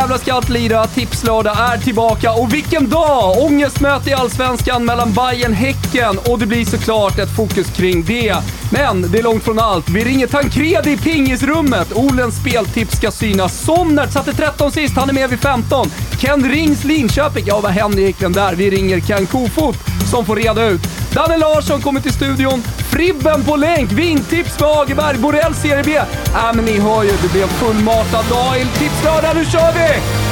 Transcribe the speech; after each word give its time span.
jävla 0.00 0.18
ska 0.18 0.32
allt 0.32 0.48
lira. 0.48 0.86
Tipslördag 0.86 1.56
är 1.58 1.78
tillbaka 1.78 2.32
och 2.32 2.54
vilken 2.54 2.88
dag! 2.88 3.44
Ångestmöte 3.44 4.10
i 4.10 4.12
Allsvenskan 4.12 4.84
mellan 4.84 5.12
Bayern 5.12 5.52
Häcken 5.52 6.18
och 6.18 6.38
det 6.38 6.46
blir 6.46 6.64
såklart 6.64 7.18
ett 7.18 7.36
fokus 7.36 7.66
kring 7.76 8.04
det. 8.04 8.36
Men 8.72 9.12
det 9.12 9.18
är 9.18 9.22
långt 9.22 9.44
från 9.44 9.58
allt. 9.58 9.88
Vi 9.88 10.04
ringer 10.04 10.26
Tancredi 10.26 10.90
i 10.90 10.96
pingisrummet. 10.96 11.92
Olens 11.92 12.36
speltips 12.36 12.96
ska 12.96 13.10
synas. 13.10 13.60
Somnert 13.64 14.12
satte 14.12 14.32
13 14.32 14.72
sist, 14.72 14.96
han 14.96 15.08
är 15.08 15.14
med 15.14 15.30
vid 15.30 15.40
15. 15.40 15.90
Ken 16.20 16.50
Rings 16.50 16.84
Linköping, 16.84 17.44
ja 17.46 17.60
vad 17.60 17.72
händer 17.72 17.98
egentligen 17.98 18.32
där? 18.32 18.54
Vi 18.54 18.70
ringer 18.70 19.00
Ken 19.00 19.26
Kofot 19.26 19.76
som 20.10 20.26
får 20.26 20.36
reda 20.36 20.66
ut. 20.66 20.80
Danne 21.12 21.36
Larsson 21.36 21.80
kommer 21.80 22.00
till 22.00 22.12
studion. 22.12 22.62
Fribben 22.90 23.44
på 23.44 23.56
länk. 23.56 23.92
Vintips 23.92 24.56
för 24.56 24.74
Hageberg, 24.74 25.18
Borrell 25.18 25.54
Serie 25.54 25.82
B. 25.84 25.96
Äh, 25.96 26.54
men 26.54 26.64
ni 26.64 26.80
hör 26.80 27.02
ju, 27.02 27.10
det 27.22 27.32
blev 27.32 27.46
fullmatad 27.46 28.24
dag 28.30 28.60
i 28.60 28.78
Tipslördag. 28.78 29.36
Nu 29.36 29.44
kör 29.44 29.72
vi! 29.72 30.29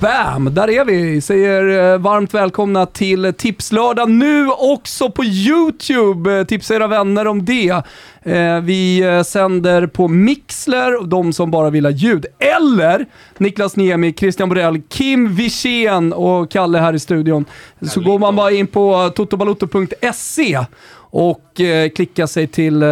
Bam! 0.00 0.54
Där 0.54 0.70
är 0.70 0.84
vi. 0.84 1.20
Säger 1.20 1.92
eh, 1.92 1.98
varmt 1.98 2.34
välkomna 2.34 2.86
till 2.86 3.32
Tipslördag 3.38 4.10
nu 4.10 4.48
också 4.50 5.10
på 5.10 5.24
YouTube. 5.24 6.44
Tipsa 6.44 6.74
era 6.74 6.86
vänner 6.86 7.26
om 7.26 7.44
det. 7.44 7.82
Eh, 8.22 8.60
vi 8.60 9.00
eh, 9.00 9.22
sänder 9.22 9.86
på 9.86 10.08
Mixler, 10.08 11.06
de 11.06 11.32
som 11.32 11.50
bara 11.50 11.70
vill 11.70 11.84
ha 11.84 11.92
ljud. 11.92 12.26
Eller 12.38 13.06
Niklas 13.38 13.76
Niemi, 13.76 14.12
Christian 14.12 14.48
Borell, 14.48 14.82
Kim 14.88 15.34
Wirsén 15.34 16.12
och 16.12 16.50
Kalle 16.50 16.78
här 16.78 16.92
i 16.92 16.98
studion. 16.98 17.44
Så 17.82 18.00
går 18.00 18.18
man 18.18 18.36
bara 18.36 18.50
in 18.50 18.66
på 18.66 19.12
totobalotto.se 19.14 20.64
och 20.98 21.60
eh, 21.60 21.88
klickar 21.88 22.26
sig 22.26 22.46
till 22.46 22.82
eh, 22.82 22.88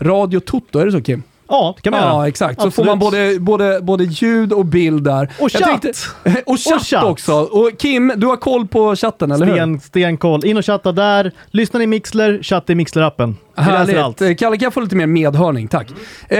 Radio 0.00 0.40
Toto. 0.40 0.78
Är 0.78 0.86
det 0.86 0.92
så 0.92 1.02
Kim? 1.02 1.22
Ja, 1.50 1.72
det 1.76 1.82
kan 1.82 1.90
man 1.90 2.00
Ja, 2.02 2.14
göra. 2.16 2.28
exakt. 2.28 2.60
Så 2.60 2.66
Absolut. 2.66 2.74
får 2.74 2.84
man 2.84 2.98
både, 2.98 3.36
både, 3.40 3.80
både 3.82 4.04
ljud 4.04 4.52
och 4.52 4.64
bild 4.66 5.04
där. 5.04 5.28
Och 5.40 5.52
chatt! 5.52 5.84
och 6.46 6.58
chatt! 6.58 6.74
Och 6.76 6.86
chatt. 6.86 7.04
också. 7.04 7.32
Och 7.34 7.70
Kim, 7.78 8.12
du 8.16 8.26
har 8.26 8.36
koll 8.36 8.66
på 8.68 8.96
chatten, 8.96 9.32
eller 9.32 9.46
hur? 9.46 9.54
Sten, 9.54 9.80
stenkoll. 9.80 10.44
In 10.44 10.56
och 10.56 10.64
chatta 10.64 10.92
där. 10.92 11.32
Lyssna 11.50 11.82
i 11.82 11.86
Mixler, 11.86 12.42
chatta 12.42 12.72
i 12.72 12.76
Mixler-appen. 12.76 13.34
Härligt. 13.56 14.20
Eh, 14.20 14.34
Kalle, 14.34 14.56
kan 14.56 14.64
jag 14.66 14.74
få 14.74 14.80
lite 14.80 14.96
mer 14.96 15.06
medhörning? 15.06 15.68
Tack. 15.68 15.88
Eh, 16.28 16.38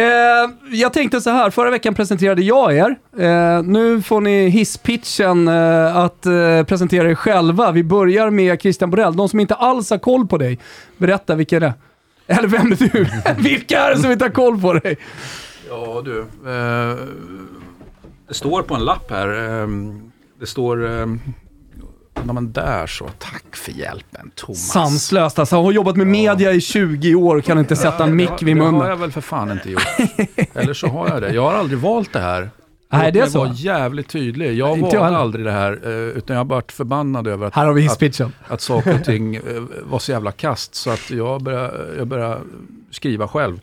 jag 0.73 0.93
tänkte 0.93 1.21
så 1.21 1.31
här, 1.31 1.51
förra 1.51 1.71
veckan 1.71 1.95
presenterade 1.95 2.43
jag 2.43 2.77
er. 2.77 2.97
Eh, 3.19 3.63
nu 3.63 4.03
får 4.03 4.21
ni 4.21 4.49
hisspitchen 4.49 5.49
eh, 5.49 5.97
att 5.97 6.27
eh, 6.27 6.63
presentera 6.67 7.11
er 7.11 7.15
själva. 7.15 7.71
Vi 7.73 7.85
börjar 7.85 8.31
med 8.31 8.61
Christian 8.63 8.91
Borell. 8.91 9.17
De 9.17 9.29
som 9.29 9.41
inte 9.41 9.55
alls 9.55 9.91
har 9.91 9.99
koll 9.99 10.27
på 10.27 10.39
dig, 10.39 10.59
berätta 10.99 11.35
vilka 11.35 11.57
är 11.57 11.61
det? 11.61 11.75
Eller 12.31 12.49
vem 12.49 12.73
är 12.73 12.77
du? 12.77 13.07
vilka 13.43 13.79
är 13.81 13.91
det 13.95 13.99
som 13.99 14.11
inte 14.13 14.25
har 14.25 14.31
koll 14.31 14.61
på 14.61 14.73
dig? 14.73 14.97
Ja 15.69 16.03
du. 16.05 16.21
Eh, 16.21 16.97
det 18.29 18.35
står 18.35 18.63
på 18.63 18.75
en 18.75 18.85
lapp 18.85 19.11
här. 19.11 19.61
Eh, 19.63 19.69
det 20.41 20.47
står... 20.47 21.01
Eh, 21.01 21.07
när 22.25 22.33
man 22.33 22.53
där 22.53 22.87
så. 22.87 23.09
Tack 23.19 23.57
för 23.57 23.73
hjälpen 23.73 24.31
Thomas. 24.35 24.69
Sanslöst 24.69 25.39
alltså. 25.39 25.57
Han 25.57 25.65
har 25.65 25.73
jobbat 25.73 25.97
med 25.97 26.07
media 26.07 26.53
i 26.53 26.61
20 26.61 27.15
år 27.15 27.37
och 27.37 27.45
kan 27.45 27.59
inte 27.59 27.77
sätta 27.77 28.05
en 28.05 28.17
mick 28.17 28.31
vid 28.43 28.57
Det 28.57 28.63
har 28.63 28.73
munnen. 28.73 28.89
jag 28.89 28.97
väl 28.97 29.13
för 29.13 29.21
fan 29.21 29.51
inte 29.51 29.71
gjort. 29.71 29.87
Eller 30.55 30.75
så 30.75 30.87
har 30.87 31.09
jag 31.09 31.23
det. 31.23 31.33
Jag 31.33 31.43
har 31.43 31.53
aldrig 31.53 31.79
valt 31.79 32.13
det 32.13 32.21
här. 32.21 32.51
Nej, 32.93 33.13
det 33.13 33.21
är 33.21 33.27
så. 33.27 33.39
vara 33.39 33.53
jävligt 33.53 34.09
tydlig. 34.09 34.55
Jag 34.55 34.79
jag 34.79 35.01
valde 35.01 35.19
aldrig 35.19 35.45
det 35.45 35.53
här. 35.53 35.81
eh, 35.85 35.91
Utan 35.91 36.37
jag 36.37 36.41
har 36.41 36.49
varit 36.49 36.73
förbannad 36.73 37.27
över 37.27 37.47
att, 37.47 37.55
Här 37.55 37.67
har 37.67 37.73
vi 37.73 37.89
att, 37.89 38.21
att 38.49 38.61
saker 38.61 38.95
och 38.95 39.05
ting 39.05 39.35
eh, 39.37 39.43
var 39.83 39.99
så 39.99 40.13
jävla 40.13 40.33
kast. 40.33 40.75
Så 40.75 40.91
att 40.91 41.11
jag 41.11 41.43
började, 41.43 41.97
jag 41.99 42.07
började 42.07 42.41
skriva 42.91 43.29
själv. 43.29 43.61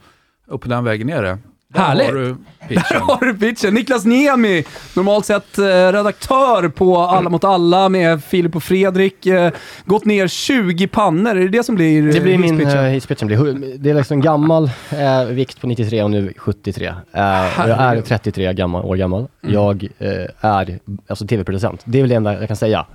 Och 0.48 0.62
på 0.62 0.70
den 0.70 0.84
vägen 0.84 1.10
är 1.10 1.24
det. 1.24 1.38
Där 1.73 1.81
Härligt. 1.81 2.05
har 2.07 2.13
du 2.13 2.25
Där 2.59 2.67
pitchen. 2.67 3.01
har 3.01 3.25
du 3.25 3.33
pitchen. 3.33 3.73
Niklas 3.73 4.05
Niemi, 4.05 4.63
normalt 4.95 5.25
sett 5.25 5.57
eh, 5.57 5.63
redaktör 5.63 6.69
på 6.69 6.97
Alla 6.97 7.29
mot 7.29 7.44
alla 7.44 7.89
med 7.89 8.23
Filip 8.23 8.55
och 8.55 8.63
Fredrik. 8.63 9.25
Eh, 9.25 9.51
gått 9.85 10.05
ner 10.05 10.28
20 10.28 10.88
pannor, 10.88 11.31
är 11.31 11.35
det 11.41 11.47
det 11.47 11.63
som 11.63 11.75
blir 11.75 12.13
Det 12.13 12.19
blir 12.22 12.38
min 12.38 12.57
hisspitchen? 12.59 12.83
uh, 12.85 12.89
hisspitchen. 12.89 13.28
Blir, 13.28 13.78
det 13.78 13.89
är 13.89 13.94
liksom 13.94 14.22
gammal 14.22 14.69
eh, 14.91 15.23
vikt 15.25 15.61
på 15.61 15.67
93 15.67 16.03
och 16.03 16.11
nu 16.11 16.33
73. 16.38 16.85
Eh, 16.88 16.94
jag 17.13 17.23
är 17.69 17.75
Herregud. 17.75 18.05
33 18.05 18.53
gammal, 18.53 18.85
år 18.85 18.95
gammal. 18.95 19.28
Jag 19.41 19.88
eh, 19.99 20.09
är 20.41 20.79
alltså 21.07 21.28
tv-producent. 21.28 21.81
Det 21.85 21.97
är 21.97 22.01
väl 22.03 22.09
det 22.09 22.16
enda 22.16 22.34
jag 22.39 22.47
kan 22.47 22.57
säga. 22.57 22.85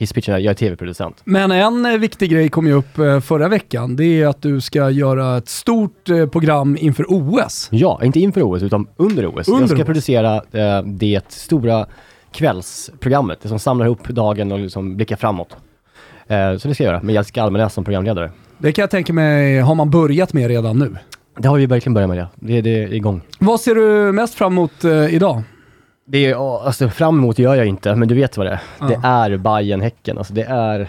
Hisspitchen 0.00 0.42
jag 0.42 0.50
är 0.50 0.54
tv-producent. 0.54 1.20
Men 1.24 1.50
en 1.50 1.86
eh, 1.86 1.98
viktig 1.98 2.30
grej 2.30 2.48
kom 2.48 2.66
ju 2.66 2.72
upp 2.72 2.98
eh, 2.98 3.20
förra 3.20 3.48
veckan. 3.48 3.96
Det 3.96 4.04
är 4.04 4.26
att 4.26 4.42
du 4.42 4.60
ska 4.60 4.90
göra 4.90 5.36
ett 5.36 5.48
stort 5.48 6.08
eh, 6.08 6.26
program 6.26 6.76
inför 6.80 7.06
OS. 7.08 7.68
Ja, 7.70 8.00
inte 8.02 8.20
inför 8.20 8.42
OS 8.42 8.62
utan 8.62 8.86
under 8.96 9.26
OS. 9.26 9.48
Under 9.48 9.60
jag 9.60 9.68
ska 9.68 9.78
OS. 9.78 9.84
producera 9.84 10.42
det 10.84 11.32
stora 11.32 11.86
kvällsprogrammet, 12.32 13.38
det 13.42 13.48
som 13.48 13.58
samlar 13.58 13.86
ihop 13.86 14.08
dagen 14.08 14.52
och 14.52 14.58
liksom 14.58 14.96
blickar 14.96 15.16
framåt. 15.16 15.56
Så 16.60 16.68
det 16.68 16.74
ska 16.74 16.84
jag 16.84 16.92
göra, 16.92 17.02
med 17.02 17.14
Jessica 17.14 17.42
Almenäs 17.42 17.74
som 17.74 17.84
programledare. 17.84 18.30
Det 18.58 18.72
kan 18.72 18.82
jag 18.82 18.90
tänka 18.90 19.12
mig, 19.12 19.60
har 19.60 19.74
man 19.74 19.90
börjat 19.90 20.32
med 20.32 20.48
redan 20.48 20.78
nu? 20.78 20.96
Det 21.38 21.48
har 21.48 21.58
vi 21.58 21.66
verkligen 21.66 21.94
börjat 21.94 22.08
med 22.08 22.18
det. 22.18 22.28
Det, 22.34 22.60
det 22.60 22.82
är 22.82 22.94
igång. 22.94 23.20
Vad 23.38 23.60
ser 23.60 23.74
du 23.74 24.12
mest 24.12 24.34
fram 24.34 24.52
emot 24.52 24.84
idag? 25.10 25.42
Det 26.10 26.26
är, 26.26 26.64
alltså 26.66 26.88
fram 26.88 27.18
emot 27.18 27.38
gör 27.38 27.54
jag 27.54 27.66
inte, 27.66 27.96
men 27.96 28.08
du 28.08 28.14
vet 28.14 28.36
vad 28.36 28.46
det 28.46 28.50
är. 28.52 28.60
Ja. 28.80 28.86
Det 28.86 29.00
är 29.02 29.36
bayern 29.36 29.80
häcken 29.80 30.18
alltså 30.18 30.34
det 30.34 30.42
är 30.42 30.88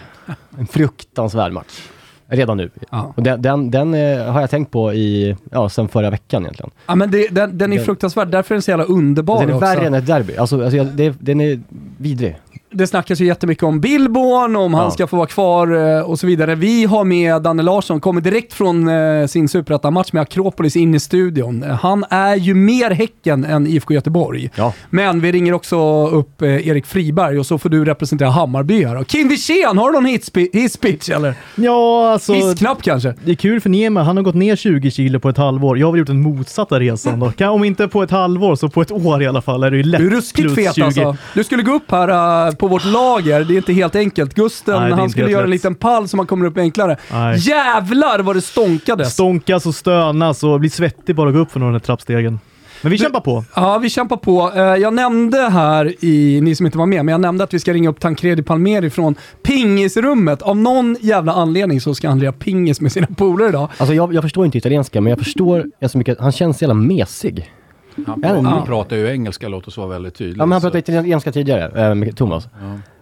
en 0.58 0.66
fruktansvärd 0.66 1.52
match. 1.52 1.80
Redan 2.26 2.56
nu. 2.56 2.70
Ja. 2.90 3.12
Och 3.16 3.22
den, 3.22 3.42
den, 3.42 3.70
den 3.70 3.94
eh, 3.94 4.32
har 4.32 4.40
jag 4.40 4.50
tänkt 4.50 4.70
på 4.70 4.92
i, 4.92 5.36
ja, 5.50 5.68
sen 5.68 5.88
förra 5.88 6.10
veckan 6.10 6.42
egentligen. 6.42 6.70
Ja, 6.86 6.94
men 6.94 7.10
det, 7.10 7.28
den, 7.28 7.58
den 7.58 7.72
är 7.72 7.78
fruktansvärd, 7.78 8.28
därför 8.28 8.54
är 8.54 8.56
den 8.56 8.62
så 8.62 8.70
jävla 8.70 8.84
underbar 8.84 9.40
Den 9.40 9.50
är 9.50 9.54
också. 9.54 9.66
värre 9.66 9.86
än 9.86 9.94
ett 9.94 10.06
derby. 10.06 10.36
Alltså, 10.36 10.62
alltså 10.62 10.76
jag, 10.76 10.86
det, 10.86 11.14
den 11.20 11.40
är 11.40 11.60
vidrig. 11.98 12.38
Det 12.72 12.86
snackas 12.86 13.20
ju 13.20 13.26
jättemycket 13.26 13.64
om 13.64 13.80
Billborn, 13.80 14.56
om 14.56 14.74
han 14.74 14.84
Ja. 14.84 14.90
ska 14.90 15.06
få 15.06 15.16
vara 15.16 15.26
kvar 15.26 15.96
eh, 15.98 16.00
och 16.02 16.18
så 16.18 16.26
vidare. 16.26 16.54
Vi 16.54 16.84
har 16.84 17.04
med 17.04 17.42
Danne 17.42 17.62
Larsson, 17.62 18.00
kommer 18.00 18.20
direkt 18.20 18.52
från 18.52 18.88
eh, 18.88 19.26
sin 19.26 19.48
superettan-match 19.48 20.12
med 20.12 20.22
Akropolis 20.22 20.76
in 20.76 20.94
i 20.94 21.00
studion. 21.00 21.62
Han 21.62 22.04
är 22.10 22.36
ju 22.36 22.54
mer 22.54 22.90
Häcken 22.90 23.44
än 23.44 23.66
IFK 23.66 23.94
Göteborg. 23.94 24.50
Ja. 24.54 24.72
Men 24.90 25.20
vi 25.20 25.32
ringer 25.32 25.52
också 25.52 26.06
upp 26.08 26.42
eh, 26.42 26.68
Erik 26.68 26.86
Friberg 26.86 27.38
och 27.38 27.46
så 27.46 27.58
får 27.58 27.68
du 27.68 27.84
representera 27.84 28.28
Hammarby 28.30 28.84
här. 28.84 29.04
Kim 29.04 29.28
Wirsén, 29.28 29.78
har 29.78 29.86
du 29.86 29.92
någon 29.92 30.06
hisspitch 30.52 31.08
eller? 31.10 31.34
Ja, 31.54 32.12
alltså. 32.12 32.32
Hissknapp 32.32 32.82
kanske? 32.82 33.14
Det 33.24 33.30
är 33.30 33.34
kul 33.34 33.60
för 33.60 33.70
Niema, 33.70 34.02
han 34.02 34.16
har 34.16 34.24
gått 34.24 34.34
ner 34.34 34.56
20 34.56 34.90
kilo 34.90 35.20
på 35.20 35.28
ett 35.28 35.36
halvår. 35.36 35.78
Jag 35.78 35.86
har 35.86 35.92
väl 35.92 35.98
gjort 35.98 36.06
den 36.08 36.22
motsatta 36.22 36.80
resan 36.80 37.20
då. 37.20 37.30
Kan, 37.30 37.48
om 37.48 37.64
inte 37.64 37.88
på 37.88 38.02
ett 38.02 38.10
halvår 38.10 38.56
så 38.56 38.68
på 38.68 38.82
ett 38.82 38.92
år 38.92 39.22
i 39.22 39.26
alla 39.26 39.42
fall 39.42 39.62
är 39.62 39.70
det 39.70 39.76
ju 39.76 39.82
lätt 39.82 40.00
Du 40.00 40.06
är 40.06 40.10
ruskigt 40.10 40.54
plus 40.54 40.54
fet 40.54 40.74
20. 40.74 40.82
alltså. 40.84 41.16
Du 41.34 41.44
skulle 41.44 41.62
gå 41.62 41.72
upp 41.72 41.90
här 41.90 42.52
på 42.62 42.68
vårt 42.68 42.84
lager, 42.84 43.44
det 43.44 43.54
är 43.54 43.56
inte 43.56 43.72
helt 43.72 43.96
enkelt. 43.96 44.34
Gusten, 44.34 44.80
Nej, 44.82 44.92
han 44.92 45.10
skulle 45.10 45.30
göra 45.30 45.44
en 45.44 45.50
lätt. 45.50 45.56
liten 45.56 45.74
pall 45.74 46.08
så 46.08 46.16
man 46.16 46.26
kommer 46.26 46.46
upp 46.46 46.58
enklare. 46.58 46.96
Nej. 47.12 47.38
Jävlar 47.38 48.18
vad 48.18 48.36
det 48.36 48.40
stånkades! 48.40 49.12
Stånkas 49.12 49.66
och 49.66 49.74
stönas 49.74 50.42
och 50.44 50.60
blir 50.60 50.70
svettig 50.70 51.16
bara 51.16 51.28
att 51.28 51.34
gå 51.34 51.40
upp 51.40 51.52
för 51.52 51.60
några 51.60 51.80
trappstegen. 51.80 52.40
Men 52.82 52.92
vi 52.92 52.98
kämpar 52.98 53.20
på. 53.20 53.44
Ja, 53.56 53.78
vi 53.78 53.90
kämpar 53.90 54.16
på. 54.16 54.52
Eh, 54.56 54.62
Jag 54.62 54.94
nämnde 54.94 55.38
här, 55.38 56.04
i, 56.04 56.40
ni 56.42 56.54
som 56.54 56.66
inte 56.66 56.78
var 56.78 56.86
med, 56.86 57.04
men 57.04 57.12
jag 57.12 57.20
nämnde 57.20 57.44
att 57.44 57.54
vi 57.54 57.58
ska 57.58 57.72
ringa 57.72 57.90
upp 57.90 58.00
Tancredi 58.00 58.42
Palmeri 58.42 58.90
från 58.90 59.14
pingisrummet. 59.42 60.42
Av 60.42 60.56
någon 60.56 60.96
jävla 61.00 61.32
anledning 61.32 61.80
så 61.80 61.94
ska 61.94 62.08
han 62.08 62.18
lira 62.18 62.32
pingis 62.32 62.80
med 62.80 62.92
sina 62.92 63.06
polare 63.16 63.48
idag. 63.48 63.68
Alltså 63.78 63.94
jag, 63.94 64.14
jag 64.14 64.22
förstår 64.22 64.44
inte 64.44 64.58
italienska, 64.58 65.00
men 65.00 65.10
jag 65.10 65.18
förstår 65.18 65.64
så 65.88 65.98
mycket, 65.98 66.20
han 66.20 66.32
känns 66.32 66.58
så 66.58 66.62
jävla 66.64 66.74
mesig. 66.74 67.52
Han, 67.96 68.04
Ja, 68.06 68.28
pratar, 68.28 68.42
ja. 68.44 68.48
han 68.48 68.66
pratar 68.66 68.96
ju 68.96 69.10
engelska, 69.10 69.48
låt 69.48 69.68
oss 69.68 69.76
vara 69.76 69.88
väldigt 69.88 70.14
tydliga. 70.14 70.42
Ja, 70.42 70.46
men 70.46 70.52
han 70.52 70.60
pratade 70.60 70.78
italienska 70.78 71.32
tidigare, 71.32 71.94
med 71.94 72.16
Thomas. 72.16 72.48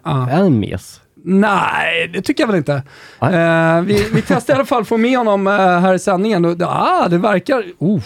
Ah. 0.02 0.26
Är 0.28 0.36
han 0.36 0.46
en 0.46 0.60
mes? 0.60 1.00
Nej, 1.24 2.08
det 2.08 2.22
tycker 2.22 2.42
jag 2.42 2.48
väl 2.48 2.56
inte. 2.56 2.72
Eh, 3.20 3.80
vi, 3.80 4.06
vi 4.12 4.22
testar 4.26 4.54
i 4.54 4.56
alla 4.56 4.64
fall 4.64 4.82
att 4.82 4.88
få 4.88 4.96
med 4.96 5.18
honom 5.18 5.46
eh, 5.46 5.52
här 5.52 5.94
i 5.94 5.98
sändningen. 5.98 6.56
Ah, 6.62 7.08
det 7.08 7.18
verkar... 7.18 7.58
Uh. 7.82 8.02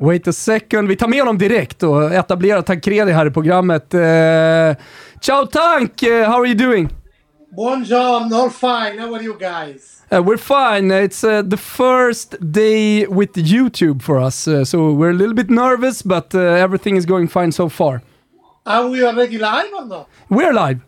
Wait 0.00 0.28
a 0.28 0.32
second. 0.32 0.88
Vi 0.88 0.96
tar 0.96 1.08
med 1.08 1.18
honom 1.18 1.38
direkt 1.38 1.82
och 1.82 2.12
etablerar 2.12 2.62
Tancredi 2.62 3.12
här 3.12 3.26
i 3.26 3.30
programmet. 3.30 3.94
Eh, 3.94 4.84
ciao 5.20 5.46
Tank! 5.46 6.02
Eh, 6.02 6.30
how 6.30 6.40
are 6.40 6.48
you 6.48 6.54
doing? 6.54 6.88
Buongiorno, 7.54 8.34
all 8.36 8.50
fine. 8.50 8.98
How 8.98 9.14
are 9.14 9.22
you 9.22 9.34
guys? 9.38 10.02
Uh, 10.12 10.22
we're 10.22 10.36
fine. 10.36 10.90
It's 10.90 11.24
uh, 11.24 11.40
the 11.42 11.56
first 11.56 12.36
day 12.52 13.06
with 13.06 13.32
YouTube 13.34 14.02
for 14.02 14.18
us, 14.20 14.46
uh, 14.46 14.64
so 14.66 14.92
we're 14.92 15.10
a 15.10 15.14
little 15.14 15.34
bit 15.34 15.48
nervous, 15.48 16.02
but 16.02 16.34
uh, 16.34 16.40
everything 16.40 16.96
is 16.96 17.06
going 17.06 17.26
fine 17.28 17.50
so 17.52 17.68
far. 17.70 18.02
Are 18.66 18.86
we 18.88 19.02
already 19.02 19.38
live 19.38 19.72
or 19.72 19.86
not? 19.86 20.08
We're 20.28 20.52
live. 20.52 20.80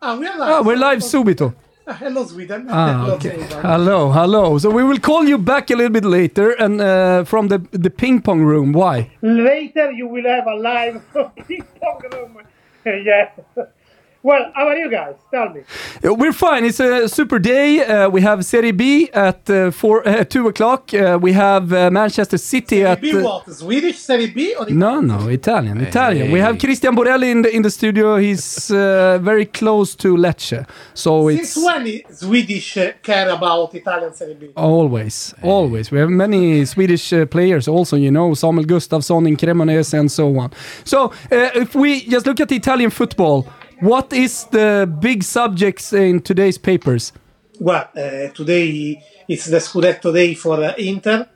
Ah, 0.00 0.16
we 0.16 0.26
are 0.26 0.38
live. 0.38 0.50
Ah, 0.50 0.62
we're 0.62 0.78
live 0.78 1.00
subito. 1.00 1.54
Ah, 1.86 1.92
hello, 2.00 2.24
Sweden. 2.24 2.66
Ah, 2.70 2.92
hello, 3.04 3.14
okay. 3.16 3.36
Sweden. 3.36 3.60
Hello, 3.60 4.10
hello. 4.10 4.56
So 4.58 4.70
we 4.70 4.82
will 4.82 4.98
call 5.00 5.24
you 5.28 5.36
back 5.36 5.70
a 5.70 5.76
little 5.76 5.92
bit 5.92 6.04
later, 6.06 6.52
and 6.52 6.80
uh, 6.80 7.24
from 7.24 7.48
the 7.48 7.58
the 7.72 7.90
ping 7.90 8.22
pong 8.22 8.40
room. 8.42 8.72
Why? 8.72 9.10
Later, 9.20 9.90
you 9.92 10.08
will 10.08 10.24
have 10.26 10.46
a 10.46 10.54
live 10.56 11.02
ping 11.46 11.66
pong 11.78 12.00
room. 12.10 12.38
yeah. 12.86 13.28
Well, 14.22 14.52
how 14.54 14.68
are 14.68 14.76
you 14.76 14.90
guys? 14.90 15.14
Tell 15.30 15.48
me. 15.48 15.62
Uh, 16.04 16.12
We're 16.12 16.34
fine. 16.34 16.66
It's 16.66 16.78
a 16.78 17.08
super 17.08 17.38
day. 17.38 17.82
Uh, 17.82 18.10
we 18.10 18.20
have 18.20 18.44
Serie 18.44 18.72
B 18.72 19.08
at 19.14 19.48
uh, 19.48 19.70
four, 19.70 20.06
uh, 20.06 20.24
two 20.28 20.46
o'clock. 20.48 20.92
Uh, 20.92 21.18
we 21.20 21.32
have 21.32 21.72
uh, 21.72 21.90
Manchester 21.90 22.36
City 22.36 22.84
at. 22.84 23.00
Serie 23.00 23.12
B 23.12 23.18
uh, 23.18 23.24
what? 23.24 23.50
Swedish 23.50 23.98
Serie 23.98 24.26
B 24.26 24.54
or 24.54 24.68
no, 24.68 25.00
no, 25.00 25.28
Italian, 25.28 25.80
Italian. 25.80 26.30
We 26.32 26.38
have 26.40 26.58
Christian 26.58 26.94
Borelli 26.94 27.30
in 27.30 27.42
the 27.42 27.56
in 27.56 27.62
the 27.62 27.70
studio. 27.70 28.18
He's 28.18 28.70
uh, 28.70 29.18
very 29.22 29.46
close 29.46 29.94
to 29.96 30.16
Lecce, 30.16 30.66
so 30.92 31.28
it's 31.28 31.54
Since 31.54 31.64
when 31.64 32.14
Swedish 32.14 32.76
uh, 32.76 32.92
care 33.02 33.30
about 33.30 33.74
Italian 33.74 34.12
Serie 34.12 34.34
B? 34.34 34.50
always, 34.54 35.34
always. 35.42 35.90
We 35.90 35.98
have 35.98 36.10
many 36.10 36.66
Swedish 36.66 37.10
uh, 37.14 37.24
players 37.24 37.68
also. 37.68 37.96
You 37.96 38.10
know, 38.10 38.34
Samuel 38.34 38.66
Gustafsson 38.66 39.26
in 39.26 39.36
Cremonese 39.38 39.98
and 39.98 40.12
so 40.12 40.38
on. 40.38 40.50
So, 40.84 41.06
uh, 41.32 41.50
if 41.54 41.74
we 41.74 42.02
just 42.06 42.26
look 42.26 42.38
at 42.40 42.48
the 42.50 42.56
Italian 42.56 42.90
football, 42.90 43.46
what 43.80 44.12
is 44.12 44.44
the 44.44 44.90
big 45.00 45.22
subjects 45.22 45.92
in 45.92 46.20
today's 46.20 46.58
papers? 46.58 47.12
Well, 47.58 47.88
uh, 47.96 48.28
today 48.28 49.02
it's 49.26 49.46
the 49.46 49.58
Scudetto 49.58 50.12
day 50.12 50.34
for 50.34 50.62
uh, 50.62 50.74
Inter. 50.78 51.28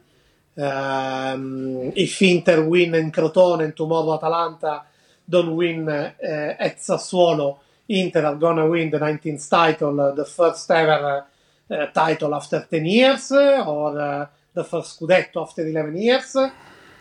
Um, 0.56 1.92
if 1.96 2.22
Inter 2.22 2.64
win 2.64 2.94
in 2.94 3.10
Crotone 3.10 3.64
and 3.64 3.76
tomorrow 3.76 4.14
Atalanta 4.14 4.82
don't 5.28 5.56
win 5.56 5.88
uh, 5.88 6.12
uh, 6.22 6.26
at 6.58 6.78
Sassuolo, 6.78 7.58
Inter 7.88 8.24
are 8.24 8.36
gonna 8.36 8.66
win 8.68 8.90
the 8.90 8.98
19th 8.98 9.48
title, 9.48 10.00
uh, 10.00 10.12
the 10.12 10.24
first 10.24 10.70
ever 10.70 11.26
uh, 11.70 11.86
title 11.86 12.34
after 12.34 12.66
10 12.70 12.84
years, 12.84 13.32
or 13.32 14.28
the 14.52 14.64
first 14.64 15.00
Scudetto 15.00 15.42
after 15.42 15.66
11 15.66 15.96
years. 15.96 16.36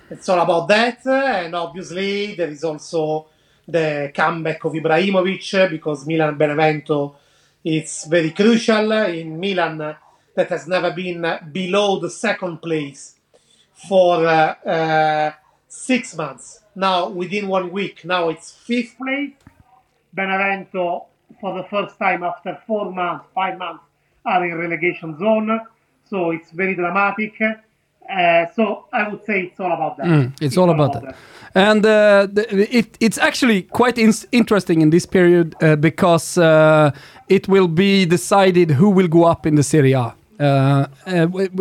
It's 0.10 0.28
all 0.28 0.40
about 0.40 0.68
that, 0.68 1.06
and 1.06 1.56
obviously 1.56 2.36
there 2.36 2.50
is 2.50 2.64
also 2.64 3.28
the 3.68 4.12
comeback 4.14 4.64
of 4.66 4.74
Ibrahimovic 4.74 5.70
because 5.70 6.06
Milan 6.06 6.38
Benevento 6.38 7.16
is 7.64 8.06
very 8.10 8.32
crucial 8.32 8.92
in 8.92 9.40
Milan 9.40 9.78
that 10.36 10.50
has 10.50 10.68
never 10.68 10.92
been 10.92 11.26
below 11.52 12.00
the 12.00 12.10
second 12.10 12.58
place 12.62 13.16
for 13.88 14.26
uh, 14.26 14.56
uh, 14.66 15.32
six 15.68 16.16
months. 16.16 16.62
Now, 16.76 17.10
within 17.10 17.48
one 17.48 17.72
week, 17.72 18.04
now 18.04 18.30
it's 18.30 18.52
fifth 18.52 18.98
place. 18.98 19.34
Benevento, 20.14 21.06
for 21.40 21.56
the 21.56 21.64
first 21.70 21.98
time 21.98 22.24
after 22.24 22.60
four 22.68 22.92
months, 22.92 23.26
five 23.34 23.58
months, 23.58 23.84
are 24.26 24.46
in 24.46 24.58
relegation 24.58 25.18
zone. 25.18 25.60
So 26.10 26.32
it's 26.32 26.52
very 26.52 26.76
dramatic. 26.76 27.34
Uh, 28.10 28.46
so 28.56 28.86
I 28.92 29.08
would 29.10 29.26
say 29.26 29.44
it's 29.44 29.60
all 29.60 29.72
about 29.72 29.98
that. 29.98 30.34
It's 30.42 30.58
all 30.58 30.70
about 30.70 30.94
that. 30.94 31.16
And 31.56 31.86
uh, 31.86 32.28
the, 32.32 32.46
it, 32.78 32.98
it's 33.00 33.18
actually 33.18 33.64
quite 33.64 33.98
ins 33.98 34.26
interesting 34.32 34.82
in 34.82 34.90
this 34.90 35.06
period 35.06 35.56
uh, 35.62 35.76
because 35.76 36.38
uh, 36.38 36.92
it 37.30 37.48
will 37.48 37.68
be 37.68 38.06
decided 38.06 38.72
who 38.72 38.90
will 38.90 39.08
go 39.08 39.26
up 39.26 39.46
in 39.46 39.56
the 39.56 39.64
Serie 39.64 39.94
A. 39.94 40.16
Uh, 40.40 40.88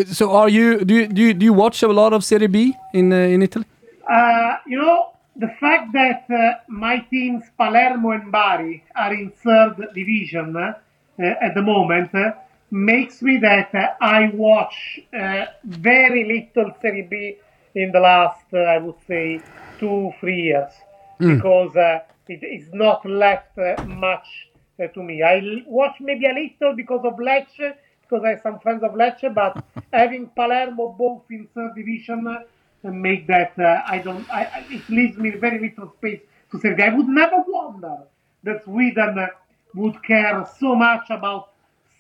so, 0.07 0.33
are 0.33 0.49
you 0.49 0.85
do 0.85 0.95
you, 0.95 1.07
do 1.07 1.23
you 1.23 1.35
do 1.35 1.45
you 1.45 1.53
watch 1.53 1.83
a 1.83 1.89
lot 1.89 2.15
of 2.15 2.25
Serie 2.25 2.47
B 2.47 2.75
in 2.95 3.13
uh, 3.13 3.17
in 3.17 3.43
Italy? 3.43 3.67
Uh, 4.11 4.57
you 4.67 4.79
know, 4.79 5.13
the 5.37 5.49
fact 5.61 5.93
that 5.93 6.65
my 6.69 6.99
teams, 7.11 7.45
Palermo 7.59 8.13
and 8.13 8.33
Bari, 8.33 8.83
are 8.97 9.13
in 9.13 9.31
third 9.31 9.77
division 9.95 10.57
at 11.19 11.55
the 11.55 11.63
moment 11.63 12.11
makes 12.73 13.23
me 13.23 13.39
that 13.39 13.75
uh, 13.75 13.95
I 14.01 14.31
watch 14.35 15.01
uh, 15.19 15.47
very 15.65 16.25
little 16.25 16.73
Serie 16.81 17.09
B 17.11 17.39
in 17.75 17.93
the 17.93 18.01
last, 18.01 18.47
uh, 18.53 18.59
I 18.59 18.79
would 18.79 19.01
say, 19.07 19.43
two, 19.79 20.13
three 20.21 20.43
years. 20.43 20.73
Because 21.27 21.77
uh, 21.77 22.01
it 22.29 22.43
is 22.45 22.69
not 22.73 23.07
left 23.07 23.59
uh, 23.59 23.77
much 23.87 24.49
uh, 24.83 24.89
to 24.89 25.03
me. 25.03 25.23
I 25.23 25.39
l- 25.39 25.63
watch 25.67 25.97
maybe 26.01 26.27
a 26.27 26.33
little 26.35 26.75
because 26.77 27.03
of 27.05 27.15
Lecce, 27.19 27.75
because 28.03 28.25
I 28.25 28.31
have 28.31 28.41
some 28.43 28.61
friends 28.61 28.83
of 28.83 28.93
Lecce, 28.93 29.33
but 29.35 29.63
having 29.93 30.29
Palermo 30.37 30.95
both 30.99 31.25
in 31.31 31.49
third 31.55 31.75
division 31.77 32.27
make 32.85 33.27
that 33.29 33.53
uh, 33.59 33.83
I 33.87 33.99
don't. 33.99 34.27
I, 34.31 34.43
I, 34.45 34.67
it 34.69 34.89
leaves 34.91 35.17
me 35.19 35.31
very 35.31 35.61
little 35.61 35.93
space 35.99 36.21
to 36.51 36.59
say. 36.59 36.75
I 36.83 36.95
would 36.95 37.09
never 37.09 37.45
wonder 37.47 37.99
that 38.45 38.65
Sweden 38.65 39.27
would 39.75 40.03
care 40.05 40.45
so 40.59 40.75
much 40.75 41.11
about 41.11 41.52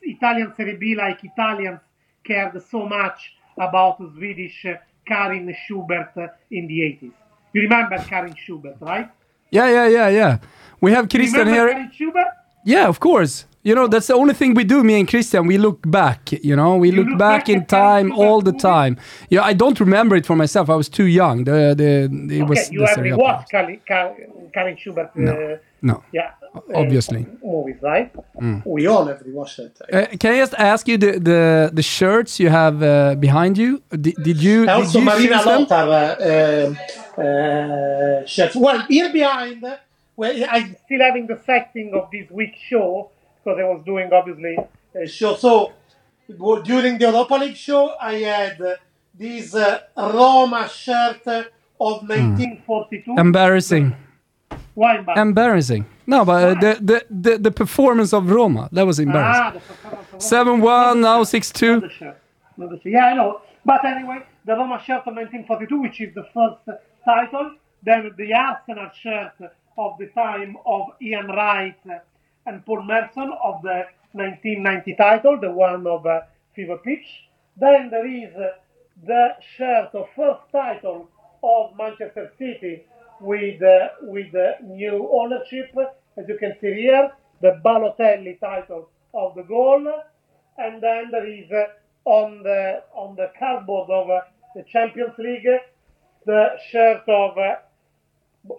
Italian 0.03 0.53
Serie 0.57 0.77
B 0.77 0.95
like 0.95 1.23
Italians 1.25 1.81
cared 2.25 2.61
so 2.71 2.87
much 2.87 3.33
about 3.59 3.99
Swedish 4.17 4.67
Karin 5.07 5.55
Schubert 5.67 6.13
in 6.51 6.67
the 6.67 6.81
80s. 6.81 7.13
You 7.53 7.63
remember 7.63 7.99
Karin 7.99 8.35
Schubert, 8.35 8.77
right? 8.81 9.11
Yeah, 9.51 9.69
yeah, 9.69 9.89
yeah, 9.89 10.09
yeah. 10.09 10.39
We 10.81 10.93
have 10.93 11.09
Christian 11.09 11.41
remember 11.41 11.53
here. 11.55 11.69
Karin 11.69 11.91
Schubert? 11.93 12.27
Yeah, 12.65 12.89
of 12.89 13.01
course. 13.01 13.47
You 13.65 13.77
know, 13.77 13.87
that's 13.87 14.09
the 14.09 14.15
only 14.15 14.35
thing 14.35 14.55
we 14.55 14.65
do, 14.65 14.83
me 14.83 14.99
and 14.99 15.07
Christian. 15.09 15.47
We 15.47 15.57
look 15.57 15.89
back, 15.89 16.33
you 16.33 16.57
know, 16.57 16.77
we 16.77 16.91
look, 16.91 17.07
look 17.07 17.19
back 17.19 17.43
back 17.43 17.49
in 17.49 17.65
time 17.67 18.11
all 18.11 18.41
the 18.41 18.53
time. 18.53 18.97
Yeah, 19.31 19.43
I 19.43 19.53
don't 19.53 19.79
remember 19.79 20.17
it 20.17 20.27
for 20.27 20.35
myself. 20.35 20.69
I 20.69 20.75
was 20.75 20.89
too 20.89 21.07
young. 21.07 21.45
The, 21.45 21.75
the, 21.77 22.37
it 22.39 22.43
was 22.43 22.73
you 22.73 22.81
the 22.81 22.87
have 22.89 22.99
A. 22.99 23.45
Karin, 23.51 23.81
Karin, 24.53 24.77
Schubert. 24.77 25.15
No. 25.15 25.33
Uh, 25.33 25.57
No. 25.81 26.03
yeah, 26.13 26.33
Obviously. 26.75 27.27
movies, 27.43 27.77
right? 27.83 28.13
We 28.65 28.87
all 28.87 29.07
have 29.07 29.21
rewatched 29.21 29.57
that. 29.79 30.13
Uh, 30.13 30.17
can 30.17 30.33
I 30.33 30.39
just 30.39 30.55
ask 30.55 30.87
you 30.87 30.99
the 30.99 31.13
the, 31.19 31.71
the 31.73 31.83
shirts 31.83 32.39
you 32.39 32.51
have 32.51 32.83
uh, 32.83 33.15
behind 33.15 33.57
you? 33.57 33.83
Did, 33.91 34.17
did 34.23 34.43
you? 34.43 34.69
also 34.69 35.01
did 35.01 35.23
you 35.23 35.31
Marina? 35.31 35.43
Lothar 35.45 35.87
uh, 37.17 37.23
uh. 37.23 38.61
Well, 38.67 38.81
here 38.89 39.13
behind, 39.13 39.63
well, 40.17 40.45
I'm 40.51 40.77
still 40.85 41.01
having 41.01 41.27
the 41.27 41.41
setting 41.47 41.95
of 41.95 42.11
this 42.11 42.31
week's 42.31 42.61
show 42.61 43.11
because 43.37 43.59
I 43.59 43.65
was 43.65 43.83
doing 43.85 44.13
obviously 44.13 44.57
a 44.95 45.07
show. 45.07 45.37
So 45.37 45.73
during 46.65 46.99
the 46.99 47.07
Europa 47.07 47.35
League 47.35 47.57
show, 47.57 47.95
I 48.01 48.15
had 48.15 48.59
this 49.15 49.55
uh, 49.55 49.81
Roma 49.97 50.69
shirt 50.69 51.27
of 51.27 52.03
1942. 52.09 53.15
Embarrassing. 53.19 53.97
Why? 54.75 55.05
Embarrassing. 55.17 55.87
No, 56.07 56.25
but 56.25 56.45
uh, 56.45 56.61
the, 56.61 56.79
the 56.81 57.07
the 57.11 57.39
the 57.39 57.51
performance 57.51 58.13
of 58.13 58.31
Roma 58.31 58.69
that 58.73 58.87
was 58.87 58.99
embarrassing. 58.99 59.43
Ah, 59.45 59.51
the 59.51 59.61
performance 59.61 60.07
of 60.07 60.13
Roma. 60.13 60.21
Seven 60.23 60.61
one 60.61 61.01
now 61.01 61.23
six 61.25 61.51
two. 61.53 61.81
Not 61.81 61.83
the 61.83 61.91
shirt. 61.91 62.19
Not 62.57 62.71
the 62.71 62.77
shirt. 62.77 62.93
Yeah, 62.93 63.07
I 63.07 63.15
know. 63.15 63.43
But 63.65 63.85
anyway, 63.85 64.25
the 64.45 64.55
Roma 64.57 64.79
shirt 64.85 65.03
of 65.07 65.15
1942, 65.15 65.81
which 65.81 66.01
is 66.01 66.15
the 66.15 66.25
first 66.35 66.81
title. 67.05 67.55
Then 67.85 68.11
the 68.17 68.33
Arsenal 68.33 68.91
shirt 69.01 69.33
of 69.79 69.99
the 69.99 70.07
time 70.09 70.57
of 70.67 70.89
Ian 71.01 71.27
Wright 71.29 71.77
and 72.47 72.65
Paul 72.67 72.83
Merson 72.83 73.33
of 73.45 73.63
the 73.63 73.87
1990 74.13 74.95
title, 74.97 75.39
the 75.41 75.51
one 75.51 75.87
of 75.87 76.07
uh, 76.07 76.21
Fever 76.55 76.79
Pitch. 76.79 77.07
Then 77.57 77.91
there 77.91 78.07
is 78.07 78.35
uh, 78.35 78.51
the 79.07 79.35
shirt 79.57 79.91
of 79.95 80.07
first 80.17 80.41
title 80.51 81.09
of 81.43 81.77
Manchester 81.77 82.31
City 82.39 82.85
with 83.23 83.63
uh, 83.63 83.89
with 84.03 84.35
uh, 84.35 84.53
new 84.63 85.09
ownership, 85.13 85.75
as 86.17 86.29
you 86.29 86.37
can 86.39 86.55
see 86.61 86.75
here, 86.75 87.11
the 87.41 87.61
Balotelli 87.65 88.39
title 88.41 88.89
of 89.15 89.35
the 89.35 89.43
goal, 89.43 89.87
and 90.59 90.83
then 90.83 91.11
there 91.11 91.27
is 91.27 91.51
uh, 91.51 91.67
on 92.05 92.43
the 92.43 92.83
on 92.95 93.17
the 93.17 93.31
cardboard 93.39 93.89
of 93.91 94.09
the 94.55 94.63
Champions 94.65 95.15
League 95.19 95.47
the 96.27 96.57
shirt 96.71 97.03
of 97.09 97.37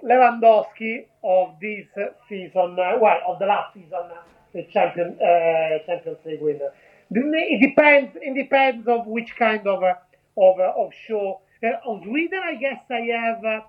Lewandowski 0.04 1.06
of 1.24 1.56
this 1.62 1.86
season, 2.30 2.76
well, 2.76 3.20
of 3.28 3.40
the 3.40 3.46
last 3.46 3.74
season, 3.74 4.12
the 4.54 4.64
champion 4.72 5.18
uh, 5.22 5.86
Champions 5.86 6.18
League 6.26 6.42
winner. 6.42 6.72
It 7.12 7.62
depends. 7.62 8.18
It 8.22 8.34
depends 8.36 8.88
of 8.88 9.08
which 9.08 9.36
kind 9.38 9.66
of 9.68 9.84
of 9.84 10.60
of 10.60 10.92
show. 11.08 11.42
Uh, 11.64 11.68
on 11.90 12.04
Sweden, 12.04 12.42
I 12.44 12.56
guess 12.56 12.80
I 12.90 13.02
have. 13.12 13.64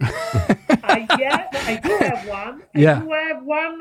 Uh, 0.00 0.54
I 0.82 1.06
guess 1.18 1.46
I 1.68 1.76
do 1.82 1.96
have 1.98 2.28
one. 2.28 2.62
Yeah. 2.74 2.96
I 2.96 3.00
do 3.00 3.10
have 3.12 3.44
one 3.44 3.80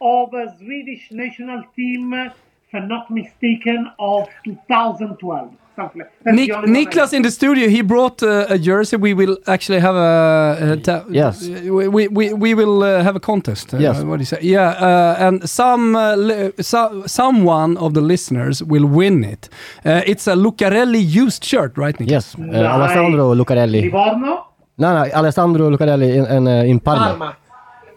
of 0.00 0.32
a 0.34 0.56
Swedish 0.58 1.10
national 1.10 1.64
team, 1.76 2.12
if 2.14 2.32
I'm 2.74 2.88
not 2.88 3.10
mistaken, 3.10 3.90
of 3.98 4.28
2012. 4.44 5.52
Something 5.76 6.02
Nik- 6.26 6.48
the 6.48 6.52
only 6.56 6.72
one 6.72 6.76
I 6.76 6.84
Niklas 6.90 7.12
in 7.12 7.22
the 7.22 7.30
studio, 7.30 7.68
he 7.68 7.82
brought 7.82 8.20
uh, 8.20 8.46
a 8.48 8.58
jersey. 8.58 8.96
We 8.96 9.14
will 9.14 9.38
actually 9.46 9.78
have 9.78 9.94
a, 9.94 10.72
a 10.72 10.76
ta- 10.76 11.04
Yes. 11.08 11.46
We, 11.46 11.86
we, 11.86 12.08
we, 12.08 12.32
we 12.32 12.54
will 12.54 12.82
uh, 12.82 13.04
have 13.04 13.14
a 13.14 13.20
contest. 13.20 13.72
Uh, 13.74 13.78
Yes. 13.78 14.02
What 14.02 14.16
do 14.16 14.22
you 14.22 14.26
say? 14.26 14.40
Yeah, 14.42 14.70
uh, 14.70 15.14
and 15.28 15.48
some 15.48 15.94
uh, 15.94 16.16
li- 16.16 16.50
so, 16.60 17.04
someone 17.06 17.76
of 17.76 17.94
the 17.94 18.00
listeners 18.00 18.60
will 18.62 18.86
win 18.86 19.22
it. 19.22 19.48
Uh, 19.86 20.02
it's 20.04 20.26
a 20.26 20.34
Lucarelli 20.34 21.00
used 21.00 21.44
shirt, 21.44 21.78
right, 21.78 21.96
Niklas? 21.96 22.10
Yes, 22.10 22.34
uh, 22.34 22.38
Nice. 22.40 22.66
Alessandro 22.66 23.34
Lucarelli. 23.34 23.82
Livorno, 23.82 24.47
No, 24.78 24.94
no, 24.94 25.10
Alessandro 25.12 25.68
Lucarelli 25.70 26.14
in, 26.14 26.24
in, 26.26 26.46
uh, 26.46 26.62
in 26.62 26.80
Parma. 26.80 27.06
Parma. 27.16 27.36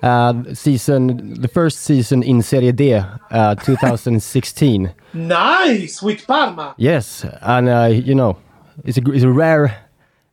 Uh, 0.02 0.54
season, 0.56 1.40
the 1.40 1.48
first 1.48 1.82
season 1.82 2.24
in 2.24 2.42
Serie 2.42 2.72
D, 2.72 2.96
uh, 2.96 3.54
2016. 3.56 4.92
Nice 5.14 6.02
with 6.02 6.26
Parma. 6.26 6.74
yes, 6.78 7.24
and 7.42 7.70
uh, 7.70 7.86
you 7.86 8.16
know, 8.16 8.36
it's 8.84 8.98
a, 8.98 9.12
it's 9.12 9.24
a 9.24 9.30
rare, 9.32 9.78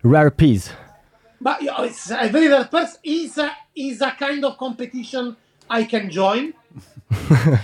rare 0.02 0.30
piece. 0.30 0.70
But 1.38 1.60
you 1.60 1.66
know, 1.66 1.82
it's 1.84 2.10
a 2.10 2.28
very 2.28 2.48
rare 2.48 2.64
person. 2.64 2.98
Is 3.04 3.36
a 3.36 3.52
is 3.76 4.00
a 4.00 4.12
kind 4.12 4.42
of 4.44 4.56
competition 4.56 5.36
I 5.68 5.84
can 5.84 6.10
join 6.10 6.54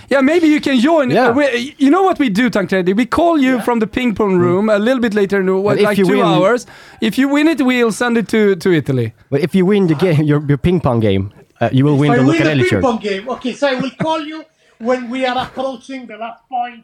yeah, 0.09 0.21
maybe 0.21 0.47
you 0.47 0.59
can 0.59 0.79
join. 0.79 1.11
Yeah. 1.11 1.27
Uh, 1.27 1.33
we, 1.33 1.75
you 1.77 1.91
know 1.91 2.01
what 2.01 2.17
we 2.17 2.29
do, 2.29 2.49
Tancredi? 2.49 2.93
We 2.93 3.05
call 3.05 3.37
you 3.37 3.61
from 3.61 3.79
the 3.79 3.87
ping 3.87 4.15
pong 4.15 4.37
room 4.37 4.69
a 4.69 4.79
little 4.79 4.99
bit 4.99 5.13
later, 5.13 5.39
in, 5.39 5.61
what, 5.61 5.79
like 5.79 5.97
two 5.97 6.07
win- 6.07 6.21
hours. 6.21 6.65
If 6.99 7.17
you 7.17 7.27
win 7.27 7.47
it, 7.47 7.61
we'll 7.61 7.91
send 7.91 8.17
it 8.17 8.27
to, 8.29 8.55
to 8.55 8.73
Italy. 8.73 9.13
But 9.29 9.41
if 9.41 9.53
you 9.53 9.65
win 9.65 9.87
the 9.87 9.95
game, 9.95 10.23
your, 10.23 10.43
your 10.47 10.57
ping 10.57 10.81
pong 10.81 10.99
game, 10.99 11.31
uh, 11.61 11.69
you 11.71 11.85
will 11.85 11.97
win 11.97 12.11
I 12.11 12.17
the 12.17 12.25
win 12.25 12.57
the 12.57 12.67
ping 12.67 12.81
pong 12.81 12.97
game. 12.97 13.29
Okay, 13.29 13.53
so 13.53 13.67
I 13.67 13.75
will 13.75 13.91
call 13.91 14.21
you 14.21 14.43
when 14.79 15.09
we 15.09 15.25
are 15.25 15.37
approaching 15.37 16.07
the 16.07 16.17
last 16.17 16.41
point 16.49 16.83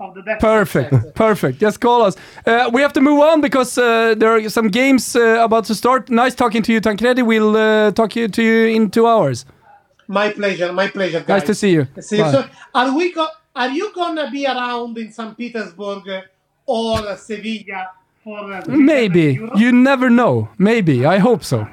of 0.00 0.14
the 0.14 0.22
deck. 0.22 0.40
Perfect, 0.40 1.14
perfect. 1.14 1.60
Just 1.60 1.80
call 1.80 2.02
us. 2.02 2.16
Uh, 2.44 2.70
we 2.72 2.82
have 2.82 2.92
to 2.94 3.00
move 3.00 3.20
on 3.20 3.40
because 3.40 3.78
uh, 3.78 4.14
there 4.16 4.32
are 4.32 4.48
some 4.48 4.68
games 4.68 5.14
uh, 5.14 5.44
about 5.44 5.64
to 5.66 5.74
start. 5.74 6.10
Nice 6.10 6.34
talking 6.34 6.62
to 6.62 6.72
you, 6.72 6.80
Tancredi. 6.80 7.22
We'll 7.22 7.56
uh, 7.56 7.92
talk 7.92 8.16
you, 8.16 8.26
to 8.26 8.42
you 8.42 8.66
in 8.66 8.90
two 8.90 9.06
hours. 9.06 9.44
My 10.18 10.28
pleasure, 10.32 10.72
my 10.72 10.88
pleasure, 10.88 11.20
guys. 11.20 11.28
Nice 11.40 11.46
to 11.46 11.54
see 11.54 11.70
you. 11.76 11.86
See 12.00 12.18
you 12.18 12.28
soon. 12.34 12.44
Are 12.74 12.90
we 12.96 13.12
go- 13.12 13.34
Are 13.54 13.70
you 13.70 13.86
gonna 13.94 14.26
be 14.30 14.42
around 14.46 14.98
in 14.98 15.12
St. 15.12 15.36
Petersburg 15.38 16.02
or 16.66 17.16
Sevilla 17.16 17.82
for 18.24 18.40
uh, 18.52 18.62
Maybe. 18.66 19.26
Euro? 19.34 19.56
You 19.56 19.70
never 19.72 20.08
know. 20.10 20.48
Maybe. 20.58 20.96
I 21.06 21.18
hope 21.18 21.42
so. 21.44 21.66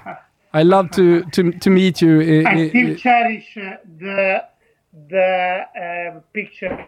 I 0.54 0.64
love 0.64 0.92
to, 0.92 1.24
to, 1.36 1.52
to 1.64 1.70
meet 1.70 2.02
you. 2.02 2.14
i- 2.48 2.70
still 2.70 2.96
cherish 2.96 3.50
uh, 3.58 3.78
the 4.04 4.44
the 5.10 5.30
um, 5.86 6.24
pictures 6.34 6.80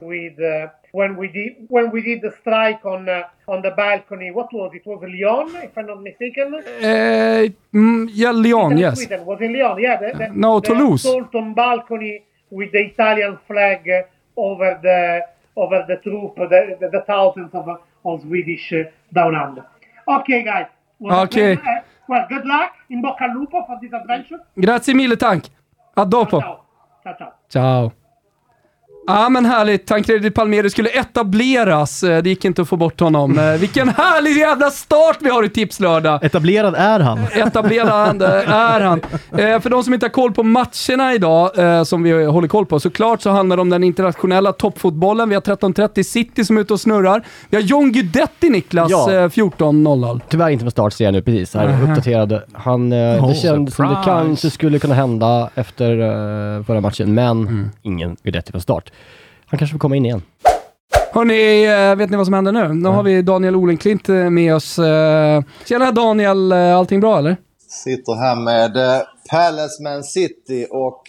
with 0.00 0.38
uh, 0.40 0.68
when 0.92 1.16
we 1.16 1.28
did 1.28 1.52
when 1.68 1.90
we 1.90 2.02
did 2.02 2.22
the 2.22 2.32
strike 2.40 2.84
on 2.84 3.08
uh, 3.08 3.22
on 3.48 3.62
the 3.62 3.70
balcony. 3.70 4.30
What 4.30 4.52
was 4.52 4.72
it? 4.74 4.86
Was 4.86 5.00
Lyon, 5.02 5.54
if 5.62 5.76
I'm 5.76 5.86
not 5.86 6.02
mistaken? 6.02 6.54
Uh, 6.54 7.48
mm, 7.74 8.08
yeah, 8.12 8.30
Lyon, 8.32 8.76
yes. 8.76 8.96
Sweden. 8.98 9.24
Was 9.24 9.40
in 9.40 9.52
Lyon? 9.52 9.78
Yeah. 9.80 9.96
The, 9.98 10.18
the, 10.18 10.28
No, 10.34 10.60
the 10.60 10.68
Toulouse. 10.68 11.04
assault 11.04 11.34
on 11.34 11.54
balcony 11.54 12.24
with 12.50 12.72
the 12.72 12.80
Italian 12.86 13.38
flag 13.46 13.88
over 14.36 14.78
the 14.82 15.22
over 15.56 15.84
the 15.86 15.96
troop, 15.96 16.36
the, 16.36 16.76
the, 16.80 16.88
the 16.88 17.02
thousands 17.06 17.50
of 17.54 17.68
of 18.04 18.20
Swedish 18.22 18.72
uh, 18.72 18.84
down 19.12 19.34
under. 19.34 19.64
Okay, 20.08 20.42
guys. 20.42 20.66
A 21.08 21.22
Okay. 21.22 21.52
Uh, 21.54 21.82
well, 22.08 22.26
good 22.28 22.44
luck 22.44 22.72
in 22.90 23.00
bocca 23.02 23.24
al 23.24 23.34
lupo 23.34 23.64
for 23.66 23.78
this 23.80 23.92
adventure. 23.92 24.40
Grazie 24.54 24.94
mille, 24.94 25.16
Tank. 25.16 25.46
A 25.94 26.04
dopo. 26.04 26.40
Ciao. 26.40 26.64
Ciao, 27.02 27.14
ciao. 27.16 27.32
Ciao. 27.48 27.92
Ja 29.14 29.28
men 29.28 29.46
härligt, 29.46 29.86
Tancredi 29.86 30.30
Palmeri 30.30 30.70
skulle 30.70 30.88
etableras. 30.88 32.02
Eh, 32.02 32.22
Det 32.22 32.28
gick 32.30 32.44
inte 32.44 32.62
att 32.62 32.68
få 32.68 32.76
bort 32.76 33.00
honom. 33.00 33.38
Eh, 33.38 33.52
Vilken 33.52 33.88
härlig 33.96 34.36
jävla 34.36 34.70
start 34.70 35.16
vi 35.20 35.30
har 35.30 35.44
i 35.44 35.48
Tipslördag! 35.48 36.24
Etablerad 36.24 36.74
är 36.74 37.00
han. 37.00 37.18
Etablerad 37.32 38.22
är 38.48 38.80
han. 38.80 39.00
Eh, 39.38 39.60
för 39.60 39.70
de 39.70 39.82
som 39.84 39.94
inte 39.94 40.06
har 40.06 40.10
koll 40.10 40.32
på 40.32 40.42
matcherna 40.42 41.14
idag, 41.14 41.58
eh, 41.58 41.82
som 41.82 42.02
vi 42.02 42.24
håller 42.24 42.48
koll 42.48 42.66
på, 42.66 42.80
såklart 42.80 43.20
så 43.22 43.30
handlar 43.30 43.56
det 43.56 43.62
om 43.62 43.70
den 43.70 43.84
internationella 43.84 44.52
toppfotbollen. 44.52 45.28
Vi 45.28 45.34
har 45.34 45.42
13.30 45.42 46.02
City 46.04 46.44
som 46.44 46.56
är 46.56 46.60
ute 46.60 46.72
och 46.72 46.80
snurrar. 46.80 47.22
Vi 47.50 47.56
har 47.56 47.62
John 47.62 47.92
Guidetti, 47.92 48.50
Niklas, 48.50 48.90
Ja. 48.90 49.12
eh, 49.12 49.28
14.00. 49.28 50.20
Tyvärr 50.28 50.48
inte 50.50 50.62
från 50.62 50.70
start 50.70 50.92
ser 50.92 51.04
jag 51.04 51.12
nu 51.12 51.22
precis. 51.22 51.54
Här 51.54 51.82
uppdaterade. 51.82 52.42
Han, 52.52 52.92
eh, 52.92 52.98
Oh, 53.24 53.28
det 53.28 53.34
kändes 53.34 53.74
som 53.74 53.88
det 53.88 53.96
kanske 54.04 54.50
skulle 54.50 54.78
kunna 54.78 54.94
hända 54.94 55.50
efter 55.54 55.90
eh, 56.00 56.64
förra 56.64 56.80
matchen, 56.80 57.14
men 57.14 57.30
Mm. 57.30 57.70
ingen 57.82 58.16
Guidetti 58.22 58.50
från 58.52 58.60
start. 58.60 58.92
Han 59.46 59.58
kanske 59.58 59.72
får 59.74 59.78
komma 59.78 59.96
in 59.96 60.06
igen. 60.06 60.22
Hörni, 61.12 61.64
eh, 61.64 61.96
vet 61.96 62.10
ni 62.10 62.16
vad 62.16 62.26
som 62.26 62.34
händer 62.34 62.52
nu? 62.52 62.74
Nu 62.74 62.88
har 62.88 63.02
vi 63.02 63.22
Daniel 63.22 63.56
Olenklint 63.56 64.08
eh, 64.08 64.14
med 64.14 64.54
oss. 64.54 64.78
Eh, 64.78 65.42
Tjena 65.68 65.92
Daniel, 65.92 66.52
allting 66.52 67.00
bra 67.00 67.18
eller? 67.18 67.36
Sitter 67.84 68.14
här 68.14 68.36
med 68.36 68.72
Palace 69.30 69.82
Man 69.82 70.04
City 70.04 70.66
och 70.70 71.02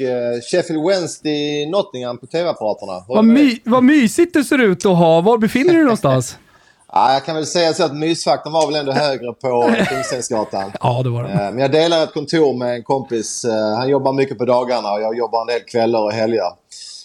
Sheffield 0.52 0.88
Wednesday 0.88 1.70
Nottingham 1.70 2.18
på 2.18 2.28
TV-apparaterna. 2.28 3.04
Vad, 3.08 3.26
my, 3.26 3.60
vad 3.66 3.84
mysigt 3.84 4.34
det 4.34 4.44
ser 4.44 4.58
ut 4.58 4.86
att 4.86 4.98
ha. 4.98 5.22
Var 5.22 5.38
befinner 5.38 5.70
du 5.70 5.76
dig 5.76 5.84
någonstans? 5.84 6.38
Ja, 6.94 7.14
jag 7.14 7.26
kan 7.26 7.36
väl 7.36 7.46
säga 7.46 7.74
så 7.74 7.84
att 7.84 7.96
mysfaktorn 7.96 8.54
var 8.54 8.68
väl 8.68 8.76
ändå 8.76 8.92
högre 8.92 9.34
på 9.34 9.74
Kungstensgatan. 9.90 10.72
Ja, 10.82 11.02
det 11.04 11.10
var 11.10 11.24
det. 11.24 11.30
Men 11.30 11.60
jag 11.60 11.72
delar 11.72 12.04
ett 12.04 12.14
kontor 12.14 12.58
med 12.58 12.76
en 12.76 12.84
kompis. 12.84 13.46
Han 13.78 13.90
jobbar 13.90 14.14
mycket 14.14 14.38
på 14.38 14.46
dagarna 14.46 14.92
och 14.92 15.02
jag 15.02 15.18
jobbar 15.18 15.42
en 15.42 15.48
del 15.48 15.60
kvällar 15.60 16.00
och 16.00 16.12
helger. 16.12 16.61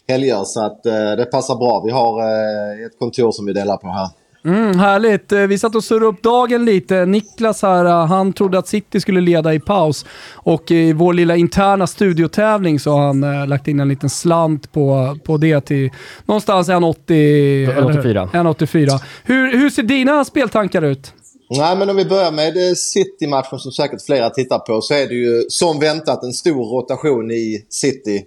Helger 0.09 0.45
så 0.45 0.65
att 0.65 0.87
eh, 0.87 0.93
det 0.93 1.25
passar 1.31 1.57
bra. 1.57 1.83
Vi 1.87 1.91
har 1.91 2.21
eh, 2.21 2.87
ett 2.87 2.99
kontor 2.99 3.33
som 3.33 3.47
vi 3.47 3.53
delar 3.53 3.77
på 3.77 3.89
här. 3.89 4.09
Mm, 4.47 4.79
härligt. 4.79 5.33
Eh, 5.33 5.41
Vi 5.41 5.59
satt 5.59 5.75
och 5.75 5.85
surrade 5.85 6.07
upp 6.07 6.23
dagen 6.23 6.65
lite. 6.65 7.07
Niklas 7.07 7.63
här, 7.63 7.85
han 7.85 8.33
trodde 8.33 8.59
att 8.59 8.69
City 8.69 9.01
skulle 9.01 9.21
leda 9.21 9.55
i 9.55 9.61
paus. 9.61 10.07
Och 10.33 10.71
i 10.71 10.93
vår 10.93 11.13
lilla 11.13 11.37
interna 11.37 11.87
studiotävling 11.87 12.81
så 12.81 12.91
har 12.91 13.07
han 13.07 13.25
eh, 13.25 13.47
lagt 13.47 13.69
in 13.69 13.81
en 13.81 13.89
liten 13.89 14.11
slant 14.11 14.73
på, 14.73 15.17
på 15.25 15.37
det 15.37 15.61
till 15.61 15.91
någonstans 16.25 16.69
1,80... 16.69 16.97
1,84. 17.07 18.31
1,84. 18.31 19.01
Hur, 19.25 19.59
hur 19.59 19.71
ser 19.71 19.83
dina 19.83 20.25
speltankar 20.25 20.83
ut? 20.83 21.13
Nej, 21.51 21.77
men 21.77 21.91
om 21.91 21.97
vi 21.97 22.05
börjar 22.05 22.33
med 22.33 22.79
City-matchen 22.79 23.59
som 23.59 23.73
säkert 23.73 24.07
flera 24.07 24.31
tittar 24.31 24.59
på 24.59 24.81
så 24.81 24.95
är 24.95 25.09
det 25.09 25.15
ju 25.15 25.45
som 25.49 25.79
väntat 25.81 26.23
en 26.23 26.33
stor 26.33 26.65
rotation 26.77 27.31
i 27.31 27.67
City. 27.69 28.25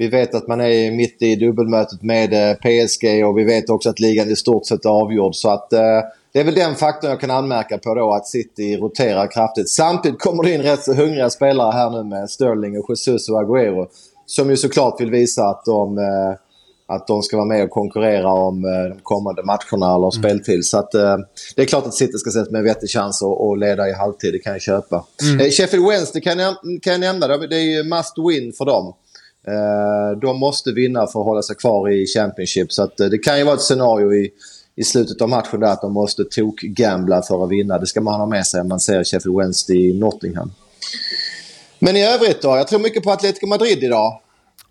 Vi 0.00 0.08
vet 0.08 0.34
att 0.34 0.48
man 0.48 0.60
är 0.60 0.90
mitt 0.90 1.22
i 1.22 1.36
dubbelmötet 1.36 2.02
med 2.02 2.32
eh, 2.32 2.56
PSG 2.56 3.24
och 3.26 3.38
vi 3.38 3.44
vet 3.44 3.70
också 3.70 3.90
att 3.90 4.00
ligan 4.00 4.30
i 4.30 4.36
stort 4.36 4.66
sett 4.66 4.84
är 4.84 4.88
avgjord. 4.88 5.34
Så 5.34 5.50
att 5.50 5.72
eh, 5.72 6.00
det 6.32 6.40
är 6.40 6.44
väl 6.44 6.54
den 6.54 6.74
faktorn 6.74 7.10
jag 7.10 7.20
kan 7.20 7.30
anmärka 7.30 7.78
på 7.78 7.94
då 7.94 8.12
att 8.12 8.26
City 8.26 8.76
roterar 8.76 9.26
kraftigt. 9.26 9.68
Samtidigt 9.68 10.20
kommer 10.20 10.42
det 10.42 10.54
in 10.54 10.62
rätt 10.62 10.82
så 10.82 10.94
hungriga 10.94 11.30
spelare 11.30 11.72
här 11.72 11.90
nu 11.90 12.04
med 12.04 12.30
Sterling 12.30 12.78
och 12.78 12.90
Jesus 12.90 13.28
och 13.28 13.42
Agüero. 13.42 13.86
Som 14.26 14.50
ju 14.50 14.56
såklart 14.56 15.00
vill 15.00 15.10
visa 15.10 15.44
att 15.44 15.64
de 15.64 15.98
eh, 15.98 16.34
att 16.86 17.06
de 17.06 17.22
ska 17.22 17.36
vara 17.36 17.46
med 17.46 17.64
och 17.64 17.70
konkurrera 17.70 18.28
om 18.32 18.62
de 18.62 19.00
kommande 19.02 19.42
matcherna 19.42 19.94
eller 19.94 20.10
speltid. 20.10 20.64
Så 20.64 20.78
att, 20.78 20.90
det 21.56 21.62
är 21.62 21.66
klart 21.66 21.86
att 21.86 21.94
City 21.94 22.18
ska 22.18 22.30
sätta 22.30 22.50
med 22.50 22.58
en 22.58 22.64
vettig 22.64 22.90
chans 22.90 23.22
att 23.22 23.40
att 23.40 23.58
leda 23.58 23.88
i 23.88 23.92
halvtid, 23.92 24.32
det 24.34 24.38
kan 24.38 24.52
jag 24.52 24.62
köpa. 24.62 25.04
Eh, 25.40 25.50
Sheffield 25.50 25.86
Wednesday 25.88 26.22
kan 26.22 26.38
jag, 26.38 26.54
kan 26.82 26.92
jag 26.92 27.00
nämna, 27.00 27.28
det 27.36 27.56
är 27.56 27.76
ju 27.76 27.84
must 27.84 28.14
win 28.18 28.52
för 28.52 28.64
dem. 28.64 28.94
Eh, 29.46 30.18
de 30.20 30.38
måste 30.38 30.72
vinna 30.72 31.06
för 31.06 31.20
att 31.20 31.26
hålla 31.26 31.42
sig 31.42 31.56
kvar 31.56 31.90
i 31.90 32.06
Championship. 32.06 32.72
Så 32.72 32.82
att, 32.82 33.00
eh, 33.00 33.06
det 33.06 33.18
kan 33.18 33.38
ju 33.38 33.44
vara 33.44 33.54
ett 33.54 33.60
scenario 33.60 34.14
i, 34.14 34.30
i 34.76 34.84
slutet 34.84 35.22
av 35.22 35.28
matchen 35.28 35.60
där 35.60 35.72
att 35.72 35.82
de 35.82 35.92
måste 35.92 36.24
tok-gambla 36.24 37.22
för 37.22 37.44
att 37.44 37.50
vinna. 37.50 37.78
Det 37.78 37.86
ska 37.86 38.00
man 38.00 38.20
ha 38.20 38.26
med 38.26 38.46
sig 38.46 38.60
om 38.60 38.68
man 38.68 38.80
ser 38.80 39.04
Sheffield 39.04 39.38
Wednesday 39.38 39.90
i 39.90 39.98
Nottingham. 39.98 40.52
Men 41.78 41.96
i 41.96 42.06
övrigt 42.06 42.42
då? 42.42 42.48
Jag 42.48 42.68
tror 42.68 42.80
mycket 42.80 43.02
på 43.02 43.10
Atletico 43.10 43.46
Madrid 43.46 43.84
idag. 43.84 44.20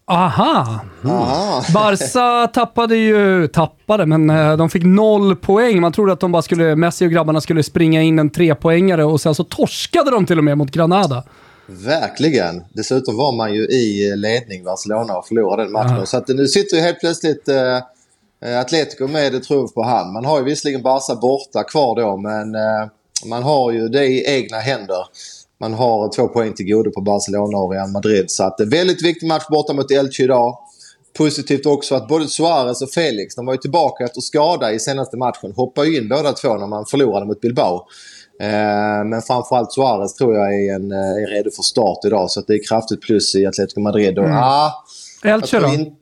Aha! 0.06 0.80
Aha. 1.06 1.64
Barca 1.74 2.48
tappade 2.54 2.96
ju, 2.96 3.48
tappade, 3.48 4.06
men 4.06 4.30
eh, 4.30 4.58
de 4.58 4.70
fick 4.70 4.84
noll 4.84 5.36
poäng. 5.36 5.82
Man 5.82 5.92
trodde 5.92 6.14
att 6.14 6.20
de 6.20 6.32
bara 6.32 6.42
skulle, 6.42 6.76
Messi 6.76 7.08
och 7.08 7.12
grabbarna 7.12 7.42
skulle 7.42 7.64
springa 7.64 8.02
in 8.02 8.20
en 8.20 8.30
trepoängare 8.30 9.06
och 9.06 9.22
sen 9.22 9.36
så 9.36 9.44
torskade 9.44 10.12
de 10.12 10.26
till 10.26 10.38
och 10.38 10.44
med 10.44 10.58
mot 10.58 10.72
Granada. 10.72 11.24
Verkligen. 11.70 12.64
Dessutom 12.74 13.18
var 13.18 13.32
man 13.32 13.54
ju 13.54 13.62
i 13.62 14.16
ledning 14.16 14.64
Barcelona 14.64 15.18
och 15.18 15.28
förlorade 15.28 15.64
den 15.64 15.72
matchen. 15.72 16.08
Så 16.08 16.18
att 16.18 16.28
nu 16.28 16.48
sitter 16.48 16.78
ju 16.78 16.84
helt 16.84 17.00
plötsligt 17.00 17.48
eh, 17.48 18.60
Atletico 18.60 19.08
med 19.08 19.44
trumf 19.44 19.74
på 19.74 19.84
hand. 19.84 20.14
Man 20.14 20.26
har 20.26 20.40
ju 20.40 20.46
visserligen 20.46 20.82
Barca 20.82 21.16
borta 21.16 21.64
kvar 21.64 21.96
då 21.96 22.18
men 22.18 22.56
eh, 22.56 22.90
man 23.26 23.44
har 23.44 23.72
ju 23.72 23.88
det 23.88 24.06
i 24.06 24.26
egna 24.28 24.58
händer. 24.58 25.06
Man 25.60 25.74
har 25.74 26.16
två 26.16 26.28
poäng 26.28 26.54
till 26.54 26.66
godo 26.66 26.92
på 26.92 27.02
Barcelona 27.02 27.58
och 27.58 27.72
Real 27.72 27.90
Madrid. 27.90 28.32
Så 28.32 28.44
att 28.44 28.58
det 28.58 28.64
är 28.64 28.70
väldigt 28.70 29.04
viktig 29.04 29.28
match 29.28 29.48
borta 29.50 29.74
mot 29.74 29.92
Elche 29.92 30.24
idag. 30.24 30.58
Positivt 31.18 31.66
också 31.66 31.96
att 31.96 32.08
både 32.08 32.28
Suarez 32.28 32.82
och 32.82 32.90
Felix, 32.90 33.36
de 33.36 33.46
var 33.46 33.54
ju 33.54 33.58
tillbaka 33.58 34.04
efter 34.04 34.22
skada 34.22 34.72
i 34.72 34.80
senaste 34.80 35.18
matchen. 35.18 35.54
Hoppade 35.56 35.88
ju 35.88 35.98
in 35.98 36.10
båda 36.10 36.34
två 36.34 36.58
när 36.58 36.68
man 36.68 36.86
förlorade 36.86 37.26
mot 37.26 37.42
Bilbao. 37.42 37.88
Eh, 38.40 39.06
men 39.06 39.22
framförallt 39.22 39.74
Suarez 39.74 40.14
tror 40.16 40.36
jag 40.36 40.54
är, 40.56 40.76
en, 40.76 40.92
eh, 40.92 40.98
är 40.98 41.28
redo 41.36 41.50
för 41.52 41.64
start 41.64 41.98
idag. 42.06 42.32
Så 42.32 42.40
att 42.40 42.48
det 42.48 42.54
är 42.54 42.68
kraftigt 42.68 43.02
plus 43.02 43.36
i 43.36 43.46
Atletico 43.46 43.80
Madrid. 43.80 44.20
Och, 44.20 44.26
ah, 44.30 44.72
jag 45.24 45.34
Elche 45.34 45.60
då? 45.60 45.68
in- 45.68 45.96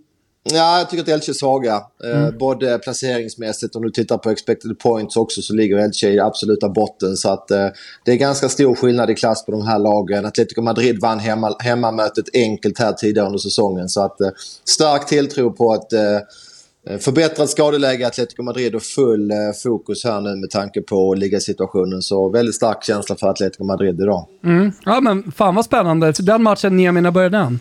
Ja, 0.54 0.78
jag 0.78 0.90
tycker 0.90 1.04
att 1.04 1.10
Elche 1.10 1.32
är 1.32 1.34
svaga. 1.34 1.76
Eh, 2.04 2.30
Både 2.40 2.80
placeringsmässigt 2.80 3.76
och 3.76 3.80
om 3.80 3.86
du 3.86 3.92
tittar 3.92 4.18
på 4.18 4.30
expected 4.30 4.80
points 4.80 5.18
också 5.18 5.42
så 5.42 5.54
ligger 5.54 5.78
Elche 5.78 6.08
i 6.08 6.20
absoluta 6.20 6.70
botten. 6.70 7.16
Så 7.18 7.30
att 7.30 7.52
eh, 7.52 7.68
det 8.06 8.12
är 8.12 8.16
ganska 8.16 8.50
stor 8.50 8.76
skillnad 8.76 9.10
i 9.10 9.16
klass 9.16 9.46
på 9.46 9.52
de 9.52 9.68
här 9.68 9.80
lagen. 9.80 10.26
Atletico 10.26 10.62
Madrid 10.62 11.00
vann 11.02 11.20
hemma, 11.20 11.56
hemmamötet 11.60 12.26
enkelt 12.34 12.80
här 12.80 12.92
tidigare 12.94 13.26
under 13.28 13.40
säsongen. 13.40 13.90
Så 13.90 14.02
att 14.02 14.22
eh, 14.22 14.30
stark 14.66 15.06
tilltro 15.08 15.52
på 15.52 15.74
ett 15.74 15.94
eh, 15.94 16.00
förbättrat 17.00 17.50
skadeläge 17.50 18.02
i 18.02 18.06
Atletico 18.06 18.44
Madrid 18.44 18.76
och 18.76 18.84
full 18.84 19.32
eh, 19.32 19.38
fokus 19.64 20.04
här 20.04 20.22
nu 20.22 20.36
med 20.36 20.50
tanke 20.50 20.82
på 20.82 21.14
ligasituationen. 21.14 22.02
Så 22.02 22.30
väldigt 22.30 22.56
stark 22.56 22.84
känsla 22.84 23.16
för 23.16 23.28
Atletico 23.28 23.64
Madrid 23.64 24.02
idag. 24.02 24.28
Mm. 24.44 24.72
Ja 24.86 25.02
men 25.02 25.32
fan 25.32 25.56
vad 25.56 25.66
spännande. 25.66 26.14
Så 26.14 26.24
Den 26.24 26.44
matchen, 26.44 26.78
Niemi, 26.78 27.02
när 27.02 27.12
började 27.12 27.38
den? 27.38 27.60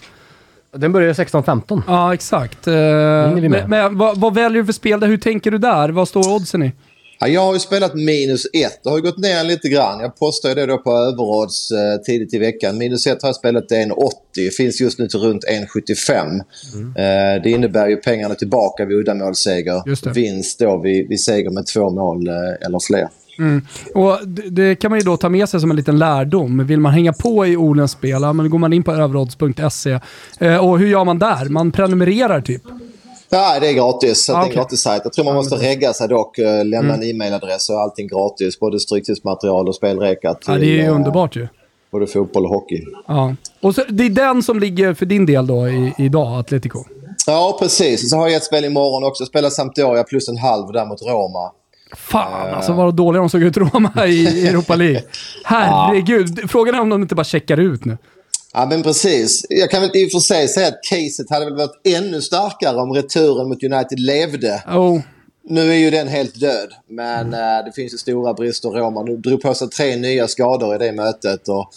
Den 0.76 0.92
börjar 0.92 1.12
16-15. 1.12 1.82
Ja, 1.86 2.14
exakt. 2.14 2.68
Uh, 2.68 2.74
med. 2.74 3.50
men 3.50 3.70
men 3.70 3.98
vad, 3.98 4.20
vad 4.20 4.34
väljer 4.34 4.62
du 4.62 4.66
för 4.66 4.72
spel 4.72 5.00
där? 5.00 5.06
Hur 5.06 5.16
tänker 5.16 5.50
du 5.50 5.58
där? 5.58 5.88
Vad 5.88 6.08
står 6.08 6.34
oddsen 6.34 6.62
i? 6.62 6.72
Ja, 7.18 7.28
jag 7.28 7.40
har 7.40 7.54
ju 7.54 7.60
spelat 7.60 7.94
minus 7.94 8.46
ett. 8.52 8.80
Det 8.82 8.90
har 8.90 8.96
ju 8.96 9.02
gått 9.02 9.18
ner 9.18 9.44
lite 9.44 9.68
grann. 9.68 10.00
Jag 10.00 10.16
postade 10.16 10.54
det 10.54 10.66
då 10.66 10.78
på 10.78 10.90
överodds 10.90 11.70
eh, 11.70 11.96
tidigt 12.06 12.34
i 12.34 12.38
veckan. 12.38 12.78
Minus 12.78 13.06
ett 13.06 13.22
har 13.22 13.28
jag 13.28 13.36
spelat 13.36 13.68
till 13.68 13.76
1,80. 13.76 14.50
Finns 14.50 14.80
just 14.80 14.98
nu 14.98 15.08
till 15.08 15.20
runt 15.20 15.44
1,75. 15.44 16.38
Eh, 16.96 17.42
det 17.42 17.50
innebär 17.50 17.88
ju 17.88 17.96
pengarna 17.96 18.34
tillbaka 18.34 18.84
vid 18.84 18.96
uddamålsseger. 18.96 19.82
Vinst 20.14 20.58
då 20.58 20.80
vid, 20.80 21.08
vid 21.08 21.20
seger 21.20 21.50
med 21.50 21.66
två 21.66 21.90
mål 21.90 22.28
eh, 22.28 22.34
eller 22.66 22.86
fler. 22.86 23.08
Och 23.94 24.18
det, 24.26 24.50
det 24.50 24.76
kan 24.76 24.90
man 24.90 24.98
ju 24.98 25.04
då 25.04 25.16
ta 25.16 25.28
med 25.28 25.48
sig 25.48 25.60
som 25.60 25.70
en 25.70 25.76
liten 25.76 25.98
lärdom. 25.98 26.66
Vill 26.66 26.80
man 26.80 26.92
hänga 26.92 27.12
på 27.12 27.46
i 27.46 27.56
Olens 27.56 27.90
spel, 27.90 28.22
ja, 28.22 28.32
men 28.32 28.46
då 28.46 28.50
går 28.50 28.58
man 28.58 28.72
in 28.72 28.82
på 28.82 28.92
överodds.se. 28.92 30.00
Eh, 30.38 30.56
och 30.56 30.78
hur 30.78 30.86
gör 30.86 31.04
man 31.04 31.18
där? 31.18 31.48
Man 31.48 31.72
prenumererar 31.72 32.40
typ. 32.40 32.62
Ja, 33.28 33.60
det 33.60 33.68
är 33.68 33.72
gratis. 33.72 34.30
Ah, 34.30 34.32
Det 34.32 34.38
är 34.46 34.48
en 34.48 34.54
gratis 34.54 34.80
sajt. 34.80 35.00
Jag 35.04 35.12
tror 35.12 35.24
man 35.24 35.34
måste 35.34 35.54
regga 35.56 35.92
sig 35.92 36.08
dock. 36.08 36.38
eh, 36.38 36.64
Lämna 36.64 36.94
en 36.94 37.02
e-mailadress 37.02 37.68
och 37.70 37.80
allting 37.80 38.08
gratis. 38.08 38.58
Både 38.60 38.80
stryktidsmaterial 38.80 39.68
och 39.68 39.74
spelreka 39.74 40.34
till 40.34 40.52
Ja, 40.52 40.58
det 40.58 40.66
är 40.66 40.68
ju 40.70 40.80
eh, 40.84 40.94
underbart 40.94 41.36
ju. 41.36 41.48
både 41.90 42.06
fotboll 42.06 42.44
och 42.44 42.50
hockey. 42.50 42.84
Ja. 43.06 43.34
Och 43.60 43.74
så, 43.74 43.82
det 43.88 44.04
är 44.06 44.10
den 44.10 44.42
som 44.42 44.60
ligger 44.60 44.94
för 44.94 45.06
din 45.06 45.26
del 45.26 45.46
då 45.46 45.68
i, 45.68 45.94
idag, 45.98 46.38
Atletico? 46.40 46.84
Ja, 47.26 47.56
precis. 47.60 48.10
Så 48.10 48.16
har 48.16 48.28
jag 48.28 48.36
ett 48.36 48.44
spel 48.44 48.64
imorgon 48.64 49.04
också. 49.04 49.22
Jag 49.22 49.28
spelar 49.28 49.50
Sampdoria 49.50 50.04
plus 50.04 50.28
en 50.28 50.36
halv 50.38 50.72
där 50.72 50.86
mot 50.86 51.02
Roma. 51.02 51.52
Fan 51.96 52.54
alltså 52.54 52.72
vad 52.72 52.94
dåliga 52.94 53.20
de 53.20 53.28
såg 53.30 53.42
ut 53.42 53.56
Roma 53.56 54.06
i 54.06 54.48
Europa 54.48 54.74
League. 54.76 55.02
Herregud. 55.44 56.50
Frågan 56.50 56.74
är 56.74 56.80
om 56.80 56.88
de 56.88 57.02
inte 57.02 57.14
bara 57.14 57.24
checkar 57.24 57.56
ut 57.60 57.84
nu. 57.84 57.98
Ja, 58.58 58.66
men 58.66 58.82
precis. 58.82 59.46
Jag 59.48 59.70
kan 59.70 59.82
väl 59.82 59.90
i 59.94 60.06
och 60.06 60.10
för 60.10 60.18
sig 60.18 60.48
säga 60.48 60.68
att 60.68 60.82
caset 60.82 61.30
hade 61.30 61.44
väl 61.44 61.56
varit 61.56 61.80
ännu 61.84 62.22
starkare 62.22 62.76
om 62.76 62.92
returen 62.92 63.48
mot 63.48 63.62
United 63.62 63.98
levde. 63.98 64.62
Oh. 64.68 65.00
Nu 65.48 65.70
är 65.70 65.74
ju 65.74 65.90
den 65.90 66.08
helt 66.08 66.40
död, 66.40 66.68
men 66.88 67.34
eh, 67.34 67.64
det 67.64 67.72
finns 67.74 67.94
ju 67.94 67.98
stora 67.98 68.34
brister. 68.34 68.68
Roma 68.68 69.02
nu 69.02 69.16
drog 69.16 69.42
på 69.42 69.54
sig 69.54 69.68
tre 69.68 69.96
nya 69.96 70.28
skador 70.28 70.74
i 70.74 70.78
det 70.78 70.92
mötet. 70.92 71.48
Och 71.48 71.70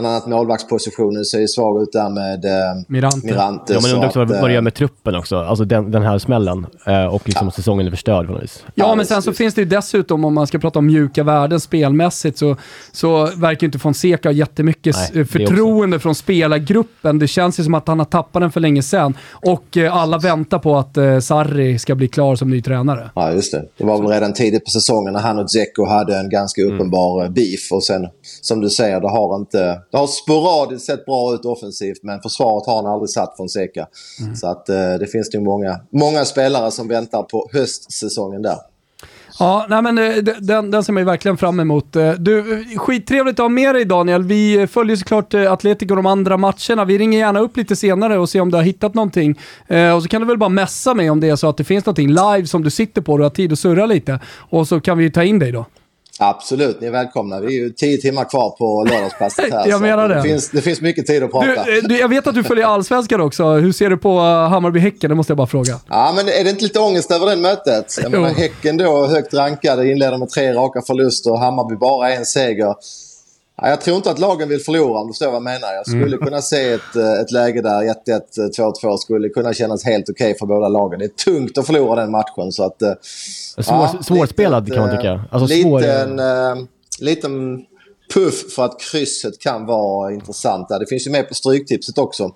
bland 0.00 0.14
annat 0.14 0.26
målvaktspositionen 0.26 1.24
ser 1.24 1.40
ju 1.40 1.48
svag 1.48 1.82
ut 1.82 1.92
där 1.92 2.08
med 2.10 2.44
eh, 2.44 2.82
Mirante. 2.88 3.26
Mirante. 3.26 3.72
Ja, 3.72 3.80
men 3.82 3.92
undrar 3.92 4.06
också 4.06 4.18
vad 4.18 4.30
eh, 4.30 4.44
det 4.44 4.52
gör 4.52 4.60
med 4.60 4.74
truppen 4.74 5.14
också. 5.14 5.36
Alltså 5.36 5.64
den, 5.64 5.90
den 5.90 6.02
här 6.02 6.18
smällen. 6.18 6.66
Eh, 6.86 7.04
och 7.06 7.22
liksom 7.28 7.50
säsongen 7.50 7.86
är 7.86 7.90
förstörd 7.90 8.26
på 8.26 8.32
något 8.32 8.42
vis. 8.42 8.64
Ja, 8.74 8.88
Ja, 8.88 8.94
men 8.94 9.06
sen 9.06 9.22
så 9.22 9.32
finns 9.32 9.54
det 9.54 9.60
ju 9.60 9.64
dessutom, 9.64 10.24
om 10.24 10.34
man 10.34 10.46
ska 10.46 10.58
prata 10.58 10.78
om 10.78 10.86
mjuka 10.86 11.22
värden 11.24 11.60
spelmässigt, 11.60 12.38
så, 12.38 12.56
så 12.92 13.26
verkar 13.26 13.62
ju 13.62 13.66
inte 13.66 13.78
Fonseca 13.78 14.28
ha 14.28 14.32
jättemycket 14.34 14.96
Nej, 15.14 15.24
förtroende 15.24 15.98
från 15.98 16.14
spelargruppen. 16.14 17.18
Det 17.18 17.28
känns 17.28 17.60
ju 17.60 17.64
som 17.64 17.74
att 17.74 17.88
han 17.88 17.98
har 17.98 18.06
tappat 18.06 18.42
den 18.42 18.50
för 18.52 18.60
länge 18.60 18.82
sedan. 18.82 19.14
Och 19.30 19.76
eh, 19.76 19.96
alla 19.96 20.18
väntar 20.18 20.58
på 20.58 20.76
att 20.76 20.96
eh, 20.96 21.18
Sarri 21.18 21.78
ska 21.78 21.94
bli 21.94 22.08
klar 22.08 22.36
som 22.36 22.50
ny 22.50 22.62
tränare. 22.62 23.10
Ja, 23.14 23.32
just 23.32 23.52
det. 23.52 23.64
Det 23.78 23.84
var 23.84 23.98
väl 23.98 24.08
redan 24.08 24.32
tidigt 24.32 24.64
på 24.64 24.70
säsongen 24.70 25.12
när 25.12 25.20
han 25.20 25.38
och 25.38 25.46
Dzeko 25.46 25.84
hade 25.86 26.16
en 26.16 26.30
ganska 26.30 26.58
Mm. 26.62 26.74
uppenbar 26.74 27.24
eh, 27.24 27.30
beef. 27.30 27.72
Och 27.72 27.84
sen, 27.84 28.06
som 28.42 28.60
du 28.60 28.70
säger, 28.70 29.00
det 29.00 29.08
har 29.08 29.36
inte... 29.36 29.80
Det 29.90 29.96
har 29.98 30.06
sporadiskt 30.06 30.86
sett 30.86 31.06
bra 31.06 31.34
ut 31.34 31.44
offensivt, 31.44 32.02
men 32.02 32.20
försvaret 32.20 32.66
har 32.66 32.76
han 32.76 32.86
aldrig 32.86 33.10
satt 33.10 33.36
Fonseca. 33.36 33.86
Mm. 34.20 34.36
Så 34.36 34.46
att 34.46 34.68
eh, 34.68 34.94
det 35.00 35.06
finns 35.12 35.34
nog 35.34 35.42
många, 35.42 35.80
många 35.90 36.24
spelare 36.24 36.70
som 36.70 36.88
väntar 36.88 37.22
på 37.22 37.48
höstsäsongen 37.52 38.42
där. 38.42 38.56
Ja, 39.38 39.66
nej 39.68 39.82
men 39.82 39.98
eh, 39.98 40.16
den, 40.40 40.70
den 40.70 40.84
ser 40.84 40.92
man 40.92 41.00
ju 41.00 41.04
verkligen 41.04 41.36
fram 41.36 41.60
emot. 41.60 41.96
Eh, 41.96 42.12
Du, 42.12 42.64
skittrevligt 42.76 43.40
att 43.40 43.44
ha 43.44 43.48
med 43.48 43.74
dig 43.74 43.84
Daniel. 43.84 44.22
Vi 44.22 44.66
följer 44.66 44.96
såklart 44.96 45.34
Atletico 45.34 45.94
de 45.94 46.06
andra 46.06 46.36
matcherna. 46.36 46.84
Vi 46.84 46.98
ringer 46.98 47.18
gärna 47.18 47.40
upp 47.40 47.56
lite 47.56 47.76
senare 47.76 48.18
och 48.18 48.28
ser 48.28 48.40
om 48.40 48.50
du 48.50 48.56
har 48.56 48.64
hittat 48.64 48.94
någonting. 48.94 49.38
Och 49.96 50.02
så 50.02 50.08
kan 50.08 50.20
du 50.20 50.26
väl 50.26 50.38
bara 50.38 50.48
messa 50.48 50.94
mig 50.94 51.10
om 51.10 51.20
det 51.20 51.28
är 51.28 51.36
så 51.36 51.48
att 51.48 51.56
det 51.56 51.64
finns 51.64 51.86
någonting 51.86 52.08
live 52.08 52.46
som 52.46 52.64
du 52.64 52.70
sitter 52.70 53.02
på 53.02 53.12
och 53.12 53.18
du 53.18 53.24
har 53.24 53.30
tid 53.30 53.52
att 53.52 53.58
surra 53.58 53.86
lite. 53.86 54.20
Och 54.50 54.68
så 54.68 54.80
kan 54.80 54.98
vi 54.98 55.10
ta 55.10 55.24
in 55.24 55.38
dig 55.38 55.52
då. 55.52 55.66
Absolut, 56.20 56.80
ni 56.80 56.86
är 56.86 56.90
välkomna. 56.90 57.40
Vi 57.40 57.46
är 57.46 57.50
ju 57.62 57.70
tio 57.70 57.98
timmar 57.98 58.24
kvar 58.24 58.50
på 58.50 58.86
lördagspasset 58.90 59.52
här. 59.52 59.66
Jag 59.68 59.80
menar 59.80 60.10
att 60.10 60.22
det. 60.22 60.28
finns, 60.28 60.50
det 60.50 60.60
finns 60.62 60.80
mycket 60.80 61.06
tid 61.06 61.22
att 61.22 61.30
prata. 61.30 61.46
Du, 61.46 61.78
eh, 61.78 61.84
du, 61.84 61.98
jag 61.98 62.08
vet 62.08 62.26
att 62.26 62.34
du 62.34 62.44
följer 62.44 62.66
Allsvenskan 62.66 63.20
också. 63.20 63.44
Hur 63.44 63.72
ser 63.72 63.90
du 63.90 63.96
på 63.96 64.18
uh, 64.18 64.24
Hammarby-Häcken? 64.24 65.08
Det 65.08 65.14
måste 65.14 65.30
jag 65.30 65.36
bara 65.36 65.46
fråga. 65.46 65.80
Ja, 65.88 66.12
men 66.16 66.28
är 66.28 66.44
det 66.44 66.50
inte 66.50 66.62
lite 66.62 66.80
ångest 66.80 67.10
över 67.10 67.26
det 67.26 67.36
mötet? 67.36 67.98
Jag 68.02 68.12
menar, 68.12 68.28
häcken 68.28 68.76
då, 68.76 69.06
högt 69.06 69.34
rankade, 69.34 69.90
inleder 69.90 70.18
med 70.18 70.28
tre 70.28 70.52
raka 70.52 70.82
förluster. 70.82 71.36
Hammarby 71.36 71.76
bara 71.76 72.12
en 72.12 72.26
seger. 72.26 72.74
Ja, 73.62 73.68
jag 73.68 73.80
tror 73.80 73.96
inte 73.96 74.10
att 74.10 74.18
lagen 74.18 74.48
vill 74.48 74.60
förlora 74.60 75.00
om 75.00 75.06
du 75.06 75.12
förstår 75.12 75.26
vad 75.26 75.34
jag 75.34 75.42
menar. 75.42 75.72
Jag 75.74 75.86
skulle 75.86 76.06
Mm. 76.16 76.18
kunna 76.18 76.42
se 76.42 76.72
ett, 76.72 76.96
eh, 76.96 77.12
ett 77.12 77.30
läge 77.32 77.62
där 77.62 77.82
1-1, 77.82 78.38
eh, 78.38 78.44
2-2 78.44 78.96
skulle 78.96 79.28
kunna 79.28 79.54
kännas 79.54 79.84
helt 79.84 80.10
okej 80.10 80.38
för 80.38 80.46
båda 80.46 80.68
lagen. 80.68 80.98
Det 80.98 81.04
är 81.04 81.08
tungt 81.32 81.58
att 81.58 81.66
förlora 81.66 82.00
den 82.00 82.10
matchen. 82.10 82.52
Så 82.52 82.64
att, 82.64 82.82
eh, 82.82 82.92
Svår, 83.58 83.76
ja, 83.76 83.94
svårspelad 84.02 84.64
litet, 84.64 84.76
kan 84.76 84.82
man 84.86 84.90
eh, 84.94 84.96
tycka. 85.00 85.24
Alltså 85.30 85.46
svår... 85.62 85.80
liten, 85.80 86.18
eh, 86.18 86.56
liten 87.00 87.60
puff 88.14 88.52
för 88.54 88.64
att 88.64 88.80
krysset 88.80 89.38
kan 89.38 89.66
vara 89.66 90.12
intressant. 90.12 90.68
där. 90.68 90.78
Det 90.78 90.86
finns 90.86 91.06
ju 91.06 91.10
med 91.10 91.28
på 91.28 91.34
Stryktipset 91.34 91.98
också. 91.98 92.30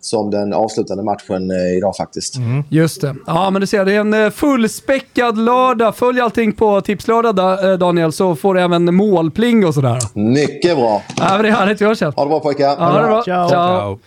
Som 0.00 0.30
den 0.30 0.52
avslutande 0.54 1.02
matchen 1.04 1.50
eh, 1.50 1.76
idag 1.76 1.96
faktiskt. 1.96 2.34
Just 2.68 3.00
det. 3.00 3.14
Ja, 3.26 3.50
men 3.50 3.60
du 3.60 3.66
ser, 3.66 3.84
det 3.84 3.92
är 3.92 4.00
en 4.00 4.14
eh, 4.14 4.30
fullspäckad 4.30 5.38
lördag. 5.38 5.96
Följ 5.96 6.20
allting 6.20 6.52
på 6.52 6.80
Tipslördag 6.80 7.34
da- 7.36 7.72
eh, 7.72 7.78
Daniel, 7.78 8.12
så 8.12 8.34
får 8.36 8.54
du 8.54 8.60
även 8.60 8.94
målpling 8.94 9.66
och 9.66 9.74
sådär. 9.74 9.98
Mycket 10.14 10.76
bra. 10.76 11.02
Ja, 11.16 11.24
men 11.30 11.42
det 11.42 11.48
är 11.48 11.52
härligt. 11.52 11.80
Vi 11.80 11.84
hörs 11.86 11.98
sen. 11.98 12.12
Ha 12.16 12.24
det 12.24 12.28
bra 12.28 12.40
pojkar. 12.40 12.76
Ha 12.76 13.00
det 13.00 13.06
bra. 13.08 13.22
Ciao. 13.22 13.48
Ciao. 13.48 13.98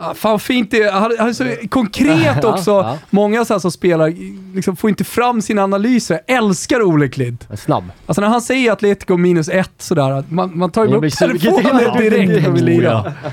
Ja, 0.00 0.14
fan 0.14 0.40
fint 0.40 0.70
det 0.70 0.82
är. 0.82 0.92
Han, 0.92 1.12
han 1.18 1.28
är 1.28 1.32
så 1.32 1.44
konkret 1.68 2.44
också. 2.52 2.70
ja. 2.70 2.98
Många 3.10 3.44
så 3.44 3.60
som 3.60 3.70
spelar 3.72 4.12
liksom 4.54 4.76
får 4.76 4.90
inte 4.90 5.04
fram 5.04 5.42
sina 5.42 5.62
analyser. 5.64 6.20
Älskar 6.26 6.82
Ole 6.82 7.08
Klint. 7.08 7.48
Snabb. 7.58 7.84
Alltså 8.06 8.20
när 8.20 8.28
han 8.28 8.40
säger 8.42 8.72
Atletico 8.72 9.16
minus 9.16 9.48
ett 9.48 9.70
sådär, 9.78 10.24
man, 10.28 10.58
man 10.58 10.70
tar 10.70 10.86
ju 10.86 10.94
upp 10.94 11.12
telefonen 11.18 11.96
direkt 11.98 12.48
och 12.48 12.56
vill 12.56 12.64
lira. 12.64 12.84
ja. 13.22 13.30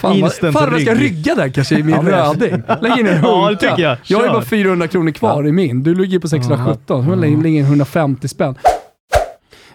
Fan, 0.00 0.14
Instant 0.16 0.52
fan 0.58 0.70
vad 0.72 0.80
ska 0.80 0.94
rygg. 0.94 1.00
rygga 1.02 1.34
där 1.34 1.48
kanske 1.48 1.74
i 1.78 1.82
min 1.82 1.94
Ja, 1.94 2.02
röding. 2.02 2.62
Lägg 2.80 2.98
in 2.98 3.06
en 3.06 3.18
Ja, 3.22 3.28
det 3.38 3.46
hunka. 3.46 3.56
tycker 3.70 3.82
jag. 3.82 3.98
Jag 4.04 4.18
har 4.18 4.24
ju 4.24 4.28
Kör. 4.28 4.34
bara 4.34 4.44
400 4.44 4.88
kronor 4.88 5.10
kvar 5.10 5.46
i 5.46 5.52
min. 5.52 5.82
Du 5.82 5.94
ligger 5.94 6.18
på 6.18 6.28
617. 6.28 7.04
Så 7.04 7.14
lägger 7.14 7.36
lägger 7.36 7.58
in 7.58 7.64
150 7.64 8.28
spänn. 8.28 8.54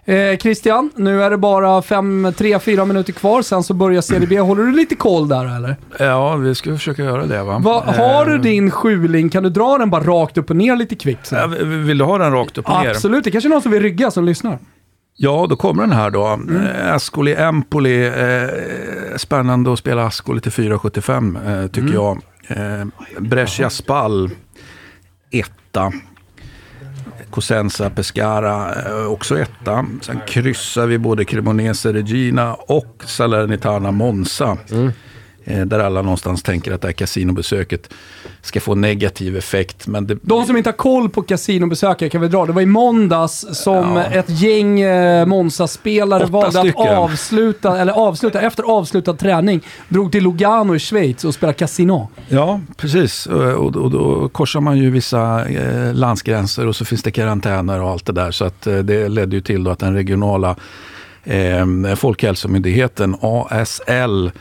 Eh, 0.05 0.37
Christian, 0.37 0.89
nu 0.95 1.23
är 1.23 1.29
det 1.29 1.37
bara 1.37 1.81
3-4 1.81 2.85
minuter 2.85 3.13
kvar, 3.13 3.41
sen 3.41 3.63
så 3.63 3.73
börjar 3.73 4.01
Serie 4.01 4.27
B. 4.27 4.39
Håller 4.39 4.63
du 4.63 4.71
lite 4.71 4.95
koll 4.95 5.27
där 5.27 5.55
eller? 5.55 5.75
Ja, 5.99 6.35
vi 6.35 6.55
ska 6.55 6.71
försöka 6.71 7.03
göra 7.03 7.25
det 7.25 7.43
va. 7.43 7.59
Va, 7.59 7.83
har 7.97 8.25
du 8.25 8.35
Eh, 8.35 8.41
din 8.41 8.71
sjuling, 8.71 9.29
kan 9.29 9.43
du 9.43 9.49
dra 9.49 9.77
den 9.77 9.89
bara 9.89 10.03
rakt 10.03 10.37
upp 10.37 10.49
och 10.49 10.55
ner 10.55 10.75
lite 10.75 10.95
kvickt? 10.95 11.25
så? 11.27 11.35
ja, 11.35 11.47
Vill 11.65 11.97
du 11.97 12.03
ha 12.05 12.17
den 12.17 12.31
rakt 12.31 12.57
upp 12.57 12.69
och 12.69 12.83
ner? 12.83 12.89
Absolut, 12.89 13.23
det 13.23 13.31
kanske 13.31 13.47
är 13.47 13.49
någon 13.49 13.61
som 13.61 13.71
vill 13.71 13.81
rygga 13.81 14.11
som 14.11 14.25
lyssnar. 14.25 14.57
Ja, 15.21 15.45
då 15.49 15.55
kommer 15.55 15.83
den 15.83 15.91
här 15.91 16.09
då. 16.09 16.25
Mm. 16.27 16.55
Eh, 16.65 16.93
Ascoli 16.93 17.35
Empoli. 17.35 18.05
Eh, 18.07 18.47
spännande 19.17 19.73
att 19.73 19.79
spela 19.79 20.05
Ascoli 20.05 20.41
till 20.41 20.51
4,75 20.51 21.35
eh, 21.63 21.67
tycker 21.67 21.81
Mm. 21.81 21.93
jag. 21.93 22.17
Eh, 22.47 22.85
Brescia 23.19 23.69
Spal, 23.69 24.29
etta. 25.31 25.91
Cosenza 27.31 27.89
Pescara, 27.89 28.75
eh, 28.85 29.05
också 29.05 29.37
etta. 29.37 29.85
Sen 30.01 30.19
kryssar 30.27 30.85
vi 30.85 30.97
både 30.97 31.25
Cremonese 31.25 31.93
Regina 31.93 32.53
och 32.53 33.03
Salernitana 33.05 33.91
Monza. 33.91 34.57
Mm 34.71 34.91
där 35.65 35.79
alla 35.79 36.01
någonstans 36.01 36.43
tänker 36.43 36.71
att 36.71 36.81
det 36.81 36.87
här 36.87 36.93
kasinobesöket 36.93 37.89
ska 38.41 38.59
få 38.59 38.75
negativ 38.75 39.37
effekt. 39.37 39.87
Men 39.87 40.07
det, 40.07 40.17
De 40.21 40.45
som 40.45 40.57
inte 40.57 40.67
har 40.69 40.77
koll 40.77 41.09
på 41.09 41.21
kasinobesökare 41.21 42.09
kan 42.09 42.21
vi 42.21 42.27
dra. 42.27 42.45
Det 42.45 42.51
var 42.53 42.61
i 42.61 42.65
måndags 42.65 43.45
som 43.51 43.75
Ja. 43.95 44.03
ett 44.03 44.29
gäng 44.29 44.79
eh, 44.81 45.25
Monza-spelare 45.25 46.25
valde 46.25 46.59
stycken. 46.59 46.81
att 46.87 46.97
avsluta, 46.97 47.77
eller 47.79 47.93
avsluta, 47.93 48.41
efter 48.41 48.63
avslutad 48.63 49.13
träning, 49.13 49.61
drog 49.89 50.11
till 50.11 50.23
Lugano 50.23 50.75
i 50.75 50.79
Schweiz 50.79 51.25
och 51.25 51.33
spelade 51.33 51.57
kasino. 51.57 52.07
Ja, 52.29 52.61
precis. 52.77 53.25
Och, 53.25 53.41
och, 53.43 53.75
och 53.75 53.91
då 53.91 54.29
korsar 54.29 54.61
man 54.61 54.77
ju 54.77 54.89
vissa 54.89 55.45
eh, 55.49 55.93
landsgränser 55.93 56.67
och 56.67 56.75
så 56.75 56.85
finns 56.85 57.03
det 57.03 57.11
karantäner 57.11 57.81
och 57.81 57.89
allt 57.89 58.05
det 58.05 58.13
där. 58.13 58.31
Så 58.31 58.45
att, 58.45 58.67
eh, 58.67 58.77
det 58.77 59.09
ledde 59.09 59.35
ju 59.35 59.41
till 59.41 59.67
att 59.67 59.79
den 59.79 59.93
regionala 59.95 60.55
eh, 61.23 61.65
folkhälsomyndigheten, 61.95 63.15
ASL, 63.21 64.31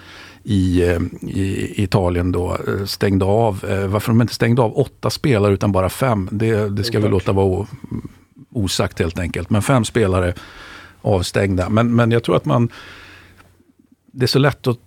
i, 0.45 0.83
eh, 0.83 1.01
i 1.23 1.73
Italien 1.83 2.33
då 2.33 2.57
eh, 2.69 2.85
stängde 2.85 3.25
av. 3.25 3.65
Eh, 3.69 3.87
varför 3.87 4.09
de 4.13 4.21
inte 4.21 4.35
stängde 4.35 4.63
av 4.63 4.79
åtta 4.79 5.11
spelare 5.11 5.53
utan 5.53 5.73
bara 5.73 5.89
fem, 5.89 6.29
det, 6.33 6.69
det 6.69 6.85
ska 6.85 7.01
vi 7.01 7.09
låta 7.09 7.33
vara 7.33 7.67
osagt 8.53 8.99
helt 8.99 9.19
enkelt. 9.19 9.51
Men 9.51 9.63
fem 9.63 9.85
spelare 9.85 10.35
avstängda. 11.03 11.69
Men, 11.69 11.95
men 11.95 12.11
jag 12.11 12.23
tror 12.25 12.37
att 12.37 12.45
man, 12.45 12.69
det 14.13 14.25
är 14.25 14.27
så 14.27 14.39
lätt 14.39 14.67
att 14.67 14.79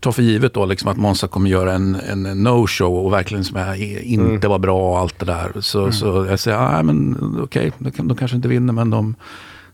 ta 0.00 0.12
för 0.12 0.22
givet 0.22 0.54
då 0.54 0.66
liksom 0.66 0.88
att 0.88 0.96
Monza 0.96 1.28
kommer 1.28 1.50
göra 1.50 1.72
en, 1.72 1.94
en 1.94 2.46
no-show 2.46 3.04
och 3.04 3.12
verkligen 3.12 3.44
som 3.44 3.56
är, 3.56 4.02
inte 4.02 4.48
var 4.48 4.58
bra 4.58 4.90
och 4.92 4.98
allt 4.98 5.18
det 5.18 5.26
där. 5.26 5.60
Så, 5.60 5.92
så 5.92 6.26
jag 6.30 6.40
säger, 6.40 6.70
nej 6.72 6.82
men 6.82 7.16
okej, 7.42 7.72
de, 7.78 7.90
kan- 7.90 8.08
de 8.08 8.16
kanske 8.16 8.36
inte 8.36 8.48
vinner 8.48 8.72
men 8.72 8.90
de, 8.90 9.14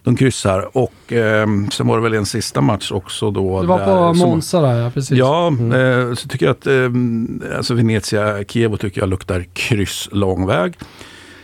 de 0.06 0.16
kryssar. 0.16 0.76
Och 0.76 1.12
eh, 1.12 1.46
sen 1.72 1.86
var 1.86 1.96
det 1.96 2.02
väl 2.02 2.14
en 2.14 2.26
sista 2.26 2.60
match 2.60 2.92
också 2.92 3.30
då. 3.30 3.62
Det 3.62 3.68
var 3.68 3.78
där, 3.78 3.86
på 3.86 4.12
Monza 4.14 4.60
där, 4.60 4.78
ja 4.78 4.90
precis. 4.90 5.18
Ja, 5.18 5.46
eh, 5.48 6.14
så 6.14 6.28
tycker 6.28 6.46
jag 6.46 6.52
att 6.52 6.66
eh, 6.66 7.56
alltså 7.56 7.74
Venezia, 7.74 8.44
Kievo 8.44 8.76
tycker 8.76 9.00
jag 9.00 9.08
luktar 9.08 9.44
kryss 9.52 10.08
lång 10.12 10.46
väg. 10.46 10.74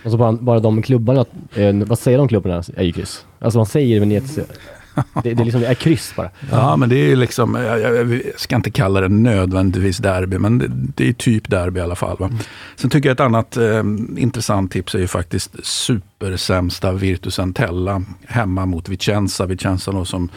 Alltså 0.05 0.19
bara, 0.19 0.33
bara 0.33 0.61
de 0.61 0.83
klubbarna, 0.83 1.25
eh, 1.55 1.75
vad 1.75 1.99
säger 1.99 2.19
de 2.19 2.29
klubbarna 2.29 2.63
är 2.77 2.83
ju 2.83 2.93
kryss. 2.93 3.27
Alltså 3.39 3.59
man 3.59 3.67
säger 3.67 4.01
Venezia. 4.01 4.45
Det, 4.95 5.35
det 5.35 5.43
är 5.43 5.45
liksom, 5.45 5.61
det 5.61 5.67
är 5.67 5.75
kryss 5.75 6.13
bara. 6.17 6.31
Ja, 6.51 6.77
men 6.77 6.89
det 6.89 6.97
är 6.97 7.17
liksom, 7.17 7.55
jag, 7.55 7.81
jag, 7.81 8.13
jag 8.13 8.23
ska 8.37 8.57
inte 8.57 8.71
kalla 8.71 9.01
det 9.01 9.09
nödvändigtvis 9.09 9.99
derby, 9.99 10.39
men 10.39 10.59
det, 10.59 10.67
det 10.71 11.09
är 11.09 11.13
typ 11.13 11.51
derby 11.51 11.81
i 11.81 11.83
alla 11.83 11.97
fall. 11.97 12.17
Va? 12.19 12.31
Sen 12.77 12.91
tycker 12.91 13.09
jag 13.09 13.15
ett 13.15 13.21
annat 13.21 13.57
eh, 13.57 13.83
intressant 14.17 14.73
tips 14.73 14.95
är 14.95 14.99
ju 14.99 15.09
faktiskt 15.09 15.67
supersämsta 15.67 16.93
Virtus 16.93 17.39
Entella 17.39 18.03
hemma 18.27 18.67
mot 18.67 18.89
Vicenza. 18.89 19.47
Vicenza 19.47 19.93
då 19.93 20.05
som, 20.05 20.29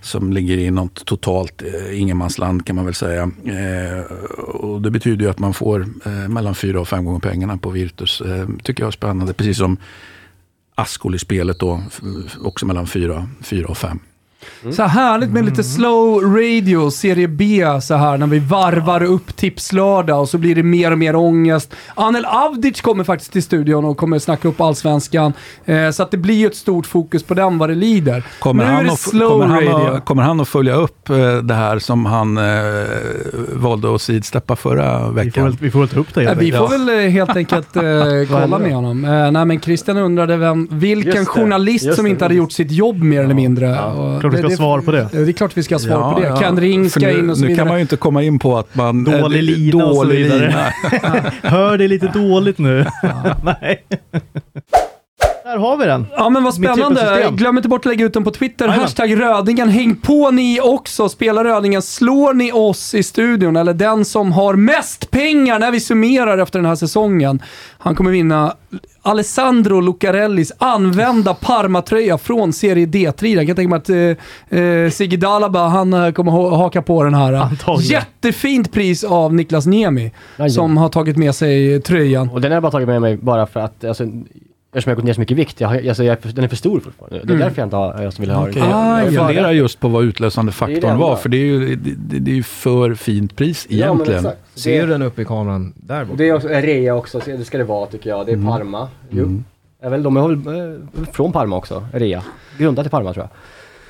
som 0.00 0.32
ligger 0.32 0.58
i 0.58 0.70
något 0.70 1.04
totalt 1.04 1.62
eh, 1.62 2.00
ingenmansland 2.00 2.66
kan 2.66 2.76
man 2.76 2.84
väl 2.84 2.94
säga. 2.94 3.30
Eh, 3.44 4.12
och 4.38 4.82
det 4.82 4.90
betyder 4.90 5.24
ju 5.24 5.30
att 5.30 5.38
man 5.38 5.54
får 5.54 5.86
eh, 6.04 6.28
mellan 6.28 6.54
fyra 6.54 6.80
och 6.80 6.88
fem 6.88 7.04
gånger 7.04 7.20
pengarna 7.20 7.56
på 7.56 7.70
Virtus. 7.70 8.20
Eh, 8.20 8.48
tycker 8.62 8.82
jag 8.82 8.88
är 8.88 8.92
spännande, 8.92 9.32
precis 9.32 9.58
som 9.58 9.76
Ascoli-spelet 10.82 11.58
då, 11.58 11.82
också 12.40 12.66
mellan 12.66 12.86
fyra, 12.86 13.28
fyra 13.42 13.66
och 13.66 13.78
fem. 14.62 14.72
Så 14.72 14.82
härligt 14.82 15.30
med 15.30 15.44
lite 15.44 15.64
slow 15.64 16.22
radio, 16.22 16.90
serie 16.90 17.28
B, 17.28 17.64
så 17.82 17.94
här 17.94 18.18
när 18.18 18.26
vi 18.26 18.38
varvar 18.38 19.02
upp 19.02 19.36
tipslördag 19.36 20.20
och 20.20 20.28
så 20.28 20.38
blir 20.38 20.54
det 20.54 20.62
mer 20.62 20.90
och 20.92 20.98
mer 20.98 21.16
ångest. 21.16 21.74
Anel 21.94 22.24
Avdic 22.24 22.80
kommer 22.80 23.04
faktiskt 23.04 23.32
till 23.32 23.42
studion 23.42 23.84
och 23.84 23.96
kommer 23.96 24.18
snacka 24.18 24.48
upp 24.48 24.60
allsvenskan. 24.60 25.32
Eh, 25.64 25.90
så 25.90 26.02
att 26.02 26.10
det 26.10 26.16
blir 26.16 26.34
ju 26.34 26.46
ett 26.46 26.56
stort 26.56 26.86
fokus 26.86 27.22
på 27.22 27.34
den 27.34 27.58
vad 27.58 27.68
det 27.70 27.74
lider. 27.74 28.24
Kommer, 28.38 28.64
nu 28.64 28.70
är 28.70 28.74
han 28.74 28.84
det 28.84 29.18
kommer, 29.18 29.46
han 29.46 29.94
att, 29.96 30.04
kommer 30.04 30.22
han 30.22 30.40
att 30.40 30.48
följa 30.48 30.74
upp 30.74 31.10
eh, 31.10 31.36
det 31.36 31.54
här 31.54 31.78
som 31.78 32.06
han 32.06 32.36
eh, 32.38 32.42
valde 33.52 33.94
att 33.94 34.02
sidsteppa 34.02 34.56
förra 34.56 34.98
Vi 34.98 35.04
får, 35.06 35.12
veckan? 35.12 35.44
väl, 35.44 35.56
vi 35.60 35.70
får 35.70 35.78
väl 35.80 35.88
ta 35.88 36.00
upp 36.00 36.14
det 36.14 36.22
Ja, 36.22 36.28
helt 36.28 36.40
vi 36.40 36.44
enkelt. 36.44 36.70
får 36.70 36.78
väl 36.78 37.04
eh, 37.04 37.10
helt 37.10 37.36
enkelt 37.36 37.76
eh, 37.76 37.82
kolla 38.40 38.58
med 38.58 38.74
honom. 38.74 39.04
Eh, 39.04 39.30
nej, 39.30 39.44
men 39.44 39.60
Christian 39.60 39.96
undrade 39.96 40.36
vem, 40.36 40.68
vilken 40.70 41.12
det, 41.12 41.24
journalist 41.26 41.94
som 41.94 42.04
det. 42.04 42.10
inte 42.10 42.24
hade 42.24 42.34
gjort 42.34 42.52
sitt 42.52 42.70
jobb 42.70 43.02
mer 43.02 43.24
eller 43.24 43.34
mindre. 43.34 43.80
Och 43.84 44.20
Klart 44.40 44.50
vi 44.50 44.54
ska 44.56 44.62
ha 44.64 44.68
svar 44.70 44.80
på 44.80 44.92
det. 44.92 45.08
Det 45.12 45.18
är 45.18 45.32
klart 45.32 45.56
vi 45.56 45.62
ska 45.62 45.74
ha 45.74 45.80
svar 45.80 45.92
Ja, 45.92 46.12
på 46.14 46.20
det. 46.20 46.26
ja. 46.26 46.36
Ken 46.36 46.60
Ring 46.60 46.90
För 46.90 47.00
ska 47.00 47.08
nu, 47.08 47.18
in 47.18 47.30
och 47.30 47.36
så 47.36 47.42
Nu 47.42 47.48
vidare. 47.48 47.58
kan 47.58 47.68
man 47.68 47.76
ju 47.76 47.82
inte 47.82 47.96
komma 47.96 48.22
in 48.22 48.38
på 48.38 48.58
att 48.58 48.74
man... 48.74 49.04
Dålig 49.04 49.38
eh, 49.38 49.44
lina 49.44 49.84
och 49.86 49.96
så 49.96 50.02
dålig 50.04 50.16
vidare. 50.24 50.72
Hör 51.42 51.78
det 51.78 51.88
lite 51.88 52.06
dåligt 52.06 52.58
nu. 52.58 52.86
Nej. 53.44 53.84
Där 55.44 55.58
har 55.58 55.76
vi 55.76 55.84
den. 55.84 56.06
Ja 56.16 56.28
men 56.30 56.44
vad 56.44 56.54
spännande. 56.54 57.28
Glöm 57.32 57.56
inte 57.56 57.68
bort 57.68 57.80
att 57.80 57.86
lägga 57.86 58.04
ut 58.04 58.14
den 58.14 58.24
på 58.24 58.30
Twitter. 58.30 58.64
Jajamän. 58.64 58.82
Hashtag 58.82 59.20
Rödingen. 59.20 59.68
Häng 59.68 59.96
på 59.96 60.30
ni 60.30 60.60
också. 60.62 61.08
Spela 61.08 61.44
Rödingen. 61.44 61.82
Slår 61.82 62.34
ni 62.34 62.52
oss 62.52 62.94
i 62.94 63.02
studion, 63.02 63.56
eller 63.56 63.74
den 63.74 64.04
som 64.04 64.32
har 64.32 64.54
mest 64.54 65.10
pengar 65.10 65.58
när 65.58 65.70
vi 65.70 65.80
summerar 65.80 66.38
efter 66.38 66.58
den 66.58 66.66
här 66.66 66.74
säsongen, 66.76 67.42
han 67.78 67.94
kommer 67.94 68.10
vinna 68.10 68.54
Alessandro 69.02 69.80
Lucarellis 69.80 70.52
använda 70.58 71.34
Parma-tröja 71.34 72.18
från 72.18 72.52
Serie 72.52 72.86
D-tiden. 72.86 73.36
Jag 73.38 73.46
kan 73.46 73.56
tänka 73.56 73.68
mig 73.68 73.76
att 73.76 74.18
eh, 74.50 74.58
eh, 74.60 74.90
Sigge 74.90 75.16
Dalaba, 75.16 75.66
han 75.68 75.92
eh, 75.92 76.12
kommer 76.12 76.32
ha- 76.32 76.56
haka 76.56 76.82
på 76.82 77.04
den 77.04 77.14
här. 77.14 77.32
Antagligen. 77.32 77.90
Jättefint 78.00 78.72
pris 78.72 79.04
av 79.04 79.34
Niklas 79.34 79.66
Niemi, 79.66 80.00
Jajamän. 80.36 80.50
som 80.50 80.76
har 80.76 80.88
tagit 80.88 81.16
med 81.16 81.34
sig 81.34 81.80
tröjan. 81.82 82.28
Och 82.30 82.40
den 82.40 82.50
har 82.50 82.56
jag 82.56 82.62
bara 82.62 82.72
tagit 82.72 82.88
med 82.88 83.00
mig 83.00 83.16
bara 83.16 83.46
för 83.46 83.60
att, 83.60 83.84
alltså, 83.84 84.04
eftersom 84.72 84.90
jag 84.90 84.96
har 84.96 85.00
gått 85.00 85.04
ner 85.06 85.12
så 85.14 85.20
mycket 85.20 85.36
vikt, 85.36 85.60
jag, 85.60 85.68
har- 85.68 85.88
alltså, 85.88 86.04
jag, 86.04 86.12
är 86.16 86.20
för- 86.20 86.28
den 86.32 86.44
är 86.44 86.48
för 86.48 86.56
stor 86.56 86.80
fortfarande. 86.80 87.20
Det 87.24 87.32
är 87.32 87.38
därför 87.38 87.58
jag 87.60 87.66
inte 87.66 87.76
har, 87.76 88.02
jag 88.02 88.12
vill 88.18 88.30
ha 88.30 88.42
Okej, 88.48 88.62
den. 88.62 88.72
Ah, 88.72 89.02
jag 89.02 89.12
ja. 89.12 89.26
funderar 89.26 89.50
just 89.52 89.80
på 89.80 89.88
vad 89.88 90.04
utlösande 90.04 90.52
Det 90.58 90.64
är 90.64 90.68
det 90.68 90.74
faktorn 90.74 90.98
var, 90.98 91.16
för 91.16 91.28
det 91.28 91.36
är 91.36 91.44
ju, 91.46 91.76
det, 91.76 92.18
det, 92.20 92.30
är 92.30 92.34
ju 92.34 92.42
för 92.42 92.94
fint 92.94 93.36
pris 93.36 93.66
Ja, 93.70 93.76
egentligen. 93.86 94.18
exakt. 94.26 94.38
Ser 94.58 94.82
du 94.86 94.92
den 94.92 95.02
uppe 95.02 95.22
i 95.22 95.24
kameran 95.24 95.72
där 95.76 96.00
och 96.00 96.06
borta? 96.06 96.18
det 96.18 96.28
är 96.28 96.34
också 96.34 96.48
Rea 96.48 96.94
också, 96.94 97.20
så 97.20 97.30
det 97.30 97.44
ska 97.44 97.58
det 97.58 97.64
vara 97.64 97.86
tycker 97.86 98.10
jag. 98.10 98.26
Det 98.26 98.32
är 98.32 98.46
Parma. 98.48 98.88
Jo. 99.10 99.42
Är 99.82 99.90
väl, 99.90 100.02
de 100.02 100.16
är 100.16 100.28
väl 100.28 100.70
eh, 100.70 101.04
från 101.12 101.32
Parma 101.32 101.56
också, 101.56 101.86
Rea. 101.92 102.22
Grundat 102.58 102.86
i 102.86 102.88
Parma 102.90 103.12
tror 103.12 103.24
jag. 103.24 103.30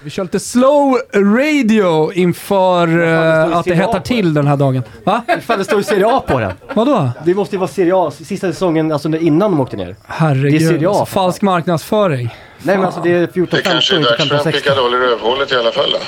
Vi 0.04 0.10
kör 0.10 0.22
lite 0.22 0.40
slow 0.40 0.98
radio 1.14 2.12
inför 2.12 2.86
det 2.86 3.46
står 3.48 3.58
att 3.58 3.64
det 3.64 3.74
hettar 3.74 4.00
till 4.00 4.34
den 4.34 4.46
här 4.46 4.56
dagen. 4.56 4.82
Va? 5.04 5.22
Fan 5.42 5.58
det 5.58 5.64
står 5.64 5.82
Serie 5.82 6.06
A 6.06 6.22
på 6.26 6.40
den! 6.40 6.52
Vadå? 6.74 7.10
Det 7.24 7.34
måste 7.34 7.54
ju 7.54 7.60
vara 7.60 7.68
Serie 7.68 7.92
A, 7.96 8.10
sista 8.10 8.52
säsongen, 8.52 8.92
alltså 8.92 9.08
innan 9.08 9.50
de 9.50 9.60
åkte 9.60 9.76
ner. 9.76 9.96
Herregud. 10.06 10.52
Det 10.60 10.64
är 10.64 10.68
Serie 10.68 10.88
A, 10.88 10.90
alltså, 10.90 11.06
falsk 11.06 11.42
marknadsföring. 11.42 12.34
Nej 12.62 12.76
men 12.76 12.86
alltså 12.86 13.00
det 13.00 13.12
är 13.12 13.26
14, 13.26 13.56
Det 13.58 13.62
15, 13.62 13.72
kanske 13.72 13.96
är 13.96 14.00
dags 14.00 14.16
15, 14.16 14.28
för 14.28 14.36
en 14.36 14.42
16. 14.42 14.52
pickadoll 14.62 14.94
i 14.94 14.96
rövhålet 14.96 15.52
i 15.52 15.54
alla 15.54 15.72
fall 15.72 15.90
då. 15.90 15.98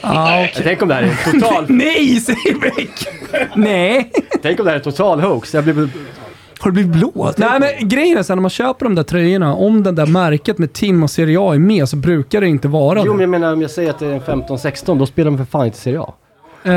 Ah, 0.00 0.34
okej. 0.34 0.52
Tänk 0.62 0.82
om 0.82 0.88
det 0.88 0.94
här 0.94 1.02
är 1.02 1.06
en 1.34 1.40
total, 1.40 1.64
Nej, 1.68 2.20
säger 2.20 2.60
Beck! 2.60 3.08
Nej! 3.54 4.12
tänk 4.42 4.58
om 4.60 4.64
det 4.64 4.70
här 4.70 4.76
är 4.76 4.80
en 4.86 4.92
total 4.92 5.20
hoax. 5.20 5.54
Jag 5.54 5.64
blir, 5.64 5.88
Har 6.64 6.70
du 6.70 6.72
blivit 6.84 6.92
blåst? 7.14 7.38
Nej 7.38 7.60
men 7.60 7.88
grejen 7.88 8.18
är 8.18 8.22
så 8.22 8.32
här, 8.32 8.36
när 8.36 8.42
man 8.42 8.50
köper 8.50 8.84
de 8.84 8.94
där 8.94 9.02
tröjorna, 9.02 9.54
om 9.54 9.82
det 9.82 9.92
där 9.92 10.06
märket 10.06 10.58
med 10.58 10.72
Tim 10.72 11.02
och 11.02 11.10
Serie 11.10 11.40
A 11.40 11.54
är 11.54 11.58
med 11.58 11.88
så 11.88 11.96
brukar 11.96 12.40
det 12.40 12.46
inte 12.48 12.68
vara 12.68 12.98
jo 12.98 13.04
men 13.12 13.16
det. 13.16 13.22
jag 13.22 13.30
menar 13.30 13.52
om 13.52 13.62
jag 13.62 13.70
säger 13.70 13.90
att 13.90 13.98
det 13.98 14.06
är 14.06 14.12
en 14.12 14.20
15-16, 14.20 14.98
då 14.98 15.06
spelar 15.06 15.30
de 15.30 15.38
för 15.38 15.44
fan 15.44 15.66
inte 15.66 15.78
Serie 15.78 16.00
A. 16.00 16.12
Eh, 16.64 16.70
Det 16.70 16.76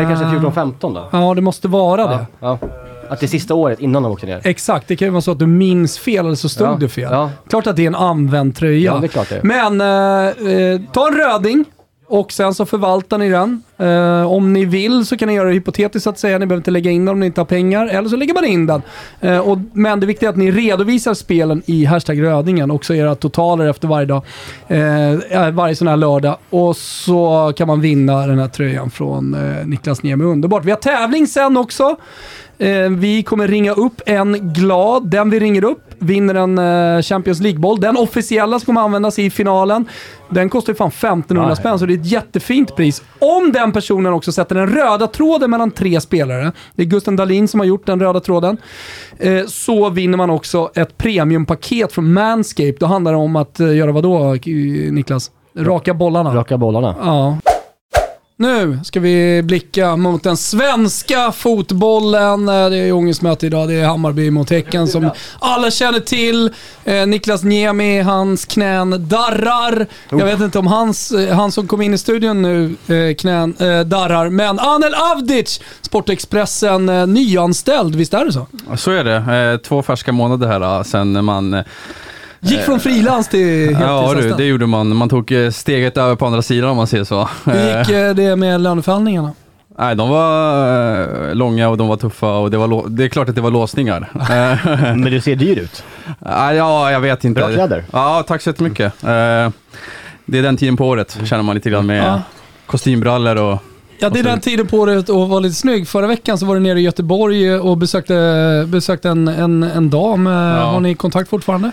är 0.00 0.04
kanske 0.04 0.24
14-15 0.24 0.94
då? 0.94 1.08
Ja, 1.12 1.34
det 1.34 1.40
måste 1.40 1.68
vara 1.68 2.06
det. 2.06 2.26
Ja, 2.40 2.58
ja. 2.62 2.68
Att 3.08 3.20
det 3.20 3.26
är 3.26 3.28
sista 3.28 3.54
året 3.54 3.80
innan 3.80 4.02
de 4.02 4.12
åkte 4.12 4.26
ner. 4.26 4.40
Exakt, 4.44 4.88
det 4.88 4.96
kan 4.96 5.06
ju 5.08 5.12
vara 5.12 5.20
så 5.20 5.30
att 5.30 5.38
du 5.38 5.46
minns 5.46 5.98
fel 5.98 6.26
eller 6.26 6.34
så 6.36 6.48
stod 6.48 6.66
Ja, 6.68 6.76
det 6.80 6.88
fel. 6.88 7.08
ja. 7.12 7.30
Klart 7.48 7.66
att 7.66 7.76
det 7.76 7.82
är 7.82 7.86
en 7.86 7.94
använd 7.94 8.56
tröja. 8.56 8.92
Ja, 8.94 8.98
det 9.00 9.06
är 9.06 9.08
klart 9.08 9.28
det 9.28 9.36
är. 9.36 9.42
Men 9.42 9.80
eh, 9.80 10.52
eh, 10.54 10.80
ta 10.92 11.08
en 11.08 11.14
röding 11.14 11.64
och 12.08 12.32
sen 12.32 12.54
så 12.54 12.66
förvaltar 12.66 13.18
ni 13.18 13.30
den. 13.30 13.62
Eh, 13.78 14.32
om 14.32 14.52
ni 14.52 14.64
vill 14.64 15.06
så 15.06 15.16
kan 15.16 15.28
ni 15.28 15.34
göra 15.34 15.48
det 15.48 15.54
hypotetiskt 15.54 16.04
så 16.04 16.10
att 16.10 16.18
säga. 16.18 16.38
Ni 16.38 16.46
behöver 16.46 16.60
inte 16.60 16.70
lägga 16.70 16.90
in 16.90 17.04
den 17.04 17.12
om 17.12 17.20
ni 17.20 17.26
inte 17.26 17.40
har 17.40 17.46
pengar. 17.46 17.86
Eller 17.86 18.08
så 18.08 18.16
lägger 18.16 18.34
man 18.34 18.44
in 18.44 18.66
den. 18.66 18.82
Eh, 19.20 19.38
och, 19.38 19.58
men 19.72 20.00
det 20.00 20.06
viktiga 20.06 20.28
är 20.28 20.30
att 20.30 20.36
ni 20.36 20.50
redovisar 20.50 21.14
spelen 21.14 21.62
i 21.66 21.84
hashtag 21.84 22.22
rödingen. 22.22 22.70
Också 22.70 22.94
era 22.94 23.14
totaler 23.14 23.66
efter 23.66 23.88
varje 23.88 24.06
dag. 24.06 24.22
Eh, 24.68 25.50
varje 25.52 25.76
sån 25.76 25.88
här 25.88 25.96
lördag. 25.96 26.36
Och 26.50 26.76
så 26.76 27.52
kan 27.56 27.66
man 27.68 27.80
vinna 27.80 28.26
den 28.26 28.38
här 28.38 28.48
tröjan 28.48 28.90
från 28.90 29.36
Niklas 29.64 30.02
Niemi. 30.02 30.24
Underbart. 30.24 30.64
Vi 30.64 30.70
har 30.70 30.78
tävling 30.78 31.26
sen 31.26 31.56
också. 31.56 31.96
Vi 32.90 33.22
kommer 33.22 33.48
ringa 33.48 33.72
upp 33.72 34.00
en 34.06 34.52
glad. 34.52 35.06
Den 35.10 35.30
vi 35.30 35.40
ringer 35.40 35.64
upp 35.64 35.94
vinner 35.98 36.34
en 36.34 37.02
Champions 37.02 37.40
League-boll. 37.40 37.80
Den 37.80 37.96
officiella 37.96 38.58
som 38.58 38.66
kommer 38.66 38.80
användas 38.80 39.18
i 39.18 39.30
finalen. 39.30 39.86
Den 40.34 40.48
kostar 40.48 40.72
ju 40.72 40.76
fan 40.76 40.88
1500 40.88 41.46
Nej. 41.46 41.56
spänn, 41.56 41.78
så 41.78 41.86
det 41.86 41.94
är 41.94 41.98
ett 41.98 42.06
jättefint 42.06 42.76
pris. 42.76 43.02
Om 43.18 43.52
den 43.52 43.63
personen 43.72 44.12
också 44.12 44.32
sätter 44.32 44.54
den 44.54 44.66
röda 44.66 45.06
tråden 45.06 45.50
mellan 45.50 45.70
tre 45.70 46.00
spelare, 46.00 46.52
det 46.74 46.82
är 46.82 46.86
Gusten 46.86 47.16
Dahlin 47.16 47.48
som 47.48 47.60
har 47.60 47.66
gjort 47.66 47.86
den 47.86 48.00
röda 48.00 48.20
tråden, 48.20 48.56
eh, 49.18 49.46
så 49.46 49.90
vinner 49.90 50.18
man 50.18 50.30
också 50.30 50.70
ett 50.74 50.98
premiumpaket 50.98 51.92
från 51.92 52.12
Manscaped. 52.12 52.76
Då 52.80 52.86
handlar 52.86 53.12
det 53.12 53.18
om 53.18 53.36
att 53.36 53.60
eh, 53.60 53.76
göra 53.76 53.92
vad 53.92 54.02
då, 54.02 54.36
Niklas? 54.90 55.30
Raka 55.56 55.94
bollarna. 55.94 56.34
Raka 56.34 56.58
bollarna. 56.58 56.94
Ja. 57.00 57.38
Nu 58.36 58.80
ska 58.84 59.00
vi 59.00 59.42
blicka 59.42 59.96
mot 59.96 60.22
den 60.22 60.36
svenska 60.36 61.32
fotbollen. 61.32 62.48
Eh, 62.48 62.70
Det 62.70 62.76
är 62.76 62.92
ångestmöte 62.92 63.46
idag. 63.46 63.68
Det 63.68 63.74
är 63.74 63.86
Hammarby 63.86 64.30
mot 64.30 64.50
Häcken 64.50 64.88
som 64.88 65.10
alla 65.40 65.70
känner 65.70 66.00
till. 66.00 66.50
Eh, 66.84 67.06
Niklas 67.06 67.42
Niemi, 67.44 68.00
hans 68.00 68.44
knän 68.44 69.08
darrar. 69.08 69.86
Jag 70.10 70.24
vet 70.26 70.40
inte 70.40 70.58
om 70.58 70.66
hans, 70.66 71.12
eh, 71.12 71.36
han 71.36 71.52
som 71.52 71.66
kom 71.68 71.82
in 71.82 71.94
i 71.94 71.98
studion 71.98 72.42
nu, 72.42 72.76
knän 73.14 73.54
darrar. 73.86 74.28
Men 74.28 74.58
Anel 74.58 74.94
Avdic, 74.94 75.60
Sportexpressen, 75.80 76.86
nyanställd. 76.86 77.94
Visst 77.94 78.14
är 78.14 78.24
det 78.24 78.32
så? 78.32 78.46
Så 78.76 78.90
är 78.90 79.04
det. 79.04 79.58
Två 79.58 79.82
färska 79.82 80.12
månader 80.12 80.46
här 80.48 80.82
sen 80.82 81.24
man... 81.24 81.62
Gick 82.44 82.60
från 82.60 82.80
frilans 82.80 83.28
till 83.28 83.40
Ja 83.40 83.78
du, 83.78 83.84
heltidsanställd. 83.84 84.36
det 84.36 84.44
gjorde 84.44 84.66
man. 84.66 84.96
Man 84.96 85.08
tog 85.08 85.32
eh, 85.32 85.50
steget 85.50 85.96
över 85.96 86.16
på 86.16 86.26
andra 86.26 86.42
sidan 86.42 86.70
om 86.70 86.76
man 86.76 86.86
säger 86.86 87.04
så. 87.04 87.28
Hur 87.44 87.78
gick 87.78 87.90
Eh, 87.90 88.00
eh, 88.08 88.14
det 88.14 88.36
med 88.36 88.60
löneförhandlingarna? 88.60 89.32
Nej, 89.78 89.96
de 89.96 90.08
var 90.08 91.34
långa 91.34 91.68
och 91.68 91.76
de 91.76 91.88
var 91.88 91.96
tuffa 91.96 92.32
och 92.32 92.50
det, 92.50 92.56
var 92.56 92.88
det 92.88 93.04
är 93.04 93.08
klart 93.08 93.28
att 93.28 93.34
det 93.34 93.40
var 93.40 93.50
låsningar. 93.50 94.08
Men 94.96 95.02
du 95.10 95.20
ser 95.20 95.36
dyr 95.36 95.58
ut. 95.58 95.84
ja, 96.20 96.90
jag 96.90 97.00
vet 97.00 97.24
inte. 97.24 97.40
Bra 97.40 97.48
kläder. 97.48 97.84
Ja, 97.92 98.24
tack 98.28 98.42
så 98.42 98.48
jättemycket. 98.50 98.92
Det 100.26 100.38
är 100.38 100.42
den 100.42 100.56
tiden 100.56 100.76
på 100.76 100.88
året, 100.88 101.18
känner 101.24 101.42
man 101.42 101.54
lite 101.54 101.70
grann 101.70 101.86
med 101.86 102.04
Ja. 102.04 102.22
kostymbrallor 102.66 103.36
och... 103.36 103.58
Ja, 103.98 104.10
det 104.10 104.18
är 104.18 104.24
den 104.24 104.40
tiden 104.40 104.66
på 104.66 104.76
året 104.78 105.10
att 105.10 105.28
vara 105.28 105.40
lite 105.40 105.54
snygg. 105.54 105.88
Förra 105.88 106.06
veckan 106.06 106.38
så 106.38 106.46
var 106.46 106.54
du 106.54 106.60
nere 106.60 106.80
i 106.80 106.82
Göteborg 106.82 107.54
och 107.54 107.76
besökte, 107.78 108.64
besökte 108.68 109.08
en, 109.08 109.28
en, 109.28 109.62
en 109.62 109.90
dam. 109.90 110.26
Har 110.26 110.80
ni 110.80 110.94
kontakt 110.94 111.30
fortfarande? 111.30 111.70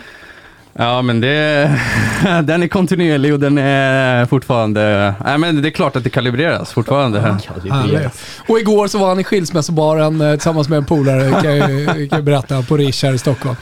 Ja, 0.74 1.02
men 1.02 1.22
det, 1.22 1.72
den 2.44 2.64
är 2.64 2.68
kontinuerlig 2.68 3.34
och 3.34 3.40
den 3.40 3.58
är 3.58 4.26
fortfarande... 4.26 5.14
Nej, 5.26 5.38
men 5.38 5.62
det 5.62 5.68
är 5.68 5.72
klart 5.72 5.96
att 5.96 6.04
det 6.04 6.10
kalibreras 6.10 6.72
fortfarande. 6.72 7.38
Kalibreras. 7.48 8.14
Och 8.48 8.60
igår 8.60 8.88
så 8.88 8.98
var 8.98 9.08
han 9.08 9.20
i 9.20 9.24
skilsmässobaren 9.24 10.22
eh, 10.22 10.32
tillsammans 10.32 10.70
med 10.70 10.78
en 10.78 10.86
polare, 10.86 11.42
kan 11.42 11.58
jag, 11.58 11.86
kan 11.86 12.08
jag 12.10 12.24
berätta, 12.24 12.62
på 12.62 12.78
Rish 12.78 13.06
här 13.06 13.14
i 13.14 13.18
Stockholm. 13.18 13.56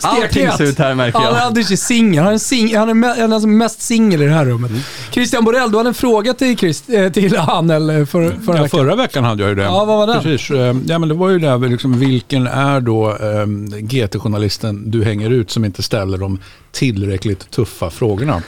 Allting 0.00 0.50
ser 0.50 0.64
ut 0.64 0.78
här 0.78 0.94
märker 0.94 1.20
jag. 1.20 1.32
Ja, 1.32 1.40
Anders 1.42 1.70
är 1.70 1.76
singel. 1.76 2.24
Han 2.24 2.34
är, 2.34 2.38
sing 2.38 2.76
han 2.76 2.88
är 3.04 3.20
han 3.20 3.30
är 3.32 3.34
alltså 3.34 3.48
mest 3.48 3.82
singel 3.82 4.22
i 4.22 4.24
det 4.26 4.32
här 4.32 4.44
rummet. 4.44 4.70
Mm. 4.70 4.82
Christian 5.10 5.44
Borell, 5.44 5.70
du 5.70 5.76
hade 5.76 5.88
en 5.88 5.94
fråga 5.94 6.34
till, 6.34 6.58
Christ, 6.58 6.84
eh, 6.88 7.08
till 7.12 7.36
Hanel 7.36 7.90
eh, 7.90 7.96
för, 7.96 8.04
förra 8.30 8.56
Ja, 8.56 8.62
veckan. 8.62 8.68
förra 8.68 8.96
veckan 8.96 9.24
hade 9.24 9.42
jag 9.42 9.48
ju 9.48 9.54
det. 9.54 9.62
Ja, 9.62 9.84
vad 9.84 9.86
var 9.86 10.06
den? 10.06 10.22
Precis. 10.22 10.50
eh, 10.50 10.76
Ja, 10.86 10.98
men 10.98 11.08
det 11.08 11.14
var 11.14 11.28
ju 11.30 11.38
det, 11.38 11.48
här, 11.48 11.58
liksom, 11.58 11.98
vilken 11.98 12.46
är 12.46 12.80
då 12.80 13.10
eh, 13.10 13.46
GT-journalisten 13.80 14.90
du 14.90 15.04
hänger 15.04 15.30
ut 15.30 15.50
som 15.50 15.64
inte 15.64 15.82
ställer 15.82 16.18
de 16.18 16.38
tillräckligt 16.72 17.50
tuffa 17.50 17.90
frågorna? 17.90 18.42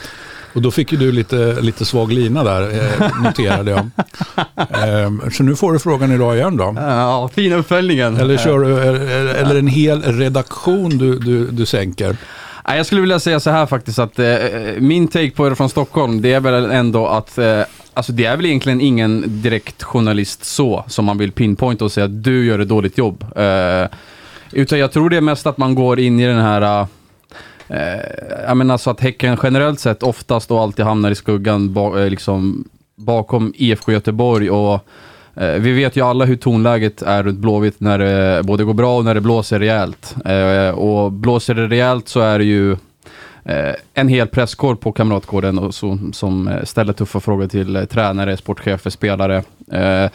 Och 0.55 0.61
då 0.61 0.71
fick 0.71 0.91
ju 0.91 0.97
du 0.97 1.11
lite, 1.11 1.61
lite 1.61 1.85
svag 1.85 2.11
lina 2.11 2.43
där, 2.43 2.61
eh, 2.61 3.23
noterade 3.23 3.71
jag. 3.71 3.89
Eh, 4.55 5.29
så 5.31 5.43
nu 5.43 5.55
får 5.55 5.73
du 5.73 5.79
frågan 5.79 6.11
idag 6.11 6.37
igen 6.37 6.57
då. 6.57 6.73
Ja, 6.77 7.29
fina 7.33 7.55
uppföljningen. 7.55 8.17
Eller, 8.17 8.37
kör 8.37 8.59
du, 8.59 8.79
eller, 8.79 9.27
eller 9.35 9.55
en 9.55 9.67
hel 9.67 10.01
redaktion 10.01 10.89
du, 10.89 11.19
du, 11.19 11.47
du 11.47 11.65
sänker. 11.65 12.17
Jag 12.65 12.85
skulle 12.85 13.01
vilja 13.01 13.19
säga 13.19 13.39
så 13.39 13.49
här 13.49 13.65
faktiskt 13.65 13.99
att 13.99 14.19
eh, 14.19 14.25
min 14.79 15.07
take 15.07 15.31
på 15.31 15.49
det 15.49 15.55
från 15.55 15.69
Stockholm, 15.69 16.21
det 16.21 16.33
är 16.33 16.39
väl 16.39 16.71
ändå 16.71 17.07
att 17.07 17.37
eh, 17.37 17.61
Alltså 17.93 18.11
det 18.11 18.25
är 18.25 18.37
väl 18.37 18.45
egentligen 18.45 18.81
ingen 18.81 19.23
direkt 19.41 19.83
journalist 19.83 20.45
så, 20.45 20.85
som 20.87 21.05
man 21.05 21.17
vill 21.17 21.31
pinpointa 21.31 21.85
och 21.85 21.91
säga 21.91 22.05
att 22.05 22.23
du 22.23 22.45
gör 22.45 22.59
ett 22.59 22.67
dåligt 22.67 22.97
jobb. 22.97 23.25
Eh, 23.35 23.87
utan 24.51 24.79
jag 24.79 24.91
tror 24.91 25.09
det 25.09 25.17
är 25.17 25.21
mest 25.21 25.47
att 25.47 25.57
man 25.57 25.75
går 25.75 25.99
in 25.99 26.19
i 26.19 26.27
den 26.27 26.41
här 26.41 26.61
Eh, 26.61 26.87
Eh, 27.67 28.45
jag 28.47 28.57
menar 28.57 28.77
så 28.77 28.89
att 28.89 28.99
Häcken 28.99 29.37
generellt 29.43 29.79
sett 29.79 30.03
oftast 30.03 30.51
och 30.51 30.61
alltid 30.61 30.85
hamnar 30.85 31.11
i 31.11 31.15
skuggan 31.15 31.73
ba, 31.73 31.99
eh, 31.99 32.09
liksom, 32.09 32.65
bakom 32.95 33.53
IFK 33.55 33.91
Göteborg 33.91 34.49
och 34.49 34.85
eh, 35.35 35.59
vi 35.59 35.71
vet 35.71 35.95
ju 35.95 36.05
alla 36.05 36.25
hur 36.25 36.35
tonläget 36.35 37.01
är 37.01 37.23
runt 37.23 37.39
Blåvitt 37.39 37.79
när 37.79 37.99
det 37.99 38.43
både 38.43 38.63
går 38.63 38.73
bra 38.73 38.97
och 38.97 39.05
när 39.05 39.13
det 39.13 39.21
blåser 39.21 39.59
rejält. 39.59 40.15
Eh, 40.25 40.69
och 40.69 41.11
blåser 41.11 41.55
det 41.55 41.67
rejält 41.67 42.07
så 42.07 42.19
är 42.19 42.39
det 42.39 42.45
ju 42.45 42.71
eh, 43.43 43.75
en 43.93 44.07
hel 44.07 44.27
presskår 44.27 44.75
på 44.75 44.91
Kamratgården 44.91 45.59
och 45.59 45.75
så, 45.75 45.99
som 46.13 46.49
ställer 46.63 46.93
tuffa 46.93 47.19
frågor 47.19 47.47
till 47.47 47.75
eh, 47.75 47.85
tränare, 47.85 48.37
sportchefer, 48.37 48.89
spelare. 48.89 49.43
Eh, 49.71 50.09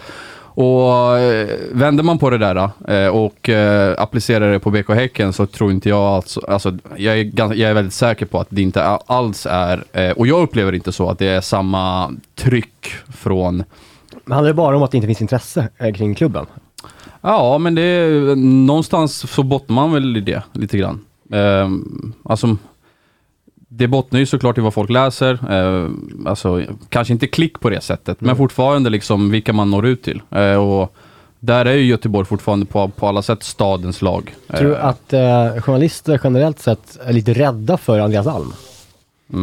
och 0.54 1.18
eh, 1.18 1.48
vänder 1.72 2.04
man 2.04 2.18
på 2.18 2.30
det 2.30 2.38
där 2.38 2.70
eh, 2.88 3.08
och 3.08 3.48
eh, 3.48 3.94
applicerar 3.98 4.52
det 4.52 4.58
på 4.58 4.70
BK 4.70 4.88
Häcken 4.88 5.32
så 5.32 5.46
tror 5.46 5.70
inte 5.70 5.88
jag 5.88 6.02
alltså, 6.02 6.40
alltså 6.48 6.76
jag 6.96 7.18
är, 7.18 7.24
ganska, 7.24 7.56
jag 7.58 7.70
är 7.70 7.74
väldigt 7.74 7.94
säker 7.94 8.26
på 8.26 8.40
att 8.40 8.48
det 8.50 8.62
inte 8.62 8.84
alls 8.84 9.46
är, 9.50 9.84
och 10.16 10.26
jag 10.26 10.42
upplever 10.42 10.74
inte 10.74 10.92
så 10.92 11.10
att 11.10 11.18
det 11.18 11.26
är 11.26 11.40
samma 11.40 12.12
tryck 12.34 12.86
från 13.16 13.64
Men 14.24 14.34
handlar 14.34 14.48
det 14.48 14.54
bara 14.54 14.76
om 14.76 14.82
att 14.82 14.90
det 14.90 14.96
inte 14.96 15.06
finns 15.06 15.22
intresse 15.22 15.68
kring 15.94 16.14
klubben? 16.14 16.46
Ja, 17.20 17.58
men 17.58 17.74
det 17.74 17.82
är, 17.82 18.36
någonstans 18.36 19.30
så 19.30 19.42
bottnar 19.42 19.74
man 19.74 19.92
väl 19.92 20.16
i 20.16 20.20
det 20.20 20.42
lite 20.52 20.78
grann. 20.78 21.04
Eh, 21.32 21.68
alltså, 22.24 22.56
det 23.72 23.88
bottnar 23.88 24.20
ju 24.20 24.26
såklart 24.26 24.58
i 24.58 24.60
vad 24.60 24.74
folk 24.74 24.90
läser. 24.90 25.38
Eh, 25.50 25.90
alltså, 26.26 26.62
kanske 26.88 27.12
inte 27.12 27.26
klick 27.26 27.60
på 27.60 27.70
det 27.70 27.80
sättet, 27.80 28.20
men 28.20 28.36
fortfarande 28.36 28.90
liksom 28.90 29.30
vilka 29.30 29.52
man 29.52 29.70
når 29.70 29.86
ut 29.86 30.02
till. 30.02 30.22
Eh, 30.30 30.54
och 30.54 30.94
där 31.40 31.66
är 31.66 31.74
ju 31.74 31.84
Göteborg 31.84 32.26
fortfarande 32.26 32.66
på, 32.66 32.88
på 32.88 33.08
alla 33.08 33.22
sätt 33.22 33.42
stadens 33.42 34.02
lag. 34.02 34.34
Tror 34.58 34.68
du 34.68 34.76
Eh, 34.76 34.84
att 34.84 35.12
eh, 35.12 35.62
journalister 35.62 36.20
generellt 36.24 36.58
sett 36.58 36.98
är 37.04 37.12
lite 37.12 37.32
rädda 37.32 37.76
för 37.76 37.98
Andreas 37.98 38.26
Alm? 38.26 38.52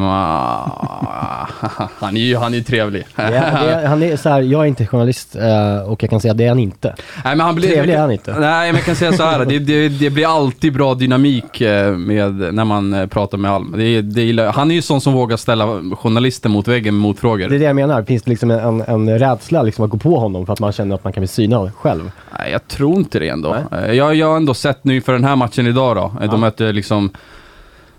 han 2.00 2.18
är 2.18 2.22
ju 2.22 2.38
han 2.38 2.54
är 2.54 2.62
trevlig. 2.62 3.06
Det 3.16 3.22
är, 3.22 3.86
han 3.86 4.04
är 4.04 4.18
så 4.18 4.30
här, 4.30 4.42
jag 4.42 4.62
är 4.62 4.66
inte 4.66 4.86
journalist 4.86 5.36
eh, 5.36 5.90
och 5.90 6.04
jag 6.04 6.10
kan 6.10 6.20
säga 6.20 6.32
att 6.32 6.38
det 6.38 6.44
är 6.44 6.50
han 6.50 6.60
inte. 6.60 6.96
Nej, 7.26 7.36
men 7.36 7.46
han 7.46 7.56
blir, 7.56 7.70
Trevlig 7.70 7.94
är 7.94 8.00
han 8.00 8.12
inte. 8.12 8.40
Nej, 8.40 8.72
men 8.72 8.76
jag 8.76 8.86
kan 8.86 8.96
säga 8.96 9.14
så 9.14 9.24
här. 9.24 9.46
Det, 9.46 9.60
det, 9.60 9.90
det 9.90 10.10
blir 10.10 10.36
alltid 10.36 10.74
bra 10.74 10.94
dynamik 10.94 11.62
eh, 11.62 11.98
med, 11.98 12.34
när 12.34 12.66
man 12.66 12.94
eh, 12.94 13.08
pratar 13.08 13.38
med 13.38 13.52
Alm. 13.52 13.74
Det, 13.78 14.02
det, 14.02 14.52
han 14.52 14.72
är 14.72 14.76
ju 14.76 14.82
sån 14.82 15.02
som 15.02 15.14
vågar 15.14 15.38
ställa 15.38 15.82
journalister 15.96 16.50
mot 16.50 16.68
väggen 16.68 16.94
med 16.94 17.02
motfrågor. 17.02 17.50
Det 17.50 17.56
är 17.56 17.60
det 17.60 17.66
jag 17.66 17.76
menar. 17.76 18.04
Finns 18.04 18.24
det 18.24 18.30
liksom 18.30 18.52
en, 18.52 18.82
en 18.82 19.20
rädsla 19.20 19.62
liksom 19.62 19.86
att 19.86 19.92
gå 19.92 19.98
på 19.98 20.20
honom 20.20 20.46
för 20.46 20.54
att 20.54 20.60
man 20.60 20.72
känner 20.72 20.96
att 20.96 21.04
man 21.04 21.14
kan 21.14 21.22
bli 21.22 21.28
synad 21.28 21.72
själv? 21.76 22.12
Nej, 22.40 22.52
jag 22.52 22.68
tror 22.68 22.98
inte 22.98 23.20
det 23.20 23.30
ändå. 23.30 23.58
Jag, 23.72 24.16
jag 24.16 24.28
har 24.28 24.38
ändå 24.38 24.54
sett 24.54 24.84
nu 24.84 25.02
för 25.02 25.14
den 25.14 25.24
här 25.24 25.36
matchen 25.36 25.68
idag 25.68 25.96
då. 25.96 26.28
De 26.28 26.40
mötte 26.40 26.72
liksom 26.72 27.10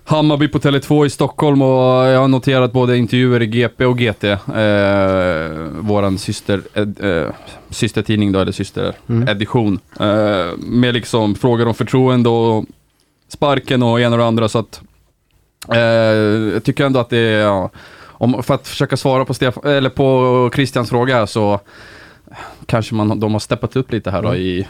Hammarby 0.09 0.49
på 0.49 0.59
Tele2 0.59 1.07
i 1.07 1.11
Stockholm 1.11 1.62
och 1.62 2.07
jag 2.09 2.21
har 2.21 2.29
noterat 2.29 2.73
både 2.73 2.97
intervjuer 2.99 3.42
i 3.42 3.47
GP 3.47 3.85
och 3.85 3.99
GT. 3.99 4.25
Eh, 4.25 4.38
våran 5.81 6.18
syster, 6.18 6.62
ed, 6.75 7.05
eh, 7.05 7.29
systertidning 7.71 8.33
då, 8.33 8.40
eller 8.40 8.53
systeredition. 8.53 9.79
Eh, 10.01 10.47
med 10.59 10.94
liksom 10.94 11.35
frågor 11.35 11.68
om 11.68 11.75
förtroende 11.75 12.29
och 12.29 12.64
sparken 13.29 13.83
och 13.83 14.01
ena 14.01 14.16
och 14.16 14.25
andra. 14.25 14.49
Så 14.49 14.59
att, 14.59 14.81
eh, 15.73 15.79
jag 16.53 16.64
tycker 16.64 16.87
ändå 16.87 17.01
att 17.01 17.11
det 17.11 17.18
är, 17.18 17.40
ja, 17.40 17.71
om, 18.01 18.42
för 18.42 18.55
att 18.55 18.68
försöka 18.68 18.97
svara 18.97 19.25
på, 19.25 19.35
Stefan, 19.35 19.73
eller 19.73 19.90
på 19.90 20.51
Christians 20.55 20.90
fråga 20.90 21.14
här 21.14 21.27
så 21.27 21.61
kanske 22.66 22.94
man, 22.94 23.21
de 23.21 23.33
har 23.33 23.40
steppat 23.40 23.77
upp 23.77 23.92
lite 23.92 24.11
här 24.11 24.23
då 24.23 24.37
i... 24.37 24.68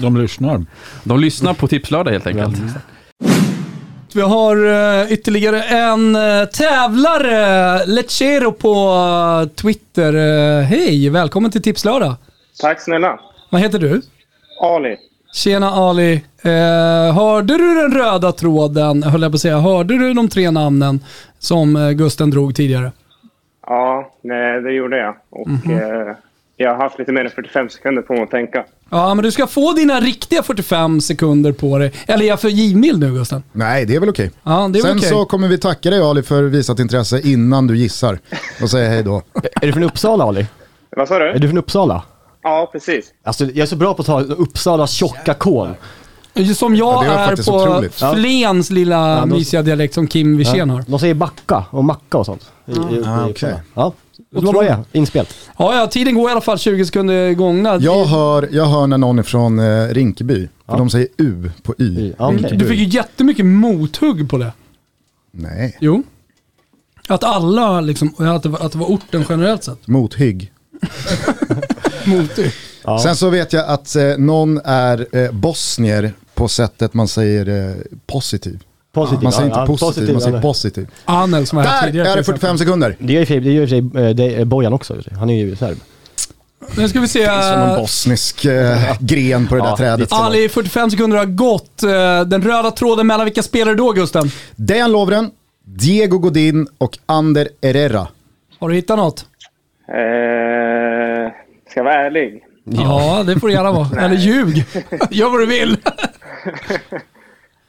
De 0.00 0.16
lyssnar. 0.16 0.64
De 1.04 1.20
lyssnar 1.20 1.54
på 1.54 1.68
Tipslördag 1.68 2.10
helt 2.10 2.26
enkelt. 2.26 2.58
Vi 4.18 4.24
har 4.24 4.56
eh, 4.66 5.12
ytterligare 5.12 5.62
en 5.62 6.16
uh, 6.16 6.44
tävlare, 6.44 7.86
Lechero 7.86 8.52
på 8.52 8.74
eh, 8.74 9.48
Twitter. 9.54 10.14
Eh, 10.14 10.64
Hej, 10.64 11.10
välkommen 11.10 11.50
till 11.50 11.62
Tipslördag. 11.62 12.14
Tack 12.60 12.80
snälla. 12.80 13.20
Vad 13.50 13.60
heter 13.60 13.78
du? 13.78 14.02
Ali. 14.60 14.96
Tjena 15.34 15.70
Ali. 15.70 16.12
Eh, 16.42 17.14
hörde 17.14 17.56
du 17.58 17.74
den 17.74 17.92
röda 17.92 18.32
tråden, 18.32 19.02
höll 19.02 19.22
jag 19.22 19.32
på 19.32 19.34
att 19.34 19.40
säga. 19.40 19.58
Hörde 19.58 19.98
du 19.98 20.14
de 20.14 20.28
tre 20.28 20.50
namnen 20.50 21.00
som 21.38 21.76
eh, 21.76 21.90
Gusten 21.90 22.30
drog 22.30 22.54
tidigare? 22.54 22.92
Ja, 23.66 24.12
nej, 24.22 24.62
det 24.62 24.72
gjorde 24.72 24.96
jag. 24.96 25.14
Och 25.30 25.70
eh, 25.70 26.16
jag 26.60 26.70
har 26.70 26.76
haft 26.82 26.98
lite 26.98 27.12
mer 27.12 27.24
än 27.24 27.30
45 27.30 27.68
sekunder 27.68 28.02
på 28.02 28.12
mig 28.12 28.22
att 28.22 28.30
tänka. 28.30 28.64
Ja, 28.90 29.14
men 29.14 29.24
du 29.24 29.30
ska 29.30 29.46
få 29.46 29.72
dina 29.72 30.00
riktiga 30.00 30.42
45 30.42 31.00
sekunder 31.00 31.52
på 31.52 31.78
dig. 31.78 31.92
Eller 32.06 32.24
är 32.24 32.28
jag 32.28 32.40
för 32.40 32.48
givmild 32.48 33.00
nu 33.00 33.12
Gusten? 33.14 33.42
Nej, 33.52 33.84
det 33.86 33.94
är 33.94 34.00
väl 34.00 34.08
okej. 34.08 34.30
Ja, 34.42 34.50
det 34.72 34.78
är 34.78 34.82
väl 34.82 34.90
Sen 34.90 34.98
okej. 34.98 35.08
så 35.10 35.24
kommer 35.24 35.48
vi 35.48 35.58
tacka 35.58 35.90
dig 35.90 36.00
Ali 36.02 36.22
för 36.22 36.42
visat 36.42 36.78
intresse 36.78 37.20
innan 37.24 37.66
du 37.66 37.76
gissar 37.76 38.18
och 38.62 38.70
säga 38.70 38.88
hej 38.90 39.02
då. 39.02 39.22
Är 39.62 39.66
du 39.66 39.72
från 39.72 39.82
Uppsala 39.82 40.24
Ali? 40.24 40.46
Vad 40.96 41.08
sa 41.08 41.14
Är 41.14 41.32
du? 41.32 41.38
du 41.38 41.48
från 41.48 41.58
Uppsala? 41.58 42.02
Ja, 42.42 42.68
precis. 42.72 43.12
Alltså 43.24 43.44
jag 43.44 43.58
är 43.58 43.66
så 43.66 43.76
bra 43.76 43.94
på 43.94 44.00
att 44.02 44.06
ta 44.06 44.20
Uppsalas 44.20 44.90
tjocka 44.92 45.34
kål. 45.34 45.68
Som 46.54 46.76
jag 46.76 46.94
Ja, 46.94 47.02
det 47.02 47.08
var 47.08 47.22
är 47.22 47.26
faktiskt 47.26 47.48
på 47.48 47.54
otroligt. 47.56 47.94
Flens 48.14 48.70
lilla 48.70 49.08
Ja, 49.08 49.20
då- 49.20 49.26
mysiga 49.26 49.62
dialekt 49.62 49.94
som 49.94 50.06
Kim 50.06 50.36
Wirsén 50.36 50.70
har. 50.70 50.84
De 50.88 50.98
säger 50.98 51.14
backa 51.14 51.64
och 51.70 51.84
macka 51.84 52.18
och 52.18 52.26
sånt. 52.26 52.50
I, 52.66 52.70
i, 52.70 52.74
i 52.74 52.78
Ah, 53.06 53.20
okej. 53.20 53.30
Uppsala. 53.30 53.60
Ja, 53.74 53.92
vad 54.30 54.44
var 54.54 54.64
det? 54.64 54.84
Inspel. 54.92 55.26
Ja, 55.58 55.76
ja, 55.76 55.86
tiden 55.86 56.14
går 56.14 56.28
i 56.28 56.32
alla 56.32 56.40
fall 56.40 56.58
20 56.58 56.84
sekunder 56.86 57.32
gångna. 57.34 57.76
Jag 57.76 58.04
hör, 58.04 58.48
jag 58.52 58.66
hör 58.66 58.86
när 58.86 58.98
någon 58.98 59.18
är 59.18 59.22
från 59.22 59.58
eh, 59.58 59.88
Rinkeby, 59.88 60.48
för 60.66 60.76
de 60.78 60.90
säger 60.90 61.08
U 61.16 61.50
på 61.62 61.74
Y. 61.78 62.12
Ja, 62.18 62.34
okej. 62.34 62.56
Du 62.56 62.66
fick 62.68 62.78
ju 62.78 62.84
jättemycket 62.84 63.46
mothugg 63.46 64.30
på 64.30 64.38
det. 64.38 64.52
Nej, 65.32 65.76
Jo. 65.80 66.02
Att 67.08 67.24
alla, 67.24 67.80
liksom, 67.80 68.14
att 68.18 68.42
det 68.42 68.48
var, 68.48 68.58
att 68.66 68.72
det 68.72 68.78
var 68.78 68.86
orten 68.86 69.24
generellt 69.28 69.64
sett. 69.64 69.86
mothygg. 69.86 70.52
Mothugg. 72.06 72.52
Sen 73.02 73.16
så 73.16 73.30
vet 73.30 73.52
jag 73.52 73.66
att 73.68 73.96
eh, 73.96 74.16
någon 74.18 74.60
är 74.64 75.06
eh, 75.12 75.32
bosnier 75.32 76.12
på 76.34 76.48
sättet 76.48 76.94
man 76.94 77.08
säger 77.08 77.68
eh, 77.68 77.74
positiv. 78.06 78.60
Positiv. 78.98 79.22
Man 79.22 79.32
säger 79.32 79.46
inte 79.46 79.58
ja, 79.60 79.66
positiv, 79.66 80.12
man 80.12 80.20
säger 80.22 80.40
positiv. 80.42 80.88
Anel 81.04 81.46
som 81.46 81.56
var 81.56 81.64
här 81.64 81.80
Där 81.80 81.86
tidigare. 81.86 82.08
är 82.08 82.16
det 82.16 82.22
till 82.24 82.34
exempel. 82.34 82.40
45 82.40 82.58
sekunder. 82.58 82.96
Det 82.98 83.12
gör 83.12 83.20
i 83.20 83.24
och 83.24 83.28
för 83.28 83.40
det 83.40 83.50
gör 83.52 83.66
för 83.66 83.68
sig 83.68 84.08
eh, 84.08 84.14
det 84.14 84.34
är 84.40 84.44
Bojan 84.44 84.72
också. 84.72 84.96
Han 85.18 85.30
är 85.30 85.34
ju 85.44 85.56
serb. 85.56 85.78
Nu 86.76 86.88
ska 86.88 87.00
vi 87.00 87.08
se. 87.08 87.26
Som 87.42 87.60
någon 87.60 87.76
bosnisk 87.78 88.44
eh, 88.44 88.96
gren 89.00 89.46
på 89.46 89.54
det 89.54 89.60
där 89.60 89.68
Ja, 89.68 89.76
trädet. 89.76 90.12
Ali, 90.12 90.48
45 90.48 90.90
sekunder 90.90 91.16
har 91.18 91.24
gått. 91.24 91.82
Eh, 91.82 92.20
Den 92.26 92.42
röda 92.42 92.70
tråden 92.70 93.06
mellan 93.06 93.24
vilka 93.24 93.42
spelare 93.42 93.74
då, 93.74 93.92
Gusten? 93.92 94.30
Dejan 94.56 94.92
Lovren, 94.92 95.30
Diego 95.64 96.18
Godin 96.18 96.66
och 96.78 96.98
Ander 97.06 97.48
Herrera. 97.62 98.08
Har 98.60 98.68
du 98.68 98.74
hittat 98.74 98.96
något? 98.98 99.26
Eh, 99.88 99.94
ska 101.70 101.80
jag 101.80 101.84
vara 101.84 101.94
ärlig? 102.06 102.42
Ja, 102.64 103.22
det 103.26 103.40
får 103.40 103.48
det 103.48 103.54
gärna 103.54 103.72
vara. 103.72 104.00
Eller 104.04 104.16
ljug. 104.16 104.64
Gör 105.10 105.30
vad 105.30 105.40
du 105.40 105.46
vill. 105.46 105.76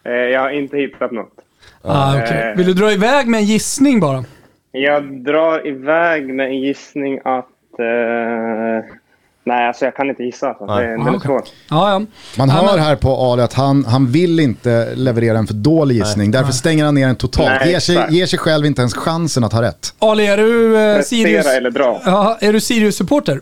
Eh, 0.10 0.14
jag 0.14 0.42
har 0.42 0.50
inte 0.50 0.78
hittat 0.78 1.12
något. 1.12 1.34
Ah, 1.82 2.18
okay. 2.18 2.56
Vill 2.56 2.66
du 2.66 2.74
dra 2.74 2.92
iväg 2.92 3.28
med 3.28 3.40
en 3.40 3.46
gissning 3.46 4.00
bara? 4.00 4.24
Jag 4.72 5.24
drar 5.24 5.68
iväg 5.68 6.34
med 6.34 6.48
en 6.48 6.60
gissning 6.60 7.20
att... 7.24 7.80
Eh, 7.80 8.96
nej, 9.44 9.68
alltså 9.68 9.86
jag 9.86 9.96
kan 9.96 10.10
inte 10.10 10.24
gissa. 10.24 10.48
Alltså. 10.48 10.66
Det 10.66 10.84
är 10.86 10.88
väldigt 10.88 11.08
okej. 11.08 11.22
svårt. 11.22 11.52
Ja, 11.70 11.92
ja. 11.92 12.02
Man 12.38 12.50
hör 12.50 12.78
här 12.78 12.96
på 12.96 13.10
Ali 13.10 13.42
att 13.42 13.54
han, 13.54 13.86
han 13.86 14.12
vill 14.12 14.40
inte 14.40 14.96
leverera 14.96 15.38
en 15.38 15.48
för 15.48 15.54
dålig 15.54 15.96
gissning. 15.96 16.32
Därför 16.32 16.52
stänger 16.52 16.86
han 16.86 16.96
ner 16.96 17.08
den 17.08 17.16
totalt. 17.16 17.62
Nej, 17.62 17.72
ger, 17.72 17.80
sig, 17.80 18.06
ger 18.10 18.26
sig 18.26 18.40
själv 18.40 18.66
inte 18.66 18.82
ens 18.82 18.94
chansen 18.94 19.44
att 19.44 19.54
ha 19.54 19.62
rätt. 19.62 19.94
Ali, 20.00 20.28
är 20.28 20.38
du 20.38 20.78
eh, 20.78 21.02
Sirius... 21.02 21.46
Eller 21.46 21.72
dra. 21.72 22.02
Ja, 22.06 22.38
är 22.42 22.54
du 22.54 22.60
Sirius-supporter? 22.60 23.42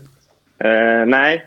Eh, 0.64 1.06
nej, 1.06 1.44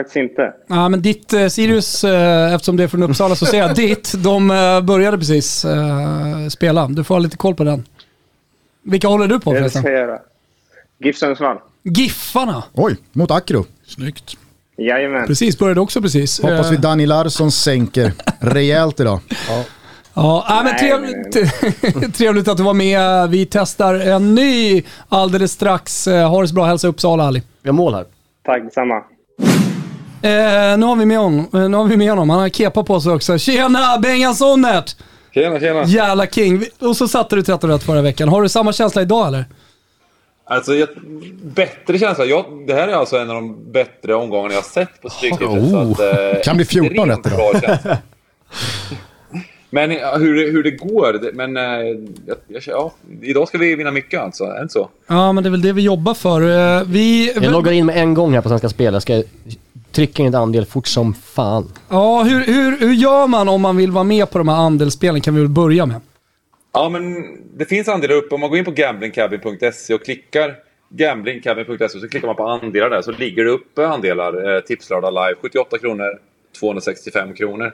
faktiskt 0.00 0.16
inte. 0.16 0.52
Ja, 0.68 0.88
men 0.88 1.02
ditt 1.02 1.32
eh, 1.32 1.46
Sirius, 1.46 2.04
eh, 2.04 2.54
eftersom 2.54 2.76
det 2.76 2.82
är 2.84 2.88
från 2.88 3.02
Uppsala 3.02 3.34
så 3.36 3.46
säger 3.46 3.66
jag 3.66 3.76
ditt. 3.76 4.12
De 4.16 4.50
eh, 4.50 4.80
började 4.80 5.18
precis 5.18 5.64
eh, 5.64 6.48
spela. 6.48 6.86
Du 6.88 7.04
får 7.04 7.14
ha 7.14 7.20
lite 7.20 7.36
koll 7.36 7.54
på 7.54 7.64
den. 7.64 7.84
Vilka 8.82 9.08
håller 9.08 9.26
du 9.26 9.40
på 9.40 9.52
Det 9.52 9.56
ska 9.58 9.62
förresten? 9.62 9.82
jag 9.92 9.92
göra. 10.00 10.18
GIF 10.98 11.16
Sundsvall. 11.18 11.56
Giffarna. 11.82 12.64
Oj, 12.72 12.96
mot 13.12 13.30
Akro. 13.30 13.64
Snyggt. 13.86 14.36
Jajamän. 14.78 15.26
Precis, 15.26 15.58
började 15.58 15.80
också 15.80 16.02
precis. 16.02 16.40
Hoppas 16.42 16.66
Eh, 16.66 16.70
vi 16.70 16.76
Dani 16.76 17.06
Larsson 17.06 17.52
sänker 17.52 18.12
rejält 18.40 19.00
idag. 19.00 19.20
Ja, 20.14 20.46
nej, 20.48 20.64
men 20.64 20.64
Nej, 20.64 20.78
trevligt, 21.30 22.14
trevligt 22.16 22.48
att 22.48 22.56
du 22.56 22.62
var 22.62 22.74
med. 22.74 23.30
Vi 23.30 23.46
testar 23.46 23.94
en 23.94 24.34
ny 24.34 24.82
alldeles 25.08 25.52
strax. 25.52 26.06
Eh, 26.06 26.30
Ha 26.30 26.40
det 26.42 26.48
så 26.48 26.54
bra. 26.54 26.64
Hälsa 26.64 26.88
Uppsala, 26.88 27.24
Ali. 27.24 27.42
Vi 27.62 27.68
har 27.68 27.74
mål 27.74 27.94
här. 27.94 28.04
Tack 28.44 28.62
detsamma. 28.64 29.02
Eh, 30.22 30.78
nu 30.78 30.86
har 30.86 30.96
vi 30.96 31.06
med 31.06 31.18
honom. 31.18 31.48
Eh, 31.54 31.68
Nu 31.68 31.76
har 31.76 31.84
vi 31.84 31.96
med 31.96 32.08
honom. 32.10 32.30
Han 32.30 32.40
har 32.40 32.48
kepa 32.48 32.82
på 32.84 33.00
sig 33.00 33.12
också. 33.12 33.38
Tjena 33.38 33.98
Bengan 33.98 34.34
Sonnert! 34.34 34.96
Tjena, 35.34 35.60
tjena. 35.60 35.84
Jävla 35.84 36.26
king. 36.26 36.64
Och 36.78 36.96
så 36.96 37.08
satte 37.08 37.36
du 37.36 37.42
13 37.42 37.70
rätt 37.70 37.82
förra 37.82 38.02
veckan. 38.02 38.28
Har 38.28 38.42
du 38.42 38.48
samma 38.48 38.72
känsla 38.72 39.02
idag 39.02 39.26
eller? 39.28 39.44
Alltså, 40.44 40.74
jag, 40.74 40.88
bättre 41.42 41.98
känsla. 41.98 42.24
Jag, 42.24 42.44
det 42.66 42.74
här 42.74 42.88
är 42.88 42.92
alltså 42.92 43.16
en 43.16 43.28
av 43.30 43.34
de 43.34 43.72
bättre 43.72 44.14
omgångarna 44.14 44.54
jag 44.54 44.64
sett 44.64 45.02
på 45.02 45.10
Stryktipset. 45.10 45.70
så 45.70 45.76
att, 45.78 46.00
eh, 46.00 46.42
Kan 46.44 46.56
bli 46.56 46.64
14 46.64 47.08
rent 47.08 47.26
rätt 47.26 47.62
känsla. 47.62 47.98
Men 49.72 49.90
eh, 49.90 49.96
hur, 50.18 50.34
det- 50.34 50.50
hur 50.52 50.62
det 50.62 50.70
går, 50.70 51.12
det- 51.12 51.32
men 51.32 51.56
eh, 51.56 51.62
jag, 52.26 52.36
jag, 52.48 52.62
ja, 52.66 52.92
idag 53.22 53.48
ska 53.48 53.58
vi 53.58 53.74
vinna 53.74 53.90
mycket 53.90 54.20
alltså, 54.20 54.44
är 54.44 54.62
det 54.62 54.68
så? 54.68 54.88
Ja, 55.06 55.32
men 55.32 55.44
det 55.44 55.48
är 55.48 55.50
väl 55.50 55.62
det 55.62 55.72
vi 55.72 55.82
jobbar 55.82 56.14
för. 56.14 56.40
Vi... 56.84 57.32
Jag 57.34 57.52
loggar 57.52 57.72
in 57.72 57.86
med 57.86 57.96
en 57.96 58.14
gång 58.14 58.32
här 58.34 58.40
på 58.40 58.48
Svenska 58.48 58.68
Spel. 58.68 58.92
Jag 58.92 59.02
ska 59.02 59.22
trycka 59.92 60.22
in 60.22 60.28
ett 60.28 60.34
andel 60.34 60.66
fort 60.66 60.86
som 60.86 61.14
fan. 61.14 61.72
Ja, 61.88 62.22
hur, 62.22 62.46
hur, 62.46 62.78
hur 62.78 62.92
gör 62.92 63.26
man 63.26 63.48
om 63.48 63.60
man 63.60 63.76
vill 63.76 63.90
vara 63.90 64.04
med 64.04 64.30
på 64.30 64.38
de 64.38 64.48
här 64.48 64.56
andelsspelen? 64.56 65.20
Kan 65.20 65.34
vi 65.34 65.40
väl 65.40 65.50
börja 65.50 65.86
med. 65.86 66.00
Ja, 66.72 66.88
men 66.88 67.02
det 67.58 67.64
finns 67.64 67.88
andelar 67.88 68.14
uppe. 68.14 68.34
Om 68.34 68.40
man 68.40 68.50
går 68.50 68.58
in 68.58 68.64
på 68.64 68.70
gamblingcabin.se 68.70 69.94
och 69.94 70.04
klickar 70.04 70.54
gamblingcabin.se 70.90 71.88
så 71.88 72.08
klickar 72.08 72.26
man 72.26 72.36
på 72.36 72.48
andelar 72.48 72.90
där 72.90 73.02
så 73.02 73.12
ligger 73.12 73.44
det 73.44 73.50
uppe 73.50 73.88
andelar. 73.88 74.54
Eh, 74.56 74.60
Tipslördag 74.60 75.12
live 75.12 75.34
78 75.40 75.78
kronor, 75.78 76.18
265 76.60 77.34
kronor. 77.34 77.72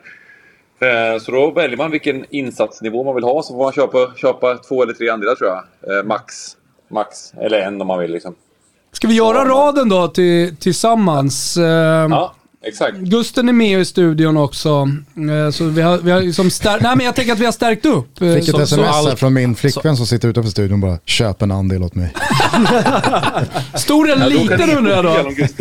Eh, 0.80 1.18
så 1.20 1.32
då 1.32 1.50
väljer 1.50 1.76
man 1.76 1.90
vilken 1.90 2.24
insatsnivå 2.30 3.04
man 3.04 3.14
vill 3.14 3.24
ha 3.24 3.42
så 3.42 3.54
får 3.54 3.62
man 3.62 3.72
köpa, 3.72 4.12
köpa 4.16 4.56
två 4.56 4.82
eller 4.82 4.92
tre 4.92 5.08
andelar 5.08 5.34
tror 5.34 5.50
jag. 5.50 5.98
Eh, 5.98 6.04
max. 6.04 6.56
Max. 6.88 7.34
Eller 7.34 7.58
en 7.60 7.80
om 7.80 7.86
man 7.86 7.98
vill 7.98 8.12
liksom. 8.12 8.34
Ska 8.96 9.08
vi 9.08 9.14
göra 9.14 9.44
raden 9.44 9.88
då 9.88 10.08
till, 10.08 10.56
tillsammans? 10.56 11.56
Eh, 11.56 11.64
Ja, 12.10 12.34
exakt. 12.66 12.96
Gusten 12.96 13.48
är 13.48 13.52
med 13.52 13.80
i 13.80 13.84
studion 13.84 14.36
också. 14.36 14.88
Eh, 15.46 15.50
Så 15.50 15.64
vi 15.64 15.82
har, 15.82 15.98
vi 15.98 16.10
har 16.10 16.20
liksom 16.20 16.48
stär- 16.50 16.78
Nej 16.80 16.96
men 16.96 17.06
jag 17.06 17.14
tänker 17.14 17.32
att 17.32 17.38
vi 17.38 17.44
har 17.44 17.52
stärkt 17.52 17.84
upp. 17.86 18.20
Eh, 18.22 18.34
Fick 18.34 18.38
ett 18.48 18.54
så- 18.54 18.60
sms 18.60 18.96
så- 19.02 19.08
här 19.08 19.16
från 19.16 19.34
min 19.34 19.54
flickvän 19.54 19.96
som 19.96 20.06
sitter 20.06 20.28
utanför 20.28 20.50
studion 20.50 20.80
bara, 20.80 20.98
köp 21.04 21.42
en 21.42 21.50
andel 21.50 21.82
åt 21.82 21.94
mig. 21.94 22.12
Stor 23.74 24.10
eller 24.10 24.26
liten 24.30 24.70
undrar 24.78 24.92
jag 24.92 25.04
då? 25.04 25.10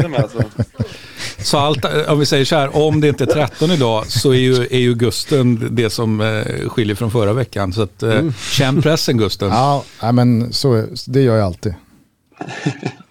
Med 0.10 0.20
alltså. 0.22 0.44
Så 1.38 1.58
allt, 1.58 1.86
eh, 1.86 1.92
om 2.12 2.20
vi 2.20 2.26
säger 2.26 2.46
så 2.46 2.56
här, 2.56 2.76
om 2.78 3.02
det 3.02 3.08
inte 3.08 3.24
är 3.24 3.28
13 3.28 3.72
idag 3.72 4.06
så 4.08 4.32
är 4.32 4.38
ju, 4.40 4.54
är 4.72 4.80
ju 4.80 4.94
Gusten 4.94 5.68
det 5.72 5.90
som 5.90 6.22
eh, 6.22 6.70
skiljer 6.70 6.96
från 6.96 7.12
förra 7.12 7.34
veckan. 7.34 7.74
Så 7.74 7.82
att, 7.82 8.04
eh, 8.04 8.22
känn 8.52 8.82
pressen 8.82 9.18
Gusten. 9.18 9.48
Ja, 9.50 9.84
men 10.12 10.54
så, 10.54 10.86
det 11.08 11.22
gör 11.22 11.36
jag 11.38 11.46
alltid. 11.46 11.74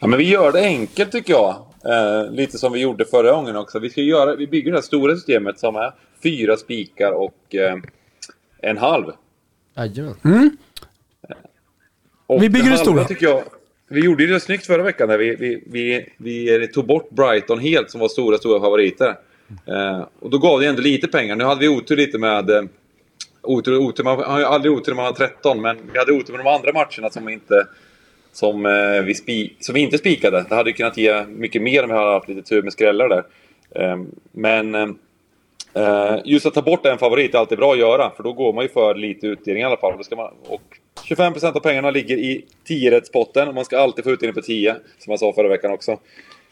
Ja, 0.00 0.06
men 0.06 0.18
vi 0.18 0.24
gör 0.24 0.52
det 0.52 0.60
enkelt 0.60 1.12
tycker 1.12 1.32
jag. 1.32 1.56
Eh, 1.84 2.30
lite 2.30 2.58
som 2.58 2.72
vi 2.72 2.80
gjorde 2.80 3.04
förra 3.04 3.32
gången 3.32 3.56
också. 3.56 3.78
Vi, 3.78 3.90
ska 3.90 4.00
göra, 4.00 4.36
vi 4.36 4.46
bygger 4.46 4.70
det 4.70 4.76
här 4.76 4.82
stora 4.82 5.14
systemet 5.14 5.58
som 5.58 5.76
är 5.76 5.92
fyra 6.22 6.56
spikar 6.56 7.12
och 7.12 7.54
eh, 7.54 7.76
en 8.62 8.78
halv. 8.78 9.04
Jajamän. 9.76 10.56
Och 12.26 12.42
Vi 12.42 12.50
bygger 12.50 12.70
det 12.70 12.78
stora. 12.78 13.04
Tycker 13.04 13.26
jag, 13.26 13.42
vi 13.88 14.04
gjorde 14.04 14.22
ju 14.22 14.32
det 14.32 14.40
snyggt 14.40 14.66
förra 14.66 14.82
veckan 14.82 15.08
när 15.08 15.18
vi, 15.18 15.36
vi, 15.36 16.12
vi, 16.16 16.58
vi 16.58 16.68
tog 16.68 16.86
bort 16.86 17.10
Brighton 17.10 17.58
helt 17.58 17.90
som 17.90 18.00
var 18.00 18.08
stora, 18.08 18.38
stora 18.38 18.60
favoriter. 18.60 19.16
Eh, 19.66 20.06
och 20.20 20.30
då 20.30 20.38
gav 20.38 20.60
det 20.60 20.66
ändå 20.66 20.82
lite 20.82 21.08
pengar. 21.08 21.36
Nu 21.36 21.44
hade 21.44 21.60
vi 21.60 21.68
otur 21.68 21.96
lite 21.96 22.18
med... 22.18 22.50
Eh, 22.50 22.62
otur, 23.42 23.78
otur, 23.78 24.04
man 24.04 24.18
har 24.18 24.38
ju 24.38 24.44
aldrig 24.44 24.72
otur 24.72 24.92
när 24.92 24.96
man 24.96 25.04
har 25.04 25.12
13, 25.12 25.60
men 25.60 25.76
vi 25.92 25.98
hade 25.98 26.12
otur 26.12 26.32
med 26.32 26.44
de 26.44 26.54
andra 26.54 26.72
matcherna 26.72 27.10
som 27.10 27.28
inte... 27.28 27.66
Som, 28.38 28.66
eh, 28.66 29.02
vi, 29.04 29.14
spi, 29.14 29.52
som 29.60 29.74
vi 29.74 29.80
inte 29.80 29.98
spikade. 29.98 30.44
Det 30.48 30.54
hade 30.54 30.70
ju 30.70 30.76
kunnat 30.76 30.96
ge 30.96 31.24
mycket 31.24 31.62
mer 31.62 31.82
om 31.82 31.88
vi 31.88 31.96
hade 31.96 32.10
haft 32.10 32.28
lite 32.28 32.42
tur 32.42 32.62
med 32.62 32.72
skrällar 32.72 33.08
där. 33.08 33.24
Eh, 33.74 33.96
men... 34.32 34.74
Eh, 34.74 34.88
Eh, 35.72 36.16
just 36.24 36.46
att 36.46 36.54
ta 36.54 36.62
bort 36.62 36.86
en 36.86 36.98
favorit 36.98 37.34
är 37.34 37.38
alltid 37.38 37.58
bra 37.58 37.72
att 37.72 37.78
göra, 37.78 38.10
för 38.16 38.22
då 38.22 38.32
går 38.32 38.52
man 38.52 38.64
ju 38.64 38.68
för 38.68 38.94
lite 38.94 39.26
utdelning 39.26 39.62
i 39.62 39.66
alla 39.66 39.76
fall. 39.76 39.94
Då 39.96 40.04
ska 40.04 40.16
man, 40.16 40.32
och 40.48 40.62
25% 41.08 41.56
av 41.56 41.60
pengarna 41.60 41.90
ligger 41.90 42.16
i 42.16 42.44
10-rättspotten 42.68 43.48
och 43.48 43.54
man 43.54 43.64
ska 43.64 43.78
alltid 43.78 44.04
få 44.04 44.10
utdelning 44.10 44.34
på 44.34 44.42
10, 44.42 44.74
som 44.98 45.10
jag 45.10 45.18
sa 45.18 45.32
förra 45.32 45.48
veckan 45.48 45.70
också. 45.70 45.98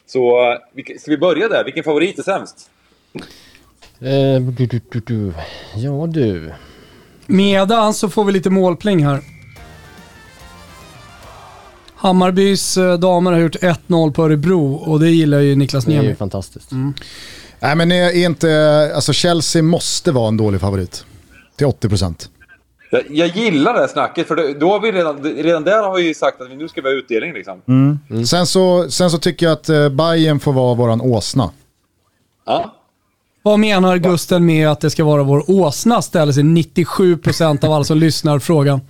Så 0.06 0.52
eh, 0.52 0.98
ska 0.98 1.10
vi 1.10 1.18
börja 1.18 1.48
där? 1.48 1.64
Vilken 1.64 1.84
favorit 1.84 2.18
är 2.18 2.22
sämst? 2.22 2.70
Eh, 4.00 4.42
du, 4.58 4.66
du, 4.66 4.80
du, 4.90 5.00
du. 5.00 5.32
Ja 5.76 6.06
du. 6.06 6.52
Medan 7.26 7.94
så 7.94 8.08
får 8.08 8.24
vi 8.24 8.32
lite 8.32 8.50
målpling 8.50 9.04
här. 9.04 9.20
Hammarbys 11.96 12.76
eh, 12.76 12.98
damer 12.98 13.32
har 13.32 13.38
gjort 13.38 13.56
1-0 13.56 14.12
på 14.12 14.24
Örebro 14.24 14.74
och 14.74 15.00
det 15.00 15.10
gillar 15.10 15.40
ju 15.40 15.56
Niklas 15.56 15.84
Det 15.84 15.90
är 15.92 15.94
ju 15.94 16.00
Niemi. 16.00 16.14
fantastiskt. 16.16 16.70
Nej 17.60 17.76
men 17.76 17.92
är 17.92 18.24
inte, 18.24 18.92
alltså 18.94 19.12
Chelsea 19.12 19.62
måste 19.62 20.12
vara 20.12 20.28
en 20.28 20.36
dålig 20.36 20.60
favorit. 20.60 21.04
Till 21.56 21.66
80%. 21.66 22.28
Jag, 22.90 23.02
jag 23.10 23.28
gillar 23.36 23.72
det 23.74 23.80
här 23.80 23.88
snacket, 23.88 24.28
för 24.28 24.36
det, 24.36 24.54
då 24.54 24.70
har 24.70 24.80
vi 24.80 24.92
redan, 24.92 25.22
redan 25.24 25.64
där 25.64 25.82
har 25.82 25.96
vi 25.96 26.02
ju 26.06 26.14
sagt 26.14 26.40
att 26.40 26.50
vi 26.50 26.56
nu 26.56 26.68
ska 26.68 26.80
vi 26.80 26.88
ha 26.88 26.94
utdelning 26.96 27.32
liksom. 27.32 27.60
Sen, 28.26 28.46
så, 28.46 28.90
sen 28.90 29.10
så 29.10 29.18
tycker 29.18 29.46
jag 29.46 29.52
att 29.52 29.68
eh, 29.68 29.88
Bayern 29.88 30.40
får 30.40 30.52
vara 30.52 30.74
våran 30.74 31.00
åsna. 31.00 31.50
Ja. 32.46 32.74
Vad 33.42 33.58
menar 33.58 33.96
Gusten 33.96 34.46
med 34.46 34.68
att 34.68 34.80
det 34.80 34.90
ska 34.90 35.04
vara 35.04 35.22
vår 35.22 35.50
åsna? 35.50 36.02
Ställer 36.02 36.32
sig 36.32 36.42
97% 36.42 37.64
av 37.64 37.72
alla 37.72 37.84
som 37.84 37.98
lyssnar 37.98 38.38
frågan. 38.38 38.80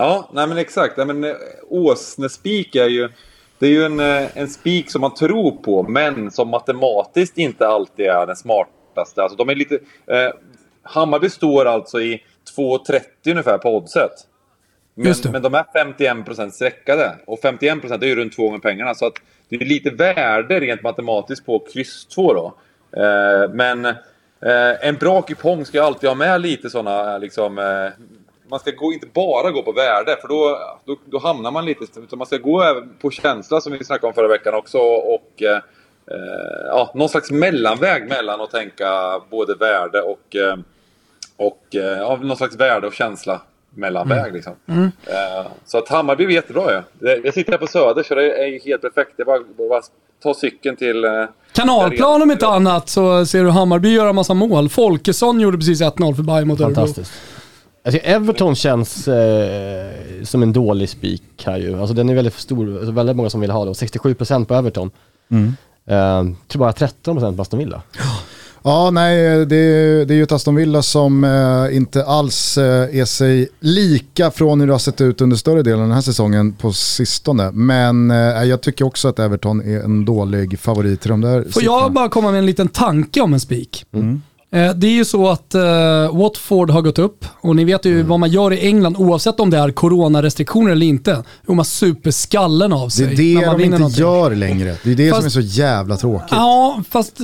Ja, 0.00 0.28
nej 0.32 0.46
men 0.46 0.58
exakt. 0.58 0.96
Nej, 0.96 1.06
men, 1.06 1.24
eh, 1.24 1.36
åsnespik 1.68 2.74
är 2.74 2.88
ju... 2.88 3.08
Det 3.58 3.66
är 3.66 3.70
ju 3.70 3.84
en, 3.84 4.00
eh, 4.00 4.38
en 4.38 4.48
spik 4.48 4.90
som 4.90 5.00
man 5.00 5.14
tror 5.14 5.52
på, 5.52 5.82
men 5.82 6.30
som 6.30 6.48
matematiskt 6.48 7.38
inte 7.38 7.68
alltid 7.68 8.06
är 8.06 8.26
den 8.26 8.36
smartaste. 8.36 9.22
Alltså, 9.22 9.36
de 9.36 9.48
är 9.48 9.54
lite... 9.54 9.74
Eh, 10.06 10.30
Hammarby 10.82 11.30
står 11.30 11.64
alltså 11.64 12.00
i 12.00 12.22
2,30 12.56 13.00
ungefär 13.30 13.58
på 13.58 13.76
oddset. 13.76 14.12
Men, 14.94 15.14
men 15.32 15.42
de 15.42 15.54
är 15.54 15.64
51% 15.74 16.50
sträckade. 16.50 17.16
Och 17.26 17.38
51% 17.38 18.02
är 18.02 18.06
ju 18.06 18.16
runt 18.16 18.36
två 18.36 18.42
gånger 18.42 18.58
pengarna. 18.58 18.94
Så 18.94 19.06
att 19.06 19.14
det 19.48 19.56
är 19.56 19.64
lite 19.64 19.90
värde 19.90 20.60
rent 20.60 20.82
matematiskt 20.82 21.46
på 21.46 21.66
kryss 21.72 22.06
2 22.06 22.34
då. 22.34 22.54
Eh, 23.02 23.50
men 23.50 23.84
eh, 23.84 23.94
en 24.88 24.94
bra 24.94 25.22
kupong 25.22 25.64
ska 25.64 25.82
alltid 25.82 26.08
ha 26.08 26.14
med 26.14 26.40
lite 26.40 26.70
sådana 26.70 27.18
liksom... 27.18 27.58
Man 28.50 28.60
ska 28.60 28.70
gå, 28.70 28.92
inte 28.92 29.06
bara 29.14 29.50
gå 29.50 29.62
på 29.62 29.72
värde, 29.72 30.16
för 30.20 30.28
då, 30.28 30.58
då, 30.84 30.96
då 31.04 31.18
hamnar 31.18 31.50
man 31.50 31.64
lite... 31.64 31.84
Utan 32.00 32.18
man 32.18 32.26
ska 32.26 32.36
gå 32.36 32.62
även 32.62 32.90
på 33.00 33.10
känsla, 33.10 33.60
som 33.60 33.72
vi 33.72 33.84
snackade 33.84 34.06
om 34.06 34.14
förra 34.14 34.28
veckan 34.28 34.54
också. 34.54 34.78
Och 34.78 35.42
eh, 35.42 35.56
eh, 35.56 36.66
ja, 36.66 36.90
någon 36.94 37.08
slags 37.08 37.30
mellanväg 37.30 38.08
mellan 38.08 38.40
att 38.40 38.50
tänka 38.50 39.20
både 39.30 39.54
värde 39.54 40.00
och... 40.02 40.36
Eh, 40.36 40.56
och 41.36 41.74
eh, 41.74 41.80
ja, 41.98 42.18
någon 42.22 42.36
slags 42.36 42.56
värde 42.56 42.86
och 42.86 42.92
känsla 42.94 43.40
mellanväg. 43.70 44.32
Liksom. 44.32 44.52
Eh, 45.06 45.46
så 45.64 45.78
att 45.78 45.88
Hammarby 45.88 46.24
är 46.24 46.28
jättebra 46.28 46.72
ju. 46.72 46.82
Det- 47.06 47.20
Jag 47.24 47.34
sitter 47.34 47.52
här 47.52 47.58
på 47.58 47.66
Söder 47.66 48.02
så 48.02 48.14
det 48.14 48.42
är 48.42 48.46
ju 48.46 48.58
helt 48.58 48.82
perfekt. 48.82 49.10
Det 49.16 49.22
är 49.22 49.24
bara, 49.24 49.40
bara 49.68 49.80
ta 50.22 50.34
cykeln 50.34 50.76
till... 50.76 51.04
Kanalplan 51.52 52.22
om 52.22 52.30
inte 52.30 52.46
annat 52.46 52.88
så 52.88 53.26
ser 53.26 53.44
du 53.44 53.50
Hammarby 53.50 53.88
göra 53.94 54.12
massa 54.12 54.34
mål. 54.34 54.68
Folkesson 54.68 55.40
gjorde 55.40 55.56
precis 55.58 55.82
1-0 55.82 56.14
för 56.14 56.22
Bayern 56.22 56.48
mot 56.48 56.60
Örebro. 56.60 56.74
Fantastiskt. 56.74 57.12
Tycker 57.92 58.08
Everton 58.08 58.54
känns 58.54 59.08
eh, 59.08 59.90
som 60.24 60.42
en 60.42 60.52
dålig 60.52 60.88
spik 60.88 61.22
här 61.46 61.58
ju. 61.58 61.80
Alltså 61.80 61.94
den 61.94 62.08
är 62.08 62.14
väldigt 62.14 62.34
stor, 62.34 62.76
alltså 62.76 62.90
väldigt 62.92 63.16
många 63.16 63.30
som 63.30 63.40
vill 63.40 63.50
ha 63.50 63.64
det. 63.64 63.70
Och 63.70 63.76
67% 63.76 64.44
på 64.44 64.54
Everton. 64.54 64.90
Mm. 65.30 65.46
Eh, 65.86 66.34
tror 66.48 66.60
bara 66.60 66.72
13% 66.72 67.36
på 67.36 67.42
Aston 67.42 67.58
Villa. 67.58 67.82
Ja, 68.62 68.90
nej, 68.90 69.46
det, 69.46 69.56
är- 69.56 70.04
det 70.04 70.14
är 70.14 70.16
ju 70.16 70.22
ett 70.22 70.32
Aston 70.32 70.54
Villa 70.54 70.82
som 70.82 71.24
eh, 71.24 71.76
inte 71.76 72.04
alls 72.04 72.58
eh, 72.58 72.98
är 73.00 73.04
sig 73.04 73.48
lika 73.60 74.30
från 74.30 74.60
hur 74.60 74.66
det 74.66 74.72
har 74.74 74.78
sett 74.78 75.00
ut 75.00 75.20
under 75.20 75.36
större 75.36 75.62
delen 75.62 75.80
av 75.80 75.86
den 75.86 75.94
här 75.94 76.00
säsongen 76.02 76.52
på 76.52 76.72
sistone. 76.72 77.50
Men 77.52 78.10
eh, 78.10 78.16
jag 78.44 78.60
tycker 78.60 78.84
också 78.84 79.08
att 79.08 79.18
Everton 79.18 79.60
är 79.60 79.80
en 79.80 80.04
dålig 80.04 80.58
favorit 80.60 81.00
till 81.00 81.10
de 81.10 81.20
där 81.20 81.42
Får 81.42 81.50
siffrorna. 81.60 81.80
jag 81.82 81.92
bara 81.92 82.08
komma 82.08 82.30
med 82.30 82.38
en 82.38 82.46
liten 82.46 82.68
tanke 82.68 83.20
om 83.20 83.34
en 83.34 83.40
spik? 83.40 83.84
Eh, 83.92 84.00
Det 84.50 84.86
är 84.86 84.90
ju 84.92 85.04
så 85.04 85.28
att 85.28 85.54
eh, 85.54 85.62
Watford 86.16 86.70
har 86.70 86.82
gått 86.82 86.98
upp 86.98 87.24
och 87.40 87.56
ni 87.56 87.64
vet 87.64 87.84
ju 87.84 87.94
Mm. 87.94 88.08
vad 88.08 88.20
man 88.20 88.30
gör 88.30 88.52
i 88.52 88.66
England 88.66 88.96
oavsett 88.96 89.40
om 89.40 89.50
det 89.50 89.58
är 89.58 89.70
coronarestriktioner 89.70 90.70
eller 90.72 90.86
inte. 90.86 91.24
Jo, 91.48 91.54
man 91.54 91.64
super 91.64 92.10
skallen 92.10 92.72
av 92.72 92.84
Det 92.88 92.90
sig. 92.90 93.04
är 93.04 93.34
när 93.34 93.40
det 93.40 93.46
man 93.46 93.58
de 93.58 93.64
inte 93.64 93.78
någonting. 93.78 94.00
gör 94.04 94.34
längre. 94.34 94.76
Det 94.84 94.90
är 94.90 94.94
det 94.94 95.10
Fast- 95.10 95.20
som 95.32 95.40
är 95.40 95.44
så 95.44 95.60
jävla 95.60 95.96
tråkigt. 95.96 96.28
Ja, 96.30 96.82
fast 96.90 97.16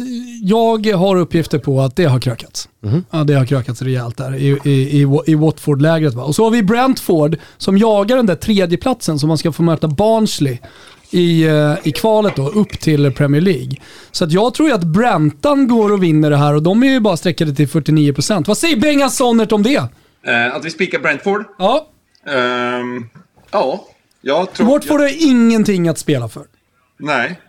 jag 0.43 0.87
har 0.97 1.17
uppgifter 1.17 1.59
på 1.59 1.81
att 1.81 1.97
det 1.97 2.05
har 2.05 2.21
krökats. 2.21 2.69
Mhm. 2.83 3.05
Ja, 3.11 3.25
det 3.25 3.35
har 3.35 3.47
krökats 3.47 3.83
rejält 3.83 4.17
där 4.17 4.35
i, 4.37 4.59
i, 4.65 5.01
i, 5.01 5.07
i 5.27 5.35
Watford-lägret. 5.35 6.15
Och 6.17 6.35
så 6.35 6.45
har 6.45 6.51
vi 6.51 6.63
Brentford 6.63 7.37
som 7.59 7.79
jagar 7.79 8.17
den 8.17 8.27
där 8.27 8.35
tredjeplatsen 8.37 9.19
som 9.19 9.29
man 9.29 9.39
ska 9.39 9.53
få 9.53 9.63
möta 9.63 9.89
Barnsley 9.89 10.59
i, 11.11 11.47
eh, 11.47 11.75
i 11.83 11.93
kvalet 11.93 12.37
då, 12.37 12.49
upp 12.49 12.81
till 12.81 13.13
Premier 13.13 13.41
League. 13.41 13.77
Så 14.11 14.25
att 14.25 14.33
jag 14.33 14.55
tror 14.55 14.69
ju 14.69 14.75
att 14.75 14.85
Brentan 14.85 15.69
går 15.69 15.93
och 15.93 16.03
vinner 16.03 16.31
det 16.31 16.37
här 16.37 16.55
och 16.55 16.63
de 16.63 16.83
är 16.83 16.87
ju 16.87 17.01
bara 17.01 17.17
sträckade 17.17 17.55
till 17.55 17.69
49%. 17.69 18.49
Vad 18.49 18.59
säger 18.59 18.77
Bengan 18.77 19.11
Sonnert 19.11 19.53
om 19.53 19.63
det? 19.63 19.89
Eh, 20.27 20.55
att 20.55 20.65
vi 20.65 20.71
spikar 20.71 20.99
Brentford? 20.99 21.45
Ja. 21.59 21.89
Ehm, 22.27 23.09
ja, 23.51 23.85
jag 24.21 24.53
tror... 24.53 24.67
Watford 24.67 25.01
har 25.01 25.27
ingenting 25.31 25.89
att 25.89 25.99
spela 25.99 26.29
för. 26.29 26.43
Nej. 26.97 27.41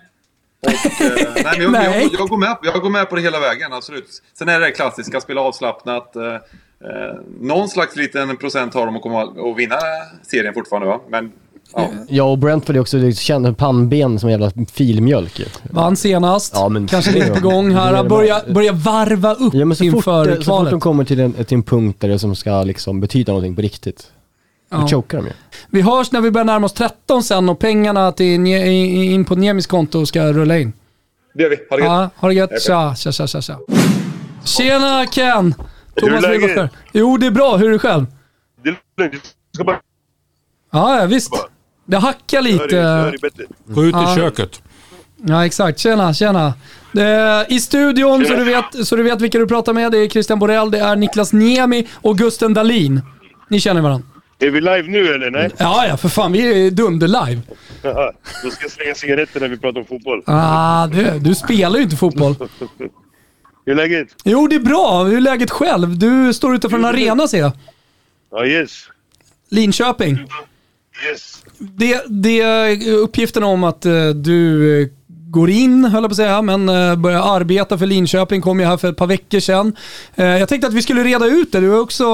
Och, 0.59 1.01
eh, 1.01 1.11
nej, 1.43 1.61
jag, 1.61 1.71
Nej. 1.71 2.09
Jag, 2.11 2.19
jag, 2.19 2.29
går 2.29 2.37
med, 2.37 2.57
jag 2.61 2.81
går 2.81 2.89
med 2.89 3.09
på 3.09 3.15
det 3.15 3.21
hela 3.21 3.39
vägen, 3.39 3.73
absolut. 3.73 4.21
Sen 4.33 4.49
är 4.49 4.59
det 4.59 4.65
det 4.65 4.71
klassiska, 4.71 5.21
spela 5.21 5.41
avslappnat. 5.41 6.15
Eh, 6.15 6.33
eh, 6.33 6.39
någon 7.41 7.69
slags 7.69 7.95
liten 7.95 8.37
procent 8.37 8.73
har 8.73 8.85
de 8.85 8.95
att 8.95 9.01
komma 9.01 9.23
och 9.23 9.59
vinna 9.59 9.77
serien 10.23 10.53
fortfarande 10.53 10.87
va? 10.87 11.01
Men 11.09 11.31
ja. 11.73 11.89
Ja, 12.09 12.23
och 12.23 12.37
Brentford 12.37 12.75
är 12.75 12.79
också 12.79 12.97
det 12.97 13.13
kända 13.13 13.53
pannben 13.53 14.19
som 14.19 14.29
jävla 14.29 14.51
filmjölk. 14.71 15.41
Vann 15.71 15.95
senast, 15.95 16.51
Ja, 16.55 16.69
men- 16.69 16.87
kanske 16.87 17.11
lite 17.11 17.31
på 17.31 17.39
gång 17.49 17.71
här. 17.71 18.03
Börja, 18.03 18.41
börja 18.53 18.71
varva 18.71 19.33
upp 19.33 19.53
Ja, 19.53 19.65
men 19.65 19.77
så 19.77 19.83
fort, 19.85 19.95
inför 19.95 20.25
det- 20.25 20.31
så 20.31 20.35
fort 20.37 20.45
kvalet. 20.45 20.71
de 20.71 20.79
kommer 20.79 21.05
till 21.05 21.19
en, 21.19 21.33
till 21.33 21.55
en 21.57 21.63
punkt 21.63 21.99
där 21.99 22.07
det 22.09 22.19
som 22.19 22.35
ska 22.35 22.63
liksom 22.63 22.99
betyda 23.01 23.31
någonting 23.31 23.55
på 23.55 23.61
riktigt, 23.61 24.07
då 24.71 24.77
Ja. 24.77 24.87
chokar 24.87 25.17
de 25.17 25.25
ju. 25.25 25.33
Vi 25.69 25.81
hörs 25.81 26.11
när 26.11 26.21
vi 26.21 26.31
börjar 26.31 26.45
närma 26.45 26.65
oss 26.65 26.73
13 26.73 27.23
sen 27.23 27.49
och 27.49 27.59
pengarna 27.59 28.11
till, 28.11 28.45
in 28.47 29.25
på 29.25 29.35
Niemis 29.35 29.67
konto 29.67 30.05
ska 30.05 30.33
rulla 30.33 30.57
in. 30.57 30.73
Det 31.33 31.43
gör 31.43 31.49
vi. 31.49 31.55
Ha 31.69 31.77
det 31.77 31.83
gött. 31.83 31.91
Ja, 31.91 32.09
ha 32.21 32.27
det 32.27 32.33
gött. 32.33 32.61
Tja, 32.61 32.95
tja, 32.95 33.11
tja, 33.11 33.27
tja, 33.27 33.41
tja. 33.41 33.57
Tjena 34.43 35.05
Ken! 35.05 35.53
Thomas 35.95 36.23
Hur 36.25 36.33
är 36.33 36.39
läget? 36.39 36.71
Jo, 36.93 37.17
det 37.17 37.25
är 37.27 37.31
bra. 37.31 37.57
Hur 37.57 37.67
är 37.67 37.71
det 37.71 37.79
själv? 37.79 38.05
Det 38.63 38.69
är 38.69 38.77
lugnt. 38.97 39.13
Jag 39.51 39.55
ska 39.55 39.63
bara... 39.63 39.79
Ja, 40.71 40.99
ja, 40.99 41.05
visst. 41.05 41.31
Det 41.85 41.97
hackar 41.97 42.41
lite. 42.41 42.75
hör. 42.77 43.15
Gå 43.67 43.83
ut 43.85 43.95
i 43.95 43.97
Ja. 43.97 44.15
köket. 44.15 44.61
Ja, 45.27 45.45
exakt. 45.45 45.79
Tjena, 45.79 46.13
tjena. 46.13 46.53
Eh, 46.97 47.55
I 47.55 47.59
studion, 47.59 48.25
så 48.25 48.35
du, 48.35 48.43
vet, 48.43 48.87
så 48.87 48.95
du 48.95 49.03
vet 49.03 49.21
vilka 49.21 49.37
du 49.39 49.47
pratar 49.47 49.73
med, 49.73 49.91
det 49.91 49.97
är 49.97 50.09
Christian 50.09 50.39
Borell, 50.39 50.71
det 50.71 50.79
är 50.79 50.95
Niklas 50.95 51.33
Niemi 51.33 51.87
och 51.93 52.17
Gusten 52.17 52.53
Dahlin. 52.53 53.01
Ni 53.49 53.59
känner 53.59 53.81
varandra? 53.81 54.07
Är 54.39 54.49
vi 54.49 54.61
live 54.61 54.83
nu 54.87 55.13
eller? 55.13 55.31
Nej? 55.31 55.49
Ja, 55.57 55.87
ja, 55.87 55.97
för 55.97 56.09
fan. 56.09 56.31
Vi 56.31 56.67
är 56.67 56.71
dunder-live. 56.71 57.41
Då 58.43 58.49
ska 58.51 58.63
jag 58.63 58.71
slänga 58.71 58.95
cigaretter 58.95 59.39
när 59.39 59.47
vi 59.47 59.57
pratar 59.57 59.79
om 59.79 59.85
fotboll. 59.85 60.23
Ah, 60.25 60.87
du, 60.87 61.19
du 61.19 61.35
spelar 61.35 61.77
ju 61.77 61.83
inte 61.83 61.95
fotboll. 61.95 62.35
Hur 63.65 63.71
är 63.71 63.75
läget? 63.75 64.07
Jo, 64.23 64.47
det 64.47 64.55
är 64.55 64.59
bra. 64.59 65.03
Hur 65.03 65.17
är 65.17 65.21
läget 65.21 65.51
själv? 65.51 65.97
Du 65.97 66.33
står 66.33 66.55
utanför 66.55 66.77
en 66.77 66.85
arena 66.85 67.27
ser 67.27 67.39
jag. 67.39 67.51
Ja, 68.31 68.45
yes. 68.45 68.83
Linköping. 69.49 70.17
Yes. 71.03 71.43
Det, 71.57 72.03
det 72.07 72.77
uppgiften 72.91 73.43
om 73.43 73.63
att 73.63 73.85
eh, 73.85 74.09
du 74.09 74.81
eh, 74.81 74.87
går 75.07 75.49
in, 75.49 75.85
höll 75.85 76.03
jag 76.03 76.09
på 76.09 76.13
att 76.13 76.17
säga, 76.17 76.41
men 76.41 76.69
eh, 76.69 76.95
börjar 76.95 77.35
arbeta 77.35 77.77
för 77.77 77.85
Linköping 77.85 78.41
kom 78.41 78.59
ju 78.59 78.65
här 78.65 78.77
för 78.77 78.89
ett 78.89 78.97
par 78.97 79.07
veckor 79.07 79.39
sedan. 79.39 79.75
Jag 80.15 80.49
tänkte 80.49 80.67
att 80.67 80.73
vi 80.73 80.81
skulle 80.81 81.03
reda 81.03 81.25
ut 81.25 81.51
det. 81.51 81.59
Du 81.59 81.69
har 81.69 81.79
också 81.79 82.05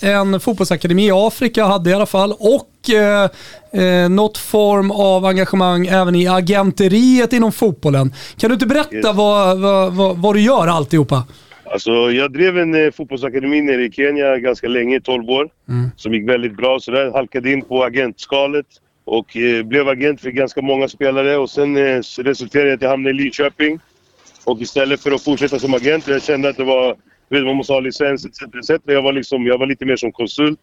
en 0.00 0.40
fotbollsakademi 0.40 1.06
i 1.06 1.10
Afrika, 1.14 1.64
hade 1.66 1.90
i 1.90 1.94
alla 1.94 2.06
fall, 2.06 2.32
och 2.38 2.90
eh, 2.90 4.08
något 4.08 4.38
form 4.38 4.90
av 4.90 5.26
engagemang 5.26 5.86
även 5.86 6.14
i 6.14 6.28
agenteriet 6.28 7.32
inom 7.32 7.52
fotbollen. 7.52 8.14
Kan 8.36 8.50
du 8.50 8.54
inte 8.54 8.66
berätta 8.66 8.94
Yes. 8.96 9.16
vad, 9.16 9.60
vad, 9.60 9.92
vad, 9.92 10.16
vad 10.16 10.34
du 10.34 10.40
gör 10.40 10.66
alltihopa? 10.66 11.22
Alltså, 11.74 11.90
jag 12.12 12.32
drev 12.32 12.58
en 12.58 12.74
eh, 12.74 12.90
fotbollsakademi 12.90 13.60
nere 13.60 13.84
i 13.84 13.92
Kenya 13.92 14.38
ganska 14.38 14.68
länge, 14.68 15.00
12 15.00 15.30
år. 15.30 15.50
Som 15.96 16.14
gick 16.14 16.28
väldigt 16.28 16.56
bra. 16.56 16.80
Så 16.80 16.90
där 16.90 17.12
halkade 17.12 17.52
in 17.52 17.62
på 17.62 17.84
agentskalet. 17.84 18.66
Och 19.04 19.36
eh, 19.36 19.62
blev 19.62 19.88
agent 19.88 20.20
för 20.20 20.30
ganska 20.30 20.62
många 20.62 20.88
spelare. 20.88 21.36
Och 21.36 21.50
sen 21.50 21.76
eh, 21.76 22.02
resulterade 22.18 22.68
det 22.68 22.70
i 22.70 22.74
att 22.74 22.82
jag 22.82 22.90
hamnade 22.90 23.10
i 23.10 23.18
Linköping. 23.18 23.78
Och 24.44 24.60
istället 24.60 25.00
för 25.00 25.12
att 25.12 25.22
fortsätta 25.22 25.58
som 25.58 25.74
agent, 25.74 26.08
jag 26.08 26.22
kände 26.22 26.48
att 26.48 26.56
det 26.56 26.64
var... 26.64 26.96
Vet, 27.28 27.44
man 27.44 27.56
måste 27.56 27.72
ha 27.72 27.80
licens 27.80 28.24
etc. 28.26 28.42
etc. 28.42 28.82
Jag, 28.84 29.02
var 29.02 29.12
liksom, 29.12 29.46
jag 29.46 29.58
var 29.58 29.66
lite 29.66 29.84
mer 29.84 29.96
som 29.96 30.12
konsult. 30.12 30.60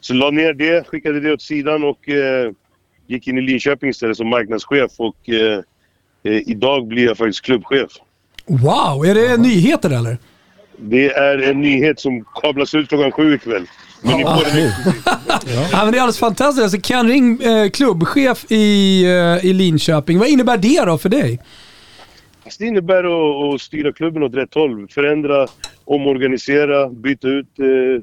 Så 0.00 0.14
la 0.14 0.30
ner 0.30 0.54
det, 0.54 0.86
skickade 0.86 1.20
det 1.20 1.32
åt 1.32 1.42
sidan 1.42 1.84
och 1.84 2.08
eh, 2.08 2.52
gick 3.06 3.28
in 3.28 3.38
i 3.38 3.40
Linköping 3.40 3.90
istället 3.90 4.16
som 4.16 4.28
marknadschef. 4.28 4.90
Och 4.96 5.28
eh, 5.28 5.58
eh, 6.22 6.48
idag 6.48 6.86
blir 6.86 7.04
jag 7.04 7.18
faktiskt 7.18 7.44
klubbchef. 7.44 7.92
Wow, 8.46 9.06
är 9.06 9.14
det 9.14 9.36
nyheter 9.36 9.90
eller? 9.90 10.18
Det 10.76 11.12
är 11.12 11.38
en 11.38 11.60
nyhet 11.60 12.00
som 12.00 12.24
kablas 12.42 12.74
ut 12.74 12.88
klockan 12.88 13.12
sju 13.12 13.34
ikväll. 13.34 13.66
Men 14.02 14.16
ni 14.16 14.22
får 14.24 14.56
den 14.56 14.72
Ja, 15.72 15.84
men 15.84 15.92
det 15.92 15.98
är 15.98 16.00
alldeles 16.00 16.18
fantastiskt. 16.18 16.62
Alltså 16.62 16.80
Ken 16.80 17.08
Ring, 17.08 17.42
eh, 17.42 17.70
klubbchef 17.70 18.52
i, 18.52 19.04
eh, 19.04 19.46
i 19.46 19.52
Linköping. 19.52 20.18
Vad 20.18 20.28
innebär 20.28 20.56
det 20.56 20.84
då 20.86 20.98
för 20.98 21.08
dig? 21.08 21.40
Alltså, 22.44 22.62
Det 22.62 22.66
innebär 22.66 23.04
att, 23.04 23.54
att 23.54 23.60
styra 23.60 23.92
klubben 23.92 24.22
åt 24.22 24.34
rätt 24.34 24.54
håll. 24.54 24.88
Förändra, 24.88 25.46
omorganisera, 25.84 26.88
byta 26.88 27.28
ut 27.28 27.58
eh, 27.58 28.02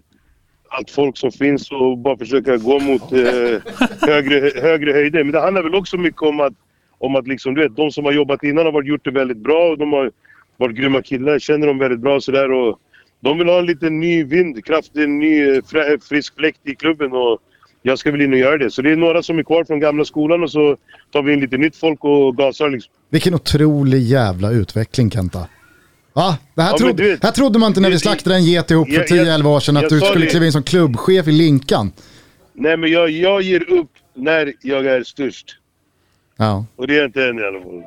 allt 0.70 0.92
folk 0.92 1.18
som 1.18 1.32
finns 1.32 1.72
och 1.72 1.98
bara 1.98 2.18
försöka 2.18 2.58
gå 2.58 2.80
mot 2.80 3.12
eh, 3.12 3.62
högre, 4.02 4.52
högre 4.62 4.92
höjder. 4.92 5.24
Men 5.24 5.32
det 5.32 5.40
handlar 5.42 5.64
väl 5.64 5.76
också 5.76 5.98
mycket 5.98 6.22
om 6.22 6.40
att, 6.40 6.54
om 6.98 7.16
att 7.16 7.28
liksom, 7.28 7.54
du 7.56 7.62
vet, 7.62 7.76
de 7.76 7.92
som 7.92 8.06
har 8.06 8.12
jobbat 8.12 8.44
innan 8.44 8.66
har 8.66 8.72
varit, 8.72 8.88
gjort 8.88 9.06
det 9.06 9.12
väldigt 9.12 9.38
bra 9.38 9.70
och 9.70 9.78
de 9.78 9.94
har 9.94 10.12
varit 10.60 10.76
grymma 10.78 11.02
killar. 11.02 11.40
Känner 11.40 11.68
dem 11.68 11.78
väldigt 11.78 12.00
bra 12.00 12.22
sådär 12.22 12.52
och 12.52 12.80
de 13.22 13.38
vill 13.38 13.48
ha 13.48 13.60
en 13.60 13.66
liten 13.66 14.00
ny 14.00 14.24
vind, 14.24 14.66
kraft, 14.66 14.96
en 14.96 15.20
ny 15.20 15.62
frisk 16.10 16.36
fläkt 16.38 16.60
i 16.68 16.76
klubben 16.76 17.12
och 17.12 17.40
jag 17.82 18.00
ska 18.00 18.12
väl 18.12 18.22
in 18.22 18.34
och 18.34 18.40
göra 18.40 18.58
det. 18.58 18.72
Så 18.72 18.82
det 18.82 18.92
är 18.92 18.96
några 18.96 19.24
som 19.24 19.40
är 19.40 19.44
kvar 19.44 19.64
från 19.64 19.80
gamla 19.80 20.06
skolan 20.06 20.44
och 20.44 20.52
så 20.52 20.78
tar 21.14 21.22
vi 21.24 21.34
in 21.34 21.40
lite 21.40 21.58
nytt 21.58 21.76
folk 21.76 22.04
och 22.04 22.38
gasar 22.38 22.70
liksom. 22.70 22.94
Vilken 23.10 23.34
otrolig 23.34 24.02
jävla 24.02 24.52
utveckling 24.52 25.12
Kenta. 25.12 25.48
Va? 26.14 26.38
Det 26.56 26.62
här, 26.62 26.72
Ja, 26.72 26.78
trodde, 26.78 27.04
vet- 27.04 27.24
här 27.24 27.32
trodde 27.32 27.60
man 27.60 27.68
inte 27.68 27.80
när 27.82 27.90
vi 27.90 28.00
slaktade 28.00 28.36
en 28.36 28.44
get 28.44 28.72
ihop 28.72 28.88
för 28.88 28.96
Jag- 28.96 29.10
jag- 29.10 29.28
10-11 29.28 29.50
år 29.50 29.60
sedan 29.60 29.78
att 29.78 29.90
du 29.90 30.00
skulle 30.00 30.26
kliva 30.26 30.46
in 30.46 30.52
som 30.52 30.64
klubbchef 30.64 31.28
i 31.28 31.32
Linkan. 31.32 31.92
Nej 32.54 32.78
men 32.78 32.92
jag, 32.92 33.10
jag 33.10 33.42
ger 33.42 33.72
upp 33.74 33.92
när 34.16 34.54
jag 34.62 34.86
är 34.86 35.04
störst. 35.04 35.56
Ja. 36.42 36.66
Och 36.76 36.88
det 36.88 37.00
är 37.00 37.06
inte 37.06 37.24
än 37.24 37.40
i 37.40 37.44
alla 37.44 37.60
fall. 37.60 37.84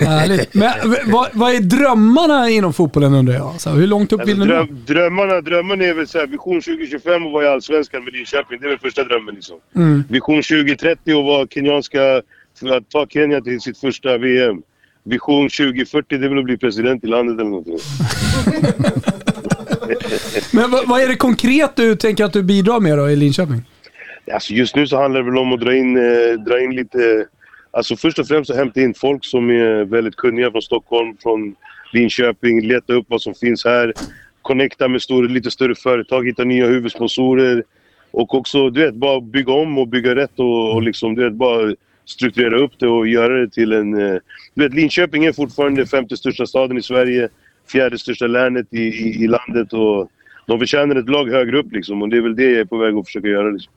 Härligt. 0.00 0.54
Men 0.54 0.70
vad, 1.06 1.28
vad 1.32 1.54
är 1.54 1.60
drömmarna 1.60 2.50
inom 2.50 2.72
fotbollen 2.72 3.14
undrar 3.14 3.34
jag? 3.34 3.60
Så, 3.60 3.70
hur 3.70 3.86
långt 3.86 4.12
upp 4.12 4.20
Alltså, 4.20 4.36
vill 4.36 4.48
du 4.48 4.54
dröm, 4.54 4.84
drömmarna, 4.86 5.40
drömmarna 5.40 5.84
är 5.84 5.94
väl 5.94 6.08
såhär, 6.08 6.26
vision 6.26 6.60
2025 6.60 7.26
och 7.26 7.32
vara 7.32 7.44
i 7.44 7.48
Allsvenskan 7.48 8.04
med 8.04 8.12
Linköping. 8.12 8.60
Det 8.60 8.66
är 8.66 8.68
väl 8.68 8.78
första 8.78 9.04
drömmen 9.04 9.34
liksom. 9.34 9.56
Mm. 9.76 10.04
Vision 10.08 10.42
2030 10.42 11.14
och 11.14 11.24
vara 11.24 11.46
kenyanska, 11.46 12.22
för 12.60 12.76
att 12.76 12.90
ta 12.90 13.06
Kenya 13.06 13.40
till 13.40 13.60
sitt 13.60 13.78
första 13.78 14.18
VM. 14.18 14.62
Vision 15.04 15.48
2040 15.48 16.18
det 16.18 16.26
är 16.26 16.28
väl 16.28 16.38
att 16.38 16.44
bli 16.44 16.58
president 16.58 17.04
i 17.04 17.06
landet 17.06 17.34
eller 17.40 17.50
någonting. 17.50 17.78
Men 20.52 20.70
vad, 20.70 20.88
vad 20.88 21.00
är 21.00 21.08
det 21.08 21.16
konkret 21.16 21.76
du 21.76 21.96
tänker 21.96 22.24
att 22.24 22.32
du 22.32 22.42
bidrar 22.42 22.80
med 22.80 22.98
då 22.98 23.10
i 23.10 23.16
Linköping? 23.16 23.62
Alltså 24.32 24.52
just 24.52 24.76
nu 24.76 24.86
så 24.86 24.96
handlar 25.00 25.20
det 25.20 25.30
väl 25.30 25.38
om 25.38 25.52
att 25.52 25.60
dra 25.60 25.74
in, 25.76 25.96
eh, 25.96 26.32
dra 26.46 26.60
in 26.60 26.74
lite... 26.74 27.26
Alltså 27.70 27.96
först 27.96 28.18
och 28.18 28.26
främst 28.28 28.50
att 28.50 28.56
hämta 28.56 28.80
in 28.80 28.94
folk 28.94 29.24
som 29.24 29.50
är 29.50 29.84
väldigt 29.84 30.16
kunniga 30.16 30.50
från 30.50 30.62
Stockholm, 30.62 31.16
från 31.22 31.54
Linköping, 31.92 32.60
leta 32.60 32.92
upp 32.92 33.06
vad 33.08 33.22
som 33.22 33.34
finns 33.34 33.64
här. 33.64 33.92
Connecta 34.42 34.88
med 34.88 35.02
stor, 35.02 35.28
lite 35.28 35.50
större 35.50 35.74
företag, 35.74 36.26
hitta 36.26 36.44
nya 36.44 36.66
huvudsponsorer. 36.66 37.64
Och 38.10 38.34
också, 38.34 38.70
du 38.70 38.80
vet, 38.80 38.94
bara 38.94 39.20
bygga 39.20 39.52
om 39.52 39.78
och 39.78 39.88
bygga 39.88 40.14
rätt 40.14 40.38
och, 40.38 40.74
och 40.74 40.82
liksom, 40.82 41.14
du 41.14 41.24
vet, 41.24 41.32
bara 41.32 41.74
strukturera 42.04 42.58
upp 42.58 42.72
det 42.78 42.88
och 42.88 43.08
göra 43.08 43.40
det 43.40 43.48
till 43.48 43.72
en... 43.72 43.94
Eh, 43.94 44.18
du 44.54 44.62
vet, 44.62 44.74
Linköping 44.74 45.24
är 45.24 45.32
fortfarande 45.32 45.86
femte 45.86 46.16
största 46.16 46.46
staden 46.46 46.78
i 46.78 46.82
Sverige, 46.82 47.28
fjärde 47.72 47.98
största 47.98 48.26
länet 48.26 48.66
i, 48.70 48.82
i, 48.82 49.24
i 49.24 49.28
landet 49.28 49.72
och 49.72 50.10
de 50.50 50.58
förtjänar 50.58 50.96
ett 50.96 51.08
lag 51.08 51.30
högre 51.30 51.58
upp 51.58 51.72
liksom 51.72 52.02
och 52.02 52.08
det 52.08 52.16
är 52.16 52.20
väl 52.20 52.36
det 52.36 52.42
jag 52.42 52.60
är 52.60 52.64
på 52.64 52.78
väg 52.78 52.94
att 52.94 53.06
försöka 53.06 53.28
göra 53.28 53.50
liksom. 53.50 53.72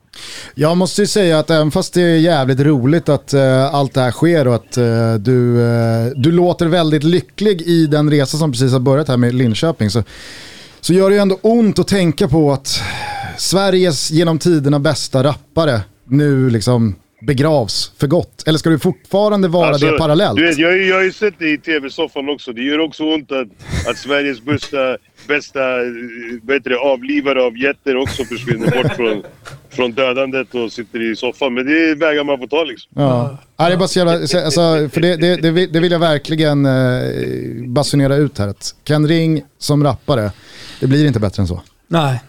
Jag 0.54 0.76
måste 0.76 1.00
ju 1.00 1.06
säga 1.06 1.38
att 1.38 1.50
även 1.50 1.70
fast 1.70 1.94
det 1.94 2.02
är 2.02 2.16
jävligt 2.16 2.60
roligt 2.60 3.08
att 3.08 3.34
uh, 3.34 3.74
allt 3.74 3.94
det 3.94 4.00
här 4.00 4.10
sker 4.10 4.48
och 4.48 4.54
att 4.54 4.78
uh, 4.78 5.14
du, 5.14 5.32
uh, 5.32 6.12
du 6.16 6.32
låter 6.32 6.66
väldigt 6.66 7.04
lycklig 7.04 7.62
i 7.62 7.86
den 7.86 8.10
resa 8.10 8.38
som 8.38 8.52
precis 8.52 8.72
har 8.72 8.80
börjat 8.80 9.08
här 9.08 9.16
med 9.16 9.34
Linköping 9.34 9.90
så, 9.90 10.02
så 10.80 10.92
gör 10.92 11.10
det 11.10 11.16
ju 11.16 11.22
ändå 11.22 11.38
ont 11.42 11.78
att 11.78 11.88
tänka 11.88 12.28
på 12.28 12.52
att 12.52 12.82
Sveriges 13.38 14.10
genom 14.10 14.38
tiderna 14.38 14.78
bästa 14.80 15.24
rappare 15.24 15.80
nu 16.04 16.50
liksom 16.50 16.94
begravs 17.26 17.92
för 17.98 18.06
gott? 18.06 18.42
Eller 18.46 18.58
ska 18.58 18.70
du 18.70 18.78
fortfarande 18.78 19.48
vara 19.48 19.68
Alltså, 19.68 19.90
det 19.90 19.98
parallellt? 19.98 20.36
Du 20.36 20.46
vet, 20.46 20.58
jag, 20.58 20.82
jag 20.82 20.96
har 20.96 21.02
ju 21.02 21.12
sett 21.12 21.34
det 21.38 21.50
i 21.50 21.58
tv-soffan 21.58 22.28
också. 22.28 22.52
Det 22.52 22.62
gör 22.62 22.78
också 22.78 23.04
ont 23.04 23.32
att, 23.32 23.48
att 23.88 23.98
Sveriges 23.98 24.42
bästa, 24.42 24.96
bästa 25.28 25.60
eh, 25.60 26.54
heter 26.54 26.70
det, 26.70 26.78
avlivare 26.78 27.42
av 27.42 27.58
jätter 27.58 27.96
också 27.96 28.24
försvinner 28.24 28.82
bort 28.82 28.96
från, 28.96 29.22
från 29.70 29.92
dödandet 29.92 30.54
och 30.54 30.72
sitter 30.72 31.12
i 31.12 31.16
soffan. 31.16 31.54
Men 31.54 31.66
det 31.66 31.90
är 31.90 31.94
vägar 31.94 32.24
man 32.24 32.38
får 32.38 32.46
ta 32.46 32.64
liksom. 32.64 32.92
Ja. 32.94 33.38
Ja, 33.56 33.68
det 33.68 33.72
är 33.72 33.76
bara 33.76 33.88
så 33.88 33.98
jävla, 33.98 34.12
alltså, 34.12 34.88
för 34.92 35.00
det, 35.00 35.16
det, 35.16 35.36
det, 35.36 35.50
vill, 35.50 35.72
det 35.72 35.80
vill 35.80 35.92
jag 35.92 35.98
verkligen 35.98 36.66
eh, 36.66 37.68
basunera 37.68 38.16
ut 38.16 38.38
här. 38.38 38.48
Att 38.48 38.74
Ken 38.84 39.08
Ring 39.08 39.42
som 39.58 39.84
rappare, 39.84 40.30
det 40.80 40.86
blir 40.86 41.06
inte 41.06 41.20
bättre 41.20 41.40
än 41.40 41.46
så. 41.46 41.62
Nej. 41.88 42.20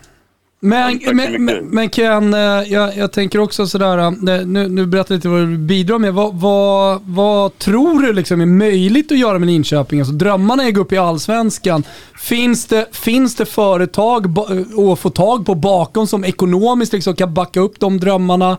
Men, 0.60 0.99
men, 1.14 1.45
men, 1.45 1.66
men 1.66 1.89
Ken, 1.89 2.34
eh, 2.34 2.39
jag, 2.39 2.97
jag 2.97 3.12
tänker 3.12 3.39
också 3.39 3.68
sådär, 3.68 3.97
eh, 3.97 4.12
nu, 4.45 4.68
nu 4.68 4.86
berätta 4.86 5.14
lite 5.14 5.30
vad 5.30 5.39
du 5.47 5.58
bidrar 5.58 5.99
med. 5.99 6.14
Vad, 6.14 6.36
vad, 6.39 7.01
vad 7.06 7.60
tror 7.60 8.01
du 8.01 8.14
liksom 8.14 8.41
är 8.41 8.45
möjligt 8.45 9.12
att 9.12 9.18
göra 9.18 9.39
med 9.39 9.47
Linköping? 9.47 9.99
Alltså, 9.99 10.14
drömmarna 10.14 10.64
är 10.64 10.68
att 10.68 10.74
gå 10.74 10.82
upp 10.82 10.93
i 10.93 10.97
Allsvenskan. 10.97 11.84
Finns 12.20 12.66
det, 12.66 12.88
finns 12.91 13.36
det 13.36 13.45
företag 13.45 14.30
ba- 14.30 14.47
att 14.93 14.99
få 14.99 15.10
tag 15.10 15.45
på 15.45 15.56
bakom 15.56 16.08
som 16.08 16.24
ekonomiskt 16.24 16.93
liksom 16.93 17.16
kan 17.16 17.34
backa 17.34 17.60
upp 17.60 17.80
de 17.80 17.99
drömmarna? 17.99 18.58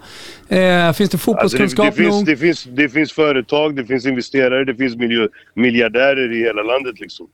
Eh, 0.48 0.92
finns 0.92 0.96
det 0.96 1.02
Alltså 1.02 1.16
det, 1.16 1.18
fotbollskunskap 1.18 1.86
det, 1.86 1.92
finns, 1.92 2.14
nog? 2.14 2.26
det, 2.26 2.36
finns, 2.36 2.64
det 2.64 2.88
finns 2.88 3.12
företag, 3.12 3.76
det 3.76 3.84
finns 3.84 4.06
investerare, 4.06 4.64
det 4.64 4.74
finns 4.74 4.96
miljö, 4.96 5.28
miljardärer 5.54 6.32
i 6.32 6.38
hela 6.38 6.62
landet. 6.62 7.00
Liksom. 7.00 7.26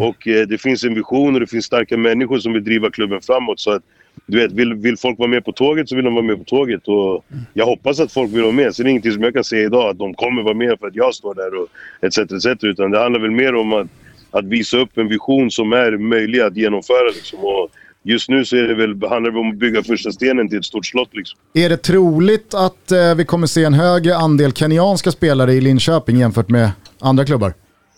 Och 0.00 0.28
eh, 0.28 0.46
det 0.46 0.58
finns 0.58 0.84
en 0.84 0.94
vision 0.94 1.34
och 1.34 1.40
det 1.40 1.46
finns 1.46 1.64
starka 1.64 1.96
människor 1.96 2.38
som 2.38 2.52
vill 2.52 2.64
driva 2.64 2.90
klubben 2.90 3.20
framåt. 3.20 3.60
Så 3.60 3.70
att, 3.70 3.82
du 4.26 4.38
vet, 4.38 4.52
vill, 4.52 4.74
vill 4.74 4.96
folk 4.96 5.18
vara 5.18 5.28
med 5.28 5.44
på 5.44 5.52
tåget 5.52 5.88
så 5.88 5.96
vill 5.96 6.04
de 6.04 6.14
vara 6.14 6.24
med 6.24 6.38
på 6.38 6.44
tåget. 6.44 6.88
Och 6.88 7.24
jag 7.54 7.66
hoppas 7.66 8.00
att 8.00 8.12
folk 8.12 8.32
vill 8.32 8.42
vara 8.42 8.52
med. 8.52 8.74
Sen 8.74 8.82
är 8.82 8.84
det 8.84 8.90
ingenting 8.90 9.12
som 9.12 9.22
jag 9.22 9.34
kan 9.34 9.44
säga 9.44 9.62
idag 9.62 9.90
att 9.90 9.98
de 9.98 10.14
kommer 10.14 10.42
vara 10.42 10.54
med 10.54 10.78
för 10.80 10.86
att 10.86 10.94
jag 10.94 11.14
står 11.14 11.34
där 11.34 11.54
och 11.60 11.68
etc. 12.00 12.18
etc. 12.18 12.64
Utan 12.64 12.90
det 12.90 12.98
handlar 12.98 13.20
väl 13.20 13.30
mer 13.30 13.54
om 13.54 13.72
att, 13.72 13.86
att 14.30 14.44
visa 14.44 14.78
upp 14.78 14.98
en 14.98 15.08
vision 15.08 15.50
som 15.50 15.72
är 15.72 15.96
möjlig 15.96 16.40
att 16.40 16.56
genomföra. 16.56 17.08
Liksom. 17.14 17.38
Och 17.38 17.70
just 18.02 18.28
nu 18.28 18.44
så 18.44 18.56
är 18.56 18.62
det 18.62 18.74
väl, 18.74 19.08
handlar 19.08 19.30
det 19.30 19.38
om 19.38 19.50
att 19.50 19.56
bygga 19.56 19.82
första 19.82 20.12
stenen 20.12 20.48
till 20.48 20.58
ett 20.58 20.64
stort 20.64 20.86
slott. 20.86 21.10
Liksom. 21.12 21.38
Är 21.54 21.68
det 21.68 21.76
troligt 21.76 22.54
att 22.54 22.92
eh, 22.92 23.14
vi 23.14 23.24
kommer 23.24 23.46
se 23.46 23.64
en 23.64 23.74
högre 23.74 24.16
andel 24.16 24.52
kenyanska 24.52 25.10
spelare 25.10 25.52
i 25.52 25.60
Linköping 25.60 26.16
jämfört 26.16 26.48
med 26.48 26.70
andra 27.00 27.24
klubbar? 27.24 27.52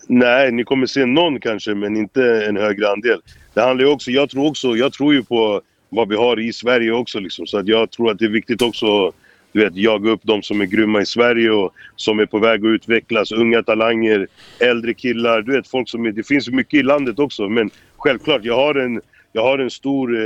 Nej, 0.08 0.52
ni 0.52 0.64
kommer 0.64 0.86
se 0.86 1.06
någon 1.06 1.40
kanske, 1.40 1.74
men 1.74 1.96
inte 1.96 2.22
en 2.48 2.56
högre 2.56 2.90
andel. 2.90 3.20
Det 3.54 3.60
handlar 3.60 3.84
ju 3.84 3.90
också, 3.90 4.10
jag 4.10 4.30
tror 4.30 4.46
också, 4.46 4.76
jag 4.76 4.92
tror 4.92 5.14
ju 5.14 5.22
på 5.24 5.62
vad 5.88 6.08
vi 6.08 6.16
har 6.16 6.40
i 6.40 6.52
Sverige 6.52 6.92
också 6.92 7.20
liksom. 7.20 7.46
Så 7.46 7.58
att 7.58 7.68
jag 7.68 7.90
tror 7.90 8.10
att 8.10 8.18
det 8.18 8.24
är 8.24 8.28
viktigt 8.28 8.62
också 8.62 9.12
du 9.52 9.64
vet, 9.64 9.76
jaga 9.76 10.10
upp 10.10 10.20
de 10.22 10.42
som 10.42 10.60
är 10.60 10.64
grymma 10.64 11.00
i 11.00 11.06
Sverige 11.06 11.50
och 11.50 11.72
som 11.96 12.18
är 12.18 12.26
på 12.26 12.38
väg 12.38 12.60
att 12.64 12.68
utvecklas. 12.68 13.32
Unga 13.32 13.62
talanger, 13.62 14.26
äldre 14.58 14.94
killar, 14.94 15.42
du 15.42 15.52
vet 15.52 15.68
folk 15.68 15.88
som 15.88 16.06
är, 16.06 16.12
Det 16.12 16.26
finns 16.26 16.48
mycket 16.48 16.80
i 16.80 16.82
landet 16.82 17.18
också 17.18 17.48
men 17.48 17.70
självklart, 17.96 18.44
jag 18.44 18.56
har 18.56 18.74
en, 18.74 19.00
jag 19.32 19.42
har 19.42 19.58
en 19.58 19.70
stor 19.70 20.16
eh, 20.16 20.24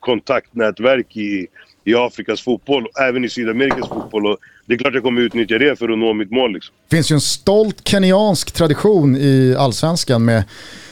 kontaktnätverk 0.00 1.16
i, 1.16 1.46
i 1.84 1.94
Afrikas 1.94 2.40
fotboll 2.40 2.86
och 2.86 3.00
även 3.00 3.24
i 3.24 3.28
Sydamerikas 3.28 3.88
fotboll. 3.88 4.26
Och 4.26 4.38
det 4.66 4.74
är 4.74 4.78
klart 4.78 4.94
jag 4.94 5.02
kommer 5.02 5.20
utnyttja 5.20 5.58
det 5.58 5.78
för 5.78 5.88
att 5.88 5.98
nå 5.98 6.12
mitt 6.12 6.30
mål 6.30 6.52
liksom. 6.52 6.74
Det 6.88 6.96
finns 6.96 7.10
ju 7.10 7.14
en 7.14 7.20
stolt 7.20 7.88
kenyansk 7.88 8.52
tradition 8.52 9.16
i 9.16 9.54
allsvenskan 9.58 10.24
med 10.24 10.44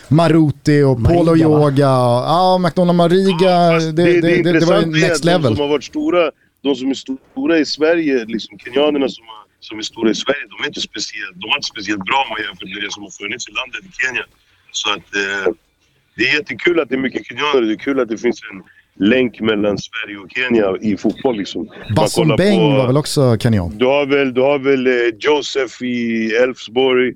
Maruti 0.09 0.82
och 0.82 1.05
Polo 1.05 1.36
Yoga. 1.36 1.59
och- 1.96 2.24
Ja, 2.32 2.59
McDonald 2.59 2.96
Mariga. 2.96 3.70
det, 3.92 3.92
det, 3.92 4.20
det, 4.42 4.52
det, 4.61 4.66
var 4.66 4.80
ju 4.80 4.86
next 4.86 5.11
att 5.16 5.22
de 5.22 5.26
level. 5.30 5.57
som 5.57 5.61
har 5.61 5.68
varit 5.68 5.84
stora, 5.84 6.30
de 6.62 6.74
som 6.74 6.90
är 6.90 6.94
stora 6.94 7.59
i 7.59 7.64
Sverige, 7.64 8.24
liksom 8.24 8.59
kenyanerna 8.59 9.09
som, 9.09 9.24
som 9.61 9.78
är 9.78 9.82
stora 9.82 10.11
i 10.11 10.14
Sverige, 10.14 10.40
de 10.50 10.62
är 10.64 10.66
inte 10.68 10.80
speciellt, 10.80 11.34
de 11.34 11.46
är 11.50 11.57
inte 11.57 11.66
speciellt 11.74 12.05
bra 12.05 12.18
om 12.24 12.28
man 12.34 12.38
jämför 12.46 12.66
med 12.74 12.82
det 12.84 12.92
som 12.92 13.02
har 13.02 13.11
funnits 13.11 13.48
i 13.48 13.52
landet 13.52 13.82
i 13.84 13.92
Kenya. 14.02 14.24
Så 14.72 14.90
att 14.90 15.09
eh, 15.22 15.52
det 16.16 16.22
är 16.28 16.34
jättekul 16.34 16.80
att 16.80 16.88
det 16.88 16.94
är 16.94 16.98
mycket 16.98 17.26
kenyaner, 17.26 17.61
det 17.62 17.72
är 17.72 17.76
kul 17.76 18.00
att 18.00 18.09
det 18.09 18.18
finns 18.18 18.40
en 18.52 18.62
länk 19.09 19.40
mellan 19.40 19.78
Sverige 19.78 20.18
och 20.18 20.30
Kenya 20.36 20.66
i 20.80 20.96
fotboll 20.96 21.36
liksom. 21.36 21.68
Basson 21.96 22.36
Beng 22.36 22.59
på- 22.59 22.70
var 22.70 22.86
väl 22.86 22.96
också 22.96 23.36
kenyan? 23.38 23.78
du 23.78 23.86
har 23.86 24.07
väl, 24.07 24.34
du 24.34 24.40
har 24.40 24.59
väl 24.59 24.86
eh, 24.86 24.92
Joseph 25.20 25.82
i 25.82 26.30
Elfsborg. 26.42 27.12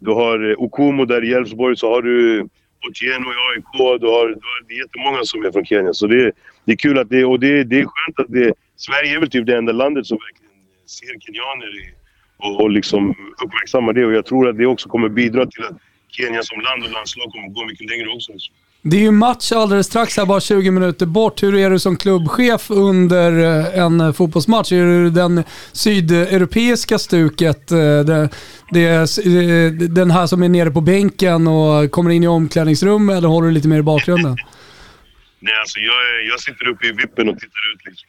Du 0.00 0.10
har 0.10 0.50
eh, 0.50 0.54
Okumo 0.58 1.04
där 1.04 1.24
i 1.24 1.32
Elfsborg. 1.32 1.76
Så 1.76 1.94
har 1.94 2.02
du 2.02 2.48
Otieno 2.88 3.28
i 3.32 3.36
AIK. 3.50 3.64
Du 3.72 3.82
har, 3.82 3.98
du 3.98 4.06
har, 4.06 4.28
det 4.68 4.74
är 4.74 4.78
jättemånga 4.78 5.24
som 5.24 5.44
är 5.44 5.52
från 5.52 5.64
Kenya. 5.64 5.92
Så 5.92 6.06
det, 6.06 6.32
det 6.64 6.72
är 6.72 6.76
kul 6.76 6.98
att 6.98 7.10
det... 7.10 7.24
Och 7.24 7.40
det, 7.40 7.64
det 7.64 7.80
är 7.80 7.84
skönt 7.84 8.18
att 8.18 8.32
det... 8.32 8.54
Sverige 8.76 9.16
är 9.16 9.20
väl 9.20 9.30
typ 9.30 9.46
det 9.46 9.56
enda 9.56 9.72
landet 9.72 10.06
som 10.06 10.18
verkligen 10.18 10.52
ser 10.86 11.20
kenyaner 11.20 11.70
i, 11.80 11.94
och, 12.36 12.60
och 12.60 12.70
liksom 12.70 13.10
uppmärksammar 13.44 13.92
det. 13.92 14.06
Och 14.06 14.12
jag 14.12 14.26
tror 14.26 14.48
att 14.48 14.58
det 14.58 14.66
också 14.66 14.88
kommer 14.88 15.08
bidra 15.08 15.46
till 15.46 15.64
att 15.64 15.76
Kenya 16.08 16.42
som 16.42 16.60
land 16.60 16.84
och 16.84 16.90
landslag 16.90 17.32
kommer 17.32 17.48
gå 17.48 17.64
mycket 17.64 17.90
längre 17.90 18.08
också. 18.08 18.32
Liksom. 18.32 18.54
Det 18.82 18.96
är 18.96 19.00
ju 19.00 19.10
match 19.10 19.52
alldeles 19.52 19.86
strax 19.86 20.16
här, 20.16 20.26
bara 20.26 20.40
20 20.40 20.70
minuter 20.70 21.06
bort. 21.06 21.42
Hur 21.42 21.54
är 21.54 21.70
du 21.70 21.78
som 21.78 21.96
klubbchef 21.96 22.70
under 22.70 23.58
eh, 23.60 23.78
en 23.84 24.00
eh, 24.00 24.12
fotbollsmatch? 24.12 24.72
Är 24.72 24.84
du 24.84 25.10
den 25.10 25.44
sydeuropeiska 25.72 26.98
stuket? 26.98 27.70
eh, 27.70 27.78
Det, 27.78 28.28
det, 28.72 29.88
den 29.88 30.10
här 30.10 30.26
som 30.26 30.42
är 30.42 30.48
nere 30.48 30.70
på 30.70 30.80
bänken 30.80 31.46
och 31.46 31.90
kommer 31.90 32.10
in 32.10 32.24
i 32.24 32.28
omklädningsrummet 32.28 33.16
eller 33.16 33.28
håller 33.28 33.48
du 33.48 33.54
lite 33.54 33.68
mer 33.68 33.78
i 33.78 33.82
bakgrunden? 33.82 34.36
Nej, 35.42 35.54
alltså 35.60 35.78
jag, 35.80 36.24
jag 36.30 36.40
sitter 36.40 36.68
uppe 36.68 36.86
i 36.86 36.92
vippen 36.92 37.28
och 37.28 37.38
tittar 37.38 37.72
ut 37.74 37.80
liksom. 37.86 38.08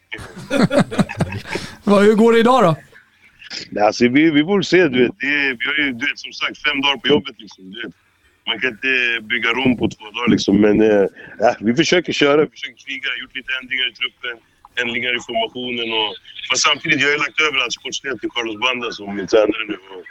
Hur 2.05 2.15
går 2.15 2.33
det 2.33 2.39
idag 2.39 2.63
då? 2.63 2.75
Nej, 3.69 3.83
alltså, 3.83 4.03
vi, 4.07 4.31
vi 4.31 4.43
får 4.43 4.61
se. 4.61 4.87
Du 4.87 5.03
vet. 5.03 5.11
Det, 5.19 5.27
vi 5.59 5.65
har 5.65 5.85
ju 5.85 5.91
du 5.91 6.05
vet, 6.05 6.19
som 6.19 6.33
sagt 6.33 6.57
fem 6.67 6.81
dagar 6.81 6.97
på 6.97 7.07
jobbet. 7.07 7.35
Liksom. 7.37 7.71
Du 7.71 7.81
vet. 7.81 7.95
Man 8.51 8.59
kan 8.59 8.69
inte 8.77 8.93
bygga 9.31 9.49
Rom 9.57 9.73
på 9.77 9.85
två 9.95 10.05
dagar. 10.15 10.29
Liksom. 10.35 10.53
Men 10.65 10.75
eh, 10.81 11.05
ja, 11.39 11.55
vi 11.67 11.71
försöker 11.81 12.13
köra, 12.13 12.39
vi 12.45 12.51
försöker 12.57 12.79
kriga. 12.85 13.09
gjort 13.21 13.35
lite 13.39 13.51
ändringar 13.61 13.87
i 13.91 13.93
truppen, 14.01 14.35
ändringar 14.81 15.11
i 15.17 15.21
formationen. 15.29 15.87
Och, 15.99 16.09
fast 16.49 16.61
samtidigt, 16.67 17.01
jag 17.01 17.09
har 17.09 17.17
lagt 17.25 17.39
över 17.47 17.57
allt 17.63 17.73
sportsligt 17.79 18.19
till 18.21 18.31
Carlos 18.35 18.59
Banda 18.65 18.87
som 18.91 19.15
min 19.15 19.27
tränare 19.27 19.63
nu. 19.67 19.77
Och, 19.93 20.03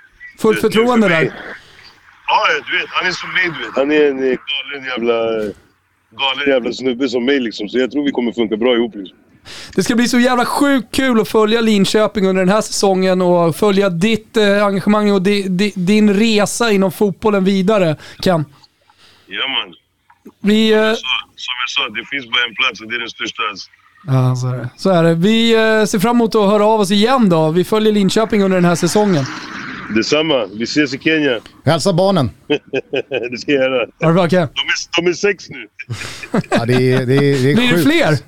Fullt 0.43 0.61
förtroende 0.61 1.09
där. 1.09 1.25
ja, 2.31 2.39
du 2.67 2.79
vet. 2.79 2.89
Han 2.97 3.07
är 3.07 3.15
som 3.23 3.31
mig, 3.39 3.47
du 3.55 3.59
vet. 3.65 3.75
Han 3.81 3.91
är 3.99 4.05
en 4.11 4.21
eh, 4.31 4.39
galen 4.51 4.81
jävla, 4.91 5.17
galen 6.23 6.45
jävla 6.55 6.73
snubbe 6.73 7.09
som 7.09 7.23
mig. 7.25 7.41
Liksom. 7.41 7.69
Så 7.69 7.79
jag 7.79 7.91
tror 7.91 8.05
vi 8.05 8.11
kommer 8.11 8.33
funka 8.33 8.57
bra 8.57 8.75
ihop. 8.75 8.95
Liksom. 8.95 9.19
Det 9.75 9.83
ska 9.83 9.95
bli 9.95 10.09
så 10.09 10.19
jävla 10.19 10.45
sjukt 10.45 10.95
kul 10.95 11.21
att 11.21 11.29
följa 11.29 11.61
Linköping 11.61 12.27
under 12.27 12.43
den 12.43 12.55
här 12.55 12.61
säsongen 12.61 13.23
och 13.23 13.57
följa 13.57 13.89
ditt 13.91 14.37
eh, 14.37 14.65
engagemang 14.65 15.11
och 15.13 15.23
di, 15.23 15.43
di, 15.43 15.73
din 15.77 16.15
resa 16.15 16.71
inom 16.73 16.93
fotbollen 16.93 17.45
vidare, 17.45 17.97
Ken. 18.23 18.45
Ja, 19.27 19.49
man. 19.49 19.75
Vi... 20.41 20.73
Eh, 20.73 20.79
Så, 20.93 20.97
som 21.37 21.55
jag 21.63 21.69
sa, 21.69 21.89
det 21.89 22.05
finns 22.11 22.27
bara 22.33 22.45
en 22.49 22.55
plats 22.55 22.81
och 22.81 22.89
det 22.89 22.95
är 22.95 23.01
den 23.01 23.09
största. 23.11 23.43
Ja, 24.07 24.37
så 24.37 24.49
är 24.49 24.57
det. 24.59 24.69
Så 24.77 24.91
är 24.91 25.03
det. 25.03 25.15
Vi 25.15 25.53
eh, 25.55 25.85
ser 25.85 25.99
fram 25.99 26.17
emot 26.17 26.35
att 26.35 26.49
höra 26.51 26.67
av 26.67 26.81
oss 26.81 26.91
igen 26.91 27.29
då. 27.29 27.51
Vi 27.51 27.65
följer 27.65 27.93
Linköping 27.93 28.43
under 28.43 28.57
den 28.57 28.65
här 28.65 28.75
säsongen. 28.75 29.25
Detsamma. 29.95 30.47
Vi 30.55 30.65
ses 30.65 30.95
i 30.95 30.99
Kenya. 30.99 31.41
Hälsa 31.65 31.93
barnen. 31.93 32.31
det 33.31 33.39
ska 33.39 33.53
jag 33.53 33.63
göra. 33.63 33.87
Ha 34.01 34.09
det 34.09 34.15
bra 34.15 34.29
Ken. 34.29 34.49
De 34.55 34.61
är, 34.61 35.03
de 35.05 35.11
är 35.11 35.15
sex 35.15 35.49
nu. 35.49 35.67
Ja, 36.51 36.65
det 36.67 36.93
är, 36.93 37.07
det 37.07 37.15
är, 37.15 37.43
det 37.43 37.51
är 37.51 37.55
Blir 37.55 37.73
det 37.77 37.83
fler? 37.83 38.19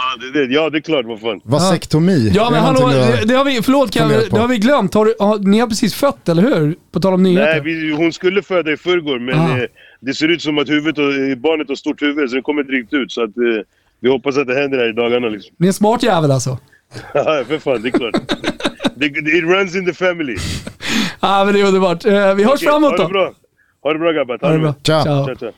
Ja, 0.00 0.16
det, 0.32 0.46
det, 0.46 0.54
ja, 0.54 0.70
det 0.70 0.78
är 0.78 0.80
klart. 0.80 1.06
Vad 1.06 1.20
fan. 1.20 1.40
Vasektomi. 1.44 2.32
Ja 2.34 2.50
men 2.50 2.60
hallå, 2.60 2.88
det, 2.88 3.24
det 3.24 3.34
har 3.34 3.44
vi, 3.44 3.62
förlåt 3.62 3.94
funderat 3.96 4.28
på. 4.30 4.36
det 4.36 4.40
har 4.42 4.48
vi 4.48 4.58
glömt. 4.58 4.94
Har, 4.94 5.04
du- 5.04 5.14
har, 5.18 5.38
ni 5.38 5.58
har 5.58 5.66
precis 5.66 5.94
fött, 5.94 6.28
eller 6.28 6.42
hur? 6.42 6.76
På 6.92 7.00
tal 7.00 7.14
om 7.14 7.22
nyheter. 7.22 7.46
Nej, 7.52 7.60
vi, 7.60 7.92
hon 7.92 8.12
skulle 8.12 8.42
föda 8.42 8.72
i 8.72 8.76
förrgår, 8.76 9.18
men 9.18 9.38
Ah. 9.40 9.58
eh, 9.58 9.64
det 10.00 10.14
ser 10.14 10.28
ut 10.28 10.42
som 10.42 10.58
att 10.58 10.68
huvudet 10.68 10.98
och, 10.98 11.04
eh, 11.14 11.36
barnet 11.36 11.68
har 11.68 11.74
stort 11.74 12.02
huvud, 12.02 12.30
så 12.30 12.36
det 12.36 12.42
kommer 12.42 12.60
inte 12.62 12.72
riktigt 12.72 12.98
ut. 13.00 13.12
Så 13.12 13.22
att, 13.22 13.28
eh, 13.36 13.42
vi 14.00 14.08
hoppas 14.10 14.36
att 14.38 14.46
det 14.46 14.54
händer 14.54 14.78
här 14.78 14.88
i 14.88 14.92
dagarna. 14.92 15.28
Liksom. 15.28 15.54
Ni 15.58 15.66
är 15.66 15.68
en 15.68 15.74
smart 15.74 16.02
jävel 16.02 16.30
alltså. 16.30 16.58
Ja, 17.14 17.42
för 17.48 17.58
fan, 17.58 17.82
det 17.82 17.88
är 17.88 17.90
klart. 17.90 18.14
it 19.00 19.44
runs 19.44 19.76
in 19.76 19.86
the 19.86 19.94
family. 19.94 20.36
Ja 21.20 21.44
men 21.44 21.54
det 21.54 21.60
är 21.60 21.64
underbart. 21.66 22.04
Eh, 22.04 22.34
vi 22.34 22.44
hörs 22.44 22.52
Okej, 22.54 22.68
framåt 22.68 22.90
Ha 22.90 22.96
då. 22.96 23.02
det 23.04 23.08
bra. 23.12 23.32
Ha 23.82 23.92
det 23.92 23.98
bra 23.98 24.12
grabbar. 24.12 24.38
Ta 24.38 24.46
Ha 24.46 24.52
det 24.52 24.58
bra. 24.58 24.68
er. 24.68 24.74
Ciao. 24.82 25.24
Ciao, 25.26 25.36
ciao. 25.36 25.52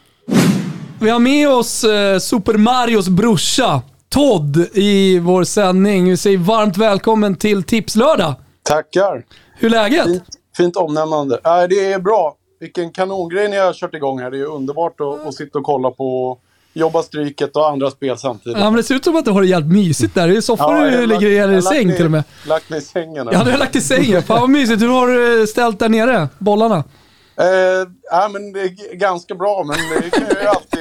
Vi 1.00 1.10
har 1.10 1.18
med 1.18 1.48
oss 1.48 1.84
eh, 1.84 2.18
Super 2.18 2.54
Marios 2.54 3.08
brorsa, 3.08 3.82
Todd, 4.14 4.66
i 4.72 5.18
vår 5.18 5.44
sändning. 5.44 6.08
Vi 6.10 6.16
säger 6.16 6.38
varmt 6.38 6.76
välkommen 6.76 7.36
till 7.36 7.62
Tipslördag. 7.62 8.34
Tackar. 8.62 9.24
Hur 9.58 9.66
är 9.68 9.70
läget? 9.70 10.06
Fint, 10.06 10.24
fint 10.56 10.76
omnämnande. 10.76 11.34
Äh, 11.44 11.62
det 11.68 11.92
är 11.92 11.98
bra. 11.98 12.36
Vilken 12.60 12.90
kanongrej 12.92 13.48
ni 13.48 13.56
har 13.56 13.72
kört 13.72 13.94
igång 13.94 14.20
här. 14.20 14.30
Det 14.30 14.38
är 14.38 14.44
underbart 14.44 15.00
att, 15.00 15.26
att 15.26 15.34
sitta 15.34 15.58
och 15.58 15.64
kolla 15.64 15.90
på 15.90 16.38
Jobba 16.72 17.02
Stryket 17.02 17.56
och 17.56 17.68
andra 17.68 17.90
spel 17.90 18.18
samtidigt. 18.18 18.58
Ja, 18.58 18.64
men 18.64 18.74
det 18.76 18.82
ser 18.82 18.94
ut 18.94 19.04
som 19.04 19.16
att 19.16 19.24
du 19.24 19.30
har 19.30 19.40
det 19.42 19.48
jävligt 19.48 19.72
mysigt 19.72 20.14
där. 20.14 20.28
Det 20.28 20.36
är 20.36 20.40
soffan 20.40 20.76
Ja, 20.84 20.90
du 21.00 21.06
ligger 21.06 21.26
i, 21.28 21.38
eller 21.38 21.58
i 21.58 21.62
säng 21.62 21.86
mig- 21.86 21.96
till 21.96 22.04
och 22.04 22.10
med. 22.10 22.24
Lagt 22.46 22.70
mig 22.70 22.78
i 22.78 22.82
sängen. 22.82 23.26
här. 23.26 23.34
Ja, 23.34 23.44
du 23.44 23.50
har 23.50 23.58
lagt 23.58 23.76
i 23.76 23.80
sängen. 23.80 24.22
Fan 24.22 24.40
vad 24.40 24.50
mysigt. 24.50 24.82
Hur 24.82 24.88
har 24.88 25.06
du 25.08 25.40
eh, 25.40 25.46
ställt 25.46 25.78
där 25.78 25.88
nere? 25.88 26.28
Bollarna? 26.38 26.84
Eh, 27.40 27.46
ja, 28.10 28.28
men 28.32 28.52
det 28.52 28.60
är 28.60 28.94
ganska 28.96 29.34
bra, 29.34 29.64
men 29.64 29.76
det 30.02 30.10
kan 30.10 30.26
ju 30.42 30.46
alltid 30.48 30.80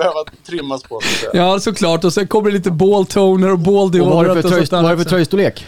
behöva 0.00 0.24
trimmas 0.46 0.82
på. 0.82 1.00
Så. 1.00 1.26
Ja, 1.32 1.60
såklart. 1.60 2.04
Och 2.04 2.12
sen 2.12 2.26
kommer 2.26 2.50
det 2.50 2.56
lite 2.56 2.70
ball 2.70 3.06
toner 3.06 3.52
och 3.52 3.58
ball 3.58 4.00
Och 4.00 4.06
vad 4.06 4.16
har 4.16 4.34
du 4.34 4.42
för, 4.42 5.04
tröjstorlek? 5.04 5.66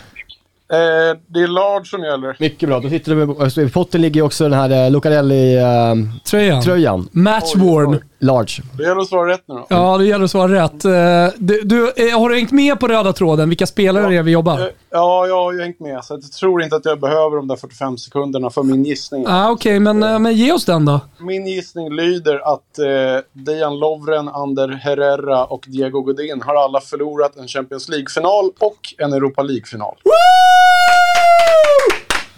Eh, 0.72 1.18
det 1.26 1.41
är 1.41 1.49
large 1.49 1.85
som 1.85 2.03
gäller. 2.03 2.37
Mycket 2.41 2.68
bra. 2.68 2.80
Då 2.80 2.89
sitter 2.89 3.14
du 3.14 3.26
med, 3.26 3.43
alltså, 3.43 3.62
I 3.62 3.68
potten 3.68 4.01
ligger 4.01 4.22
också 4.22 4.45
den 4.45 4.53
här 4.53 4.85
uh, 4.85 4.91
Lucarelli-tröjan. 4.91 6.62
Tröjan. 6.62 7.09
Matchworn. 7.12 8.01
Large. 8.23 8.62
Det 8.77 8.83
gäller 8.83 9.01
att 9.01 9.09
svara 9.09 9.29
rätt 9.31 9.43
nu 9.49 9.55
då. 9.55 9.66
Ja, 9.68 9.99
det 9.99 10.05
gäller 10.05 10.25
att 10.25 10.31
svara 10.31 10.53
rätt. 10.64 10.85
Eh, 10.85 11.35
Du, 11.39 11.61
du, 11.64 11.93
eh, 11.97 12.18
har 12.20 12.29
du 12.29 12.35
hängt 12.37 12.51
med 12.53 12.81
på 12.81 12.89
röda 12.89 13.12
tråden? 13.12 13.49
Vilka 13.49 13.66
spelare 13.66 14.09
det 14.09 14.16
är 14.16 14.23
vi 14.23 14.31
jobbar? 14.31 14.61
Eh, 14.61 14.66
Ja, 14.91 15.27
jag 15.27 15.37
har 15.37 15.53
ju 15.53 15.62
hängt 15.62 15.81
med. 15.81 16.05
Så 16.05 16.14
jag 16.14 16.33
tror 16.33 16.62
inte 16.62 16.77
att 16.77 16.85
jag 16.85 17.01
behöver 17.01 17.37
de 17.37 17.49
där 17.49 17.57
45 17.57 17.99
sekunderna 17.99 18.51
för 18.51 18.62
min 18.62 18.85
gissning. 18.85 19.25
Ah, 19.29 19.51
Okej, 19.51 19.81
men, 19.81 20.03
eh, 20.03 20.18
men 20.18 20.33
ge 20.35 20.53
oss 20.53 20.64
den 20.64 20.85
då. 20.85 21.01
Min 21.18 21.47
gissning 21.47 21.93
lyder 21.93 22.55
att 22.55 22.79
eh, 22.79 22.85
Dejan 23.33 23.79
Lovren, 23.79 24.29
Ander 24.29 24.68
Herrera 24.68 25.45
och 25.45 25.64
Diego 25.68 26.01
Godin 26.01 26.43
har 26.43 26.55
alla 26.64 26.81
förlorat 26.81 27.37
en 27.37 27.49
Champions 27.49 27.89
League-final 27.89 28.51
och 28.59 28.79
en 28.99 29.12
Europa 29.12 29.43
League-final. 29.43 29.95
Todd! 30.05 30.12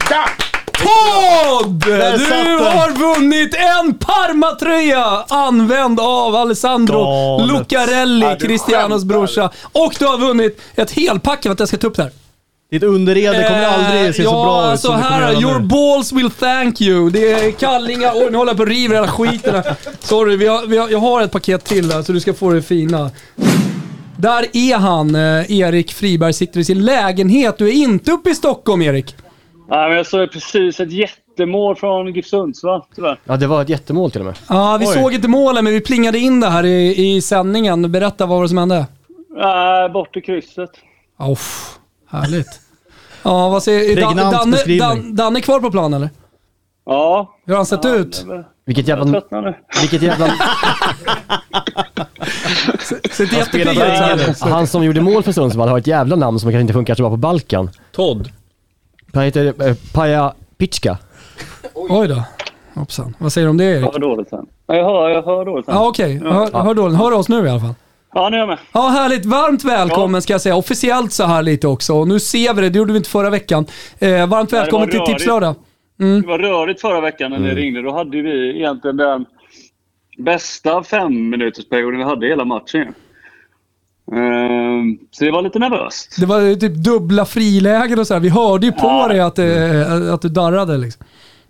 Där 0.09 0.53
Du 0.85 1.91
satt 2.18 2.30
den. 2.30 2.78
har 2.78 3.14
vunnit 3.14 3.55
en 3.55 3.95
Parma-tröja 3.95 5.24
använd 5.28 6.01
av 6.01 6.35
Alessandro 6.37 7.05
Galet. 7.05 7.53
Lucarelli, 7.53 8.26
Ja, 8.26 8.37
du 8.41 8.47
Cristianos 8.47 9.05
brorsa. 9.05 9.51
Och 9.72 9.95
du 9.99 10.07
har 10.07 10.18
vunnit 10.18 10.61
ett 10.76 10.91
helpack 10.91 11.47
att 11.47 11.59
jag 11.59 11.68
ska 11.68 11.76
ta 11.76 11.87
upp 11.87 11.97
det 11.97 12.03
här. 12.03 12.12
Ditt 12.70 12.82
underrede 12.82 13.45
kommer 13.49 13.62
Eh, 13.62 13.74
aldrig 13.89 14.14
se 14.14 14.22
så 14.22 14.28
ja, 14.28 14.45
bra 14.45 14.64
ut 14.64 14.70
alltså 14.70 14.87
som 14.87 14.97
det 14.97 15.03
kommer 15.03 15.20
här, 15.20 15.43
your 15.43 15.59
nu. 15.59 15.66
balls 15.66 16.12
will 16.12 16.30
thank 16.30 16.80
you. 16.80 17.11
Det 17.11 17.32
är 17.32 17.51
kallingar, 17.51 18.12
oj 18.14 18.28
nu 18.30 18.37
håller 18.39 18.51
jag 18.51 18.57
på 18.57 18.62
och 18.62 18.68
river 18.68 18.95
hela 18.95 19.09
skiten 19.09 19.55
här. 19.55 19.74
Sorry, 20.01 20.37
vi 20.37 20.47
har, 20.47 20.66
vi 20.66 20.76
har, 20.78 20.89
jag 20.89 20.99
har 20.99 21.22
ett 21.22 21.32
paket 21.32 21.64
till 21.64 21.89
där 21.89 22.03
så 22.03 22.12
du 22.12 22.20
ska 22.20 22.35
få 22.35 22.51
det 22.51 22.62
fina. 22.62 23.11
Där 24.16 24.47
är 24.53 24.76
han, 24.76 25.14
eh, 25.14 25.51
Erik 25.61 25.93
Friberg, 25.93 26.32
sitter 26.32 26.61
i 26.61 26.64
sin 26.64 26.85
lägenhet. 26.85 27.59
Du 27.59 27.68
är 27.68 27.72
inte 27.72 28.12
uppe 28.12 28.30
i 28.30 28.35
Stockholm, 28.35 28.82
Erik. 28.82 29.16
Nej, 29.68 29.88
men 29.88 29.96
jag 29.96 30.06
såg 30.06 30.32
precis 30.32 30.80
ett 30.80 30.92
jättemål 30.92 31.76
från 31.76 32.12
GIF 32.12 32.26
Sundsvall, 32.26 32.82
tyvärr. 32.94 33.18
Ja, 33.24 33.36
det 33.36 33.46
var 33.46 33.62
ett 33.62 33.68
jättemål 33.68 34.10
till 34.10 34.20
och 34.20 34.26
med. 34.26 34.38
Ja, 34.48 34.76
vi 34.80 34.86
såg 34.86 35.12
inte 35.14 35.28
målen, 35.28 35.64
men 35.64 35.72
vi 35.72 35.80
plingade 35.80 36.18
in 36.18 36.40
det 36.40 36.48
här 36.48 36.64
i, 36.66 37.14
i 37.16 37.20
sändningen. 37.20 37.92
Berätta, 37.92 38.26
vad 38.26 38.36
var 38.36 38.42
det 38.42 38.48
som 38.48 38.58
hände? 38.58 38.86
Nej, 39.36 39.88
bort 39.88 40.16
i 40.16 40.20
krysset. 40.20 40.70
Oh, 41.18 41.38
härligt. 42.10 42.60
Ja, 43.22 43.48
vad 43.48 43.62
säger 43.62 44.00
Dan, 44.00 44.16
Danne. 44.16 44.78
Dan, 44.78 45.16
Danne 45.16 45.40
kvar 45.40 45.60
på 45.60 45.70
plan 45.70 45.94
eller? 45.94 46.10
Ja. 46.86 47.34
Hur 47.44 47.52
har 47.52 47.58
han 47.58 47.66
sett 47.66 47.84
ut? 47.84 48.26
Vilket 48.66 48.88
Jag 48.88 48.98
jävla... 48.98 49.12
tröttnar 49.12 49.42
nu. 49.42 49.54
Vilket 49.80 50.02
jävla... 50.02 50.26
Sett 53.10 53.32
jättepigg 53.32 53.68
ut. 54.28 54.40
Han 54.40 54.66
som 54.66 54.84
gjorde 54.84 55.00
mål 55.00 55.22
för 55.22 55.32
Sundsvall 55.32 55.68
har 55.68 55.78
ett 55.78 55.86
jävla 55.86 56.16
namn 56.16 56.38
som 56.38 56.50
kanske 56.50 56.60
inte 56.60 56.72
funkar 56.72 56.94
så 56.94 57.02
bra 57.02 57.10
på 57.10 57.16
Balkan. 57.16 57.70
Todd. 57.92 58.30
Han 59.14 59.24
heter 59.24 59.68
eh, 59.68 59.74
Paja 59.94 60.34
Pitska. 60.58 60.98
Oj 61.74 62.08
då. 62.08 62.22
Hoppsan. 62.74 63.16
Vad 63.18 63.32
säger 63.32 63.46
du 63.46 63.50
om 63.50 63.56
det, 63.56 63.64
Jag 63.64 63.74
Erik? 63.82 63.92
hör 63.92 63.98
dåligt 63.98 64.28
sen. 64.28 64.46
Nej, 64.68 64.78
jag 64.78 64.84
hör, 64.84 65.08
jag 65.10 65.22
hör 65.22 65.44
dåligt 65.44 65.66
sen. 65.66 65.74
Ja, 65.74 65.88
okej. 65.88 66.20
Hör, 66.24 66.62
hör, 66.64 66.74
dåligt. 66.74 66.98
hör 66.98 67.12
oss 67.12 67.28
nu 67.28 67.46
i 67.46 67.48
alla 67.48 67.60
fall. 67.60 67.74
Ja, 68.14 68.28
nu 68.28 68.36
är 68.36 68.40
jag 68.40 68.48
med. 68.48 68.58
Ja, 68.72 68.80
härligt. 68.88 69.24
Varmt 69.26 69.64
välkommen 69.64 70.22
ska 70.22 70.32
jag 70.34 70.40
säga. 70.40 70.56
Officiellt 70.56 71.12
så 71.12 71.24
här 71.24 71.42
lite 71.42 71.68
också. 71.68 71.94
Och 71.94 72.08
nu 72.08 72.20
ser 72.20 72.54
vi 72.54 72.60
det. 72.62 72.70
Det 72.70 72.78
gjorde 72.78 72.92
vi 72.92 72.96
inte 72.96 73.10
förra 73.10 73.30
veckan. 73.30 73.66
Eh, 73.98 74.26
varmt 74.26 74.52
var 74.52 74.58
välkommen 74.60 74.90
till 74.90 74.98
rörigt. 75.00 75.12
Tipslördag. 75.18 75.54
Det 75.96 76.26
var 76.26 76.38
rörigt 76.38 76.80
förra 76.80 77.00
veckan 77.00 77.30
när 77.30 77.38
Mm. 77.38 77.48
ni 77.54 77.60
ringde. 77.62 77.82
Då 77.82 77.92
hade 77.94 78.22
vi 78.22 78.56
egentligen 78.58 78.96
den 78.96 79.24
bästa 80.18 80.82
fem 80.82 81.30
minutersperioden 81.30 81.98
vi 81.98 82.04
hade 82.04 82.26
i 82.26 82.28
hela 82.28 82.44
matchen. 82.44 82.94
Ju. 84.12 84.16
Ehm, 84.18 84.98
så 85.11 85.24
det 85.24 85.30
var 85.30 85.42
lite 85.42 85.59
nervöst. 85.59 86.16
Det 86.20 86.26
var 86.26 86.40
ju 86.40 86.57
typ 86.57 86.74
dubbla 86.74 87.24
frilägen 87.24 87.98
och 87.98 88.07
så 88.07 88.14
här. 88.14 88.20
Vi 88.20 88.28
hörde 88.28 88.66
ju 88.66 88.72
på 88.72 88.86
Ja. 88.86 89.09
dig 89.09 89.20
att, 89.20 89.38
eh, 89.38 90.14
att 90.14 90.22
du 90.22 90.28
darrade 90.28 90.76
liksom. 90.78 91.07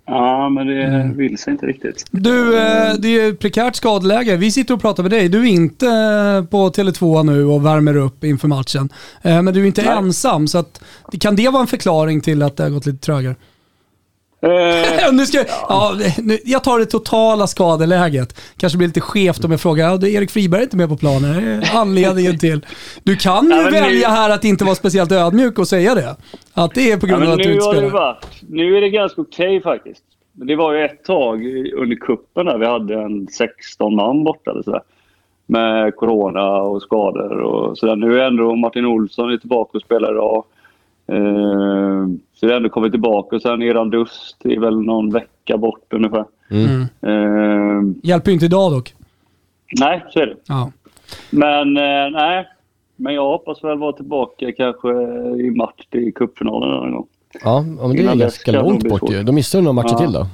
Ja, 0.07 0.49
men 0.49 0.67
det 0.67 0.85
Mm. 0.85 1.17
vill 1.17 1.39
sig 1.39 1.53
inte 1.53 1.67
riktigt. 1.67 2.07
Du, 2.11 2.59
eh, 2.59 2.95
det 2.99 3.09
är 3.21 3.29
ett 3.29 3.39
prekärt 3.39 3.77
skadeläge. 3.77 4.37
Vi 4.37 4.51
sitter 4.51 4.75
och 4.75 4.81
pratar 4.81 5.03
med 5.03 5.13
dig. 5.13 5.29
Du 5.29 5.41
är 5.41 5.45
inte 5.53 5.87
eh, 5.87 6.45
på 6.45 6.69
Tele2 6.71 7.23
nu 7.23 7.45
och 7.45 7.67
värmer 7.67 7.97
upp 7.97 8.25
inför 8.25 8.49
matchen. 8.49 8.89
Men 9.23 9.45
du 9.45 9.63
är 9.63 9.67
inte 9.67 9.83
Nej. 9.83 9.97
ensam, 9.99 10.49
så 10.49 10.59
att, 10.59 10.83
kan 11.21 11.37
det 11.37 11.49
vara 11.49 11.61
en 11.61 11.67
förklaring 11.67 12.21
till 12.21 12.43
att 12.43 12.57
det 12.57 12.63
har 12.63 12.71
gått 12.71 12.87
lite 12.87 12.99
trögare? 13.07 13.35
Eh, 14.45 15.13
nu 15.13 15.27
ska, 15.27 15.45
ja. 15.69 15.97
nu, 16.19 16.39
jag 16.45 16.65
tar 16.65 16.79
det 16.79 16.87
totala 16.87 17.47
skadeläget. 17.47 18.41
Kanske 18.57 18.79
blir 18.79 18.89
lite 18.89 19.01
skevt 19.01 19.45
om 19.45 19.51
jag 19.51 19.61
frågar, 19.61 19.89
ja, 19.91 19.97
det 19.97 20.11
är 20.11 20.17
Erik 20.19 20.31
Friberg 20.31 20.63
inte 20.63 20.77
med 20.77 20.89
på 20.89 20.97
planen. 20.97 21.63
Anledningen 21.75 22.39
till. 22.45 22.67
Du 23.03 23.17
kan 23.17 23.45
ju 23.45 23.51
Ja, 23.51 23.57
men 23.57 23.73
nu- 23.73 23.81
välja 23.81 24.09
här 24.09 24.31
att 24.31 24.45
inte 24.45 24.65
vara 24.65 24.75
speciellt 24.75 25.13
ödmjuk 25.13 25.59
och 25.59 25.69
säga 25.69 25.95
det. 25.95 26.17
Att 26.55 26.75
det 26.75 26.93
är 26.93 26.97
på 26.97 27.07
Ja, 27.07 27.11
grund 27.11 27.25
av 27.27 27.33
att 27.33 27.39
du 27.39 27.53
inte 27.53 27.65
spelar. 27.65 27.91
varit. 27.91 28.27
Nu 28.49 28.77
är 28.77 28.81
det 28.81 28.91
ganska 28.91 29.21
okej 29.21 29.63
faktiskt. 29.63 30.03
Men 30.33 30.47
det 30.47 30.57
var 30.57 30.73
ju 30.73 30.85
ett 30.85 31.05
tag 31.05 31.47
under 31.77 31.97
kuppen 31.97 32.47
där 32.47 32.59
vi 32.59 32.67
hade 32.67 32.95
en 32.95 33.27
16 33.29 33.97
man 33.97 34.25
borta 34.25 34.51
eller 34.51 34.63
sådär. 34.63 34.81
Med 35.47 35.97
corona 35.97 36.53
och 36.53 36.83
skador 36.83 37.41
och 37.41 37.79
sådär. 37.79 37.97
Nu 37.97 38.21
är 38.21 38.25
ändå 38.27 38.55
Martin 38.57 38.85
Olsson 38.87 39.33
är 39.33 39.37
tillbaka 39.37 39.79
och 39.79 39.83
spelar 39.83 40.13
idag. 40.13 40.45
Eh, 41.07 42.07
så 42.35 42.47
det 42.47 42.53
har 42.53 42.57
ändå 42.57 42.69
kommit 42.69 42.93
tillbaka. 42.93 43.37
Och 43.37 43.43
sen 43.43 43.63
Eran 43.63 43.91
Dust 43.91 44.37
är 44.45 44.61
väl 44.61 44.81
någon 44.81 45.11
vecka 45.11 45.57
bort 45.57 45.93
ungefär. 45.93 46.25
Mm. 46.51 46.81
Eh, 47.03 47.95
Hjälper 48.03 48.31
ju 48.31 48.35
inte 48.35 48.47
idag 48.47 48.73
dock. 48.73 48.95
nej, 49.81 50.05
så 50.11 50.21
är 50.21 50.27
det. 50.27 50.37
Ja. 50.49 50.71
Men 51.31 51.77
eh, 51.77 52.11
nej. 52.21 52.49
Men 52.97 53.15
jag 53.15 53.25
hoppas 53.29 53.65
väl 53.65 53.79
vara 53.79 53.93
tillbaka 53.93 54.53
kanske 54.53 54.89
i 55.43 55.51
match 55.57 55.87
i 55.91 56.13
cupfinalen 56.13 56.69
någon 56.71 56.93
gång. 56.93 57.07
Ja, 57.45 57.65
ja, 57.81 57.87
men 57.89 57.97
det 57.97 58.03
är 58.03 58.07
dess 58.17 58.19
ganska 58.45 58.53
långt 58.63 58.89
bort 58.89 59.11
ju. 59.11 59.23
Då 59.23 59.33
missar 59.33 59.59
du 59.59 59.63
några 59.65 59.73
matcher 59.73 59.89
Ja. 59.93 59.99
till 59.99 60.13
då. 60.13 60.27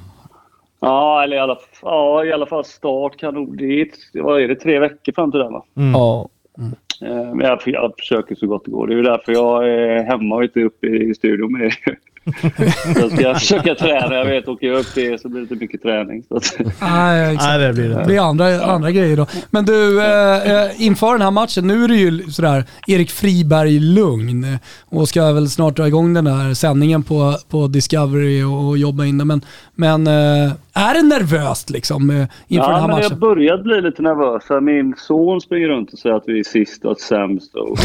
Ja, 0.79 1.23
eller 1.23 1.35
i 1.35 1.39
alla, 1.39 1.57
ja, 1.81 2.25
i 2.25 2.33
alla 2.33 2.45
fall 2.45 2.65
start 2.65 3.17
kan 3.17 3.33
nog... 3.33 3.57
Det 3.57 3.81
är, 3.81 3.87
vad 4.23 4.41
är 4.41 4.47
det, 4.47 4.55
tre 4.55 4.79
veckor 4.79 5.11
fram 5.13 5.31
till 5.31 5.39
den 5.39 5.53
va? 5.53 5.63
Ja. 5.73 6.29
Eh, 6.57 6.65
Eh, 7.01 7.35
men 7.35 7.39
jag, 7.39 7.59
jag 7.65 7.93
försöker 7.99 8.35
så 8.35 8.47
gott 8.47 8.65
det 8.65 8.71
går. 8.71 8.87
Det 8.87 8.99
är 8.99 9.03
därför 9.03 9.31
jag 9.31 9.69
är 9.69 10.03
hemma 10.03 10.35
och 10.35 10.43
inte 10.43 10.61
uppe 10.61 10.87
i 10.87 11.13
studion 11.15 11.51
med 11.51 11.61
er. 11.61 11.97
Jag 12.23 13.11
ska 13.11 13.33
försöka 13.33 13.75
träna. 13.75 14.15
Jag 14.15 14.25
vet, 14.25 14.47
åker 14.47 14.67
jag 14.67 14.79
upp 14.79 14.93
till 14.93 15.03
er 15.03 15.17
så 15.17 15.29
blir 15.29 15.41
det 15.41 15.43
inte 15.43 15.55
mycket 15.55 15.81
träning. 15.81 16.23
Så 16.27 16.35
att, 16.35 16.59
Nej, 16.81 17.33
exakt. 17.33 17.49
Nej, 17.49 17.67
det 17.67 17.73
blir 17.73 17.89
det. 17.89 17.95
Det 17.95 18.05
blir 18.05 18.29
andra, 18.29 18.61
andra 18.61 18.91
grejer 18.91 19.17
då. 19.17 19.25
Men 19.49 19.65
du, 19.65 20.01
eh, 20.01 20.51
eh, 20.51 20.81
inför 20.81 21.11
den 21.11 21.21
här 21.21 21.31
matchen, 21.31 21.67
nu 21.67 21.83
är 21.83 21.87
det 21.87 21.95
ju 21.95 22.23
sådär 22.23 22.63
Erik 22.87 23.11
Friberg-lugn 23.11 24.57
och 24.85 25.09
ska 25.09 25.31
väl 25.31 25.49
snart 25.49 25.75
dra 25.75 25.87
igång 25.87 26.13
den 26.13 26.27
här 26.27 26.53
sändningen 26.53 27.03
på, 27.03 27.35
på 27.49 27.67
Discovery 27.67 28.43
och, 28.43 28.67
och 28.67 28.77
jobba 28.77 29.05
in 29.05 29.17
det. 29.17 29.25
Men, 29.25 29.41
men 29.75 30.07
eh, 30.07 30.51
är 30.73 30.93
det 30.93 31.03
nervöst 31.03 31.69
liksom 31.69 32.09
eh, 32.09 32.15
inför 32.15 32.27
den 32.47 32.57
ja, 32.57 32.79
här 32.79 32.87
men 32.87 32.89
matchen? 32.89 33.07
jag 33.09 33.19
börjat 33.19 33.63
bli 33.63 33.81
lite 33.81 34.01
nervös. 34.01 34.61
Min 34.61 34.95
son 34.97 35.41
springer 35.41 35.67
runt 35.67 35.93
och 35.93 35.99
säger 35.99 36.15
att 36.15 36.23
vi 36.27 36.39
är 36.39 36.43
sist 36.43 36.85
och 36.85 36.99
sämst. 36.99 37.55
Och 37.55 37.77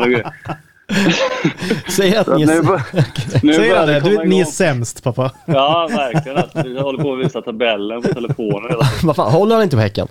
och 0.00 0.04
grejer. 0.04 0.32
Säg 1.88 2.16
att 2.16 2.26
Så 2.26 2.34
ni 2.36 2.42
är... 2.42 2.46
nu 3.42 3.52
det? 3.52 3.86
det 3.86 4.00
Du, 4.00 4.28
ni 4.28 4.40
är 4.40 4.44
sämst 4.44 5.02
pappa. 5.04 5.30
Ja, 5.46 5.88
verkligen. 5.90 6.76
Jag 6.76 6.82
håller 6.82 7.02
på 7.02 7.12
att 7.12 7.18
visa 7.18 7.42
tabellen 7.42 8.02
på 8.02 8.08
telefonen. 8.08 8.76
Vad 9.02 9.16
fan, 9.16 9.32
håller 9.32 9.54
han 9.54 9.62
inte 9.64 9.76
på 9.76 9.82
Häcken? 9.82 10.08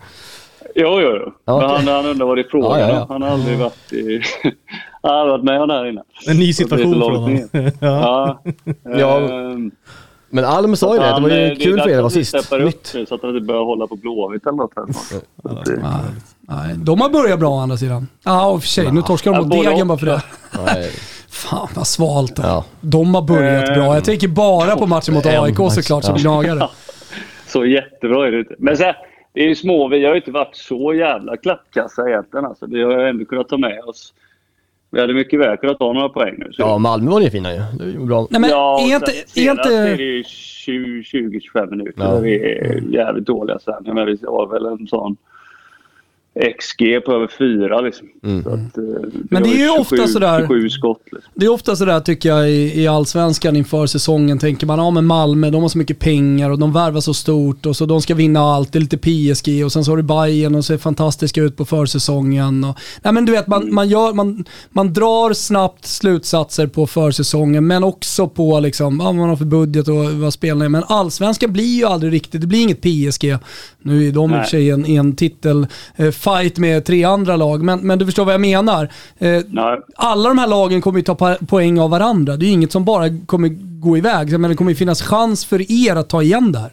Jo, 0.76 1.02
jo, 1.02 1.10
jo. 1.26 1.32
Ja, 1.46 1.58
Men 1.60 1.70
han, 1.70 1.88
han 1.88 2.06
undrar 2.06 2.26
vad 2.28 2.38
det 2.38 2.42
är 2.42 2.48
frågan 2.52 2.80
Ja, 2.80 2.88
ja, 2.88 2.94
ja. 2.94 3.06
Han 3.10 3.22
har 3.22 3.30
aldrig 3.30 3.58
varit 3.58 3.94
i... 3.94 4.22
han 5.02 5.12
har 5.12 5.20
aldrig 5.20 5.32
varit 5.32 5.44
med 5.44 5.62
om 5.62 5.68
det 5.68 5.74
här 5.74 5.86
innan. 5.86 6.04
En 6.28 6.38
ny 6.38 6.44
det 6.46 6.50
är 6.50 6.54
situation 6.54 6.94
för 6.94 7.00
honom. 7.00 7.40
Ja. 7.80 8.42
Ja. 8.84 9.20
Ehm, 9.20 9.72
Men 10.30 10.46
Alm 10.46 10.76
sa 10.76 10.94
ju 10.94 11.00
det, 11.00 11.06
det 11.06 11.22
var 11.22 11.30
ju 11.30 11.52
eh, 11.52 11.58
kul 11.58 11.82
för 11.82 11.90
er 11.90 11.94
att 11.98 11.98
vara 11.98 12.02
dags 12.02 12.14
att 12.16 12.20
vi 12.20 12.26
sist. 12.26 12.44
steppar 12.44 12.62
upp 12.62 12.82
nu 12.94 13.06
så 13.06 13.16
att 13.16 13.22
han 13.22 13.30
inte 13.36 13.46
börjar 13.46 13.64
hålla 13.64 13.88
på 13.88 13.96
Blåvitt 13.96 14.48
eller 14.48 14.58
något. 14.58 14.74
Nej, 16.50 16.76
de 16.78 17.02
har 17.02 17.10
börjat 17.10 17.40
bra 17.40 17.50
å 17.50 17.60
andra 17.60 17.78
sidan. 17.78 18.08
Ja, 18.24 18.48
och 18.48 18.62
för 18.62 18.68
sig. 18.68 18.92
Nu 18.92 19.02
torskar 19.02 19.32
de 19.32 19.38
Ja, 19.38 19.42
mot 19.56 19.66
Degen 19.66 19.88
bara 19.88 19.98
för 19.98 20.06
det. 20.06 20.22
Nej. 20.66 20.92
Fan 21.30 21.68
vad 21.76 21.88
svalt 21.88 22.40
Ja. 22.44 22.66
De 22.82 23.16
har 23.16 23.22
börjat 23.22 23.70
Eh, 23.70 23.76
bra. 23.76 23.94
Jag 23.96 24.04
tänker 24.06 24.28
bara 24.28 24.76
på 24.76 24.86
matchen 24.88 25.14
mot 25.14 25.26
AIK 25.26 25.56
såklart 25.72 26.04
som 26.04 26.16
ja. 26.18 26.22
gnagare. 26.22 26.70
Så 27.48 27.66
jättebra 27.66 28.28
är 28.28 28.32
det 28.32 28.40
inte. 28.40 28.56
Men 28.58 28.78
så 28.78 28.84
här, 28.84 28.98
det 29.34 29.44
är 29.44 29.48
ju 29.48 29.56
små. 29.56 29.88
Vi 29.88 30.06
har 30.06 30.12
ju 30.12 30.20
inte 30.20 30.32
varit 30.32 30.56
så 30.56 30.94
jävla 30.94 31.38
klappkassa 31.38 32.10
egentligen. 32.10 32.46
Alltså. 32.46 32.66
Vi 32.66 32.84
har 32.84 32.92
ju 32.92 33.10
ändå 33.10 33.26
kunnat 33.26 33.50
ta 33.50 33.58
med 33.58 33.80
oss. 33.80 34.14
Vi 34.92 35.02
hade 35.02 35.14
mycket 35.14 35.40
väl 35.40 35.58
kunnat 35.58 35.80
ta 35.80 35.94
några 35.94 36.10
poäng 36.10 36.36
nu. 36.38 36.46
Så 36.54 36.62
Ja, 36.62 36.78
Malmö 36.78 37.12
var 37.12 37.20
ni 37.20 37.30
fina 37.30 37.54
ju. 37.54 37.58
Det 37.60 37.84
var 37.86 37.92
ju 37.92 38.06
bra. 38.06 38.28
Nej 38.30 38.42
men 38.42 38.50
ja, 38.50 38.80
är 38.82 38.96
inte... 38.96 39.12
sen 39.12 39.44
Är 39.48 39.52
inte... 39.52 39.74
är 39.74 39.98
det 39.98 40.04
ju 40.04 40.24
20 40.24 41.02
20-25 41.02 41.70
minuter 41.70 41.94
Ja. 42.04 42.12
där 42.12 42.22
vi 42.22 42.36
är 42.36 42.84
jävligt 42.92 43.26
dåliga 43.26 43.60
sen. 43.60 43.74
Jag 43.86 43.96
menar, 43.96 44.06
vi 44.06 44.18
har 44.28 44.48
väl 44.48 44.66
en 44.66 44.88
sån 44.88 45.18
XG 46.60 47.02
på 47.06 47.12
över 47.12 47.30
fyra 47.38 47.82
liksom. 47.82 48.08
Mm. 48.24 48.44
Så 48.44 48.50
att, 48.50 48.78
eh, 48.78 48.84
Men 49.30 49.44
det 49.44 49.50
är 49.50 49.58
ju 49.58 49.68
var 49.68 49.80
ofta 49.80 49.96
27 49.96 50.08
sådär- 50.14 50.40
27 50.40 50.70
skott 50.70 51.02
liksom. 51.12 51.32
Det 51.34 51.46
är 51.46 51.50
ofta 51.50 51.76
sådär 51.76 52.00
tycker 52.00 52.30
jag 52.30 52.50
i, 52.50 52.82
i 52.82 52.88
allsvenskan 52.88 53.56
inför 53.56 53.86
säsongen. 53.86 54.40
Tänker 54.40 54.68
man, 54.68 54.80
ja 54.80 54.92
men 54.92 55.06
Malmö, 55.06 55.50
de 55.50 55.62
har 55.62 55.70
så 55.70 55.78
mycket 55.78 56.00
pengar 56.00 56.50
och 56.50 56.60
de 56.60 56.74
värvar 56.74 57.02
så 57.02 57.14
stort 57.14 57.66
och 57.66 57.76
så 57.76 57.86
de 57.86 58.02
ska 58.02 58.16
vinna 58.16 58.40
allt. 58.40 58.72
Det 58.74 58.80
är 58.80 58.82
lite 58.82 58.98
PSG 58.98 59.66
och 59.66 59.72
sen 59.72 59.86
så 59.86 59.92
har 59.92 59.98
du 59.98 60.04
Bayern 60.04 60.56
och 60.56 60.66
ser 60.66 60.78
fantastiska 60.78 61.42
ut 61.42 61.58
på 61.58 61.66
försäsongen. 61.66 62.64
Och, 62.64 62.78
nej 63.04 63.14
men 63.14 63.26
du 63.26 63.32
vet, 63.32 63.48
man, 63.48 63.74
man, 63.74 63.90
gör, 63.90 64.14
man, 64.14 64.46
man 64.70 64.94
drar 64.94 65.34
snabbt 65.34 65.86
slutsatser 65.86 66.68
på 66.68 66.88
försäsongen 66.88 67.68
men 67.68 67.84
också 67.84 68.28
på 68.28 68.60
liksom, 68.60 68.98
vad 68.98 69.16
man 69.16 69.30
har 69.30 69.36
för 69.36 69.46
budget 69.46 69.88
och 69.88 69.96
vad 69.96 70.34
spelarna 70.34 70.66
är. 70.66 70.70
Men 70.70 70.84
allsvenskan 70.88 71.54
blir 71.54 71.78
ju 71.78 71.86
aldrig 71.86 72.14
riktigt, 72.14 72.42
det 72.42 72.48
blir 72.48 72.62
inget 72.62 72.82
PSG. 72.82 73.38
Nu 73.82 74.08
är 74.08 74.12
de 74.12 74.32
i 74.32 74.38
och 74.38 74.42
för 74.42 74.50
sig 74.50 74.68
i 74.68 74.70
en, 74.70 74.86
i 74.86 74.96
en 74.96 75.16
titelfight 76.28 76.58
med 76.58 76.86
tre 76.86 77.04
andra 77.04 77.36
lag, 77.36 77.64
men, 77.64 77.80
men 77.88 78.00
du 78.00 78.06
förstår 78.06 78.26
vad 78.26 78.34
jag 78.34 78.42
menar. 78.42 78.90
Eh, 79.20 79.42
alla 79.96 80.30
de 80.30 80.38
här 80.38 80.48
lagen 80.48 80.82
kommer 80.82 81.00
ju 81.00 81.04
ta 81.04 81.36
poäng 81.48 81.80
av 81.80 81.90
varandra. 81.90 82.38
Det 82.38 82.46
är 82.46 82.48
ju 82.48 82.54
inget 82.54 82.72
som 82.72 82.86
bara 82.86 83.04
kommer 83.26 83.50
gå 83.82 83.98
iväg. 83.98 84.40
Men 84.40 84.50
det 84.50 84.56
kommer 84.56 84.72
ju 84.72 84.76
finnas 84.76 85.02
chans 85.02 85.46
för 85.46 85.72
er 85.72 85.96
att 85.96 86.10
ta 86.10 86.22
igen 86.22 86.52
det 86.52 86.60
här. 86.60 86.72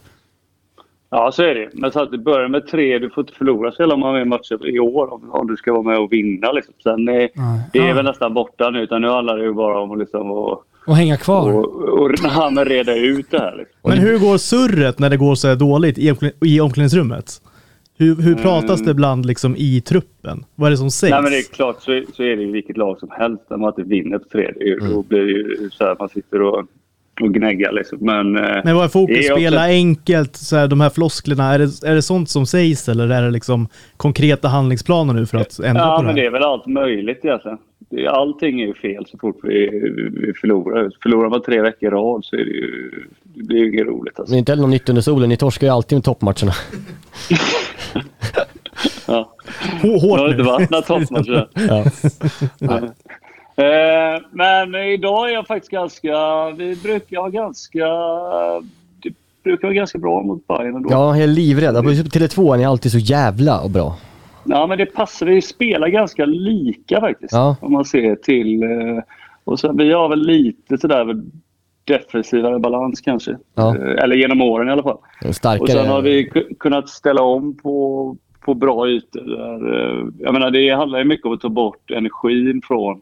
Ja, 1.10 1.32
så 1.32 1.42
är 1.42 1.54
det. 1.54 1.68
Men 1.72 1.92
så 1.92 2.02
att 2.02 2.10
det 2.10 2.18
börjar 2.18 2.48
med 2.48 2.66
tre. 2.66 2.98
Du 2.98 3.10
får 3.10 3.22
inte 3.22 3.32
förlora 3.32 3.72
så 3.72 3.82
jävla 3.82 3.96
många 3.96 4.24
matcher 4.24 4.68
i 4.68 4.78
år 4.78 5.12
om, 5.12 5.30
om 5.30 5.46
du 5.46 5.56
ska 5.56 5.72
vara 5.72 5.82
med 5.82 5.98
och 5.98 6.12
vinna. 6.12 6.52
Liksom. 6.52 6.74
Sen 6.82 7.08
är, 7.08 7.28
det 7.72 7.78
är 7.78 7.94
väl 7.94 8.04
nästan 8.04 8.34
borta 8.34 8.70
nu. 8.70 8.82
Utan 8.82 9.00
nu 9.02 9.08
handlar 9.08 9.36
det 9.36 9.44
ju 9.44 9.52
bara 9.52 9.80
om 9.80 9.90
att 9.92 9.98
liksom, 9.98 10.30
och, 10.30 10.62
Och 10.86 10.96
hänga 10.96 11.16
kvar. 11.16 11.52
och, 11.52 11.64
och, 12.00 12.10
ja, 12.22 12.50
men 12.52 12.64
reda 12.64 12.94
ut 12.96 13.30
det 13.30 13.38
här. 13.38 13.56
Liksom. 13.56 13.90
Men 13.90 13.98
hur 13.98 14.18
går 14.18 14.38
surret 14.38 14.98
när 14.98 15.10
det 15.10 15.16
går 15.16 15.34
så 15.34 15.54
dåligt 15.54 15.98
i 16.40 16.60
omklädningsrummet? 16.60 17.40
Hur, 17.98 18.14
hur 18.16 18.34
pratas 18.34 18.70
Mm. 18.80 18.84
det 18.84 18.90
ibland 18.90 19.26
liksom 19.26 19.56
i 19.56 19.80
truppen? 19.80 20.44
Vad 20.54 20.66
är 20.66 20.70
det 20.70 20.76
som 20.76 20.90
sägs? 20.90 21.10
Nej, 21.10 21.22
men 21.22 21.32
det 21.32 21.38
är 21.38 21.52
klart 21.54 21.76
så, 21.82 21.92
är- 21.92 22.04
så 22.16 22.22
är 22.22 22.36
det 22.36 22.42
i 22.42 22.50
vilket 22.50 22.76
lag 22.76 22.98
som 22.98 23.08
helst. 23.18 23.42
När 23.50 23.56
man 23.56 23.68
inte 23.68 23.82
vinner 23.82 24.18
på 24.18 24.24
tre. 24.28 24.50
Det 24.54 24.60
är 24.62 24.66
ju- 24.66 24.78
Då 24.94 25.02
blir 25.02 25.20
det 25.20 25.30
ju 25.32 25.70
så 25.72 25.84
här 25.84 25.96
man 25.98 26.08
sitter 26.08 26.42
och, 26.42 26.58
och 27.20 27.34
gnäggar. 27.34 27.72
Liksom. 27.72 27.98
Men, 28.00 28.36
eh, 28.36 28.60
Men 28.64 28.74
vad 28.76 28.84
är 28.84 28.88
fokus? 28.88 29.16
är 29.16 29.32
också- 29.32 29.40
Spela 29.42 29.64
enkelt, 29.66 30.36
så 30.36 30.56
här, 30.56 30.68
de 30.68 30.80
här 30.80 30.90
flosklerna. 30.90 31.54
Är 31.54 31.58
det, 31.58 31.82
är 31.90 31.94
det 31.94 32.02
sånt 32.02 32.28
som 32.30 32.46
sägs 32.46 32.88
eller 32.88 33.08
är 33.08 33.22
det 33.22 33.30
liksom 33.30 33.68
konkreta 33.96 34.48
handlingsplaner 34.48 35.14
nu 35.14 35.26
för 35.26 35.38
att 35.38 35.58
ändra 35.58 35.82
Ja, 35.82 35.96
på 35.96 36.02
det 36.02 36.06
men 36.06 36.14
här? 36.16 36.22
det 36.22 36.26
är 36.26 36.30
väl 36.30 36.42
allt 36.42 36.66
möjligt 36.66 37.24
egentligen. 37.24 37.58
Är- 37.90 38.06
Allting 38.06 38.60
är 38.60 38.66
ju 38.66 38.74
fel 38.74 39.06
så 39.10 39.18
fort 39.18 39.38
vi, 39.42 39.70
vi 40.12 40.32
förlorar. 40.40 40.90
Förlorar 41.02 41.28
man 41.30 41.42
tre 41.42 41.60
veckor 41.60 41.88
i 41.88 41.90
rad 41.90 42.24
så 42.24 42.36
är 42.36 42.44
det 42.44 42.50
ju... 42.50 42.90
Det 43.36 43.42
blir 43.44 43.58
ju 43.58 43.72
inget 43.72 43.86
roligt 43.86 44.18
alltså. 44.18 44.32
Det 44.32 44.36
är 44.36 44.38
inte 44.38 44.52
heller 44.52 44.62
något 44.62 44.70
nytt 44.70 44.88
under 44.88 45.02
solen. 45.02 45.28
Ni 45.28 45.36
torskar 45.36 45.66
ju 45.66 45.72
alltid 45.72 45.96
med 45.96 46.04
toppmatcherna. 46.04 46.52
Ja. 49.06 49.30
Hårt 49.82 50.18
Det 50.18 50.24
nu. 50.24 50.30
inte 50.30 50.42
varit 50.42 50.70
några 50.70 50.82
toppmatcher. 50.84 51.48
Ja. 51.54 51.84
Eh, 53.56 54.20
Men 54.30 54.74
idag 54.74 55.28
är 55.30 55.34
jag 55.34 55.46
faktiskt 55.46 55.70
ganska... 55.72 56.50
Vi 56.50 56.76
brukar 56.76 57.16
ha 57.20 57.28
ganska... 57.28 57.84
Det 59.02 59.12
brukar 59.50 59.68
vara 59.68 59.74
ganska 59.74 59.98
bra 59.98 60.22
mot 60.22 60.46
Bayern 60.46 60.76
ändå. 60.76 60.88
Ja, 60.92 61.14
jag 61.16 61.22
är 61.24 61.26
livrädd. 61.26 61.74
På 61.74 61.90
Tele2 61.90 62.60
är 62.62 62.66
alltid 62.66 62.92
så 62.92 62.98
jävla 62.98 63.68
bra. 63.68 63.96
Ja, 64.44 64.66
men 64.66 64.78
det 64.78 64.86
passar. 64.86 65.26
Vi 65.26 65.42
spelar 65.42 65.88
ganska 65.88 66.24
lika 66.24 67.00
faktiskt. 67.00 67.32
Ja. 67.32 67.56
Om 67.60 67.72
man 67.72 67.84
ser 67.84 68.16
till... 68.16 68.62
eh, 68.62 69.02
Och 69.44 69.60
sen, 69.60 69.76
vi 69.76 69.92
har 69.92 70.08
väl 70.08 70.26
lite 70.26 70.78
sådär 70.78 71.22
defensivare 71.84 72.58
balans 72.58 73.00
kanske. 73.00 73.36
Ja. 73.54 73.76
Eh, 73.76 74.02
Eller 74.04 74.16
genom 74.16 74.40
åren 74.40 74.68
i 74.68 74.72
alla 74.72 74.82
fall. 74.82 74.98
Starkare... 75.32 75.60
Och 75.62 75.68
sen 75.68 75.86
har 75.86 76.02
vi 76.02 76.28
ku- 76.30 76.54
kunnat 76.58 76.88
ställa 76.88 77.22
om 77.22 77.56
på, 77.56 78.16
på 78.40 78.54
bra 78.54 78.88
ytor. 78.88 79.20
Där, 79.20 79.74
eh, 79.74 80.06
jag 80.18 80.32
menar, 80.32 80.50
det 80.50 80.70
handlar 80.70 80.98
ju 80.98 81.04
mycket 81.04 81.26
om 81.26 81.32
att 81.32 81.40
ta 81.40 81.48
bort 81.48 81.90
energin 81.90 82.62
från, 82.64 83.00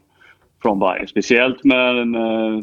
från 0.61 0.79
Bayern. 0.79 1.07
Speciellt 1.07 1.63
med 1.63 1.97
en, 1.97 2.15
eh, 2.15 2.61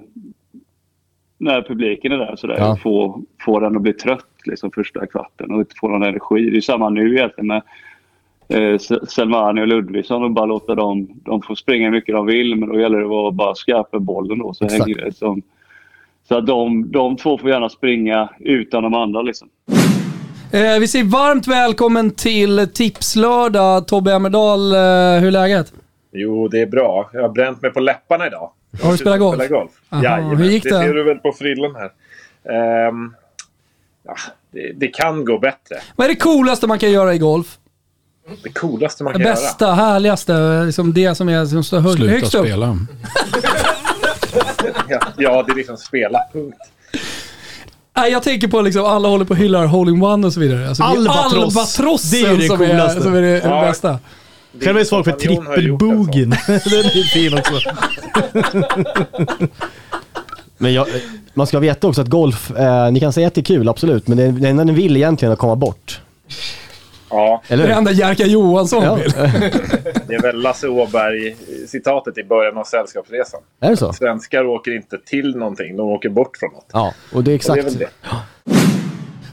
när 1.38 1.62
publiken 1.62 2.12
är 2.12 2.18
där. 2.18 2.36
Så 2.36 2.46
där 2.46 2.56
Ja. 2.58 2.76
få, 2.82 3.22
få 3.44 3.60
den 3.60 3.76
att 3.76 3.82
bli 3.82 3.92
trött 3.92 4.26
liksom, 4.44 4.70
första 4.70 5.06
kvarten 5.06 5.50
och 5.50 5.58
inte 5.60 5.74
få 5.80 5.88
någon 5.88 6.02
energi. 6.02 6.50
Det 6.50 6.56
är 6.56 6.60
samma 6.60 6.88
nu 6.88 7.14
egentligen 7.16 7.46
med 7.46 7.62
eh, 8.48 8.78
Selmani 9.08 9.62
och 9.62 9.66
Ludvigsson 9.68 10.24
och 10.24 10.30
bara 10.30 10.46
låta 10.46 10.74
dem 10.74 11.08
de 11.24 11.42
får 11.42 11.54
springa 11.54 11.84
hur 11.86 11.92
mycket 11.92 12.14
de 12.14 12.26
vill 12.26 12.56
men 12.56 12.68
då 12.68 12.80
gäller 12.80 12.98
det 12.98 13.04
att 13.04 13.10
vara 13.10 13.30
bara 13.30 13.54
skarp 13.54 13.92
med 13.92 14.02
bollen 14.02 14.38
då 14.38 14.54
så 14.54 14.64
Exakt. 14.64 14.82
hänger 14.82 15.04
det 15.04 15.12
som 15.16 15.42
så 16.30 16.38
att 16.38 16.46
de, 16.46 16.90
de 16.92 17.16
två 17.16 17.38
får 17.38 17.50
gärna 17.50 17.68
springa 17.68 18.28
utan 18.40 18.82
de 18.82 18.94
andra 18.94 19.22
liksom. 19.22 19.48
Eh, 20.52 20.78
vi 20.80 20.88
säger 20.88 21.04
varmt 21.04 21.46
välkommen 21.46 22.10
till 22.10 22.68
Tipslördag. 22.74 23.86
Tobbe 23.86 24.12
Emmerdal, 24.12 24.72
eh, 24.72 24.78
hur 25.20 25.26
är 25.26 25.30
läget? 25.30 25.72
Jo, 26.12 26.48
det 26.48 26.60
är 26.60 26.66
bra. 26.66 27.10
Jag 27.12 27.22
har 27.22 27.28
bränt 27.28 27.62
mig 27.62 27.70
på 27.70 27.80
läpparna 27.80 28.26
idag. 28.26 28.50
Jag 28.78 28.84
Har 28.84 28.92
du 28.92 28.98
spelat 28.98 29.18
golf? 29.18 29.34
Spelar 29.42 29.60
golf. 29.60 29.70
Aha, 29.88 30.02
Jajamän. 30.04 30.36
hur 30.36 30.44
gick 30.44 30.62
det? 30.62 30.68
Det 30.70 30.84
ser 30.84 30.94
du 30.94 31.04
väl 31.04 31.18
på 31.18 31.32
frillen 31.32 31.70
här. 31.74 31.90
Ehm, 32.88 33.14
ja, 34.06 34.14
det, 34.52 34.72
det 34.76 34.86
kan 34.88 35.24
gå 35.24 35.38
bättre. 35.38 35.76
Vad 35.96 36.04
är 36.04 36.08
det 36.08 36.16
coolaste 36.20 36.66
man 36.66 36.78
kan 36.78 36.90
göra 36.92 37.14
i 37.14 37.18
golf? 37.18 37.58
Det 38.42 38.48
coolaste 38.52 39.04
man 39.04 39.12
Det 39.12 39.18
kan 39.24 39.32
bästa, 39.32 39.72
härligaste, 39.72 40.64
liksom 40.64 40.92
det 40.92 41.14
som 41.14 41.28
är 41.28 41.44
som 41.46 41.64
står 41.64 41.80
hö- 41.80 41.92
Sluta 41.92 42.12
högst 42.12 42.34
upp. 42.34 42.46
spela. 42.46 42.76
Ja, 44.88 45.00
ja, 45.16 45.42
det 45.46 45.52
är 45.52 45.56
liksom 45.56 45.76
spela. 45.76 46.18
Punkt. 46.32 46.56
Nej, 47.96 48.12
jag 48.12 48.22
tänker 48.22 48.48
på 48.48 48.60
liksom 48.62 48.84
alla 48.84 49.08
håller 49.08 49.24
på 49.24 49.30
och 49.30 49.36
hyllar 49.38 49.66
hole-in-one 49.66 50.26
och 50.26 50.32
så 50.32 50.40
vidare. 50.40 50.68
Alltså, 50.68 50.82
Albatross. 50.82 51.34
albatrossen 51.56 52.22
Det 52.22 52.28
är 52.28 52.36
det 52.36 52.46
som, 52.46 52.62
är, 52.62 53.00
som 53.00 53.14
är 53.14 53.22
det, 53.22 53.38
Ja. 53.44 53.60
det 53.60 53.66
bästa. 53.68 53.98
Själv 54.64 54.76
är 54.76 54.80
jag 54.80 54.86
svag 54.86 55.04
för 55.04 55.12
Kompanjon 55.12 55.46
har 55.46 55.56
gjort 55.56 55.82
en 55.82 55.88
trippelbogin. 55.88 56.30
Den 56.46 56.54
är 56.56 57.04
fin 57.04 57.38
också. 57.38 57.60
Men 60.58 60.74
jag, 60.74 60.86
man 61.34 61.46
ska 61.46 61.58
veta 61.58 61.86
också 61.88 62.00
att 62.00 62.08
golf, 62.08 62.50
eh, 62.50 62.90
ni 62.92 63.00
kan 63.00 63.12
säga 63.12 63.26
att 63.26 63.34
det 63.34 63.40
är 63.40 63.44
kul, 63.44 63.68
absolut, 63.68 64.08
men 64.08 64.18
det, 64.18 64.30
det 64.32 64.48
enda 64.48 64.64
ni 64.64 64.72
vill 64.72 64.96
egentligen 64.96 65.30
är 65.30 65.32
att 65.32 65.38
komma 65.38 65.56
bort. 65.56 66.00
Ja, 67.10 67.42
Eller 67.48 67.66
Det 67.68 67.72
enda 67.74 67.92
Jerka 67.92 68.26
Johansson 68.26 68.84
Ja. 68.84 68.94
vill. 68.94 69.10
det 70.06 70.14
är 70.14 70.22
väl 70.22 70.42
Lasse 70.42 70.68
Åberg-citatet 70.68 72.18
i 72.18 72.24
början 72.24 72.58
av 72.58 72.64
Sällskapsresan. 72.64 73.40
Är 73.60 73.70
det 73.70 73.76
så? 73.76 73.92
Svenskar 73.92 74.44
åker 74.46 74.76
inte 74.76 74.98
till 74.98 75.36
någonting, 75.36 75.76
de 75.76 75.88
åker 75.88 76.08
bort 76.08 76.36
från 76.36 76.52
något. 76.52 76.66
Ja, 76.72 76.94
och 77.12 77.24
det 77.24 77.30
är 77.30 77.32
Och 77.32 77.36
exakt. 77.36 77.62
det 77.62 77.68
är 77.68 77.70
väl 77.70 77.78
det. 77.78 77.88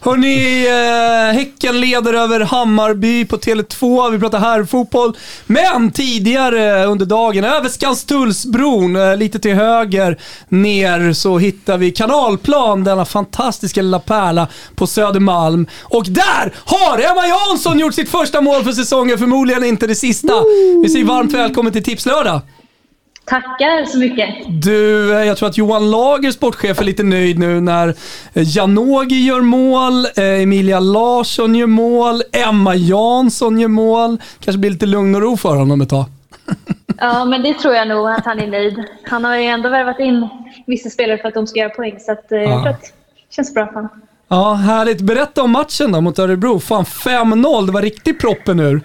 Hörni, 0.02 0.66
eh, 0.68 1.36
Häcken 1.38 1.80
leder 1.80 2.14
över 2.14 2.40
Hammarby 2.40 3.26
på 3.26 3.38
Tele2. 3.38 4.12
Vi 4.12 4.20
pratar 4.20 4.40
här 4.40 4.64
fotboll. 4.64 5.18
Men 5.46 5.92
tidigare 5.92 6.86
under 6.86 7.06
dagen, 7.06 7.44
över 7.44 7.70
Skanstullsbron, 7.70 8.96
eh, 8.96 9.18
lite 9.18 9.40
till 9.40 9.54
höger 9.54 10.18
ner, 10.50 11.14
så 11.14 11.38
hittar 11.38 11.78
vi 11.78 11.92
Kanalplan, 11.92 12.84
denna 12.84 13.06
fantastiska 13.06 13.82
lilla 13.82 14.00
pärla 14.00 14.48
på 14.76 14.88
Södermalm. 14.88 15.68
Och 15.84 16.06
där 16.10 16.54
har 16.66 17.00
Emma 17.00 17.28
Jansson 17.28 17.80
gjort 17.80 17.94
sitt 17.94 18.10
första 18.10 18.42
mål 18.42 18.64
för 18.64 18.72
säsongen, 18.72 19.18
förmodligen 19.18 19.64
inte 19.64 19.88
det 19.88 19.96
sista. 19.96 20.34
Vi 20.84 20.90
säger 20.90 21.06
varmt 21.06 21.34
välkommen 21.34 21.74
till 21.74 21.84
Tipslördag. 21.84 22.42
Tackar 23.30 23.86
så 23.86 23.98
mycket. 23.98 24.30
Du, 24.48 25.14
eh, 25.18 25.24
jag 25.26 25.38
tror 25.38 25.50
att 25.50 25.58
Johan 25.58 25.92
Lager, 25.92 26.32
sportchef, 26.32 26.80
är 26.80 26.84
lite 26.84 27.04
nöjd 27.04 27.40
nu 27.40 27.62
när 27.62 27.88
eh, 28.34 28.44
Janogy 28.58 29.26
gör 29.26 29.42
mål, 29.42 30.06
eh, 30.06 30.42
Emilia 30.44 30.80
Larsson 30.80 31.56
gör 31.56 31.68
mål, 31.68 32.22
Emma 32.32 32.76
Jansson 32.76 33.60
gör 33.60 33.68
mål. 33.68 34.18
Kanske 34.40 34.60
blir 34.60 34.70
lite 34.72 34.86
lugn 34.86 35.16
och 35.16 35.22
ro 35.22 35.38
för 35.38 35.56
honom 35.56 35.82
ett 35.82 35.90
tag. 35.90 36.06
Ja, 37.00 37.26
men 37.26 37.44
det 37.44 37.54
tror 37.54 37.74
jag 37.76 37.88
nog 37.88 38.10
att 38.10 38.26
han 38.26 38.40
är 38.40 38.48
nöjd. 38.48 38.84
Han 39.04 39.24
har 39.26 39.36
ju 39.38 39.44
ändå 39.46 39.70
värvat 39.70 40.00
in 40.00 40.28
vissa 40.68 40.90
spelare 40.90 41.18
för 41.18 41.28
att 41.28 41.34
de 41.34 41.48
ska 41.48 41.60
göra 41.60 41.70
poäng, 41.70 42.00
så 42.00 42.12
att, 42.12 42.26
Ja. 42.30 42.38
jag 42.38 42.50
tror 42.62 42.68
att 42.70 42.82
det 42.82 43.36
känns 43.36 43.54
bra 43.54 43.66
för 43.66 43.74
honom. 43.74 43.90
Ja, 44.28 44.54
härligt. 44.54 45.02
Berätta 45.02 45.44
om 45.44 45.52
matchen 45.52 45.92
då 45.92 46.02
mot 46.02 46.20
Örebro. 46.20 46.60
Fan, 46.60 46.86
5-0. 46.86 47.66
Det 47.66 47.72
var 47.72 47.82
riktigt 47.82 48.20
proppen 48.20 48.60
ur. 48.60 48.82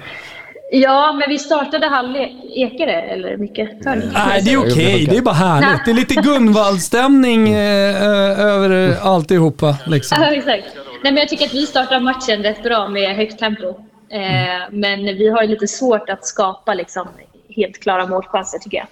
Ja, 0.75 1.13
men 1.13 1.29
vi 1.29 1.39
startade 1.39 1.87
halvlek. 1.87 2.33
Ekar 2.55 2.87
det, 2.87 3.01
eller 3.01 3.37
mycket? 3.37 3.85
Nej, 3.85 4.43
det 4.43 4.53
är 4.53 4.59
okej. 4.59 5.07
Det 5.11 5.17
är 5.17 5.23
bara 5.23 5.35
härligt. 5.35 5.85
Det 5.85 5.91
är 5.91 5.95
lite 5.95 6.15
Gunvald-stämning 6.15 7.49
eh, 7.49 7.97
eh, 8.03 8.41
över 8.41 8.91
eh, 8.91 9.07
alltihopa. 9.07 9.77
Liksom. 9.87 10.19
Ja, 10.23 10.35
exakt. 10.35 10.65
Nej, 10.77 11.13
men 11.13 11.17
jag 11.17 11.29
tycker 11.29 11.45
att 11.45 11.55
vi 11.55 11.67
startar 11.67 12.01
matchen 12.01 12.43
rätt 12.43 12.63
bra 12.63 12.89
med 12.89 13.17
högt 13.17 13.39
tempo. 13.39 13.69
Eh, 14.11 14.71
men 14.71 15.05
vi 15.05 15.29
har 15.29 15.43
ju 15.43 15.49
lite 15.49 15.67
svårt 15.67 16.09
att 16.09 16.27
skapa 16.27 16.75
liksom, 16.75 17.09
helt 17.57 17.79
klara 17.83 18.07
målchanser 18.07 18.59
tycker 18.59 18.77
jag. 18.77 18.87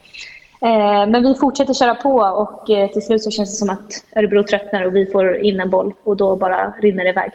Eh, 0.71 1.07
men 1.07 1.23
vi 1.23 1.35
fortsätter 1.35 1.75
köra 1.75 1.95
på 1.95 2.15
och 2.17 2.67
till 2.93 3.03
slut 3.03 3.23
så 3.23 3.31
känns 3.31 3.51
det 3.51 3.57
som 3.57 3.71
att 3.71 4.05
Örebro 4.17 4.45
tröttnar 4.45 4.83
och 4.83 4.97
vi 4.97 5.07
får 5.07 5.37
in 5.37 5.61
en 5.61 5.71
boll 5.71 5.93
och 6.05 6.17
då 6.17 6.37
bara 6.37 6.71
rinner 6.83 7.05
det 7.05 7.11
iväg. 7.11 7.31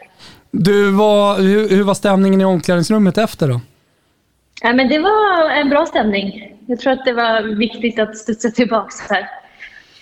Du, 0.50 0.90
var, 0.90 1.38
hur, 1.38 1.68
hur 1.68 1.82
var 1.82 1.94
stämningen 1.94 2.40
i 2.40 2.44
omklädningsrummet 2.44 3.18
efter 3.18 3.48
då? 3.48 3.60
Ja, 4.66 4.72
men 4.72 4.88
det 4.88 4.98
var 4.98 5.50
en 5.50 5.70
bra 5.70 5.86
stämning. 5.86 6.52
Jag 6.66 6.80
tror 6.80 6.92
att 6.92 7.04
det 7.04 7.12
var 7.12 7.42
viktigt 7.42 7.98
att 7.98 8.16
studsa 8.16 8.50
tillbaka 8.50 8.94
här. 9.10 9.28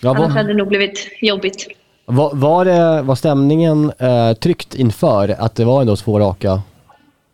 Ja, 0.01 0.09
Annars 0.09 0.19
var, 0.19 0.27
hade 0.27 0.47
det 0.47 0.53
nog 0.53 0.67
blivit 0.67 1.07
jobbigt. 1.21 1.67
var, 2.05 2.35
var, 2.35 2.65
det, 2.65 3.01
var 3.01 3.15
stämningen 3.15 3.91
eh, 3.99 4.33
tryckt 4.33 4.75
inför 4.75 5.35
att 5.39 5.55
det 5.55 5.65
var 5.65 5.81
ändå 5.81 5.95
två 5.95 6.19
raka 6.19 6.61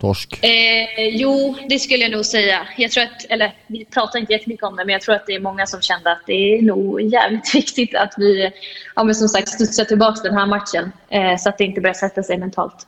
Torsk. 0.01 0.39
Eh, 0.43 1.07
jo, 1.11 1.55
det 1.69 1.79
skulle 1.79 2.03
jag 2.03 2.11
nog 2.11 2.25
säga. 2.25 2.67
Jag 2.77 2.91
tror 2.91 3.03
att, 3.03 3.25
eller 3.29 3.53
vi 3.67 3.85
pratar 3.85 4.19
inte 4.19 4.33
jättemycket 4.33 4.63
om 4.63 4.75
det, 4.75 4.85
men 4.85 4.93
jag 4.93 5.01
tror 5.01 5.15
att 5.15 5.27
det 5.27 5.35
är 5.35 5.39
många 5.39 5.65
som 5.65 5.81
kände 5.81 6.11
att 6.11 6.23
det 6.27 6.33
är 6.33 6.61
nog 6.61 7.01
jävligt 7.01 7.55
viktigt 7.55 7.95
att 7.95 8.13
vi, 8.17 8.51
ja, 8.95 9.03
men 9.03 9.15
som 9.15 9.27
sagt, 9.27 9.49
studsar 9.49 9.83
tillbaka 9.83 10.21
den 10.23 10.37
här 10.37 10.45
matchen. 10.45 10.91
Eh, 11.09 11.37
så 11.37 11.49
att 11.49 11.57
det 11.57 11.63
inte 11.63 11.81
börjar 11.81 11.93
sätta 11.93 12.23
sig 12.23 12.37
mentalt. 12.37 12.87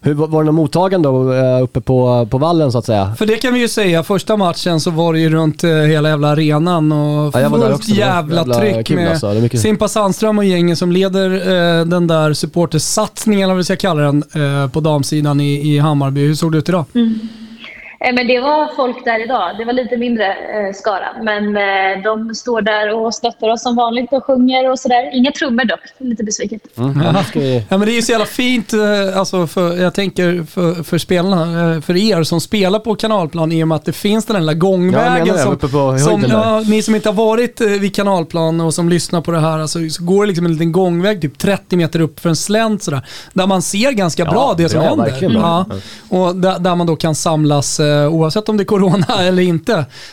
Hur 0.00 0.14
var 0.14 0.44
det 0.44 0.52
mottagande 0.52 1.08
då, 1.08 1.32
eh, 1.32 1.62
uppe 1.62 1.80
på, 1.80 2.26
på 2.30 2.38
vallen 2.38 2.72
så 2.72 2.78
att 2.78 2.84
säga? 2.84 3.14
För 3.18 3.26
det 3.26 3.36
kan 3.36 3.54
vi 3.54 3.60
ju 3.60 3.68
säga, 3.68 4.02
första 4.02 4.36
matchen 4.36 4.80
så 4.80 4.90
var 4.90 5.12
det 5.12 5.18
ju 5.20 5.30
runt 5.30 5.64
eh, 5.64 5.70
hela 5.70 6.08
jävla 6.08 6.28
arenan 6.28 6.92
och 6.92 7.30
Ja, 7.34 7.40
jag 7.40 7.50
var 7.50 7.58
där 7.58 7.66
fullt 7.66 7.78
också. 7.78 7.90
Jävla, 7.90 8.36
jävla 8.36 8.54
tryck 8.54 8.86
kul 8.86 8.96
med 8.96 9.10
alltså. 9.10 9.34
Mycket- 9.34 9.60
Simpa 9.60 9.88
Sandström 9.88 10.38
och 10.38 10.44
gängen 10.44 10.76
som 10.76 10.92
leder 10.92 11.30
eh, 11.80 11.84
den 11.86 12.06
där 12.06 12.32
supportersatsningen, 12.32 13.42
eller 13.42 13.54
vad 13.54 13.58
vi 13.58 13.64
ska 13.64 13.76
kalla 13.76 14.02
den, 14.02 14.24
eh, 14.62 14.70
på 14.70 14.80
damsidan 14.80 15.40
i, 15.40 15.74
i 15.74 15.78
Hammarby. 15.78 16.20
Hur 16.26 16.34
såg 16.34 16.52
det 16.52 16.58
ut 16.58 16.68
idag? 16.68 16.84
Eh, 16.94 17.02
Men 18.00 18.26
det 18.26 18.40
var 18.40 18.76
folk 18.76 19.04
där 19.04 19.24
idag. 19.24 19.58
Det 19.58 19.64
var 19.64 19.72
lite 19.72 19.96
mindre 19.96 20.26
eh, 20.26 20.74
skara. 20.74 21.08
Men 21.22 21.56
eh, 21.56 22.02
de 22.04 22.34
står 22.34 22.60
där 22.60 22.94
och 22.94 23.14
stöttar 23.14 23.48
oss 23.48 23.62
som 23.62 23.76
vanligt 23.76 24.12
och 24.12 24.24
sjunger 24.24 24.70
och 24.70 24.78
sådär. 24.78 25.10
Inga 25.16 25.32
trummor 25.32 25.64
dock. 25.64 25.80
Lite 25.98 26.24
besviket. 26.24 26.62
Mm. 26.78 27.02
Ja. 27.04 27.24
ja, 27.68 27.78
men 27.78 27.80
det 27.80 27.92
är 27.92 27.96
ju 27.96 28.02
så 28.02 28.12
jävla 28.12 28.26
fint, 28.26 28.72
eh, 28.72 29.18
alltså 29.18 29.46
för, 29.46 29.76
jag 29.76 29.94
tänker 29.94 30.44
för, 30.50 30.82
för 30.82 30.98
spelarna, 30.98 31.74
eh, 31.74 31.80
för 31.80 31.96
er 31.96 32.22
som 32.22 32.40
spelar 32.40 32.78
på 32.78 32.94
kanalplan 32.94 33.52
i 33.52 33.64
och 33.64 33.68
med 33.68 33.76
att 33.76 33.84
det 33.84 33.92
finns 33.92 34.24
den 34.24 34.36
Ja, 34.36 34.42
jag 34.42 34.58
gångvägen 34.58 35.38
som, 35.38 35.58
på 35.58 35.98
som 35.98 36.22
där. 36.22 36.28
ja, 36.28 36.62
ni 36.66 36.82
som 36.82 36.94
inte 36.94 37.08
har 37.08 37.14
varit 37.14 37.60
eh, 37.60 37.66
vid 37.66 37.94
kanalplan 37.94 38.60
och 38.60 38.74
som 38.74 38.88
lyssnar 38.88 39.20
på 39.20 39.30
det 39.30 39.40
här, 39.40 39.58
alltså, 39.58 39.78
så 39.90 40.04
går 40.04 40.22
det 40.22 40.28
liksom 40.28 40.46
en 40.46 40.52
liten 40.52 40.72
gångväg 40.72 41.20
typ 41.20 41.38
30 41.38 41.76
meter 41.76 42.00
upp 42.00 42.20
för 42.20 42.28
en 42.28 42.36
slänt 42.36 42.82
sådär, 42.82 43.00
där 43.32 43.46
man 43.46 43.62
ser 43.62 43.92
ganska 43.92 44.24
Ja, 44.24 44.30
bra 44.30 44.54
det 44.58 44.68
som 44.68 44.80
händer. 44.80 45.18
Ja, 45.20 45.66
och 46.08 46.36
där, 46.36 46.58
där 46.58 46.74
man 46.74 46.86
då 46.86 46.96
kan 46.96 47.14
samlas 47.14 47.80
eh, 47.80 47.85
oavsett 48.10 48.48
om 48.48 48.56
det 48.56 48.62
är 48.62 48.64
corona 48.64 49.06
eller 49.20 49.42
inte 49.42 49.72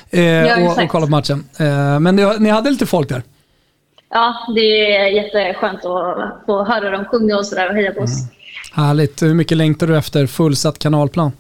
eh, 0.10 0.44
och, 0.44 0.64
och 0.64 0.72
exakt. 0.72 0.92
kolla 0.92 1.06
på 1.06 1.12
matchen. 1.12 1.44
Eh, 1.60 2.00
men 2.00 2.16
det, 2.16 2.40
ni 2.40 2.50
hade 2.50 2.70
lite 2.70 2.86
folk 2.86 3.10
där? 3.10 3.24
Ja, 4.10 4.54
det 4.56 4.96
är 4.96 5.08
jätteskönt 5.08 5.86
att 5.86 6.46
få 6.46 6.64
höra 6.64 6.90
dem 6.90 7.06
sjunga 7.06 7.38
och 7.38 7.46
sådär 7.46 7.70
och 7.70 7.76
heja 7.76 7.92
på 7.92 8.02
oss. 8.02 8.18
Härligt. 8.74 9.22
Hur 9.22 9.34
mycket 9.34 9.58
längtar 9.58 9.88
du 9.88 9.98
efter 9.98 10.28
fullsatt 10.28 10.80
kanalplan? 10.80 11.32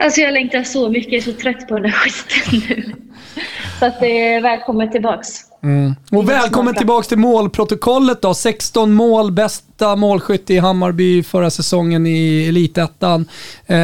Alltså 0.00 0.20
jag 0.20 0.34
längtar 0.34 0.62
så 0.62 0.88
mycket. 0.88 1.12
Jag 1.12 1.18
är 1.18 1.32
så 1.32 1.32
trött 1.32 1.68
på 1.68 1.78
den 1.78 1.84
här 1.84 1.98
skiten 1.98 2.60
nu. 2.68 2.92
Så 3.78 3.86
att 3.86 4.00
det 4.00 4.34
är 4.34 4.40
välkommen 4.40 4.90
tillbaks. 4.90 5.28
Mm. 5.64 5.94
Och 6.10 6.28
välkommen 6.28 6.74
tillbaka 6.74 7.08
till 7.08 7.18
målprotokollet 7.18 8.22
då. 8.22 8.34
16 8.34 8.92
mål, 8.92 9.32
bästa 9.32 9.96
målskytt 9.96 10.50
i 10.50 10.58
Hammarby 10.58 11.22
förra 11.22 11.50
säsongen 11.50 12.06
i 12.06 12.48
Elitettan. 12.48 13.28
Eh, 13.66 13.76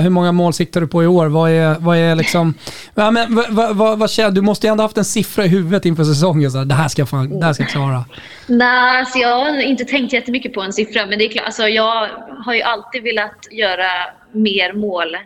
hur 0.00 0.10
många 0.10 0.32
mål 0.32 0.52
siktar 0.52 0.80
du 0.80 0.86
på 0.86 1.02
i 1.02 1.06
år? 1.06 1.26
Vad 1.26 1.50
är, 1.50 1.76
vad 1.78 1.96
är 1.96 2.14
liksom... 2.14 2.54
Ja, 2.94 3.10
men, 3.10 3.34
vad, 3.50 3.76
vad, 3.76 3.98
vad, 3.98 4.34
du 4.34 4.40
måste 4.40 4.66
ju 4.66 4.70
ändå 4.70 4.84
haft 4.84 4.98
en 4.98 5.04
siffra 5.04 5.44
i 5.44 5.48
huvudet 5.48 5.84
inför 5.84 6.04
säsongen. 6.04 6.50
Så 6.50 6.58
här, 6.58 6.64
det 6.64 6.74
här 6.74 6.88
ska 6.88 7.02
jag, 7.02 7.08
fan, 7.08 7.40
det 7.40 7.46
här 7.46 7.52
ska 7.52 7.62
jag 7.62 7.70
klara. 7.70 8.04
Nej, 8.46 8.98
alltså 8.98 9.18
jag 9.18 9.40
har 9.40 9.62
inte 9.62 9.84
tänkt 9.84 10.12
jättemycket 10.12 10.54
på 10.54 10.62
en 10.62 10.72
siffra. 10.72 11.06
Men 11.06 11.18
det 11.18 11.24
är 11.24 11.28
klart, 11.28 11.46
alltså 11.46 11.68
jag 11.68 12.08
har 12.44 12.54
ju 12.54 12.62
alltid 12.62 13.02
velat 13.02 13.48
göra 13.50 13.88
mer 14.32 14.72
mål 14.72 15.16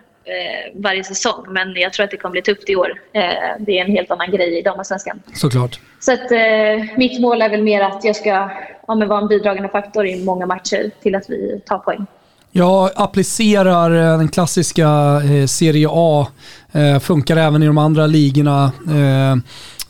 varje 0.75 1.05
säsong. 1.05 1.45
Men 1.49 1.75
jag 1.75 1.93
tror 1.93 2.05
att 2.05 2.11
det 2.11 2.17
kommer 2.17 2.33
bli 2.33 2.43
tufft 2.43 2.71
i 2.71 2.77
år. 2.77 2.93
Eh, 3.13 3.23
det 3.59 3.79
är 3.79 3.85
en 3.85 3.93
helt 3.93 4.11
annan 4.11 4.31
grej 4.31 4.59
i 4.59 4.63
damallsvenskan. 4.63 5.23
Såklart. 5.35 5.81
Så 6.01 6.13
att, 6.13 6.33
eh, 6.33 6.97
mitt 6.97 7.21
mål 7.21 7.43
är 7.43 7.49
väl 7.49 7.63
mer 7.63 7.81
att 7.81 8.05
jag 8.05 8.17
ska 8.17 8.51
ja, 8.87 8.95
men 8.95 9.09
vara 9.09 9.21
en 9.21 9.29
bidragande 9.29 9.69
faktor 9.69 10.07
i 10.07 10.25
många 10.25 10.47
matcher 10.47 10.91
till 11.03 11.15
att 11.15 11.31
vi 11.31 11.61
tar 11.67 11.79
poäng. 11.79 12.07
Jag 12.51 12.91
applicerar 12.95 14.13
eh, 14.13 14.19
den 14.19 14.29
klassiska 14.29 14.89
eh, 15.25 15.47
Serie 15.47 15.89
A, 15.91 16.27
eh, 16.73 16.99
funkar 16.99 17.37
även 17.37 17.63
i 17.63 17.67
de 17.67 17.79
andra 17.79 18.07
ligorna. 18.07 18.73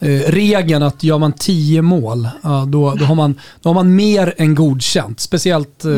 Eh, 0.00 0.30
regeln 0.30 0.82
att 0.82 1.02
gör 1.04 1.18
man 1.18 1.32
10 1.32 1.82
mål, 1.82 2.28
då, 2.68 2.94
då, 2.94 3.04
har 3.04 3.14
man, 3.14 3.40
då 3.62 3.68
har 3.68 3.74
man 3.74 3.96
mer 3.96 4.34
än 4.36 4.54
godkänt. 4.54 5.20
Speciellt 5.20 5.84
eh, 5.84 5.90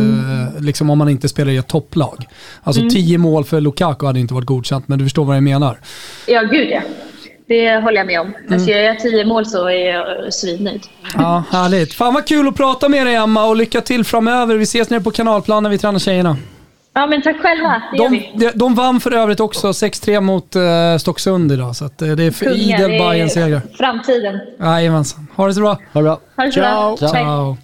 liksom 0.61 0.91
om 0.91 0.99
man 0.99 1.09
inte 1.09 1.29
spelar 1.29 1.53
i 1.53 1.57
ett 1.57 1.69
topplag. 1.69 2.27
Alltså 2.63 2.81
Mm. 2.83 2.91
10 2.95 3.19
mål 3.19 3.45
för 3.45 3.61
Lukaku 3.61 4.07
hade 4.07 4.21
inte 4.21 4.35
varit 4.35 4.47
godkänt, 4.47 4.89
men 4.89 4.99
du 4.99 5.05
förstår 5.05 5.25
vad 5.25 5.37
jag 5.37 5.43
menar. 5.43 5.79
Ja, 6.27 6.43
gud 6.43 6.69
ja. 6.71 6.81
Det 7.47 7.77
håller 7.77 7.97
jag 7.97 8.07
med 8.07 8.21
om. 8.21 8.33
Alltså, 8.51 8.71
gör 8.71 8.79
jag 8.79 9.01
tio 9.01 9.25
mål 9.25 9.47
så 9.47 9.69
är 9.69 9.95
jag 9.95 10.35
svinnöjd. 10.35 10.83
Ja, 11.15 11.43
härligt. 11.51 11.95
Fan 11.95 12.15
vad 12.15 12.27
kul 12.27 12.49
att 12.49 12.57
prata 12.57 12.89
med 12.89 13.07
dig 13.07 13.15
Emma 13.15 13.45
och 13.47 13.57
lycka 13.57 13.81
till 13.81 14.05
framöver. 14.05 14.57
Vi 14.57 14.63
ses 14.63 14.91
nere 14.91 15.01
på 15.01 15.11
kanalplan 15.11 15.63
när 15.63 15.71
vi 15.71 15.79
tränar 15.79 15.99
tjejerna. 15.99 16.37
Ja, 16.93 17.07
men 17.07 17.23
tack 17.23 17.37
själva. 17.41 17.83
Det 17.93 17.99
De, 17.99 18.33
de, 18.35 18.51
de 18.55 18.75
vann 18.75 19.01
för 19.01 19.13
övrigt 19.13 19.41
också 19.41 19.69
6-3 19.69 20.21
mot 20.21 20.57
uh, 20.57 20.99
Stocksund 20.99 21.53
idag, 21.53 21.77
så 21.77 21.85
att, 21.85 22.03
eh, 22.03 22.09
det 22.09 22.25
är 22.25 22.31
för 22.31 22.57
idel 22.57 22.91
Bayern 22.91 23.31
seger 23.31 23.61
Framtiden. 23.79 24.41
Jajamensan. 24.61 25.27
Ha 25.37 25.47
det 25.47 25.55
så 25.55 25.61
bra. 25.61 25.79
Ha 25.93 26.01
det 26.01 26.03
bra. 26.03 26.21
Ha 26.37 26.45
det 26.45 26.53
så 26.53 26.61
bra. 26.61 26.97
Hej. 27.01 27.09
Ciao. 27.09 27.57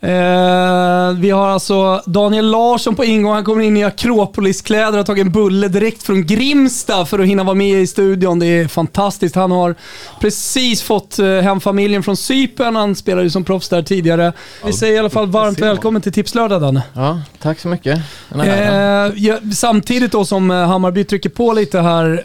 Eh, 0.00 1.12
vi 1.18 1.30
har 1.30 1.48
alltså 1.48 2.02
Daniel 2.06 2.50
Larsson 2.50 2.96
på 2.96 3.04
ingång. 3.04 3.32
Han 3.32 3.44
kommer 3.44 3.62
in 3.62 3.76
i 3.76 3.84
Akropoliskläder 3.84 4.88
och 4.88 4.96
har 4.96 5.04
tagit 5.04 5.26
en 5.26 5.32
bulle 5.32 5.68
direkt 5.68 6.02
från 6.02 6.26
Grimsta 6.26 7.06
för 7.06 7.18
att 7.18 7.26
hinna 7.26 7.44
vara 7.44 7.54
med 7.54 7.80
i 7.82 7.86
studion. 7.86 8.38
Det 8.38 8.46
är 8.46 8.68
fantastiskt. 8.68 9.34
Han 9.34 9.50
har 9.50 9.74
precis 10.20 10.82
fått 10.82 11.18
eh, 11.18 11.26
hem 11.26 11.60
familjen 11.60 12.02
från 12.02 12.16
Cypern. 12.16 12.76
Han 12.76 12.94
spelade 12.96 13.22
ju 13.22 13.30
som 13.30 13.44
proffs 13.44 13.68
där 13.68 13.82
tidigare. 13.82 14.32
Vi 14.64 14.72
säger 14.72 14.94
i 14.94 14.98
alla 14.98 15.10
fall 15.10 15.26
varmt 15.26 15.58
välkommen 15.58 16.02
till 16.02 16.12
Tipslördag 16.12 16.60
Danne. 16.60 16.82
Ja, 16.92 17.20
tack 17.42 17.60
så 17.60 17.68
mycket. 17.68 18.00
Eh, 18.34 18.44
ja, 19.16 19.36
samtidigt 19.54 20.12
då 20.12 20.24
som 20.24 20.50
eh, 20.50 20.56
Hammarby 20.56 21.04
trycker 21.04 21.30
på 21.30 21.52
lite 21.52 21.80
här 21.80 22.24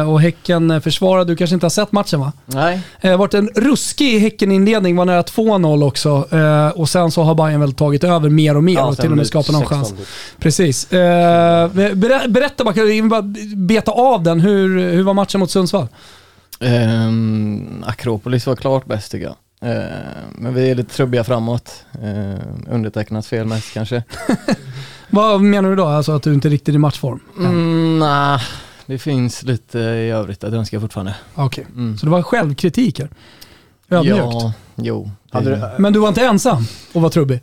eh, 0.00 0.10
och 0.10 0.20
Häcken 0.20 0.70
eh, 0.70 0.80
försvarar. 0.80 1.24
Du 1.24 1.36
kanske 1.36 1.54
inte 1.54 1.66
har 1.66 1.70
sett 1.70 1.92
matchen 1.92 2.20
va? 2.20 2.32
Nej. 2.46 2.80
Det 3.00 3.08
har 3.08 3.16
varit 3.16 3.34
en 3.34 3.48
ruskig 3.54 4.18
Häcken-inledning, 4.20 4.96
var 4.96 5.04
nära 5.04 5.22
2-0 5.22 5.86
också. 5.86 6.28
Eh, 6.30 6.68
och 6.68 6.88
sen 6.88 7.03
så 7.10 7.22
har 7.22 7.34
Bayern 7.34 7.60
väl 7.60 7.72
tagit 7.72 8.04
över 8.04 8.30
mer 8.30 8.56
och 8.56 8.64
mer 8.64 8.74
Ja, 8.74 8.84
och 8.86 8.96
till 8.96 9.10
och 9.10 9.16
med 9.16 9.26
skapat 9.26 9.52
någon 9.52 9.60
16 9.60 9.78
chans. 9.78 9.94
Precis. 10.38 10.92
Eh, 10.92 11.68
ber, 11.72 12.28
berätta 12.28 12.64
bara, 12.64 13.08
bara 13.08 13.22
beta 13.56 13.90
av 13.92 14.22
den. 14.22 14.40
Hur, 14.40 14.92
hur 14.92 15.02
var 15.02 15.14
matchen 15.14 15.40
mot 15.40 15.50
Sundsvall? 15.50 15.86
Ehm, 16.60 17.84
Akropolis 17.86 18.46
var 18.46 18.56
klart 18.56 18.86
bäst 18.86 19.12
tycker 19.12 19.26
jag. 19.26 19.36
Ehm, 19.70 19.84
men 20.32 20.54
vi 20.54 20.70
är 20.70 20.74
lite 20.74 20.94
trubbiga 20.94 21.24
framåt. 21.24 21.84
Ehm, 22.02 22.66
undertecknat 22.70 23.26
fel 23.26 23.46
mest 23.46 23.72
kanske. 23.74 24.02
Vad 25.10 25.40
menar 25.40 25.70
du 25.70 25.76
då? 25.76 25.84
Alltså 25.86 26.12
att 26.12 26.22
du 26.22 26.34
inte 26.34 26.48
är 26.48 26.50
riktigt 26.50 26.74
i 26.74 26.78
matchform? 26.78 27.20
Mm, 27.38 27.98
nah, 27.98 28.40
det 28.86 28.98
finns 28.98 29.42
lite 29.42 29.78
i 29.78 30.10
övrigt 30.10 30.44
att 30.44 30.52
önska 30.52 30.80
fortfarande. 30.80 31.14
Okej, 31.34 31.66
Mm. 31.76 31.98
så 31.98 32.06
det 32.06 32.12
var 32.12 32.22
självkritik 32.22 32.98
här? 33.00 33.08
Ödmjukt? 33.90 34.18
Ja, 34.18 34.52
jo. 34.76 35.10
Du, 35.42 35.60
men 35.78 35.92
du 35.92 35.98
var 35.98 36.08
inte 36.08 36.24
ensam 36.24 36.66
och 36.92 37.02
var 37.02 37.10
trubbig? 37.10 37.36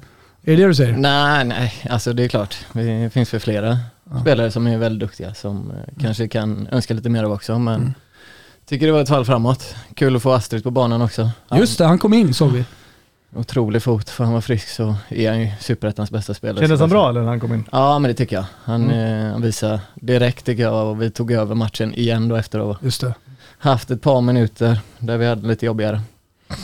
Är 0.43 0.55
det 0.55 0.61
det 0.61 0.67
du 0.67 0.75
säger? 0.75 0.93
Nej, 0.97 1.45
nej, 1.45 1.73
alltså 1.89 2.13
det 2.13 2.23
är 2.23 2.27
klart. 2.27 2.55
Det 2.73 3.13
finns 3.13 3.29
för 3.29 3.39
flera 3.39 3.77
spelare 4.21 4.51
som 4.51 4.67
är 4.67 4.77
väldigt 4.77 4.99
duktiga 5.09 5.33
som 5.33 5.71
eh, 5.71 6.01
kanske 6.01 6.27
kan 6.27 6.67
önska 6.71 6.93
lite 6.93 7.09
mer 7.09 7.23
av 7.23 7.31
också, 7.31 7.59
men 7.59 7.75
Mm. 7.81 7.93
tycker 8.65 8.85
det 8.85 8.91
var 8.91 9.01
ett 9.01 9.07
fall 9.09 9.25
framåt. 9.25 9.75
Kul 9.95 10.15
att 10.15 10.21
få 10.21 10.31
Astrid 10.31 10.63
på 10.63 10.71
banan 10.71 11.01
också. 11.01 11.29
Just 11.55 11.77
det, 11.77 11.85
han 11.85 11.99
kom 11.99 12.13
in 12.13 12.33
såg 12.33 12.51
vi. 12.51 12.65
Otrolig 13.35 13.83
fot, 13.83 14.09
för 14.09 14.23
han 14.23 14.33
var 14.33 14.41
frisk 14.41 14.67
så 14.69 14.95
är 15.09 15.29
han 15.29 15.41
ju 15.41 15.49
superettans 15.59 16.11
bästa 16.11 16.33
spelare. 16.33 16.59
Kändes 16.63 16.79
han 16.79 16.89
bra 16.89 17.09
eller 17.09 17.21
när 17.21 17.27
han 17.27 17.39
kom 17.39 17.53
in? 17.53 17.63
Ja 17.71 17.99
men 17.99 18.09
det 18.09 18.15
tycker 18.15 18.35
jag. 18.35 18.45
Han, 18.63 18.83
Mm. 18.91 19.25
eh, 19.25 19.31
han 19.31 19.41
visade 19.41 19.79
direkt 19.95 20.45
tycker 20.45 20.63
jag 20.63 20.87
och 20.87 21.01
vi 21.01 21.09
tog 21.11 21.31
över 21.31 21.55
matchen 21.55 21.93
igen 21.93 22.27
då 22.27 22.35
efter 22.35 22.59
att 22.59 22.65
ha 22.65 22.77
Just 22.81 23.01
det. 23.01 23.13
haft 23.57 23.91
ett 23.91 24.01
par 24.01 24.21
minuter 24.21 24.79
där 24.99 25.17
vi 25.17 25.25
hade 25.27 25.47
lite 25.47 25.65
jobbigare. 25.65 26.01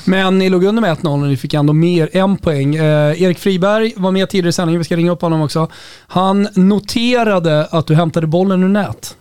Men 0.05 0.39
ni 0.39 0.49
låg 0.49 0.63
under 0.63 0.81
med 0.81 0.97
1-0 0.97 1.07
och 1.07 1.19
ni 1.19 1.37
fick 1.37 1.53
ändå 1.53 1.73
mer 1.73 2.09
en 2.13 2.37
poäng. 2.37 2.75
Eh, 2.75 3.21
Erik 3.21 3.39
Friberg 3.39 3.93
var 3.97 4.11
med 4.11 4.29
tidigare 4.29 4.49
i 4.49 4.53
sändningen, 4.53 4.79
vi 4.79 4.85
ska 4.85 4.95
ringa 4.95 5.11
upp 5.11 5.21
honom 5.21 5.41
också. 5.41 5.67
Han 6.07 6.47
noterade 6.53 7.65
att 7.71 7.87
du 7.87 7.95
hämtade 7.95 8.27
bollen 8.27 8.63
ur 8.63 8.67
nät. 8.67 9.15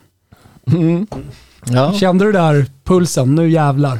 Ja. 1.65 1.93
Kände 1.93 2.25
du 2.25 2.33
där 2.33 2.67
pulsen, 2.85 3.35
nu 3.35 3.51
jävlar? 3.51 3.99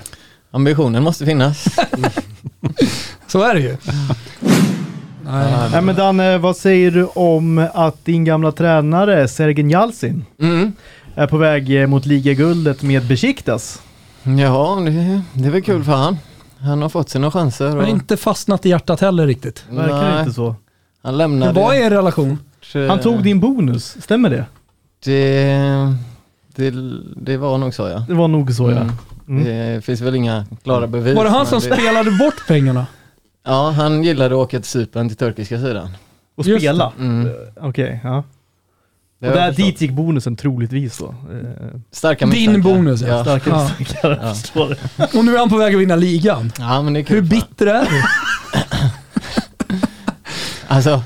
Ambitionen 0.51 1.03
måste 1.03 1.27
finnas. 1.27 1.65
Så 3.27 3.43
är 3.43 3.55
det 3.55 3.61
ju. 3.61 3.77
Nej. 5.25 5.53
Nej, 5.73 5.83
men 5.83 5.95
Danne, 5.97 6.39
vad 6.39 6.57
säger 6.57 6.91
du 6.91 7.05
om 7.07 7.69
att 7.75 8.05
din 8.05 8.25
gamla 8.25 8.53
tränare 8.53 9.29
Sergen 9.29 9.71
Jalsin 9.71 10.25
Mm. 10.41 10.73
är 11.15 11.27
på 11.27 11.37
väg 11.37 11.89
mot 11.89 12.07
ligaguldet 12.07 12.83
med 12.83 13.07
Besiktas? 13.07 13.83
Ja, 14.23 14.79
det, 14.85 15.23
det 15.33 15.47
är 15.47 15.51
väl 15.53 15.63
kul 15.63 15.85
för 15.85 15.93
han. 15.93 16.17
Han 16.59 16.83
har 16.83 16.89
fått 16.89 17.09
sina 17.09 17.31
chanser. 17.31 17.77
Har 17.77 17.87
inte 17.87 18.17
fastnat 18.17 18.67
i 18.67 18.69
hjärtat 18.69 19.01
heller 19.01 19.27
riktigt. 19.27 19.65
Verkar 19.71 20.11
Nej. 20.11 20.21
inte 20.21 20.33
så. 20.33 20.47
Han 20.47 20.57
Men 21.03 21.19
lämnade... 21.19 21.53
vad 21.53 21.77
är 21.77 21.81
er 21.81 21.91
relation? 21.91 22.39
Han 22.89 23.01
tog 23.01 23.23
din 23.23 23.41
bonus, 23.41 23.97
stämmer 24.01 24.31
det? 24.31 24.45
Det, 25.05 25.95
det, 26.55 26.75
det 27.17 27.37
var 27.37 27.59
nog 27.59 27.75
så 27.75 27.89
ja. 27.89 28.05
Det 28.09 28.15
var 28.15 28.29
nog 28.29 28.53
så 28.53 28.71
ja. 28.71 28.77
Mm. 28.81 28.93
Mm. 29.29 29.45
Det 29.45 29.85
finns 29.85 30.01
väl 30.01 30.15
inga 30.15 30.47
klara 30.63 30.87
bevis. 30.87 31.17
Var 31.17 31.25
det 31.25 31.31
han 31.31 31.39
men 31.39 31.47
som 31.47 31.61
spelade 31.61 32.11
bort 32.11 32.47
pengarna? 32.49 32.87
Ja, 33.45 33.71
han 33.71 34.05
gillade 34.05 34.35
att 34.35 34.39
åka 34.39 34.61
till 34.61 34.69
Cypern 34.69 35.09
till 35.09 35.17
turkiska 35.17 35.59
sidan. 35.59 35.89
Och 36.37 36.45
spela? 36.45 36.93
Mm. 36.99 37.31
Okej, 37.61 38.01
ja. 38.05 38.25
Och 39.21 39.27
där, 39.27 39.53
dit 39.53 39.81
gick 39.81 39.91
bonusen 39.91 40.37
troligtvis 40.37 40.99
då. 40.99 41.07
Eh, 41.07 41.81
Starka 41.91 42.27
Din 42.27 42.63
bonus 42.63 43.01
ja. 43.01 43.23
Starka 43.23 43.51
ja. 43.51 43.71
misstankar, 43.79 44.19
jag 44.23 44.37
förstår 44.37 44.69
det. 44.69 45.19
Och 45.19 45.25
nu 45.25 45.35
är 45.35 45.39
han 45.39 45.49
på 45.49 45.57
väg 45.57 45.75
att 45.75 45.81
vinna 45.81 45.97
ligan. 45.97 46.53
Ja, 46.59 46.83
men 46.83 46.93
det 46.93 47.01
är 47.01 47.05
kul. 47.05 47.17
Hur 47.17 47.23
bitter 47.23 47.67
är 47.67 47.85
du? 47.85 48.03
Alltså, 50.69 51.03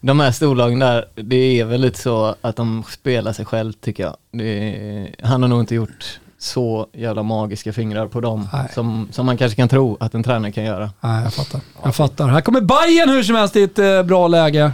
de 0.00 0.20
här 0.20 0.32
storlagen 0.32 0.78
där, 0.78 1.04
det 1.14 1.60
är 1.60 1.64
väl 1.64 1.80
lite 1.80 2.00
så 2.00 2.34
att 2.40 2.56
de 2.56 2.84
spelar 2.90 3.32
sig 3.32 3.44
själv 3.44 3.72
tycker 3.72 4.02
jag. 4.02 4.16
Det 4.32 4.44
är, 4.44 5.14
han 5.22 5.42
har 5.42 5.48
nog 5.48 5.60
inte 5.60 5.74
gjort 5.74 6.20
så 6.38 6.86
jävla 6.92 7.22
magiska 7.22 7.72
fingrar 7.72 8.06
på 8.06 8.20
dem 8.20 8.48
som, 8.74 9.08
som 9.12 9.26
man 9.26 9.36
kanske 9.36 9.56
kan 9.56 9.68
tro 9.68 9.96
att 10.00 10.14
en 10.14 10.22
tränare 10.22 10.52
kan 10.52 10.64
göra. 10.64 10.90
Nej, 11.00 11.22
jag 11.22 11.34
fattar. 11.34 11.60
Jag 11.84 11.94
fattar. 11.94 12.28
Här 12.28 12.40
kommer 12.40 12.60
Bayern 12.60 13.08
hur 13.08 13.22
som 13.22 13.36
helst 13.36 13.56
i 13.56 13.62
ett 13.62 13.78
eh, 13.78 14.02
bra 14.02 14.28
läge. 14.28 14.72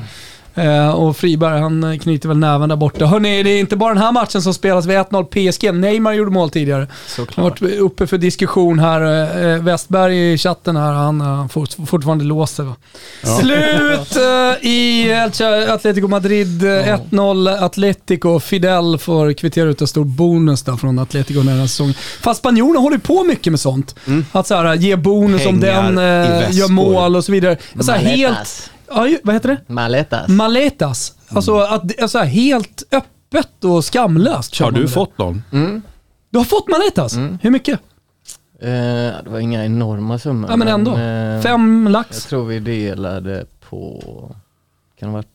Eh, 0.54 0.88
och 0.90 1.16
Friberg 1.16 1.60
han 1.60 1.84
eh, 1.84 1.98
knyter 1.98 2.28
väl 2.28 2.38
näven 2.38 2.68
där 2.68 2.76
borta. 2.76 3.06
Hörrni, 3.06 3.42
det 3.42 3.50
är 3.50 3.60
inte 3.60 3.76
bara 3.76 3.94
den 3.94 4.02
här 4.02 4.12
matchen 4.12 4.42
som 4.42 4.54
spelas 4.54 4.86
vid 4.86 4.96
1-0 4.96 5.50
PSG. 5.52 5.74
Neymar 5.74 6.12
gjorde 6.12 6.30
mål 6.30 6.50
tidigare. 6.50 6.86
Såklart. 7.06 7.36
Han 7.36 7.44
har 7.44 7.50
varit 7.50 7.78
uppe 7.80 8.06
för 8.06 8.18
diskussion 8.18 8.78
här. 8.78 9.02
Eh, 9.54 9.62
Westberg 9.62 10.32
i 10.32 10.38
chatten 10.38 10.76
här, 10.76 10.92
han 10.92 11.20
har 11.20 11.48
fort, 11.48 11.68
fortfarande 11.86 12.46
sig 12.46 12.64
va. 12.64 12.74
Slut 13.40 14.16
eh, 14.16 14.68
i 14.68 15.12
Atletico 15.68 16.08
Madrid. 16.08 16.62
eh, 16.64 16.68
1-0 17.10 17.64
Atletico. 17.64 18.40
Fidel 18.40 18.98
får 18.98 19.32
kvittera 19.32 19.68
ut 19.68 19.80
en 19.80 19.86
stor 19.86 20.04
bonus 20.04 20.62
där 20.62 20.76
från 20.76 20.98
Atletico 20.98 21.40
den 21.40 21.48
här 21.48 21.66
säsongen. 21.66 21.94
Fast 22.20 22.40
spanjorerna 22.40 22.80
håller 22.80 22.96
ju 22.96 23.00
på 23.00 23.24
mycket 23.24 23.50
med 23.52 23.60
sånt. 23.60 23.94
Att 24.32 24.46
så 24.46 24.54
här, 24.54 24.74
ge 24.74 24.96
bonus 24.96 25.46
om 25.46 25.60
Pengar 25.60 25.82
den 25.82 25.98
eh, 25.98 26.30
väskor. 26.30 26.54
gör 26.54 26.68
mål 26.68 27.16
och 27.16 27.24
så 27.24 27.32
vidare. 27.32 27.56
Så 27.80 27.92
här, 27.92 27.98
helt... 27.98 28.70
Vad 29.22 29.34
heter 29.34 29.48
det? 29.48 29.72
Maletas. 29.72 30.28
Maletas. 30.28 31.14
Alltså, 31.28 31.56
att, 31.58 32.00
alltså 32.02 32.18
här, 32.18 32.26
helt 32.26 32.82
öppet 32.92 33.64
och 33.64 33.84
skamlöst 33.84 34.60
Har 34.60 34.70
du 34.70 34.88
fått 34.88 35.18
någon? 35.18 35.42
Du 36.30 36.38
har 36.38 36.44
fått 36.44 36.68
Maletas? 36.68 37.16
Hur 37.42 37.50
mycket? 37.50 37.80
Eh, 38.60 38.68
det 38.68 39.24
var 39.26 39.38
inga 39.38 39.64
enorma 39.64 40.18
summor. 40.18 40.50
Ja, 40.50 40.56
men 40.56 40.68
ändå. 40.68 40.96
eh, 40.96 41.40
Fem 41.40 41.88
lax? 41.88 42.08
Jag 42.16 42.28
tror 42.28 42.44
vi 42.46 42.58
delade 42.60 43.46
på, 43.68 44.00
kan 44.98 45.08
det 45.08 45.12
ha 45.12 45.18
varit 45.18 45.26
mm, 45.26 45.31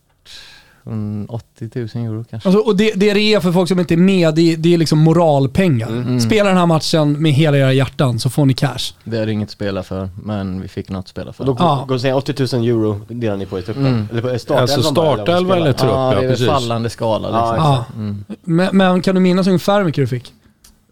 80 1.30 1.70
000 1.96 2.06
euro 2.06 2.26
kanske. 2.30 2.50
Alltså, 2.50 2.64
och 2.64 2.78
det, 2.78 2.92
det 2.96 3.14
det 3.14 3.34
är 3.34 3.40
för 3.40 3.52
folk 3.52 3.68
som 3.70 3.80
inte 3.80 3.94
är 3.94 3.98
med, 3.98 4.36
det, 4.36 4.56
det 4.56 4.74
är 4.74 4.78
liksom 4.78 5.00
moralpengar. 5.00 5.88
Mm. 5.88 6.20
Spela 6.20 6.50
den 6.50 6.58
här 6.58 6.66
matchen 6.66 7.22
med 7.22 7.32
hela 7.32 7.58
era 7.58 7.74
hjärtan 7.74 8.20
så 8.20 8.30
får 8.30 8.46
ni 8.46 8.54
cash. 8.54 8.94
Det 9.04 9.18
är 9.18 9.28
inget 9.28 9.48
att 9.48 9.52
spela 9.52 9.84
för, 9.84 10.10
men 10.24 10.62
vi 10.62 10.68
fick 10.68 10.90
något 10.90 11.00
att 11.00 11.08
spela 11.08 11.34
för. 11.34 11.44
Och 11.50 11.56
då 11.56 11.64
Ja. 11.64 11.86
går 11.88 11.98
säga 11.98 12.16
80 12.16 12.56
000 12.58 12.68
euro 12.68 13.02
delar 13.08 13.38
ni 13.38 13.46
på 13.46 13.60
i 13.60 13.62
truppen? 13.62 13.86
Mm. 13.86 14.08
Eller 14.12 14.22
på 14.22 14.40
startelvan 14.40 14.62
Alltså 14.62 14.82
startelva 14.82 15.56
eller 15.56 15.74
trupp? 15.74 15.92
Ja, 15.92 16.14
det 16.20 16.26
är 16.26 16.30
precis. 16.30 16.48
fallande 16.48 16.90
skala 16.90 17.30
Ja, 17.32 17.52
liksom. 17.52 17.66
Ja. 17.72 17.86
Mm. 17.96 18.24
Men, 18.44 18.78
men 18.78 19.02
kan 19.02 19.16
du 19.16 19.22
minnas 19.22 19.48
ungefär 19.48 19.78
hur 19.78 19.86
mycket 19.86 20.02
du 20.04 20.08
fick? 20.08 20.34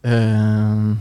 Ehm, 0.04 1.00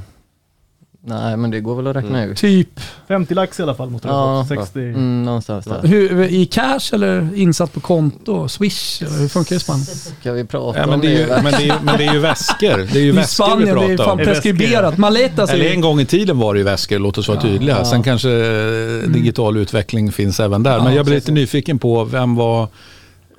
nej, 1.07 1.36
men 1.36 1.50
det 1.50 1.61
går 1.61 1.74
väl 1.76 1.86
att 1.86 1.96
räkna 1.96 2.24
ut. 2.24 2.38
Typ 2.38 2.80
50 3.09 3.34
lax 3.34 3.61
i 3.61 3.62
alla 3.62 3.74
fall 3.74 3.92
det 4.02 4.09
ha 4.09 4.38
Ja, 4.38 4.44
fått. 4.44 4.59
60. 4.59 4.78
mm, 4.80 5.24
någonstans 5.24 5.64
där. 5.64 5.82
hur, 5.82 6.22
i 6.22 6.46
cash 6.46 6.80
eller 6.92 7.28
insatt 7.38 7.72
på 7.72 7.80
konto? 7.80 8.48
Swish? 8.48 9.02
Eller 9.02 9.18
hur 9.18 9.28
funkar 9.28 9.48
det 9.55 9.57
i 9.57 9.61
Spanien? 9.61 9.84
Ska 10.20 10.32
vi 10.32 10.44
prata 10.44 10.78
Ja, 10.78 10.84
om 10.84 10.90
men, 10.90 11.00
det 11.00 11.07
är 11.07 11.18
ju, 11.20 11.26
det? 11.26 11.40
men, 11.42 11.52
det 11.52 11.59
är, 11.59 11.61
ju- 11.61 11.72
men 11.82 11.98
det 11.98 12.05
är 12.05 12.12
ju 12.12 12.18
väskor. 12.18 12.92
Det 12.92 12.98
är 12.98 13.02
ju 13.02 13.09
I 13.09 13.11
väskor 13.11 13.44
vi 13.44 13.50
Spanien, 13.66 13.76
det 13.76 13.84
är 13.84 13.96
pratar 13.96 14.05
fan 14.05 14.18
om. 14.20 14.24
preskriberat. 14.26 14.98
Maletas 14.98 15.50
är 15.50 15.55
Eller 15.55 15.64
ju... 15.64 15.70
en 15.72 15.80
gång 15.80 16.00
i 16.00 16.07
tiden 16.07 16.38
var 16.38 16.55
det 16.55 16.59
ju 16.59 16.64
väskor, 16.64 16.98
låt 16.98 17.18
oss 17.18 17.28
vara 17.28 17.40
tydliga. 17.40 17.84
Sen 17.84 18.02
kanske 18.02 18.30
eh, 18.30 19.09
digital 19.11 19.57
utveckling 19.57 20.12
finns 20.12 20.40
även 20.40 20.62
där. 20.62 20.80
Men 20.80 20.94
jag 20.94 21.05
blir 21.05 21.14
lite 21.14 21.32
nyfiken 21.32 21.78
på 21.78 22.05
vem 22.05 22.34
var... 22.36 22.62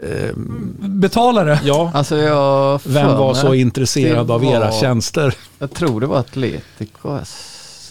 Eh, 0.03 0.36
Betalare? 0.80 1.59
ja, 1.63 1.91
Alltså 1.93 2.18
jag 2.18 2.80
vem 2.84 3.07
var 3.18 3.34
så 3.34 3.53
intresserad 3.53 4.28
det 4.28 4.34
av 4.34 4.43
era 4.45 4.59
var- 4.59 4.82
tjänster? 4.82 5.34
Jag 5.59 5.74
tror 5.74 6.01
det 6.01 6.07
var 6.07 6.20
Atletico. 6.20 7.20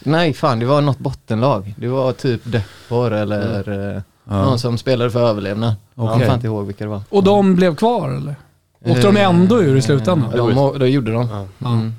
Nej 0.07 0.33
fan, 0.35 0.59
det 0.59 0.67
var 0.67 0.81
något 0.81 0.99
bottenlag. 0.99 1.75
Det 1.79 1.89
var 1.89 2.13
typ 2.13 2.41
Depor 2.45 3.13
eller 3.13 3.95
eh, 3.97 4.03
någon 4.25 4.59
som 4.59 4.79
spelade 4.79 5.11
för 5.11 5.29
överlevnad. 5.29 5.75
Jag 5.95 6.05
Okej. 6.05 6.13
kommer 6.13 6.27
fan 6.27 6.35
inte 6.35 6.47
ihåg 6.47 6.67
vilka 6.67 6.85
det 6.85 6.91
var. 6.91 7.03
Och 7.09 7.25
de 7.25 7.55
blev 7.57 7.77
kvar 7.77 8.11
eller? 8.11 8.37
Åkte 8.85 9.03
de 9.03 9.17
ändå 9.17 9.63
ur 9.63 9.77
i 9.77 9.83
slutändan? 9.83 10.31
De, 10.37 10.79
det 10.79 10.89
gjorde 10.89 11.13
de. 11.13 11.49
Mm. 11.65 11.93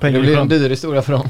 Det 0.00 0.20
blev 0.20 0.38
en 0.38 0.48
dyr 0.48 0.70
historia 0.70 1.02
för 1.02 1.12
dem. 1.12 1.28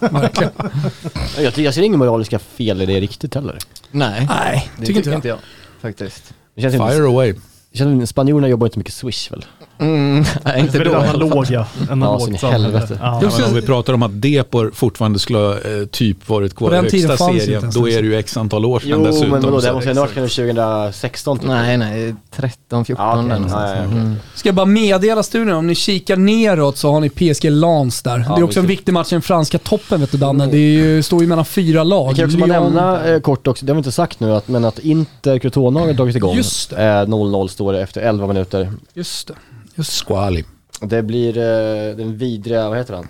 Verkligen. 0.00 0.52
Jag, 1.38 1.58
jag 1.58 1.74
ser 1.74 1.82
inga 1.82 1.96
moraliska 1.96 2.38
fel 2.38 2.82
i 2.82 2.86
det 2.86 3.00
riktigt 3.00 3.34
heller. 3.34 3.58
Nej, 3.90 4.26
Nej, 4.30 4.70
det 4.78 4.86
tycker 4.86 4.98
inte 4.98 5.10
jag. 5.10 5.16
inte 5.18 5.28
jag. 5.28 5.38
Faktiskt. 5.80 6.34
Det 6.54 6.60
känns 6.62 6.74
Fire 6.74 6.84
inte, 6.96 7.02
away. 7.02 7.32
det 7.72 7.78
känns, 7.78 7.92
inte- 7.92 8.06
spanjorerna 8.06 8.48
jobbar 8.48 8.66
inte 8.66 8.78
mycket 8.78 8.94
swish 8.94 9.32
väl? 9.32 9.44
Mm, 9.80 10.24
nej, 10.44 10.60
inte 10.60 10.78
Det 10.78 10.84
är 10.84 10.84
då. 10.84 10.96
analoga. 10.96 11.46
Ja, 11.50 11.66
Analogt 11.90 12.22
så 12.22 12.28
in 12.28 12.34
i 12.34 12.38
samhälle. 12.38 12.64
helvete. 12.64 12.98
Ja. 13.02 13.20
Ja, 13.38 13.46
om 13.46 13.54
vi 13.54 13.62
pratar 13.62 13.92
om 13.92 14.02
att 14.02 14.22
Depor 14.22 14.70
fortfarande 14.74 15.18
skulle 15.18 15.38
ha 15.38 15.52
eh, 15.54 15.86
typ 15.90 16.28
varit 16.28 16.54
kvar 16.54 16.72
i 16.72 16.76
högsta 16.76 17.16
serien, 17.16 17.70
då 17.74 17.88
är 17.88 18.02
det 18.02 18.08
ju 18.08 18.16
x 18.18 18.36
antal 18.36 18.64
år 18.64 18.80
sedan 18.80 18.90
Jo, 18.90 19.04
dessutom. 19.04 19.30
men 19.30 19.40
vadå, 19.42 19.60
det 19.60 19.72
måste 19.72 19.90
ändå 19.90 20.00
ha 20.00 20.06
varit 20.06 20.14
kanske 20.14 20.42
2016 20.42 21.38
typ. 21.38 21.48
Nej, 21.48 21.76
nej, 21.76 22.14
13, 22.30 22.84
14 22.84 23.06
Ja. 23.06 23.36
Ja, 23.36 23.36
ja, 23.50 23.72
okej. 23.84 23.84
Mm. 23.98 24.14
Ska 24.34 24.48
jag 24.48 24.56
bara 24.56 24.66
meddela 24.66 25.22
studion, 25.22 25.52
om 25.56 25.66
ni 25.66 25.74
kikar 25.74 26.16
neråt 26.16 26.76
så 26.78 26.92
har 26.92 27.00
ni 27.00 27.08
PSG 27.10 27.50
Lens 27.50 28.02
där. 28.02 28.18
det 28.18 28.24
är 28.40 28.42
också 28.42 28.60
en 28.60 28.66
viktig 28.66 28.92
match 28.92 29.12
i 29.12 29.14
den 29.14 29.22
franska 29.22 29.58
toppen 29.58 30.00
vet 30.00 30.12
du 30.12 30.18
Danne. 30.18 30.46
Det 30.46 30.56
är 30.58 30.60
ju, 30.72 31.02
står 31.02 31.20
ju 31.22 31.26
mellan 31.28 31.44
fyra 31.44 31.84
lag. 31.84 32.08
Vi 32.10 32.14
kan 32.16 32.24
också 32.24 32.38
bara 32.38 32.60
nämna 32.60 33.06
eh, 33.08 33.20
kort 33.20 33.46
också, 33.46 33.66
det 33.66 33.72
har 33.72 33.74
vi 33.74 33.78
inte 33.78 33.92
sagt 33.92 34.20
nu, 34.20 34.34
att, 34.34 34.48
men 34.48 34.64
att 34.64 34.78
Inter 34.78 35.38
Crotona 35.38 35.80
har 35.80 35.92
dragit 35.92 36.16
igång. 36.16 36.36
Just 36.36 36.72
Eh, 36.72 36.76
0-0 36.76 37.48
står 37.48 37.72
det 37.72 37.82
efter 37.82 38.00
11 38.00 38.26
minuter. 38.26 38.72
Just 38.94 39.28
det. 39.28 39.34
Just 39.80 39.98
det. 39.98 40.04
Squali. 40.14 40.44
Det 40.80 41.02
blir 41.02 41.38
eh, 41.38 41.96
den 41.96 42.16
vidriga, 42.16 42.68
vad 42.68 42.78
heter 42.78 42.94
han? 42.94 43.08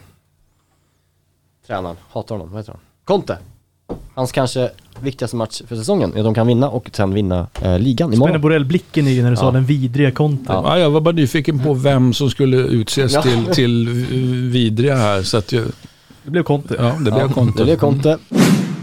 Tränaren, 1.67 1.97
hatar 2.11 2.35
honom, 2.35 2.51
vad 2.53 2.61
heter 2.61 2.73
han? 2.73 2.81
Conte! 3.05 3.39
Hans 4.15 4.33
kanske 4.33 4.71
viktigaste 5.01 5.37
match 5.37 5.63
för 5.69 5.77
säsongen 5.77 6.13
är 6.15 6.19
att 6.19 6.25
de 6.25 6.35
kan 6.35 6.47
vinna 6.47 6.69
och 6.71 6.91
sen 6.93 7.15
vinna 7.15 7.47
eh, 7.63 7.79
ligan 7.79 8.09
Spänner 8.09 8.17
imorgon. 8.27 8.41
Borrell 8.41 8.65
blicken 8.65 9.07
i 9.09 9.23
när 9.23 9.31
du 9.31 9.37
sa 9.37 9.51
den 9.51 9.65
vidriga 9.65 10.11
konten. 10.11 10.47
Ja. 10.49 10.63
Ja, 10.65 10.79
jag 10.79 10.91
var 10.91 11.01
bara 11.01 11.15
nyfiken 11.15 11.59
på 11.59 11.75
vem 11.75 12.13
som 12.13 12.31
skulle 12.31 12.57
utses 12.57 13.13
Ja. 13.13 13.23
till, 13.23 13.47
till 13.47 13.89
vidriga 14.53 14.97
här. 14.97 15.23
Så 15.23 15.37
att 15.37 15.53
jag, 15.53 15.65
Det 16.25 16.31
blev 16.31 16.43
Conte. 16.43 16.75
ja, 16.79 16.85
det 16.85 17.11
blev 17.11 17.29
Det 17.29 17.35
kontot. 17.35 17.65
blir 17.65 17.77
Conte. 17.77 18.19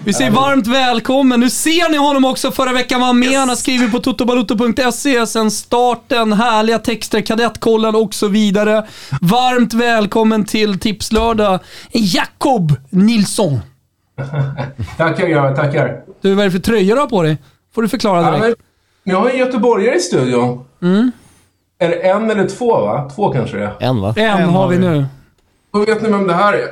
Vi 0.08 0.14
säger 0.14 0.32
varmt 0.32 0.68
välkommen. 0.68 1.40
Nu 1.40 1.50
ser 1.50 1.92
ni 1.92 1.98
honom 1.98 2.26
också. 2.26 2.52
Förra 2.52 2.74
veckan 2.74 3.00
var 3.00 3.08
han 3.08 3.20
med. 3.20 3.40
Han 3.40 3.50
har 3.50 3.56
skrivit 3.56 3.92
på 3.92 4.00
totobalotto.se 4.00 5.28
sen 5.28 5.52
starten. 5.52 6.34
Härliga 6.34 6.80
texter, 6.80 7.22
kadettkollen 7.22 7.96
och 7.96 8.14
så 8.14 8.28
vidare. 8.28 8.88
Varmt 9.22 9.74
välkommen 9.74 10.46
till 10.46 10.80
Tipslördag, 10.80 11.60
Jakob 11.92 12.74
Nilsson. 12.90 13.60
Tackar 14.98 15.28
grabbar, 15.28 15.56
tackar. 15.56 16.02
Du, 16.22 16.34
vad 16.34 16.46
är 16.46 16.50
det 16.50 16.52
för 16.52 16.60
tröja 16.60 16.96
du 16.96 17.02
har 17.02 17.08
på 17.08 17.24
dig? 17.24 17.38
Får 17.76 17.82
du 17.82 17.88
förklara 17.90 18.22
Ja, 18.22 18.28
direkt. 18.32 18.44
men, 18.44 18.56
ni 19.04 19.14
har 19.14 19.30
en 19.30 19.38
göteborgare 19.38 19.96
i 19.96 20.00
studion. 20.00 20.66
Mm. 20.82 21.12
Är 21.80 21.90
det 21.90 21.96
en 21.96 22.32
eller 22.32 22.48
två 22.48 22.82
va? 22.82 23.10
Två 23.16 23.32
kanske 23.32 23.58
det 23.58 23.64
är. 23.64 23.76
En 23.80 24.02
va? 24.02 24.14
En 24.18 24.50
har 24.50 24.68
vi 24.68 24.78
nu. 24.78 25.06
Och 25.72 25.88
vet 25.88 26.02
ni 26.02 26.10
vem 26.10 26.28
det 26.28 26.34
här 26.34 26.54
är? 26.54 26.68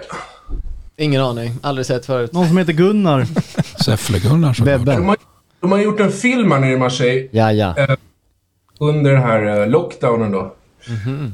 Ingen 0.98 1.22
aning, 1.22 1.54
aldrig 1.62 1.86
sett 1.86 2.06
förut. 2.06 2.34
Någon 2.34 2.48
som 2.48 2.58
heter 2.58 2.74
Gunnar. 2.74 3.22
Säffle-Gunnar 3.86 4.54
såklart. 4.54 4.86
De 4.86 5.08
har, 5.08 5.18
de 5.62 5.72
har 5.72 5.80
gjort 5.80 6.00
en 6.00 6.12
film 6.12 6.52
här 6.52 6.60
nere 6.60 6.72
i 6.72 6.78
Marseille 6.78 7.28
Ja, 7.32 7.52
ja. 7.52 7.76
under 8.80 9.12
den 9.12 9.22
här 9.22 9.62
eh, 9.62 9.68
lockdownen 9.68 10.32
då. 10.32 10.54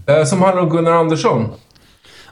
Eh, 0.07 0.26
som 0.26 0.41
handlar 0.41 0.64
om 0.64 0.70
Gunnar 0.70 0.91
Andersson. 0.91 1.49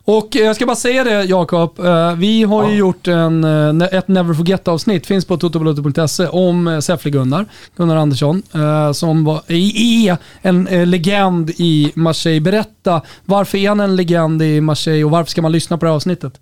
Och 0.05 0.35
eh, 0.35 0.41
jag 0.41 0.55
ska 0.55 0.65
bara 0.65 0.75
säga 0.75 1.03
det 1.03 1.23
Jakob, 1.23 1.79
eh, 1.79 2.15
vi 2.15 2.43
har 2.43 2.69
ju 2.69 2.75
gjort 2.75 3.07
en, 3.07 3.43
eh, 3.81 3.87
ett 3.91 4.07
Never 4.07 4.33
Forget-avsnitt, 4.33 5.07
finns 5.07 5.25
på 5.25 5.37
totobalotto.se, 5.37 6.27
om 6.27 6.67
eh, 6.67 6.77
Säffle-Gunnar, 6.79 7.45
Gunnar 7.75 7.95
Andersson, 7.95 8.43
eh, 8.53 8.91
som 8.91 9.23
var, 9.23 9.41
är 9.47 10.17
en 10.41 10.67
eh, 10.67 10.87
legend 10.87 11.49
i 11.49 11.91
Marseille. 11.95 12.41
Berätta, 12.41 13.01
varför 13.25 13.57
är 13.57 13.69
han 13.69 13.79
en 13.79 13.95
legend 13.95 14.41
i 14.41 14.61
Marseille 14.61 15.03
och 15.03 15.11
varför 15.11 15.31
ska 15.31 15.41
man 15.41 15.51
lyssna 15.51 15.77
på 15.77 15.85
det 15.85 15.91
här 15.91 15.95
avsnittet? 15.95 16.39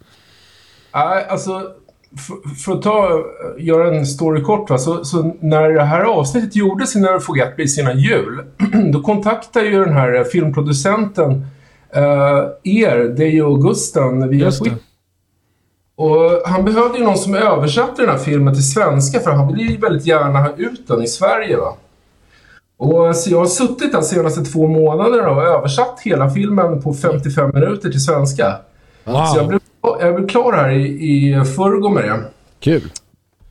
Nej, 0.97 1.25
alltså... 1.29 1.71
För, 2.27 2.55
för 2.55 2.73
att 2.73 2.81
ta, 2.81 3.23
göra 3.57 3.97
en 3.97 4.05
story 4.05 4.43
kort 4.43 4.69
va, 4.69 4.77
så, 4.77 5.05
så 5.05 5.35
när 5.39 5.69
det 5.69 5.83
här 5.83 6.01
avsnittet 6.01 6.55
gjordes 6.55 6.95
i 6.95 6.99
Never 6.99 7.19
Forget 7.19 7.53
vid 7.57 7.71
sina 7.71 7.93
jul, 7.93 8.43
då 8.93 9.01
kontaktade 9.01 9.65
ju 9.65 9.85
den 9.85 9.93
här 9.93 10.23
filmproducenten 10.23 11.45
eh, 11.91 12.45
er, 12.63 13.15
dig 13.17 13.43
och 13.43 13.61
Gusten, 13.61 14.29
via. 14.29 14.51
Twitter. 14.51 14.77
Och 15.95 16.41
han 16.45 16.65
behövde 16.65 16.97
ju 16.97 17.03
någon 17.03 17.17
som 17.17 17.35
översatte 17.35 18.01
den 18.01 18.09
här 18.09 18.17
filmen 18.17 18.53
till 18.53 18.71
svenska 18.71 19.19
för 19.19 19.31
han 19.31 19.47
ville 19.47 19.71
ju 19.71 19.77
väldigt 19.77 20.05
gärna 20.05 20.39
ha 20.39 20.53
ut 20.57 20.87
den 20.87 21.03
i 21.03 21.07
Sverige 21.07 21.57
va. 21.57 21.75
Och 22.77 23.15
så 23.15 23.29
jag 23.31 23.39
har 23.39 23.45
suttit 23.45 23.91
de 23.91 24.03
senaste 24.03 24.41
två 24.41 24.67
månaderna 24.67 25.29
och 25.29 25.43
översatt 25.43 25.99
hela 26.03 26.29
filmen 26.29 26.81
på 26.81 26.93
55 26.93 27.51
minuter 27.53 27.89
till 27.89 28.03
svenska. 28.03 28.55
Så 29.05 29.37
jag 29.37 29.47
blev, 29.47 29.56
jag 30.01 30.15
blev 30.15 30.27
klar 30.27 30.53
här 30.53 30.69
i, 30.69 30.85
i 30.85 31.43
förrgår 31.45 31.89
med 31.89 32.03
det. 32.03 32.19
Kul. 32.59 32.83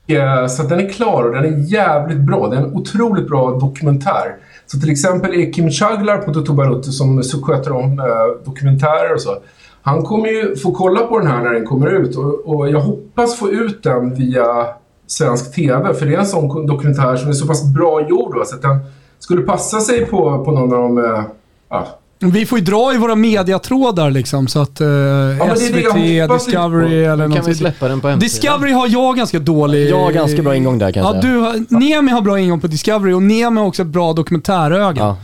Eh, 0.07 0.47
Så 0.47 0.63
att 0.63 0.69
den 0.69 0.81
är 0.81 0.89
klar 0.89 1.25
och 1.25 1.35
den 1.35 1.45
är 1.45 1.73
jävligt 1.73 2.21
bra. 2.21 2.49
Det 2.49 2.57
är 2.57 2.61
en 2.61 2.75
otroligt 2.75 3.29
bra 3.29 3.51
dokumentär. 3.51 4.37
Så 4.67 4.81
till 4.81 4.91
exempel 4.91 5.35
är 5.35 5.53
Kim 5.53 5.71
Chaglar 5.71 6.19
på 6.19 6.35
Toto 6.35 6.53
Balotto 6.53 6.91
som 6.91 7.23
sköter 7.23 7.73
om 7.73 7.99
eh, 7.99 8.45
dokumentärer 8.45 9.15
och 9.15 9.21
så. 9.21 9.37
Han 9.83 10.03
kommer 10.03 10.29
ju 10.29 10.57
få 10.57 10.73
kolla 10.73 11.07
på 11.07 11.19
den 11.19 11.29
här 11.29 11.43
när 11.43 11.53
den 11.53 11.67
kommer 11.67 11.87
ut 11.87 12.17
och, 12.17 12.47
och 12.47 12.69
jag 12.71 12.81
hoppas 12.81 13.37
få 13.37 13.51
ut 13.51 13.83
den 13.83 14.15
via 14.15 14.67
svensk 15.07 15.55
TV 15.55 15.95
för 15.95 16.07
det 16.07 16.15
är 16.15 16.19
en 16.19 16.27
sån 16.27 16.67
dokumentär 16.67 17.17
som 17.17 17.29
är 17.29 17.33
så 17.33 17.47
pass 17.47 17.75
bra 17.75 18.09
gjord 18.09 18.37
va, 18.37 18.45
så 18.45 18.55
att 18.57 18.63
den 18.63 18.79
skulle 19.19 19.43
passa 19.43 19.81
sig 19.81 20.07
på, 20.07 20.45
på 20.45 20.51
någon 20.53 20.73
av 20.73 20.79
de 20.79 20.99
eh, 20.99 21.23
ja, 21.69 21.87
Vi 22.19 22.47
får 22.47 22.59
ju 22.59 22.65
dra 22.65 22.95
i 22.95 22.99
våra 22.99 23.15
mediatrådar 23.15 24.11
liksom 24.11 24.49
så 24.49 24.63
att 24.63 24.81
eh, 24.81 24.87
det 24.87 25.57
SVT. 25.57 26.33
Discovery 26.33 27.05
eller 27.05 27.25
Kan 27.25 27.31
något. 27.31 27.49
vi 27.49 27.55
släppa 27.55 27.89
den 27.89 28.01
på 28.01 28.09
hemsidan? 28.09 28.29
Discovery 28.29 28.73
har 28.73 28.89
jag 28.89 29.17
ganska 29.17 29.39
dålig... 29.39 29.91
Jag 29.91 29.99
har 29.99 30.13
ganska 30.13 30.43
bra 30.43 30.57
ingång 30.57 30.79
där, 30.79 30.93
kan 30.93 31.03
jag 31.03 31.17
ja, 31.17 31.23
säga. 31.23 31.33
du 31.33 31.39
har, 31.39 31.81
Nemi 31.81 32.11
har 32.11 32.21
bra 32.21 32.41
ingång 32.41 32.61
på 32.61 32.67
Discovery 32.67 33.13
och 33.13 33.23
Nemi 33.23 33.61
har 33.61 33.67
också 33.67 33.83
ett 33.83 33.89
bra 33.89 34.13
dokumentäröga. 34.13 35.01
Ja. 35.01 35.17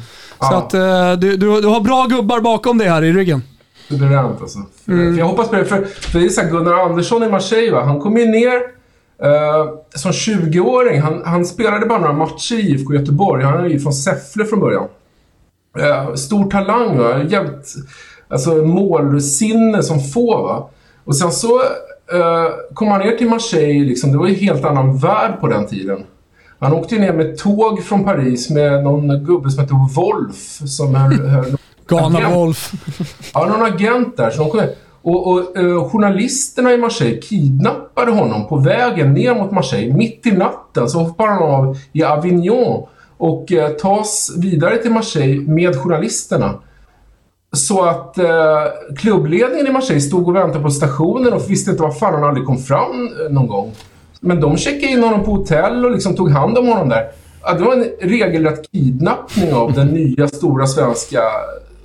Så 0.51 0.55
att 0.55 0.75
eh, 0.75 1.13
du, 1.13 1.37
du, 1.37 1.61
du 1.61 1.69
har 1.69 1.81
bra 1.81 2.07
gubbar 2.07 2.41
bakom 2.41 2.79
dig 2.79 2.89
här 2.89 3.05
i 3.05 3.13
ryggen. 3.13 3.43
Suveränt 3.89 4.41
alltså. 4.41 4.59
Mm. 4.59 5.15
För 5.15 5.19
jag 5.19 5.27
hoppas 5.27 5.49
på 5.49 5.57
det. 5.57 5.65
För, 5.65 5.85
för 5.85 6.19
det 6.19 6.25
är 6.25 6.29
så 6.29 6.41
här, 6.41 6.51
Gunnar 6.51 6.73
Andersson 6.73 7.23
i 7.23 7.29
Marseille, 7.29 7.73
va? 7.73 7.85
han 7.85 8.01
kom 8.01 8.17
ju 8.17 8.27
ner 8.27 8.55
eh, 9.23 9.73
som 9.95 10.11
20-åring. 10.11 11.01
Han, 11.01 11.23
han 11.25 11.45
spelade 11.45 11.87
bara 11.87 11.99
några 11.99 12.13
matcher 12.13 12.55
i 12.55 12.71
IFK 12.71 12.95
Göteborg. 12.95 13.45
Han 13.45 13.65
är 13.65 13.69
ju 13.69 13.81
från 13.81 13.93
Säffle 13.93 14.45
från 14.45 14.61
början. 14.61 14.89
Eh, 15.79 16.15
stor 16.15 16.51
talang, 16.51 16.99
va? 16.99 17.23
Jävligt, 17.23 17.75
alltså 18.29 18.55
målsinne 18.55 19.83
som 19.83 20.01
få. 20.01 20.43
Va? 20.43 20.69
Och 21.05 21.17
sen 21.17 21.33
så 21.33 21.61
eh, 22.13 22.75
kom 22.75 22.89
han 22.89 23.01
ner 23.01 23.17
till 23.17 23.29
Marseille. 23.29 23.85
Liksom. 23.85 24.13
Det 24.13 24.19
var 24.19 24.27
ju 24.27 24.35
en 24.35 24.41
helt 24.41 24.65
annan 24.65 24.97
värld 24.97 25.41
på 25.41 25.49
den 25.49 25.67
tiden. 25.67 26.05
Han 26.59 26.73
åkte 26.73 26.99
ner 26.99 27.13
med 27.13 27.39
tåg 27.39 27.83
från 27.83 28.05
Paris 28.05 28.51
med 28.51 28.85
någon 28.85 29.25
gubbe 29.25 29.51
som 29.51 29.61
hette 29.61 29.75
Wolf. 29.97 30.61
Som 30.67 30.95
höll, 30.95 31.21
höll 31.21 31.57
Ghana. 31.89 32.31
Wolf. 32.35 32.73
Ja, 33.35 33.47
någon 33.47 33.63
agent 33.63 34.17
där. 34.17 34.31
Så 34.31 34.43
de 34.55 34.69
och 35.03 35.33
och 35.33 35.57
eh, 35.57 35.91
journalisterna 35.91 36.73
i 36.73 36.79
Marseille 36.79 37.21
kidnappade 37.21 38.13
honom 38.13 38.49
på 38.49 38.57
vägen 38.57 39.15
ner 39.15 39.35
mot 39.35 39.51
Marseille. 39.51 39.95
Mitt 39.95 40.27
i 40.27 40.33
natten 40.33 40.89
så 40.89 40.99
hoppar 40.99 41.27
han 41.29 41.43
av 41.43 41.77
i 41.93 42.03
Avignon 42.05 42.87
och 43.23 43.53
eh, 43.53 43.69
tas 43.69 44.33
vidare 44.37 44.77
till 44.77 44.91
Marseille 44.91 45.41
med 45.53 45.77
journalisterna. 45.77 46.55
Så 47.53 47.83
att 47.83 48.19
eh, 48.19 48.27
klubbledningen 48.99 49.67
i 49.67 49.71
Marseille 49.73 50.01
stod 50.01 50.29
och 50.29 50.37
väntade 50.37 50.65
på 50.65 50.71
stationen 50.71 51.33
och 51.33 51.51
visste 51.51 51.71
inte 51.71 51.83
vad 51.83 51.99
fan 51.99 52.15
han 52.15 52.25
aldrig 52.25 52.47
kom 52.47 52.59
fram 52.59 53.09
eh, 53.21 53.33
någon 53.33 53.47
gång. 53.47 53.73
Men 54.21 54.41
de 54.41 54.57
checkade 54.57 54.93
in 54.93 55.03
honom 55.03 55.25
på 55.25 55.31
hotell 55.31 55.85
och 55.85 55.91
liksom 55.91 56.17
tog 56.17 56.31
hand 56.31 56.59
om 56.59 56.69
honom 56.69 56.89
där. 56.89 57.11
Ja, 57.43 57.55
det 57.55 57.65
var 57.65 57.73
en 57.73 57.85
regelrätt 58.01 58.73
kidnappning 58.73 59.53
av 59.53 59.73
den 59.73 59.87
nya 59.87 60.29
stora 60.29 60.67
svenska 60.67 61.21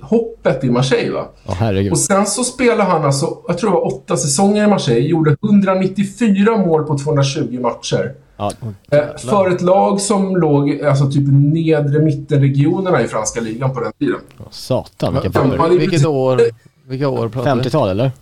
hoppet 0.00 0.64
i 0.64 0.70
Marseille. 0.70 1.12
Va? 1.12 1.28
Herregud. 1.46 1.92
Och 1.92 1.98
sen 1.98 2.26
så 2.26 2.44
spelade 2.44 2.82
han 2.82 3.04
alltså, 3.04 3.38
jag 3.48 3.58
tror 3.58 3.70
det 3.70 3.74
var 3.74 3.86
åtta 3.86 4.16
säsonger 4.16 4.64
i 4.64 4.66
Marseille, 4.66 5.08
gjorde 5.08 5.36
194 5.42 6.56
mål 6.56 6.84
på 6.84 6.98
220 6.98 7.60
matcher. 7.60 8.14
Ja, 8.38 8.52
Eh, 8.90 9.16
för 9.16 9.50
ett 9.50 9.60
lag 9.60 10.00
som 10.00 10.36
låg 10.36 10.82
alltså 10.82 11.10
typ 11.10 11.24
nedre 11.28 11.98
mittenregionerna 11.98 13.02
i 13.02 13.06
franska 13.06 13.40
ligan 13.40 13.74
på 13.74 13.80
den 13.80 13.92
tiden. 13.98 14.20
Satan 14.50 15.14
vilka 15.14 15.40
är 15.40 15.68
Vilket 15.68 16.06
år, 16.06 16.40
vilka 16.88 17.08
år 17.08 17.28
pratar 17.28 17.56
vi? 17.56 17.62
50-tal 17.62 17.88
eller? 17.88 18.12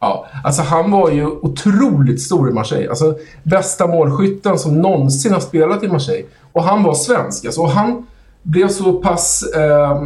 Ja, 0.00 0.26
alltså 0.44 0.62
han 0.62 0.90
var 0.90 1.10
ju 1.10 1.26
otroligt 1.26 2.22
stor 2.22 2.50
i 2.50 2.52
Marseille. 2.52 2.88
Alltså 2.88 3.14
bästa 3.42 3.86
målskytten 3.86 4.58
som 4.58 4.80
någonsin 4.80 5.32
har 5.32 5.40
spelat 5.40 5.82
i 5.82 5.88
Marseille. 5.88 6.26
Och 6.52 6.62
han 6.62 6.82
var 6.82 6.94
svensk. 6.94 7.44
Alltså, 7.44 7.60
och 7.60 7.70
han 7.70 8.06
blev 8.42 8.68
så 8.68 8.92
pass... 8.92 9.42
Eh, 9.42 10.02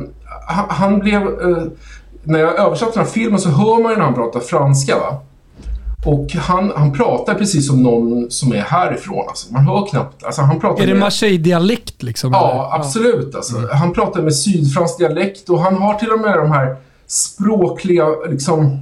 han, 0.49 0.67
han 0.69 0.99
blev... 0.99 1.23
Eh, 1.23 1.65
när 2.25 2.39
jag 2.39 2.59
översatte 2.59 2.93
den 2.93 3.05
här 3.05 3.13
filmen 3.13 3.41
så 3.41 3.49
hör 3.49 3.83
man 3.83 3.93
ju 3.93 3.99
när 3.99 4.05
han 4.05 4.15
pratar 4.15 4.41
franska 4.41 4.99
va. 4.99 5.21
Och 6.05 6.33
han, 6.33 6.73
han 6.77 6.93
pratar 6.93 7.35
precis 7.35 7.67
som 7.67 7.83
någon 7.83 8.31
som 8.31 8.53
är 8.53 8.61
härifrån. 8.61 9.29
Alltså. 9.29 9.53
Man 9.53 9.67
hör 9.67 9.87
knappt. 9.87 10.25
Alltså, 10.25 10.43
han 10.43 10.61
pratar 10.61 10.83
Är 10.83 10.87
det 10.87 10.95
Marseille-dialekt 10.95 12.03
liksom? 12.03 12.33
Ja, 12.33 12.51
eller? 12.51 12.81
absolut. 12.81 13.35
Alltså. 13.35 13.69
Han 13.73 13.93
pratar 13.93 14.23
med 14.23 14.35
sydfransk 14.35 14.99
dialekt 14.99 15.49
och 15.49 15.61
han 15.61 15.77
har 15.77 15.95
till 15.95 16.11
och 16.11 16.21
med 16.21 16.39
de 16.39 16.51
här 16.51 16.77
språkliga, 17.07 18.07
liksom, 18.31 18.81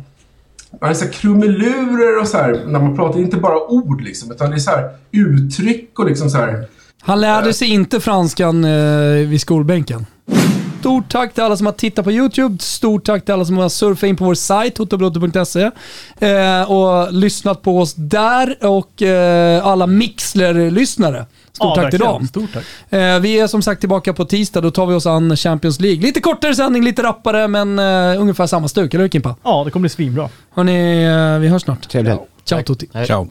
han 0.81 0.91
är 0.91 0.95
så 0.95 1.09
krumelurer 1.09 2.21
och 2.21 2.29
så 2.29 2.37
här, 2.37 2.63
när 2.67 2.81
man 2.81 2.97
pratar, 2.97 3.21
inte 3.21 3.37
bara 3.37 3.71
ord 3.71 4.01
liksom, 4.01 4.33
utan 4.33 4.51
det 4.51 4.57
är 4.57 4.61
så 4.61 4.71
här 4.71 4.91
uttryck 5.11 5.99
och 5.99 6.07
liksom 6.07 6.31
så 6.31 6.39
här. 6.39 6.69
Han 7.03 7.21
lärde 7.21 7.53
sig 7.53 7.69
inte 7.69 8.01
franskan 8.01 8.65
eh, 8.65 9.29
vid 9.29 9.41
skolbänken. 9.41 10.07
Stort 10.81 11.09
tack 11.09 11.35
till 11.35 11.43
alla 11.43 11.57
som 11.57 11.67
har 11.67 11.73
tittat 11.73 12.05
på 12.05 12.13
YouTube. 12.13 12.59
Stort 12.59 13.05
tack 13.05 13.25
till 13.25 13.35
alla 13.35 13.45
som 13.45 13.59
har 13.59 13.69
surfat 13.69 14.03
in 14.03 14.17
på 14.17 14.25
vår 14.25 14.35
sajt, 14.35 14.79
hotobrotto.se 14.79 15.71
eh, 16.19 16.71
och 16.71 17.13
lyssnat 17.13 17.63
på 17.63 17.79
oss 17.81 17.95
där 17.95 18.67
och 18.67 19.03
eh, 19.03 19.67
alla 19.67 19.87
Mixler-lyssnare. 19.87 21.27
Stort 21.53 21.77
Ja, 21.77 21.83
tack 21.83 21.91
till 21.91 22.01
dem. 22.01 22.27
Stort 22.29 22.53
tack. 22.53 22.65
Eh, 22.91 23.19
vi 23.19 23.41
är 23.41 23.47
som 23.47 23.63
sagt 23.63 23.81
tillbaka 23.81 24.13
på 24.13 24.25
tisdag, 24.25 24.61
då 24.61 24.71
tar 24.71 24.87
vi 24.87 24.95
oss 24.95 25.07
an 25.07 25.37
Champions 25.37 25.81
League. 25.81 26.03
Lite 26.03 26.21
kortare 26.21 26.55
sändning, 26.55 26.85
lite 26.85 27.03
rappare, 27.03 27.49
men 27.49 27.79
ungefär 28.19 28.47
samma 28.47 28.69
stuk, 28.69 28.95
eller 28.95 29.03
hur 29.03 29.09
Kimpa? 29.09 29.37
Ja, 29.43 29.63
det 29.65 29.71
kommer 29.71 29.83
bli 29.83 29.91
svinbra. 29.91 30.29
Hörni, 30.55 31.39
vi 31.41 31.49
hörs 31.49 31.63
snart. 31.63 31.89
Trevlig. 31.89 32.15
Ciao 32.45 32.63
Tutti. 32.63 32.89
Ciao. 33.07 33.29